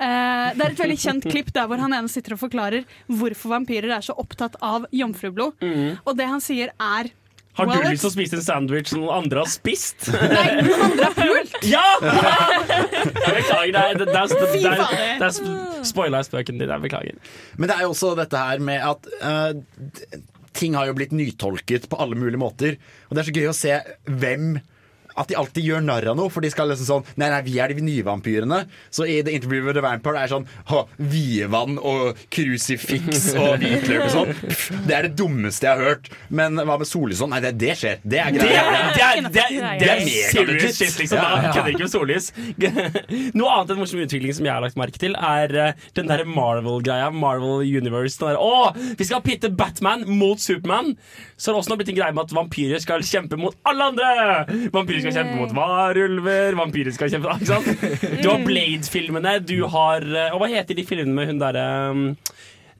Eh, 0.00 0.48
det 0.56 0.64
er 0.64 0.72
et 0.72 0.80
veldig 0.80 0.98
kjent 0.98 1.26
klipp 1.30 1.52
der 1.54 1.68
hvor 1.70 1.78
han 1.82 1.92
ene 1.94 2.10
sitter 2.10 2.34
og 2.34 2.40
forklarer 2.42 2.86
hvorfor 3.06 3.52
vampyrer 3.54 3.92
er 3.98 4.02
så 4.06 4.16
opptatt 4.18 4.56
av 4.64 4.86
jomfrublod. 4.90 5.60
Mm. 5.62 5.98
Og 6.02 6.16
det 6.18 6.26
han 6.26 6.42
sier 6.42 6.72
er 6.74 7.10
Har 7.58 7.66
du 7.66 7.74
lyst 7.82 8.04
til 8.04 8.10
å 8.10 8.14
spise 8.14 8.38
en 8.38 8.44
sandwich 8.44 8.92
som 8.92 9.02
noen 9.02 9.24
andre 9.24 9.42
har 9.42 9.50
spist? 9.50 10.06
Nei, 10.14 10.62
noen 10.64 10.84
andre 10.86 11.08
har 11.08 11.16
pult! 11.18 11.56
Ja! 11.66 11.82
Beklager, 12.00 13.72
det 13.74 13.80
er, 13.80 13.98
det 13.98 14.06
er, 14.06 14.06
det 14.06 14.14
er, 14.14 14.30
det 14.30 14.70
er, 14.72 15.24
er 15.26 15.84
spoila 15.86 16.22
spøken 16.24 16.60
din. 16.60 16.70
Jeg 16.70 16.84
beklager. 16.86 17.36
Men 17.58 17.68
det 17.70 17.76
er 17.76 17.84
jo 17.84 17.92
også 17.92 18.14
dette 18.18 18.40
her 18.40 18.62
med 18.64 18.86
at 18.86 19.08
uh, 19.20 20.20
ting 20.56 20.76
har 20.78 20.88
jo 20.88 20.96
blitt 20.96 21.12
nytolket 21.16 21.88
på 21.90 21.98
alle 22.00 22.18
mulige 22.18 22.40
måter. 22.40 22.78
Og 23.08 23.16
det 23.16 23.22
er 23.22 23.28
så 23.28 23.36
gøy 23.36 23.50
å 23.50 23.56
se 23.56 23.76
hvem 24.08 24.54
at 25.18 25.28
de 25.30 25.36
alltid 25.38 25.64
gjør 25.66 25.82
narr 25.84 26.06
av 26.12 26.16
noe, 26.18 26.30
for 26.32 26.44
de 26.44 26.50
skal 26.52 26.68
liksom 26.70 26.86
sånn 26.88 27.08
Nei, 27.20 27.28
nei, 27.32 27.40
vi 27.46 27.56
er 27.60 27.72
de 27.74 27.82
nye 27.84 28.04
vampyrene. 28.06 28.60
Så 28.94 29.06
i 29.10 29.18
The 29.26 29.32
Interview 29.34 29.64
with 29.66 29.76
the 29.76 29.82
Vampire 29.84 30.20
er 30.22 30.30
sånn 30.30 30.46
ha, 30.70 30.84
Vievann 31.10 31.78
og 31.80 32.18
krusifiks 32.32 33.30
og 33.34 33.56
hvitløk 33.62 34.04
og 34.06 34.12
sånn. 34.14 34.32
Pff, 34.44 34.68
Det 34.86 34.96
er 34.96 35.08
det 35.08 35.12
dummeste 35.18 35.66
jeg 35.66 35.76
har 35.80 35.90
hørt. 35.94 36.10
Men 36.30 36.56
hva 36.60 36.76
med 36.80 36.88
sollys 36.88 37.20
sånn? 37.22 37.32
Nei, 37.34 37.40
det, 37.44 37.52
det 37.60 37.74
skjer. 37.80 38.00
Det 38.04 38.20
er 38.22 38.34
Det 38.34 38.40
greit. 38.40 38.50
det 38.50 39.04
er, 39.06 39.20
det 39.30 39.44
er, 39.44 39.78
det 39.80 39.90
er 39.90 40.04
serious 40.32 40.78
shit, 40.78 40.96
liksom. 41.02 41.20
Da 41.20 41.52
kødder 41.54 41.72
ikke 41.74 41.86
med 41.88 41.94
sollys. 41.94 42.30
Noe 43.40 43.52
annet 43.56 43.74
enn 43.74 43.80
morsom 43.82 44.02
utvikling 44.04 44.34
som 44.36 44.46
jeg 44.48 44.54
har 44.54 44.64
lagt 44.64 44.78
merke 44.80 45.00
til, 45.02 45.16
er 45.16 45.54
eh, 45.66 45.86
den 45.98 46.10
der 46.10 46.24
Marvel-greia. 46.28 47.10
Marvel 47.14 47.64
Universe. 47.66 48.16
Den 48.20 48.32
der, 48.34 48.40
Å, 48.40 48.94
vi 48.98 49.06
skal 49.08 49.22
pitte 49.26 49.50
Batman 49.52 50.06
mot 50.08 50.40
Supermann! 50.42 50.94
Så 51.40 51.50
har 51.50 51.56
det 51.56 51.62
også 51.64 51.76
blitt 51.80 51.90
en 51.92 51.96
greie 51.96 52.12
med 52.14 52.26
at 52.28 52.34
vampyrer 52.36 52.82
skal 52.82 53.04
kjempe 53.06 53.38
mot 53.40 53.56
alle 53.68 53.90
andre! 53.92 54.08
Vampyrer 54.74 54.99
skal 55.04 55.16
kjempe 55.16 55.40
mot 55.40 55.52
varulver, 55.56 56.56
vampyrer 56.58 56.94
skal 56.96 57.12
kjempe 57.12 57.34
ikke 57.36 57.50
sant? 57.50 58.22
Du 58.22 58.30
har 58.30 58.46
Blade-filmene, 58.46 59.34
du 59.44 59.58
har 59.72 60.06
eh, 60.06 60.32
Og 60.34 60.42
hva 60.42 60.48
heter 60.52 60.78
de 60.78 60.86
filmene 60.88 61.16
med 61.16 61.30
hun 61.32 61.42
derre 61.42 61.66
um, 61.90 62.06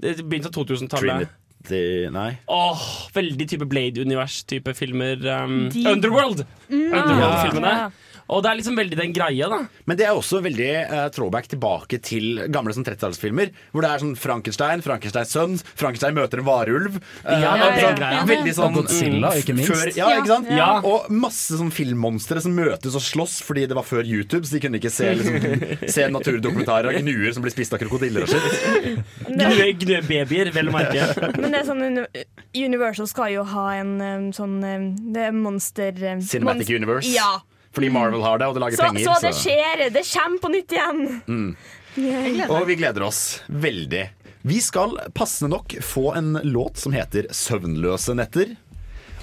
Begynnelsen 0.00 0.48
av 0.48 0.56
2000-tallet. 0.56 1.32
Trinity 1.60 2.08
Nei. 2.14 2.30
Åh, 2.48 2.84
veldig 3.12 3.46
type 3.52 3.66
Blade-univers-type 3.68 4.72
filmer. 4.78 5.20
Um, 5.28 5.66
Underworld! 5.68 6.46
Mm. 6.70 6.86
Underworld-filmene. 6.88 7.74
Ja. 7.82 8.09
Og 8.30 8.44
det 8.44 8.50
er 8.52 8.58
liksom 8.60 8.76
veldig 8.78 8.96
den 9.00 9.12
greia, 9.16 9.48
da. 9.50 9.56
Men 9.90 9.98
det 9.98 10.04
er 10.06 10.14
også 10.14 10.38
veldig 10.44 10.68
eh, 10.80 11.06
throwback 11.16 11.48
tilbake 11.50 11.98
til 12.06 12.44
gamle 12.54 12.70
sånn 12.76 12.84
30-tallsfilmer. 12.86 13.50
Hvor 13.74 13.82
det 13.82 13.90
er 13.90 14.02
sånn 14.04 14.12
Frankenstein, 14.20 14.84
Frankensteins 14.86 15.32
sønn, 15.34 15.56
Frankenstein 15.74 16.14
møter 16.14 16.38
en 16.42 16.46
varulv. 16.46 17.00
Eh, 17.24 17.40
Ja, 17.42 17.56
og 17.56 17.64
den 17.74 17.80
sånn, 17.82 17.98
greia. 17.98 18.20
Veldig 18.30 18.54
sånn 18.54 18.76
Godzilla, 18.76 19.32
ikke 19.40 19.56
minst. 19.58 19.72
Før, 19.74 19.90
ja, 19.98 20.10
ikke 20.20 20.30
sant? 20.30 20.50
Ja. 20.54 20.68
Og 20.86 21.10
masse 21.10 21.58
sånn 21.58 21.72
filmmonstre 21.74 22.40
som 22.44 22.54
møtes 22.54 22.94
og 22.94 23.02
slåss 23.02 23.40
fordi 23.46 23.66
det 23.70 23.74
var 23.78 23.86
før 23.88 24.06
YouTube, 24.06 24.44
så 24.46 24.54
de 24.56 24.62
kunne 24.62 24.78
ikke 24.78 24.92
se, 24.94 25.10
liksom, 25.18 25.66
se 25.96 26.06
naturdokumentarer 26.14 26.92
av 26.92 27.00
gnuer 27.02 27.34
som 27.34 27.42
blir 27.42 27.52
spist 27.54 27.74
av 27.74 27.82
krokodiller 27.82 28.28
og 28.28 28.30
shit. 28.30 29.02
Gnue- 29.26 29.74
Gnue-babyer, 29.80 30.50
vel 30.54 30.70
å 30.70 30.74
merke. 30.74 31.06
Men 31.38 31.50
det 31.54 31.62
er 31.64 31.68
sånn 31.68 31.82
uni- 31.86 32.24
Universal 32.66 33.06
skal 33.10 33.30
jo 33.34 33.44
ha 33.46 33.66
en 33.78 33.92
um, 34.00 34.24
sånn 34.34 34.56
um, 34.62 34.88
Det 35.14 35.28
er 35.28 35.34
monster... 35.36 35.94
um, 36.14 36.22
Cinematic 36.22 36.66
monst- 36.68 36.76
Universe. 36.78 37.12
Ja. 37.14 37.30
Fordi 37.74 37.90
Marvel 37.94 38.22
har 38.22 38.38
det, 38.38 38.48
og 38.50 38.56
det 38.56 38.62
lager 38.64 38.76
Så, 38.76 38.88
penger. 38.88 39.04
så 39.04 39.26
det 39.26 39.34
skjer. 39.38 39.84
Det 39.94 40.02
kommer 40.12 40.38
på 40.42 40.48
nytt 40.54 40.72
igjen. 40.74 41.04
Mm. 41.28 42.48
Og 42.50 42.66
vi 42.66 42.74
gleder 42.78 43.02
oss 43.06 43.42
veldig. 43.46 44.08
Vi 44.42 44.60
skal 44.64 44.96
passende 45.14 45.50
nok 45.56 45.76
få 45.84 46.14
en 46.16 46.38
låt 46.42 46.76
som 46.78 46.92
heter 46.92 47.28
'Søvnløse 47.30 48.14
netter'. 48.14 48.56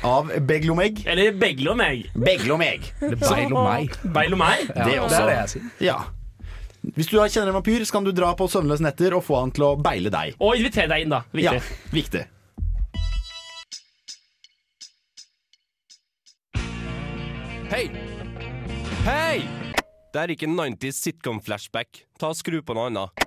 Av 0.03 0.29
Beglomeg. 0.39 1.07
Eller 1.07 1.31
Beglomeg. 1.31 2.11
Beglomeg. 2.13 2.93
Beilomeg. 2.99 3.95
Beilomeg? 4.03 4.69
Ja, 4.75 4.85
det, 4.85 4.99
også. 4.99 5.09
det 5.09 5.21
er 5.21 5.27
det 5.27 5.37
jeg 5.37 5.49
sier. 5.49 5.63
Ja. 5.79 5.97
Hvis 6.95 7.09
du 7.09 7.17
kjenner 7.17 7.47
en 7.47 7.57
vampyr, 7.57 7.83
så 7.83 7.91
kan 7.97 8.05
du 8.05 8.11
dra 8.11 8.29
på 8.37 8.47
Søvnløse 8.47 8.85
netter 8.85 9.15
og 9.17 9.25
få 9.25 9.39
han 9.41 9.51
til 9.51 9.63
å 9.63 9.75
beile 9.81 10.13
deg. 10.13 10.37
Og 10.39 10.55
inviter 10.55 10.87
deg 10.87 11.07
inn, 11.07 11.09
da. 11.09 11.23
Viktig. 11.33 11.57
Ja, 11.57 11.61
viktig. 11.91 12.25
Hei! 17.67 18.06
Hei! 19.07 19.39
Det 20.11 20.19
er 20.19 20.31
ikke 20.33 20.49
90s 20.51 20.97
sitcom-flashback. 20.99 22.01
Ta 22.19 22.27
og 22.33 22.35
Skru 22.35 22.57
på 22.59 22.75
noe 22.75 22.89
annet. 22.89 23.21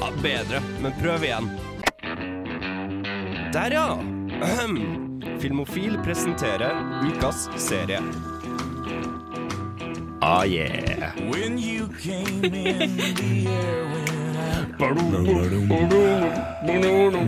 Ja, 0.00 0.08
bedre, 0.18 0.58
men 0.82 0.96
prøv 0.98 1.22
igjen. 1.22 1.46
Der, 3.54 3.76
ja! 3.76 3.84
Ahem. 4.42 4.80
Filmofil 5.38 5.94
presenterer 6.02 6.74
ukas 7.06 7.46
serie. 7.54 8.02
Ah, 10.18 10.42
yeah. 10.42 11.14
When 11.30 11.54
you 11.54 11.86
came 12.02 12.42
in 12.42 12.96
the 12.98 13.46
air 13.54 13.94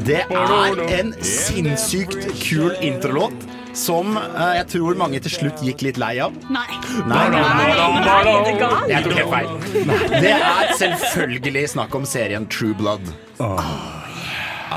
Det 0.07 0.23
er 0.31 0.99
en 0.99 1.13
sinnssykt 1.23 2.27
kul 2.43 2.75
introlåt 2.83 3.56
som 3.77 4.17
eh, 4.17 4.53
jeg 4.61 4.69
tror 4.77 4.97
mange 4.99 5.21
til 5.25 5.35
slutt 5.35 5.63
gikk 5.65 5.85
litt 5.87 6.01
lei 6.01 6.17
av. 6.25 6.35
Nei. 6.53 6.67
Nei, 7.07 7.27
nei, 7.35 7.43
nei, 7.43 7.87
Nei, 8.07 8.35
det 8.47 8.55
ga. 8.61 8.71
Jeg 8.91 9.05
tok 9.05 9.19
helt 9.21 9.33
feil. 9.35 9.49
Det 10.17 10.33
er 10.37 10.75
selvfølgelig 10.81 11.69
snakk 11.77 11.97
om 11.99 12.09
serien 12.09 12.49
True 12.53 12.77
Blood. 12.79 13.05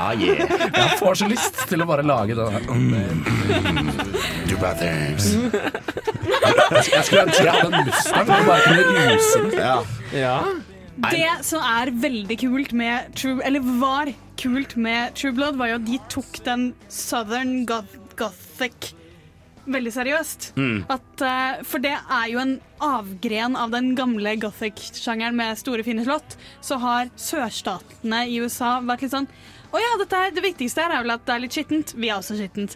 Ah, 0.00 0.12
yeah. 0.14 0.46
Jeg 0.46 0.98
får 1.00 1.18
så 1.18 1.28
lyst 1.28 1.64
til 1.68 1.82
å 1.82 1.86
bare 1.88 2.04
lage 2.06 2.36
det 2.38 2.46
her. 2.54 2.66
Two 4.46 4.58
brothers. 4.60 5.32
Jeg 6.90 7.04
skulle 7.04 7.24
ønske 7.26 7.44
jeg 7.44 7.54
hadde 7.56 7.80
en 7.80 7.88
Mustang 7.88 8.30
og 8.30 8.44
bare 8.46 8.66
kunne 8.68 9.06
ruse 9.10 9.42
den. 9.44 9.88
Ja. 10.14 10.36
Det 11.00 11.30
som 11.46 11.64
er 11.64 11.90
veldig 11.96 12.36
kult 12.42 12.72
med 12.76 13.14
True 13.16 13.40
Eller 13.46 13.64
var 13.80 14.10
kult 14.40 14.74
med 14.76 15.14
True 15.16 15.32
Blood, 15.36 15.56
var 15.56 15.72
jo 15.72 15.78
at 15.80 15.86
de 15.88 15.98
tok 16.12 16.40
den 16.44 16.70
southern 16.92 17.64
goth 17.68 17.96
gothic 18.18 18.94
veldig 19.70 19.92
seriøst. 19.94 20.50
Mm. 20.56 20.76
At, 20.90 21.22
uh, 21.22 21.62
for 21.68 21.82
det 21.84 21.94
er 21.94 22.26
jo 22.32 22.40
en 22.42 22.56
avgren 22.82 23.56
av 23.58 23.72
den 23.74 23.92
gamle 23.98 24.34
gothic-sjangeren 24.40 25.36
med 25.36 25.58
store, 25.60 25.84
fine 25.86 26.04
slott. 26.06 26.36
Så 26.64 26.80
har 26.82 27.10
sørstatene 27.20 28.24
i 28.30 28.40
USA 28.42 28.78
vært 28.84 29.06
litt 29.06 29.16
sånn 29.16 29.30
å 29.70 29.78
ja, 29.78 29.90
dette 30.00 30.18
er, 30.18 30.32
det 30.34 30.42
viktigste 30.42 30.82
her 30.82 30.96
er 30.96 31.04
vel 31.04 31.12
at 31.14 31.22
det 31.28 31.34
er 31.34 31.42
litt 31.44 31.54
skittent. 31.54 31.92
Vi 31.94 32.08
er 32.10 32.16
også 32.16 32.34
skittent. 32.34 32.72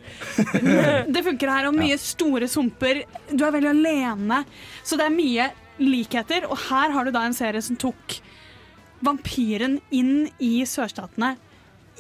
det 1.15 1.25
funker 1.27 1.51
her, 1.51 1.67
og 1.67 1.75
mye 1.75 1.97
store 1.99 2.47
sumper. 2.51 3.03
Du 3.33 3.43
er 3.43 3.55
veldig 3.57 3.73
alene. 3.73 4.45
Så 4.87 4.99
det 5.01 5.09
er 5.09 5.17
mye 5.17 5.49
likheter, 5.83 6.47
og 6.47 6.61
her 6.69 6.95
har 6.95 7.03
du 7.03 7.11
da 7.11 7.25
en 7.27 7.35
serie 7.35 7.65
som 7.67 7.79
tok 7.83 8.21
vampyren 9.05 9.81
inn 9.91 10.29
i 10.39 10.61
sørstatene 10.71 11.35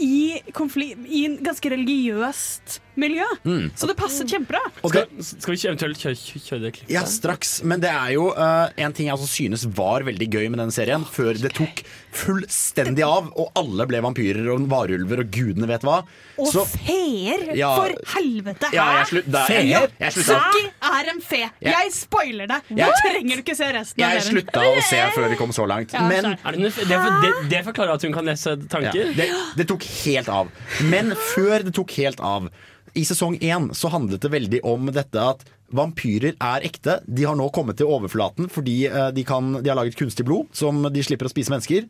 i, 0.03 0.39
i 0.39 1.23
ganske 1.43 1.71
religiøst 1.71 2.79
miljø. 3.01 3.25
Mm. 3.45 3.71
Så 3.77 3.87
det 3.91 3.97
passer 3.99 4.27
kjempebra. 4.31 4.61
Skal, 4.85 5.07
skal 5.25 5.53
vi 5.53 5.59
ikke 5.59 5.71
eventuelt 5.73 5.99
kjøre, 5.99 6.19
kjøre 6.45 6.63
det 6.67 6.73
klippet? 6.77 6.93
Ja, 6.95 7.03
straks. 7.11 7.57
Men 7.67 7.81
det 7.83 7.91
er 7.91 8.13
jo 8.15 8.29
uh, 8.37 8.69
en 8.77 8.93
ting 8.97 9.09
jeg 9.11 9.15
også 9.19 9.29
synes 9.31 9.65
var 9.77 10.05
veldig 10.07 10.29
gøy 10.31 10.49
med 10.53 10.61
den 10.63 10.71
serien, 10.75 11.05
før 11.05 11.35
det 11.41 11.53
tok 11.57 11.83
fullstendig 12.15 13.03
av, 13.07 13.31
og 13.35 13.51
alle 13.59 13.87
ble 13.91 14.01
vampyrer 14.05 14.47
og 14.55 14.67
varulver 14.71 15.25
og 15.25 15.31
gudene 15.35 15.69
vet 15.71 15.83
hva. 15.87 16.01
Og 16.39 16.49
Så- 16.53 16.65
feer! 16.71 17.51
Ja. 17.59 17.73
For 17.77 17.95
helvete! 18.17 18.71
Ja, 18.75 18.87
jeg 19.01 19.07
slutt- 19.13 19.31
da- 19.35 19.45
Feer? 19.47 19.65
jeg- 19.71 19.91
jeg 20.01 20.13
slutta. 20.13 20.39
Saki 20.39 20.65
er 20.83 21.11
en 21.15 21.21
fe. 21.21 21.43
Jeg- 21.61 21.75
Jeg 21.75 21.93
spoiler 21.93 22.47
deg. 22.47 22.63
Nå 22.71 22.77
Jeg- 22.79 23.01
trenger 23.03 23.37
du 23.37 23.43
ikke 23.43 23.57
se 23.57 23.65
resten 23.73 24.03
av 24.05 24.11
Jeg 24.15 24.23
serien. 24.23 24.35
slutta 24.39 24.61
å 24.61 24.83
se 24.83 25.01
før 25.15 25.29
vi 25.31 25.37
kom 25.37 25.51
så 25.51 25.67
langt. 25.67 25.93
Ja, 25.93 26.09
Men. 26.09 26.25
Er 26.45 26.53
det, 26.53 26.75
det, 26.75 26.89
det, 26.89 27.49
det 27.51 27.65
forklarer 27.65 27.95
at 27.95 28.03
hun 28.03 28.13
kan 28.13 28.25
lese 28.25 28.57
tanker? 28.69 28.95
Ja, 28.95 29.13
det, 29.13 29.29
det 29.57 29.67
tok 29.69 29.83
helt 29.83 30.29
av. 30.29 30.49
Men 30.83 31.11
før 31.13 31.65
det 31.65 31.75
tok 31.75 31.91
helt 31.99 32.21
av 32.21 32.49
I 32.95 33.03
sesong 33.07 33.37
én 33.43 33.71
så 33.75 33.91
handlet 33.91 34.23
det 34.23 34.31
veldig 34.31 34.61
om 34.71 34.87
dette 34.95 35.19
at 35.19 35.43
vampyrer 35.75 36.37
er 36.39 36.67
ekte. 36.67 37.01
De 37.07 37.25
har 37.27 37.35
nå 37.39 37.49
kommet 37.55 37.81
til 37.81 37.91
overflaten 37.91 38.47
fordi 38.53 38.85
eh, 38.87 39.09
de, 39.15 39.25
kan, 39.27 39.57
de 39.59 39.71
har 39.73 39.79
laget 39.79 39.99
kunstig 39.99 40.27
blod 40.29 40.53
som 40.55 40.85
de 40.87 41.03
slipper 41.03 41.27
å 41.27 41.33
spise 41.33 41.51
mennesker. 41.51 41.89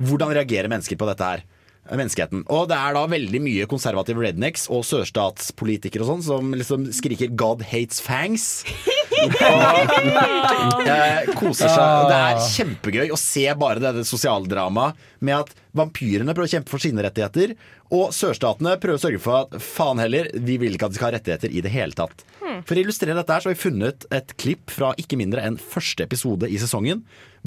Hvordan 0.00 0.32
reagerer 0.36 0.72
mennesker 0.72 0.96
på 1.00 1.08
dette 1.10 1.28
her? 1.28 1.44
Eh, 1.86 1.96
Menneskeheten. 2.00 2.46
Og 2.48 2.70
det 2.70 2.78
er 2.80 2.96
da 2.96 3.04
veldig 3.10 3.42
mye 3.44 3.68
konservative 3.70 4.24
rednecks 4.24 4.66
og 4.72 4.86
sørstatspolitikere 4.88 6.06
og 6.06 6.14
sånn 6.14 6.24
som 6.30 6.56
liksom 6.56 6.88
skriker 6.96 7.34
'God 7.36 7.66
hates 7.68 8.00
fangs'. 8.00 8.64
eh, 10.92 11.30
koser 11.36 11.70
seg. 11.70 12.08
Det 12.10 12.18
er 12.18 12.42
kjempegøy 12.52 13.12
å 13.14 13.18
se 13.20 13.46
bare 13.58 13.82
dette 13.82 14.02
det 14.02 14.08
sosialdramaet 14.08 14.98
med 15.24 15.42
at 15.42 15.52
vampyrene 15.76 16.34
prøver 16.34 16.48
å 16.48 16.54
kjempe 16.56 16.72
for 16.72 16.82
sine 16.82 17.04
rettigheter, 17.04 17.54
og 17.94 18.10
sørstatene 18.14 18.76
prøver 18.82 18.98
å 18.98 19.02
sørge 19.02 19.20
for 19.22 19.44
at 19.44 19.56
faen 19.62 20.00
heller, 20.02 20.28
vi 20.34 20.56
vil 20.60 20.74
ikke 20.76 20.88
at 20.88 20.94
de 20.94 20.98
skal 20.98 21.10
ha 21.10 21.14
rettigheter 21.16 21.52
i 21.52 21.62
det 21.64 21.72
hele 21.74 21.96
tatt. 21.96 22.24
Hmm. 22.40 22.60
For 22.66 22.74
å 22.76 22.82
illustrere 22.82 23.16
dette 23.18 23.32
her 23.32 23.44
så 23.44 23.50
har 23.50 23.56
vi 23.56 23.62
funnet 23.62 24.06
et 24.14 24.36
klipp 24.40 24.72
fra 24.74 24.92
ikke 25.00 25.18
mindre 25.20 25.44
enn 25.46 25.58
første 25.60 26.06
episode 26.06 26.50
i 26.50 26.60
sesongen, 26.62 27.04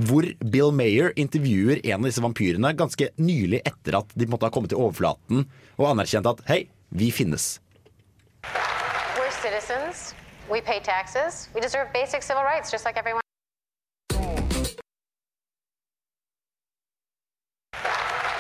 hvor 0.09 0.27
Bill 0.53 0.71
Mayer 0.75 1.11
intervjuer 1.19 1.81
en 1.83 1.99
av 1.99 2.07
disse 2.07 2.23
vampyrene 2.23 2.75
ganske 2.79 3.11
nylig 3.19 3.63
etter 3.67 3.99
at 3.99 4.13
de 4.15 4.29
måtte 4.31 4.47
ha 4.47 4.53
kommet 4.53 4.71
til 4.73 4.81
overflaten 4.81 5.47
og 5.79 5.89
anerkjent 5.91 6.29
at 6.29 6.43
hei, 6.51 6.63
vi 6.89 7.11
finnes. 7.15 7.57
We're 9.19 9.31
citizens. 9.41 10.18
We 10.49 10.61
pay 10.61 10.79
taxes. 10.79 11.47
We 11.53 11.61
deserve 11.61 11.93
basic 11.93 12.23
civil 12.23 12.41
rights 12.41 12.71
just 12.71 12.83
like 12.83 12.97
everyone. 12.97 13.21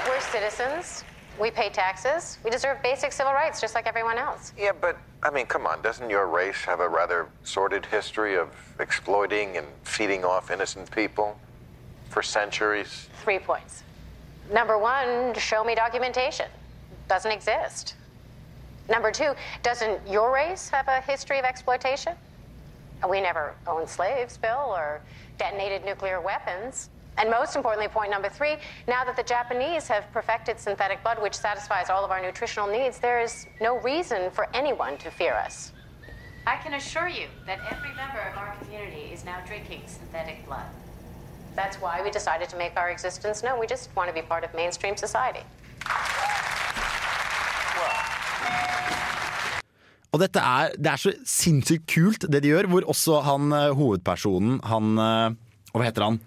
We're 0.07 0.21
citizens. 0.21 1.03
We 1.39 1.51
pay 1.51 1.69
taxes. 1.69 2.39
We 2.43 2.49
deserve 2.49 2.81
basic 2.81 3.11
civil 3.11 3.31
rights 3.31 3.61
just 3.61 3.75
like 3.75 3.85
everyone 3.85 4.17
else. 4.17 4.53
Yeah, 4.57 4.71
but 4.79 4.97
I 5.21 5.29
mean, 5.29 5.45
come 5.45 5.67
on, 5.67 5.83
doesn't 5.83 6.09
your 6.09 6.25
race 6.25 6.63
have 6.65 6.79
a 6.79 6.89
rather 6.89 7.27
sordid 7.43 7.85
history 7.85 8.35
of 8.35 8.49
exploiting 8.79 9.57
and 9.57 9.67
feeding 9.83 10.25
off 10.25 10.49
innocent 10.49 10.89
people 10.89 11.37
for 12.09 12.23
centuries? 12.23 13.07
Three 13.23 13.39
points. 13.39 13.83
Number 14.51 14.79
one, 14.79 15.35
show 15.35 15.63
me 15.63 15.75
documentation. 15.75 16.47
Doesn't 17.07 17.31
exist. 17.31 17.93
Number 18.89 19.11
two, 19.11 19.33
doesn't 19.61 20.07
your 20.07 20.33
race 20.33 20.69
have 20.69 20.87
a 20.87 21.01
history 21.01 21.37
of 21.37 21.45
exploitation? 21.45 22.13
We 23.07 23.21
never 23.21 23.53
owned 23.67 23.87
slaves, 23.87 24.37
Bill, 24.37 24.73
or 24.75 25.01
detonated 25.37 25.85
nuclear 25.85 26.19
weapons. 26.19 26.89
And 27.17 27.29
most 27.29 27.55
importantly, 27.55 27.87
point 27.87 28.11
number 28.11 28.29
three, 28.29 28.57
now 28.87 29.03
that 29.03 29.15
the 29.15 29.23
Japanese 29.23 29.87
have 29.87 30.11
perfected 30.11 30.59
synthetic 30.59 31.03
blood, 31.03 31.21
which 31.21 31.35
satisfies 31.35 31.89
all 31.89 32.03
of 32.03 32.11
our 32.11 32.21
nutritional 32.21 32.67
needs, 32.67 32.97
there 32.99 33.21
is 33.21 33.45
no 33.61 33.77
reason 33.79 34.31
for 34.31 34.47
anyone 34.53 34.97
to 34.97 35.11
fear 35.11 35.33
us. 35.33 35.71
I 36.47 36.57
can 36.57 36.73
assure 36.73 37.07
you 37.07 37.27
that 37.45 37.59
every 37.69 37.93
member 37.95 38.19
of 38.19 38.37
our 38.37 38.55
community 38.61 39.11
is 39.13 39.23
now 39.23 39.39
drinking 39.45 39.81
synthetic 39.85 40.45
blood. 40.45 40.65
That's 41.55 41.77
why 41.77 42.01
we 42.01 42.09
decided 42.09 42.49
to 42.49 42.57
make 42.57 42.75
our 42.77 42.89
existence 42.89 43.43
known. 43.43 43.59
We 43.59 43.67
just 43.67 43.95
want 43.95 44.09
to 44.09 44.13
be 44.13 44.21
part 44.21 44.43
of 44.43 44.53
mainstream 44.53 44.95
society. 44.95 45.41
Og 50.09 50.21
dette 50.23 50.41
er, 50.41 50.73
det 50.81 50.89
er 50.89 51.01
så 51.01 51.13
sinnssykt 51.27 51.85
kult 51.91 52.25
det 52.33 52.41
de 52.43 52.49
gjør, 52.51 52.69
hvor 52.71 52.87
også 52.89 53.19
han 53.27 53.53
eh, 53.53 53.69
hovedpersonen, 53.77 54.57
han 54.65 54.97
eh, 54.97 55.37
Hva 55.69 55.85
heter 55.85 56.07
han? 56.07 56.17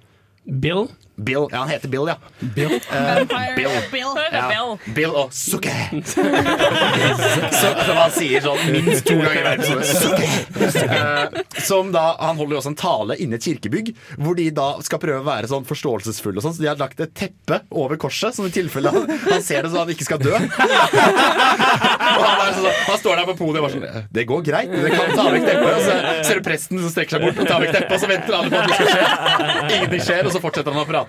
Bill? 0.62 0.86
Bill, 1.16 1.48
Ja, 1.52 1.58
han 1.58 1.68
heter 1.68 1.88
Bill, 1.92 2.06
ja. 2.08 2.16
Bill. 2.40 2.72
Eh, 2.92 3.24
Bill. 3.56 3.68
Bill. 3.92 4.08
Ja. 4.32 4.48
Bill. 4.48 4.94
Bill 4.94 5.10
og 5.22 5.32
Sukke. 5.36 5.72
som 7.86 7.96
han 7.98 8.12
sier 8.14 8.40
sånn 8.44 8.62
minst 8.72 9.04
to 9.06 9.16
ganger 9.20 9.40
i 9.40 9.44
verden. 9.46 9.82
Sukke. 9.86 10.28
Eh, 10.82 11.26
som 11.66 11.92
da, 11.94 12.04
Han 12.20 12.36
holder 12.40 12.56
jo 12.56 12.60
også 12.62 12.72
en 12.72 12.78
tale 12.80 13.16
inne 13.22 13.36
i 13.36 13.40
et 13.40 13.46
kirkebygg, 13.46 13.92
hvor 14.18 14.34
de 14.38 14.48
da 14.54 14.68
skal 14.84 14.98
prøve 15.02 15.20
å 15.22 15.26
være 15.26 15.50
sånn 15.50 15.66
forståelsesfulle. 15.68 16.38
og 16.40 16.46
sånn, 16.46 16.56
Så 16.56 16.62
de 16.64 16.68
har 16.70 16.80
lagt 16.80 17.00
et 17.04 17.12
teppe 17.14 17.60
over 17.70 17.96
korset, 18.00 18.34
sånn 18.36 18.48
i 18.48 18.54
tilfelle 18.54 18.88
han, 18.92 19.04
han 19.28 19.42
ser 19.44 19.62
det 19.66 19.70
så 19.72 19.78
han 19.84 19.92
ikke 19.92 20.06
skal 20.08 20.18
dø. 20.22 20.32
og 20.32 20.40
han, 22.24 22.40
er 22.48 22.52
sånn, 22.56 22.80
han 22.88 22.98
står 23.00 23.14
der 23.20 23.26
på 23.30 23.36
podiet 23.38 23.60
og 23.60 23.66
bare 23.66 23.74
sånn 23.76 24.08
Det 24.16 24.24
går 24.28 24.40
greit, 24.48 24.70
dere 24.72 24.90
kan 24.96 25.12
ta 25.16 25.24
vekk 25.32 25.44
teppet. 25.48 25.70
Og 25.72 25.82
så 25.86 25.92
ser 26.28 26.34
du 26.40 26.42
presten 26.46 26.80
som 26.82 26.90
strekker 26.94 27.12
seg 27.18 27.22
bort 27.26 27.38
og 27.42 27.46
tar 27.52 27.58
vekk 27.64 27.72
teppet, 27.76 27.92
og 27.92 28.00
så 28.00 28.08
venter 28.10 28.32
alle 28.38 28.48
på 28.48 28.56
at 28.56 28.66
det 28.68 28.74
skal 28.78 28.88
skje. 28.92 29.04
Ingenting 29.76 30.02
skjer, 30.08 30.22
og 30.28 30.32
så 30.36 30.40
fortsetter 30.42 30.72
han 30.72 30.82
å 30.82 30.88
prate. 30.88 31.01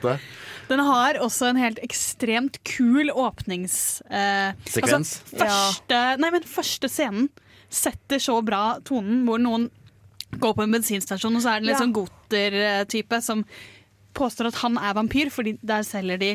Den 0.69 0.79
har 0.79 1.19
også 1.19 1.49
en 1.51 1.59
helt 1.59 1.79
ekstremt 1.83 2.59
kul 2.63 3.11
åpnings... 3.11 4.01
Eh, 4.09 4.53
Sekvens? 4.65 5.17
Altså, 5.33 5.43
første, 5.43 6.01
nei, 6.23 6.29
men 6.31 6.43
første 6.47 6.89
scenen 6.89 7.29
setter 7.73 8.21
så 8.21 8.37
bra 8.45 8.79
tonen, 8.85 9.23
hvor 9.27 9.41
noen 9.43 9.67
går 10.39 10.53
på 10.57 10.63
en 10.63 10.71
bensinstasjon, 10.73 11.35
og 11.35 11.43
så 11.43 11.55
er 11.55 11.59
det 11.61 11.67
litt 11.67 11.75
Ja. 11.75 11.81
sånn 11.83 11.93
goter-type 11.93 13.19
som 13.21 13.43
påstår 14.17 14.49
at 14.51 14.61
han 14.63 14.77
er 14.77 14.93
vampyr, 14.97 15.29
fordi 15.33 15.57
der 15.65 15.83
selger 15.85 16.17
de 16.21 16.31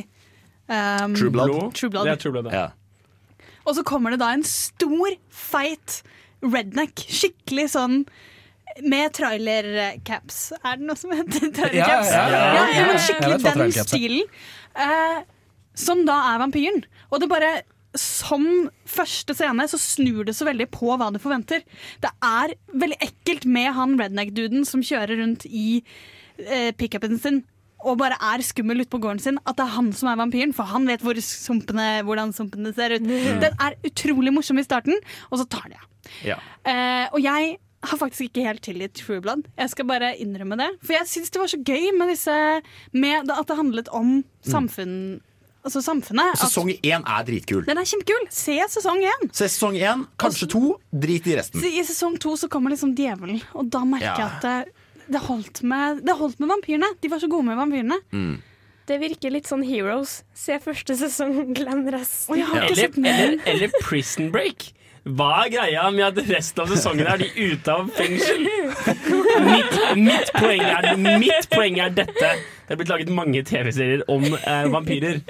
um, 0.69 1.15
True 1.17 1.31
Blood. 1.31 1.73
True 1.75 1.91
Blood. 1.91 2.07
Det 2.11 2.13
er 2.13 2.23
True 2.23 2.33
Blood, 2.37 2.53
ja. 2.53 2.69
Og 3.65 3.75
så 3.79 3.85
kommer 3.87 4.15
det 4.15 4.21
da 4.23 4.33
en 4.37 4.45
stor, 4.47 5.17
feit 5.31 6.03
redneck. 6.45 6.95
Skikkelig 7.09 7.69
sånn 7.75 8.03
med 8.85 9.15
trailercaps. 9.17 10.53
Er 10.63 10.79
det 10.81 10.87
noe 10.89 10.99
som 10.99 11.15
heter 11.15 11.51
trailercaps? 11.57 12.13
Ja, 12.13 12.23
ja, 12.33 12.45
ja. 12.55 12.69
ja, 12.77 12.87
men 12.91 13.03
skikkelig 13.03 13.41
den 13.45 13.75
stilen. 13.79 14.39
Eh, 14.79 15.19
som 15.79 16.05
da 16.09 16.21
er 16.33 16.41
vampyren. 16.43 16.81
Og 17.11 17.23
det 17.23 17.31
bare 17.31 17.53
som 17.99 18.45
første 18.89 19.35
scene 19.35 19.65
så 19.71 19.79
snur 19.81 20.27
det 20.29 20.37
så 20.37 20.47
veldig 20.49 20.69
på 20.75 20.93
hva 20.93 21.11
du 21.15 21.21
forventer. 21.23 21.65
Det 22.03 22.11
er 22.25 22.55
veldig 22.73 22.99
ekkelt 23.09 23.47
med 23.49 23.73
han 23.77 23.97
redneck-duden 24.01 24.67
som 24.69 24.85
kjører 24.85 25.19
rundt 25.23 25.47
i 25.49 25.81
eh, 26.45 26.75
pickupen 26.77 27.17
sin 27.23 27.45
og 27.87 27.99
bare 28.01 28.17
er 28.33 28.43
skummel 28.43 28.83
ute 28.83 28.91
på 28.91 28.99
gården 28.99 29.21
sin, 29.23 29.37
at 29.47 29.55
det 29.59 29.63
er 29.63 29.75
han 29.77 29.93
som 29.95 30.09
er 30.11 30.19
vampyren. 30.19 30.55
For 30.57 30.67
han 30.67 30.89
vet 30.89 31.05
hvor 31.07 31.19
sumpene, 31.23 32.01
hvordan 32.07 32.33
sumpene 32.35 32.73
ser 32.75 32.97
ut. 32.97 33.07
Mm. 33.07 33.39
Den 33.45 33.55
er 33.55 33.77
utrolig 33.87 34.33
morsom 34.35 34.59
i 34.59 34.67
starten, 34.67 34.99
og 35.31 35.39
så 35.39 35.47
tar 35.47 35.69
det 35.71 35.79
av. 35.79 35.87
Ja. 36.27 36.39
Eh, 36.67 37.07
og 37.13 37.23
jeg 37.23 37.55
har 37.87 37.99
faktisk 38.01 38.29
ikke 38.29 38.45
helt 38.47 38.63
tilgitt 38.67 38.97
True 38.99 39.21
Blood. 39.23 39.47
Jeg 39.59 39.71
skal 39.71 39.87
bare 39.87 40.11
innrømme 40.19 40.59
det. 40.59 40.69
For 40.83 40.97
jeg 40.97 41.07
syns 41.11 41.31
det 41.31 41.43
var 41.43 41.51
så 41.53 41.61
gøy 41.63 41.93
med 41.95 42.11
disse 42.11 42.35
med 42.93 43.31
At 43.31 43.47
det 43.51 43.59
handlet 43.59 43.91
om 43.95 44.21
samfunn 44.47 45.21
Altså 45.67 45.83
samfunnet. 45.85 46.37
Og 46.39 46.39
Sesong 46.49 46.71
én 46.87 47.03
er 47.03 47.25
dritkul. 47.27 47.65
den 47.67 47.81
er 47.81 47.85
kjempekul! 47.85 48.29
Se 48.33 48.55
sesong 48.73 49.03
én! 49.05 49.27
Se 49.35 49.49
sesong 49.51 49.75
én, 49.77 50.05
kanskje 50.17 50.47
to. 50.55 50.63
Drit 50.95 51.27
i 51.29 51.35
resten. 51.37 51.61
Så 51.61 51.69
I 51.69 51.83
sesong 51.85 52.15
to 52.23 52.37
så 52.41 52.49
kommer 52.49 52.73
liksom 52.73 52.95
djevelen, 52.97 53.43
og 53.53 53.69
da 53.75 53.83
merker 53.85 54.23
jeg 54.23 54.29
at 54.29 54.47
det, 54.47 55.09
det, 55.11 55.21
holdt 55.27 55.61
med, 55.69 56.01
det 56.07 56.15
holdt 56.17 56.39
med 56.41 56.53
vampyrene. 56.55 56.89
De 57.03 57.11
var 57.13 57.21
så 57.21 57.29
gode 57.29 57.51
med 57.51 57.59
vampyrene. 57.59 57.99
Mm. 58.15 58.39
Det 58.89 59.01
virker 59.03 59.35
litt 59.35 59.51
sånn 59.51 59.67
Heroes. 59.67 60.23
Se 60.33 60.57
første 60.63 60.97
sesong, 60.97 61.53
glem 61.59 61.85
resten. 61.93 62.39
Eller, 62.39 62.89
eller, 62.97 63.37
eller 63.45 63.81
Prison 63.83 64.31
Break. 64.33 64.71
Hva 65.09 65.29
er 65.47 65.51
greia 65.55 65.87
med 65.95 66.05
at 66.05 66.19
resten 66.29 66.61
av 66.65 66.69
sesongen 66.73 67.07
er 67.09 67.21
de 67.23 67.29
ute 67.39 67.73
av 67.73 67.87
fengsel? 67.97 68.43
Mitt, 69.47 69.77
mitt, 69.97 70.33
poeng 70.37 70.61
er, 70.69 70.89
mitt 71.01 71.49
poeng 71.55 71.79
er 71.81 71.95
dette. 71.97 72.31
Det 72.69 72.75
er 72.75 72.81
blitt 72.83 72.91
laget 72.93 73.09
mange 73.17 73.41
TV-serier 73.49 74.03
om 74.13 74.27
eh, 74.37 74.67
vampyrer. 74.75 75.23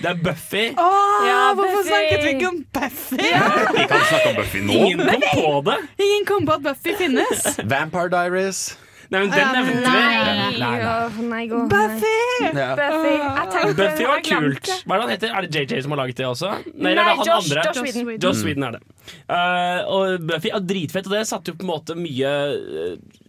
Det 0.00 0.08
er 0.10 0.18
Buffy. 0.24 0.64
Åh, 0.74 1.26
Ja, 1.28 1.38
hvorfor 1.54 1.76
Buffy! 1.78 1.88
snakket 1.92 2.24
vi 2.24 2.32
ikke 2.34 2.48
om 2.50 2.60
Buffy? 2.74 3.22
Vi 3.78 3.86
kan 3.92 4.06
snakke 4.08 4.28
om 4.32 4.38
Buffy 4.40 4.64
nå. 4.66 4.72
Ingen 4.72 5.06
kom 5.06 5.22
på 5.38 5.52
det. 5.70 5.78
Ingen 6.08 6.26
kom 6.32 6.46
på 6.50 6.58
at 6.58 6.64
Buffy 6.66 6.96
finnes. 6.98 7.46
Vampire 7.70 8.10
Diaries. 8.16 8.64
Nei, 9.10 9.20
men 9.20 9.30
den 9.30 9.38
Ja, 9.40 9.52
nevnte 9.56 9.80
Nei, 9.90 10.02
vi. 10.54 10.60
Nei, 10.60 11.48
nei. 11.48 11.48
Buffy! 11.70 12.18
Ja. 12.54 12.68
Buffy. 12.78 14.04
Var 14.06 14.20
kult. 14.22 14.70
Hva 14.86 14.94
er 14.94 15.00
det 15.00 15.02
han 15.02 15.10
heter? 15.10 15.32
Er 15.34 15.46
det 15.48 15.64
JJ 15.70 15.82
som 15.82 15.94
har 15.96 15.98
laget 16.04 16.20
det 16.20 16.28
også? 16.28 16.50
Nei, 16.76 16.92
det 16.94 17.02
er 17.02 17.08
han 17.08 17.24
Josh- 17.26 17.50
andre. 17.50 17.64
Josh 17.74 17.98
Whedon. 17.98 18.20
Josh 18.22 18.44
Whedon 18.46 18.68
er 18.68 18.76
det. 18.78 18.82
Uh, 19.26 19.80
og 19.96 20.28
Buffy 20.30 20.52
er 20.54 20.62
dritfett, 20.62 21.10
og 21.10 21.16
det 21.16 21.24
satte 21.26 21.50
jo 21.50 21.58
på 21.58 21.66
en 21.66 21.72
måte 21.72 21.96
mye 21.98 22.30
eh, 22.54 23.19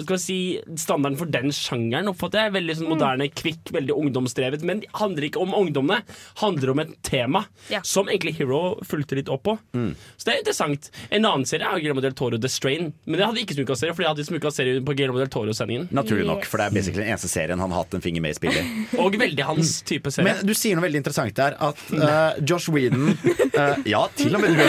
skal 0.00 0.18
si, 0.20 0.36
Standarden 0.78 1.18
for 1.20 1.26
den 1.32 1.52
sjangeren 1.54 2.08
oppfatter 2.10 2.46
jeg. 2.46 2.54
Veldig 2.56 2.76
sånn 2.78 2.90
moderne, 2.92 3.28
kvikk, 3.28 3.72
veldig 3.76 3.96
ungdomsdrevet. 3.98 4.62
Men 4.68 4.80
det 4.84 4.90
handler 4.98 5.26
ikke 5.28 5.42
om 5.42 5.52
ungdommene, 5.58 6.02
handler 6.42 6.72
om 6.74 6.82
et 6.84 6.94
tema 7.06 7.44
Ja. 7.70 7.80
som 7.84 8.08
egentlig 8.08 8.36
Hero 8.38 8.78
fulgte 8.86 9.16
litt 9.18 9.28
opp 9.32 9.42
på. 9.44 9.56
Så 9.74 10.24
det 10.24 10.34
er 10.34 10.38
interessant. 10.42 10.90
En 11.10 11.24
annen 11.28 11.44
serie 11.48 11.66
er 11.66 11.80
Guillermo 11.80 12.00
del 12.04 12.14
Toro, 12.18 12.38
The 12.38 12.48
Strain. 12.48 12.92
Men 13.06 13.18
det 13.20 13.26
hadde 13.26 13.42
ikke 13.44 13.56
smuka-serie, 13.58 13.94
for 13.94 14.02
jeg 14.04 14.12
hadde 14.14 14.26
smuka-serie 14.28 14.80
på 14.84 14.94
Guillermo 14.96 15.18
del 15.20 15.28
Toro-sendingen. 15.32 15.88
Naturlig 15.92 16.26
nok, 16.28 16.44
for 16.48 16.58
det 16.62 16.66
er 16.70 16.76
basically 16.78 17.02
den 17.04 17.12
eneste 17.12 17.28
serien 17.32 17.58
han 17.60 17.70
har 17.70 17.84
hatt 17.84 17.94
en 17.98 18.00
finger 18.04 18.22
med 18.24 18.34
i 18.36 18.38
spillet. 18.38 18.72
Og 19.02 19.16
veldig 19.20 19.44
hans 19.48 19.82
type 19.88 20.10
serie. 20.14 20.28
Men 20.32 20.46
du 20.46 20.54
sier 20.56 20.76
noe 20.78 20.86
veldig 20.86 21.02
interessant 21.02 21.34
der, 21.36 21.56
at 21.60 21.82
uh, 21.92 22.38
Josh 22.48 22.70
Whedon 22.72 23.12
uh, 23.58 23.76
Ja, 23.88 24.06
til 24.16 24.34
og 24.36 24.40
med 24.44 24.56
du, 24.56 24.62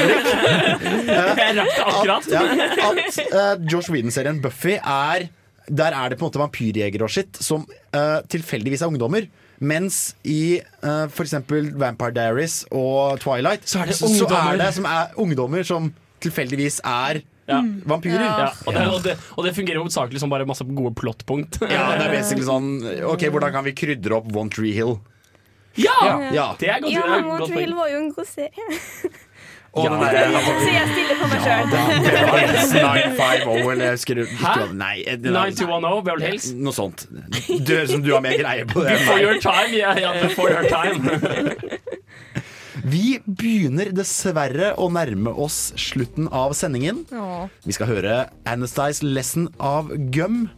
Uh, 1.04 1.36
Jeg 1.38 1.56
rakk 1.58 1.70
det 1.76 1.84
akkurat. 1.84 2.26
At, 2.28 2.32
ja, 2.34 2.42
at 2.90 3.18
eh, 3.24 3.64
Josh 3.70 3.92
Whedon-serien 3.92 4.40
Buffy 4.44 4.76
er 4.80 5.13
Der 5.68 5.96
er 5.96 6.10
det 6.12 6.18
på 6.20 6.26
en 6.26 6.30
måte 6.32 6.42
vampyrjegere 6.42 7.06
og 7.08 7.12
sitt 7.14 7.40
som 7.44 7.64
uh, 7.96 8.20
tilfeldigvis 8.32 8.82
er 8.84 8.92
ungdommer. 8.92 9.28
Mens 9.64 10.16
i 10.28 10.60
uh, 10.84 11.06
f.eks. 11.08 11.36
Vampire 11.80 12.12
Diaries 12.16 12.64
og 12.74 13.20
Twilight 13.24 13.68
så 13.70 13.84
er 13.84 13.92
det, 13.94 14.00
ungdommer. 14.04 14.58
det 14.60 14.72
som 14.76 14.88
er 14.90 15.14
ungdommer 15.24 15.64
som 15.68 15.94
tilfeldigvis 16.24 16.82
er 16.84 17.22
Ja. 17.48 17.58
vampyrer. 17.84 18.22
Ja, 18.24 18.52
og, 18.66 18.74
det, 18.74 18.84
og, 18.88 19.00
det, 19.04 19.14
og 19.36 19.44
det 19.44 19.52
fungerer 19.56 19.82
hovedsakelig 19.84 20.20
som 20.24 20.32
bare 20.32 20.46
masse 20.48 20.64
gode 20.64 20.94
plottpunkt. 20.96 21.58
Ja, 21.68 21.90
det 22.00 22.06
er 22.08 22.14
basically 22.16 22.46
sånn 22.48 22.70
Ok, 23.04 23.26
hvordan 23.28 23.52
kan 23.52 23.66
vi 23.68 23.74
krydre 23.76 24.16
opp 24.16 24.30
One 24.32 24.52
Tree 24.54 24.72
Hill? 24.72 24.96
Ja! 25.76 25.98
Ja. 26.32 26.46
Det 26.60 26.70
er 26.70 26.80
godt, 26.84 26.94
Ja, 26.94 27.04
er 27.18 27.26
One 27.28 27.48
Tree 27.50 27.66
Hill 27.66 27.76
var 27.76 27.90
jo 27.92 28.00
en 28.00 28.12
god 28.16 28.30
serie. 28.32 28.68
Og 29.74 29.88
den 29.90 30.00
der, 30.00 30.36
Så 30.38 30.68
jeg 30.70 30.90
stiller 30.92 31.16
på 31.18 31.28
meg 31.32 31.40
sjøl. 31.42 31.70
det 31.74 31.80
var 32.14 32.42
950 32.44 33.70
eller 33.74 33.86
jeg 33.88 34.28
Hæ? 34.38 34.52
Nei, 34.78 34.98
det 35.08 35.32
9210 35.34 36.04
Beverly 36.06 36.28
Hills. 36.30 36.50
Noe 36.54 36.76
sånt. 36.78 37.08
Du 37.10 37.72
høres 37.74 37.90
ut 37.90 37.96
som 37.96 38.04
du 38.06 38.12
har 38.14 38.22
mer 38.22 38.38
greie 38.38 38.68
på 38.70 38.84
det. 38.86 39.00
Before 39.00 39.22
your 39.24 39.40
time. 39.42 39.74
yeah, 39.74 39.98
yeah, 39.98 40.22
before 40.22 40.54
your 40.54 40.70
time. 40.70 41.02
Vi 42.84 43.20
begynner 43.26 43.92
dessverre 43.96 44.74
å 44.82 44.90
nærme 44.92 45.32
oss 45.40 45.72
slutten 45.80 46.28
av 46.36 46.54
sendingen. 46.58 47.06
Vi 47.64 47.76
skal 47.76 47.90
høre 47.90 48.16
Anastice 48.50 49.06
Lesson 49.06 49.48
av 49.58 49.90
Gum. 50.14 50.50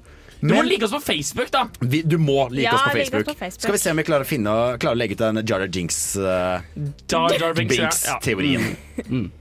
Du 0.48 0.56
må 0.56 0.62
like 0.62 0.86
oss 0.86 0.92
på 0.92 1.00
Facebook, 1.00 1.52
da! 1.52 1.68
Vi, 1.80 2.02
du 2.02 2.18
må 2.18 2.50
like 2.50 2.68
ja, 2.68 2.76
oss 2.76 2.84
på 2.84 2.90
Facebook. 2.90 3.26
på 3.26 3.34
Facebook. 3.34 3.62
Skal 3.62 3.74
vi 3.74 3.80
se 3.82 3.92
om 3.92 3.98
vi 3.98 4.06
klarer 4.06 4.26
å, 4.26 4.30
finne, 4.30 4.52
klarer 4.82 4.98
å 4.98 5.00
legge 5.00 5.18
ut 5.18 5.24
den 5.24 5.42
Jarja 5.42 5.68
Jinks 5.72 6.00
uh, 6.22 6.62
Jar 7.10 7.34
Jar 7.40 7.58
Binks-teorien. 7.58 8.76
Eh, 8.98 9.06
mm. 9.10 9.18
mm. 9.18 9.32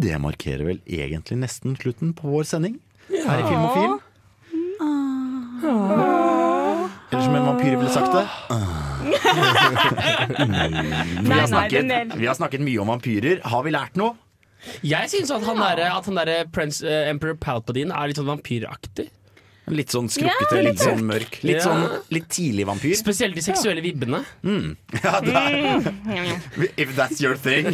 Det 0.00 0.18
markerer 0.22 0.64
vel 0.64 0.78
egentlig 0.86 1.40
nesten 1.40 1.74
slutten 1.78 2.14
på 2.16 2.30
vår 2.30 2.44
sending 2.46 2.78
ja. 3.10 3.24
her 3.26 3.42
i 3.42 3.48
Film 3.48 3.64
og 3.64 3.74
Filmofil. 3.74 3.98
Ah. 4.80 5.00
Eller 7.10 7.24
som 7.26 7.34
en 7.34 7.48
vampyr 7.50 7.74
ville 7.74 7.90
sagt 7.92 8.14
det. 8.14 8.26
Ah. 8.54 8.79
Vi 11.20 11.32
har, 11.32 11.46
snakket, 11.46 12.16
vi 12.16 12.26
har 12.26 12.36
snakket 12.36 12.64
mye 12.64 12.82
om 12.82 12.90
vampyrer. 12.92 13.40
Har 13.48 13.64
vi 13.66 13.72
lært 13.74 13.96
noe? 14.00 14.16
Jeg 14.84 15.08
syns 15.12 15.30
at 15.32 15.44
han 15.46 15.56
derre 15.62 15.88
der 16.18 16.44
Prince 16.52 16.84
uh, 16.84 17.08
Emperor 17.08 17.38
Palpatine 17.40 17.96
er 17.96 18.10
litt 18.10 18.20
sånn 18.20 18.28
vampyraktig. 18.28 19.08
Litt 19.70 19.92
sånn 19.94 20.08
skrukkete, 20.10 20.56
Ja, 20.58 20.62
litt 20.66 20.80
sånn 20.82 21.02
mørk. 21.06 21.36
Litt 21.46 21.60
Ja. 21.60 21.66
sånn 21.68 21.84
litt 22.10 22.28
tidlig 22.32 22.66
vampyr. 22.66 22.94
Spesielt 22.98 23.34
de 23.38 23.42
seksuelle 23.44 23.82
vibbene. 23.84 24.24
Mm. 24.42 24.76
Ja, 25.04 25.20
det 25.20 25.34
er, 25.34 26.68
if 26.76 26.94
that's 26.96 27.20
your 27.22 27.36
thing. 27.36 27.70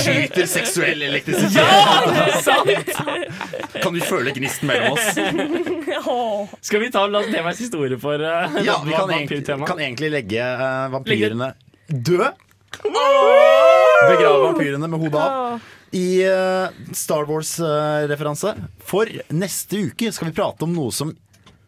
Skyter 0.00 0.46
seksuell 0.46 1.02
elektrisitet. 1.02 1.56
Ja, 1.56 2.04
det 2.06 2.26
er 2.26 2.42
sant! 2.44 3.80
Kan 3.80 3.96
du 3.96 4.00
føle 4.04 4.34
gnisten 4.36 4.68
mellom 4.70 4.92
oss? 4.94 6.58
Skal 6.60 6.84
vi 6.84 6.90
ta 6.92 7.06
La 7.10 7.24
oss 7.24 7.58
historie 7.58 7.98
for 7.98 8.20
uh, 8.20 8.60
Ja, 8.64 8.78
vi 8.84 8.92
kan 8.94 9.10
egentlig, 9.10 9.44
kan 9.46 9.80
egentlig 9.80 10.12
legge 10.12 10.44
uh, 10.44 10.88
vampyrene 10.92 11.54
død. 11.88 12.46
Begrave 12.80 14.40
vampyrene 14.46 14.88
med 14.88 15.00
hodet 15.00 15.20
av. 15.20 15.60
I 15.96 16.22
eh, 16.22 16.68
Star 16.94 17.26
Wars-referanse. 17.30 18.54
For 18.86 19.10
neste 19.34 19.86
uke 19.90 20.12
skal 20.14 20.30
vi 20.30 20.36
prate 20.38 20.66
om 20.66 20.76
noe 20.76 20.94
som 20.94 21.10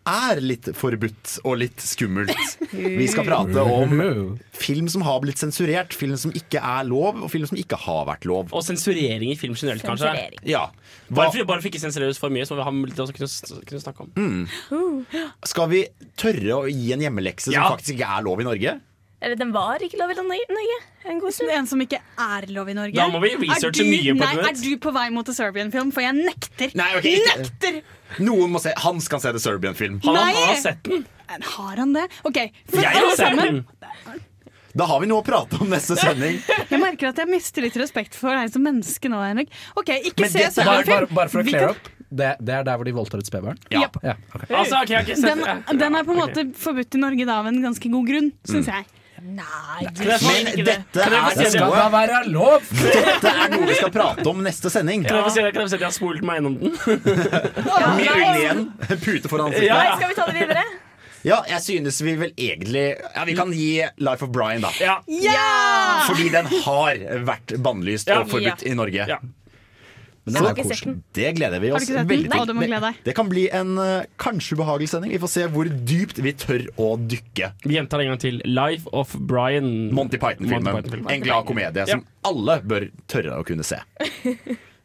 er 0.03 0.41
litt 0.43 0.67
forbudt 0.75 1.37
og 1.47 1.61
litt 1.61 1.79
skummelt. 1.83 2.33
Vi 2.75 3.05
skal 3.11 3.27
prate 3.29 3.63
om 3.63 3.93
film 4.51 4.89
som 4.91 5.05
har 5.07 5.21
blitt 5.23 5.39
sensurert, 5.39 5.95
film 5.95 6.17
som 6.19 6.35
ikke 6.35 6.59
er 6.59 6.89
lov, 6.89 7.21
og 7.23 7.31
film 7.31 7.47
som 7.47 7.59
ikke 7.61 7.79
har 7.85 8.09
vært 8.09 8.27
lov. 8.27 8.51
Og 8.51 8.65
sensurering 8.67 9.31
i 9.31 9.39
film 9.39 9.55
generelt, 9.55 9.87
kanskje. 9.87 10.11
Ja. 10.49 10.65
Bare 11.07 11.31
for, 11.31 11.47
bare 11.47 11.63
for 11.63 11.71
ikke 11.71 11.83
sensureres 11.85 12.19
for 12.19 12.35
mye, 12.35 12.47
så 12.49 12.59
vi 12.59 12.67
har 12.67 12.75
litt 12.83 12.99
å 12.99 13.07
kunne, 13.15 13.61
kunne 13.71 13.85
snakke 13.85 14.09
om. 14.09 14.11
Mm. 14.19 15.29
Skal 15.47 15.71
vi 15.71 15.85
tørre 16.19 16.65
å 16.65 16.67
gi 16.67 16.91
en 16.97 17.07
hjemmelekse 17.07 17.55
Ja. 17.55 17.69
som 17.69 17.77
faktisk 17.77 17.95
ikke 18.01 18.11
er 18.19 18.27
lov 18.27 18.43
i 18.43 18.49
Norge? 18.51 18.75
Eller 19.23 19.39
den 19.39 19.53
var 19.55 19.83
ikke 19.85 20.01
lov 20.01 20.11
i 20.11 20.17
Norge 20.19 20.79
en 21.05 21.21
god 21.23 21.35
stund. 21.35 21.51
En 21.55 21.67
som 21.71 21.83
ikke 21.83 22.01
er 22.01 22.47
lov 22.51 22.71
i 22.71 22.75
Norge. 22.75 22.97
Da 22.97 23.07
må 23.11 23.21
vi 23.23 23.33
researche 23.39 23.87
mye 23.87 24.15
på 24.17 24.23
nei, 24.23 24.33
det. 24.39 24.49
Er 24.51 24.59
du 24.63 24.83
på 24.83 24.93
vei 24.95 25.07
mot 25.15 25.29
en 25.29 25.37
Serbian-film? 25.37 25.93
For 25.95 26.05
jeg 26.05 26.17
nekter. 26.19 26.75
Nei, 26.79 26.89
okay, 26.99 27.23
Nekter! 27.29 27.79
Noen 28.23 28.53
må 28.53 28.61
se, 28.63 28.75
Han 28.83 29.01
skal 29.03 29.23
se 29.23 29.33
The 29.35 29.43
Serbian-film. 29.43 30.01
Han, 30.05 30.19
han 30.19 30.41
har 30.41 30.59
sett 30.61 30.83
den. 30.89 31.07
Har 31.55 31.79
han 31.81 31.95
det? 31.97 32.09
OK. 32.29 32.43
For 32.69 32.83
Jeg 32.83 32.91
har 32.91 33.01
alle 33.01 33.17
sett 33.17 33.39
sammen, 33.39 33.63
den. 33.63 34.29
Da 34.73 34.87
har 34.89 35.03
vi 35.03 35.09
noe 35.11 35.21
å 35.21 35.25
prate 35.25 35.59
om 35.61 35.69
neste 35.69 35.99
sending. 36.01 36.39
jeg 36.73 36.81
merker 36.81 37.11
at 37.11 37.19
jeg 37.21 37.29
mister 37.29 37.65
litt 37.65 37.77
respekt 37.77 38.17
for 38.17 38.33
deg 38.33 38.53
som 38.55 38.65
menneske 38.65 39.11
nå, 39.13 39.21
Henrik. 39.21 39.53
OK, 39.77 39.91
ikke 40.01 40.25
Men 40.25 40.33
se 40.33 40.47
bare, 40.47 40.55
Serbian-film. 40.57 40.95
bare, 40.95 41.17
bare 41.19 41.33
for 41.33 41.43
å 41.43 41.47
clear 41.47 41.75
up, 41.75 41.91
det, 42.09 42.31
det 42.41 42.57
er 42.57 42.65
der 42.69 42.81
hvor 42.81 42.89
de 42.89 42.95
voldtar 42.97 43.21
et 43.21 43.29
spedbarn? 43.29 43.61
Ja. 43.73 43.85
ja 44.05 44.17
okay. 44.33 44.49
Altså, 44.49 44.81
okay, 44.81 45.05
Den, 45.13 45.45
den 45.81 46.01
er 46.01 46.09
på 46.09 46.17
en 46.17 46.21
måte 46.23 46.47
forbudt 46.57 46.97
i 46.97 47.01
Norge 47.05 47.29
da 47.29 47.39
av 47.45 47.53
en 47.53 47.61
ganske 47.65 47.93
god 47.93 48.09
grunn, 48.09 48.33
syns 48.49 48.73
jeg. 48.73 48.89
Nei, 49.23 49.85
Kan 49.95 50.09
jeg 50.09 50.19
Men 50.27 50.49
ikke 50.51 50.65
det? 50.67 50.75
dette 50.93 51.05
er 51.07 51.37
Det 51.39 51.51
skal 51.53 51.69
noe 51.69 51.77
da 51.79 51.89
være 51.93 52.17
lov! 52.33 52.65
Dette 52.83 53.31
er 53.31 53.53
noe 53.53 53.69
vi 53.69 53.77
skal 53.79 53.93
prate 53.95 54.25
om 54.29 54.41
neste 54.43 54.71
sending. 54.75 55.05
Kan 55.07 55.21
jeg 55.21 55.27
få 55.29 55.35
si, 55.37 55.45
kan 55.47 55.61
jeg 55.63 55.69
få 55.69 55.71
si 55.71 55.77
at 55.79 55.85
jeg 55.85 55.89
har 55.89 55.95
spolt 55.95 56.25
meg 56.27 56.41
innom 56.43 56.57
den? 56.59 56.73
Med 57.99 58.09
øynene 58.11 58.39
igjen. 58.41 58.65
Pute 59.05 59.31
foran 59.31 59.53
ansiktet. 59.53 59.69
Ja. 59.71 59.95
Skal 59.97 60.11
vi 60.11 60.17
ta 60.19 60.27
det 60.27 60.35
videre? 60.41 60.65
Ja, 61.23 61.37
jeg 61.47 61.63
synes 61.63 62.01
vi 62.03 62.17
vel 62.19 62.33
egentlig 62.35 62.83
Ja, 62.99 63.23
Vi 63.29 63.37
kan 63.39 63.53
gi 63.55 63.69
Life 64.03 64.27
of 64.27 64.33
Brian, 64.35 64.65
da. 64.67 64.73
Ja. 64.83 64.97
Ja! 65.07 66.03
Fordi 66.09 66.27
den 66.35 66.49
har 66.65 66.99
vært 67.29 67.55
bannlyst 67.63 68.11
Ja. 68.11 68.25
og 68.25 68.33
forbudt 68.35 68.67
i 68.67 68.75
Norge. 68.75 69.07
Ja. 69.07 69.21
Men 70.25 70.37
den 70.37 70.47
er 70.47 70.55
koselig. 70.55 70.93
det 71.19 71.31
gleder 71.35 71.63
vi 71.63 71.71
oss 71.75 71.89
veldig 71.91 72.29
til. 72.31 72.53
Det, 72.71 72.91
det 73.09 73.15
kan 73.19 73.31
bli 73.31 73.49
en 73.51 73.73
uh, 73.75 74.05
kanskje 74.23 74.55
ubehagelig 74.55 74.93
sending. 74.93 75.11
Vi 75.17 75.19
får 75.23 75.33
se 75.33 75.47
hvor 75.51 75.67
dypt 75.67 76.21
vi 76.23 76.35
tør 76.39 76.67
å 76.79 76.93
dykke. 77.01 77.51
Vi 77.65 77.75
gjentar 77.75 78.05
en 78.05 78.13
gang 78.13 78.21
til. 78.23 78.39
Life 78.47 78.91
of 78.95 79.17
Brian. 79.19 79.91
Monty 79.95 80.21
Python-filmen. 80.23 81.11
En 81.11 81.27
glad 81.27 81.49
komedie 81.51 81.89
som 81.91 82.07
alle 82.29 82.61
bør 82.63 82.87
tørre 83.11 83.41
å 83.43 83.47
kunne 83.47 83.67
se. 83.67 83.81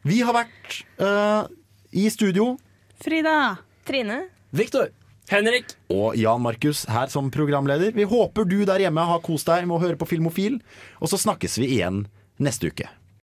Vi 0.08 0.20
har 0.26 0.34
vært 0.34 0.80
uh, 1.02 1.46
i 1.94 2.08
studio, 2.10 2.56
Frida. 2.98 3.58
Trine? 3.86 4.24
Victor! 4.50 4.90
Henrik. 5.28 5.74
og 5.92 6.16
Jan 6.16 6.40
Markus 6.40 6.86
her 6.88 7.10
som 7.12 7.28
programleder. 7.30 7.92
Vi 7.92 8.06
håper 8.08 8.46
du 8.48 8.62
der 8.64 8.80
hjemme 8.80 9.04
har 9.04 9.20
kost 9.24 9.48
deg 9.50 9.66
med 9.68 9.76
å 9.76 9.82
høre 9.82 9.98
på 10.00 10.08
Filmofil, 10.08 10.56
og 11.04 11.12
så 11.12 11.20
snakkes 11.20 11.58
vi 11.60 11.68
igjen 11.76 12.06
neste 12.40 12.72
uke. 12.72 12.88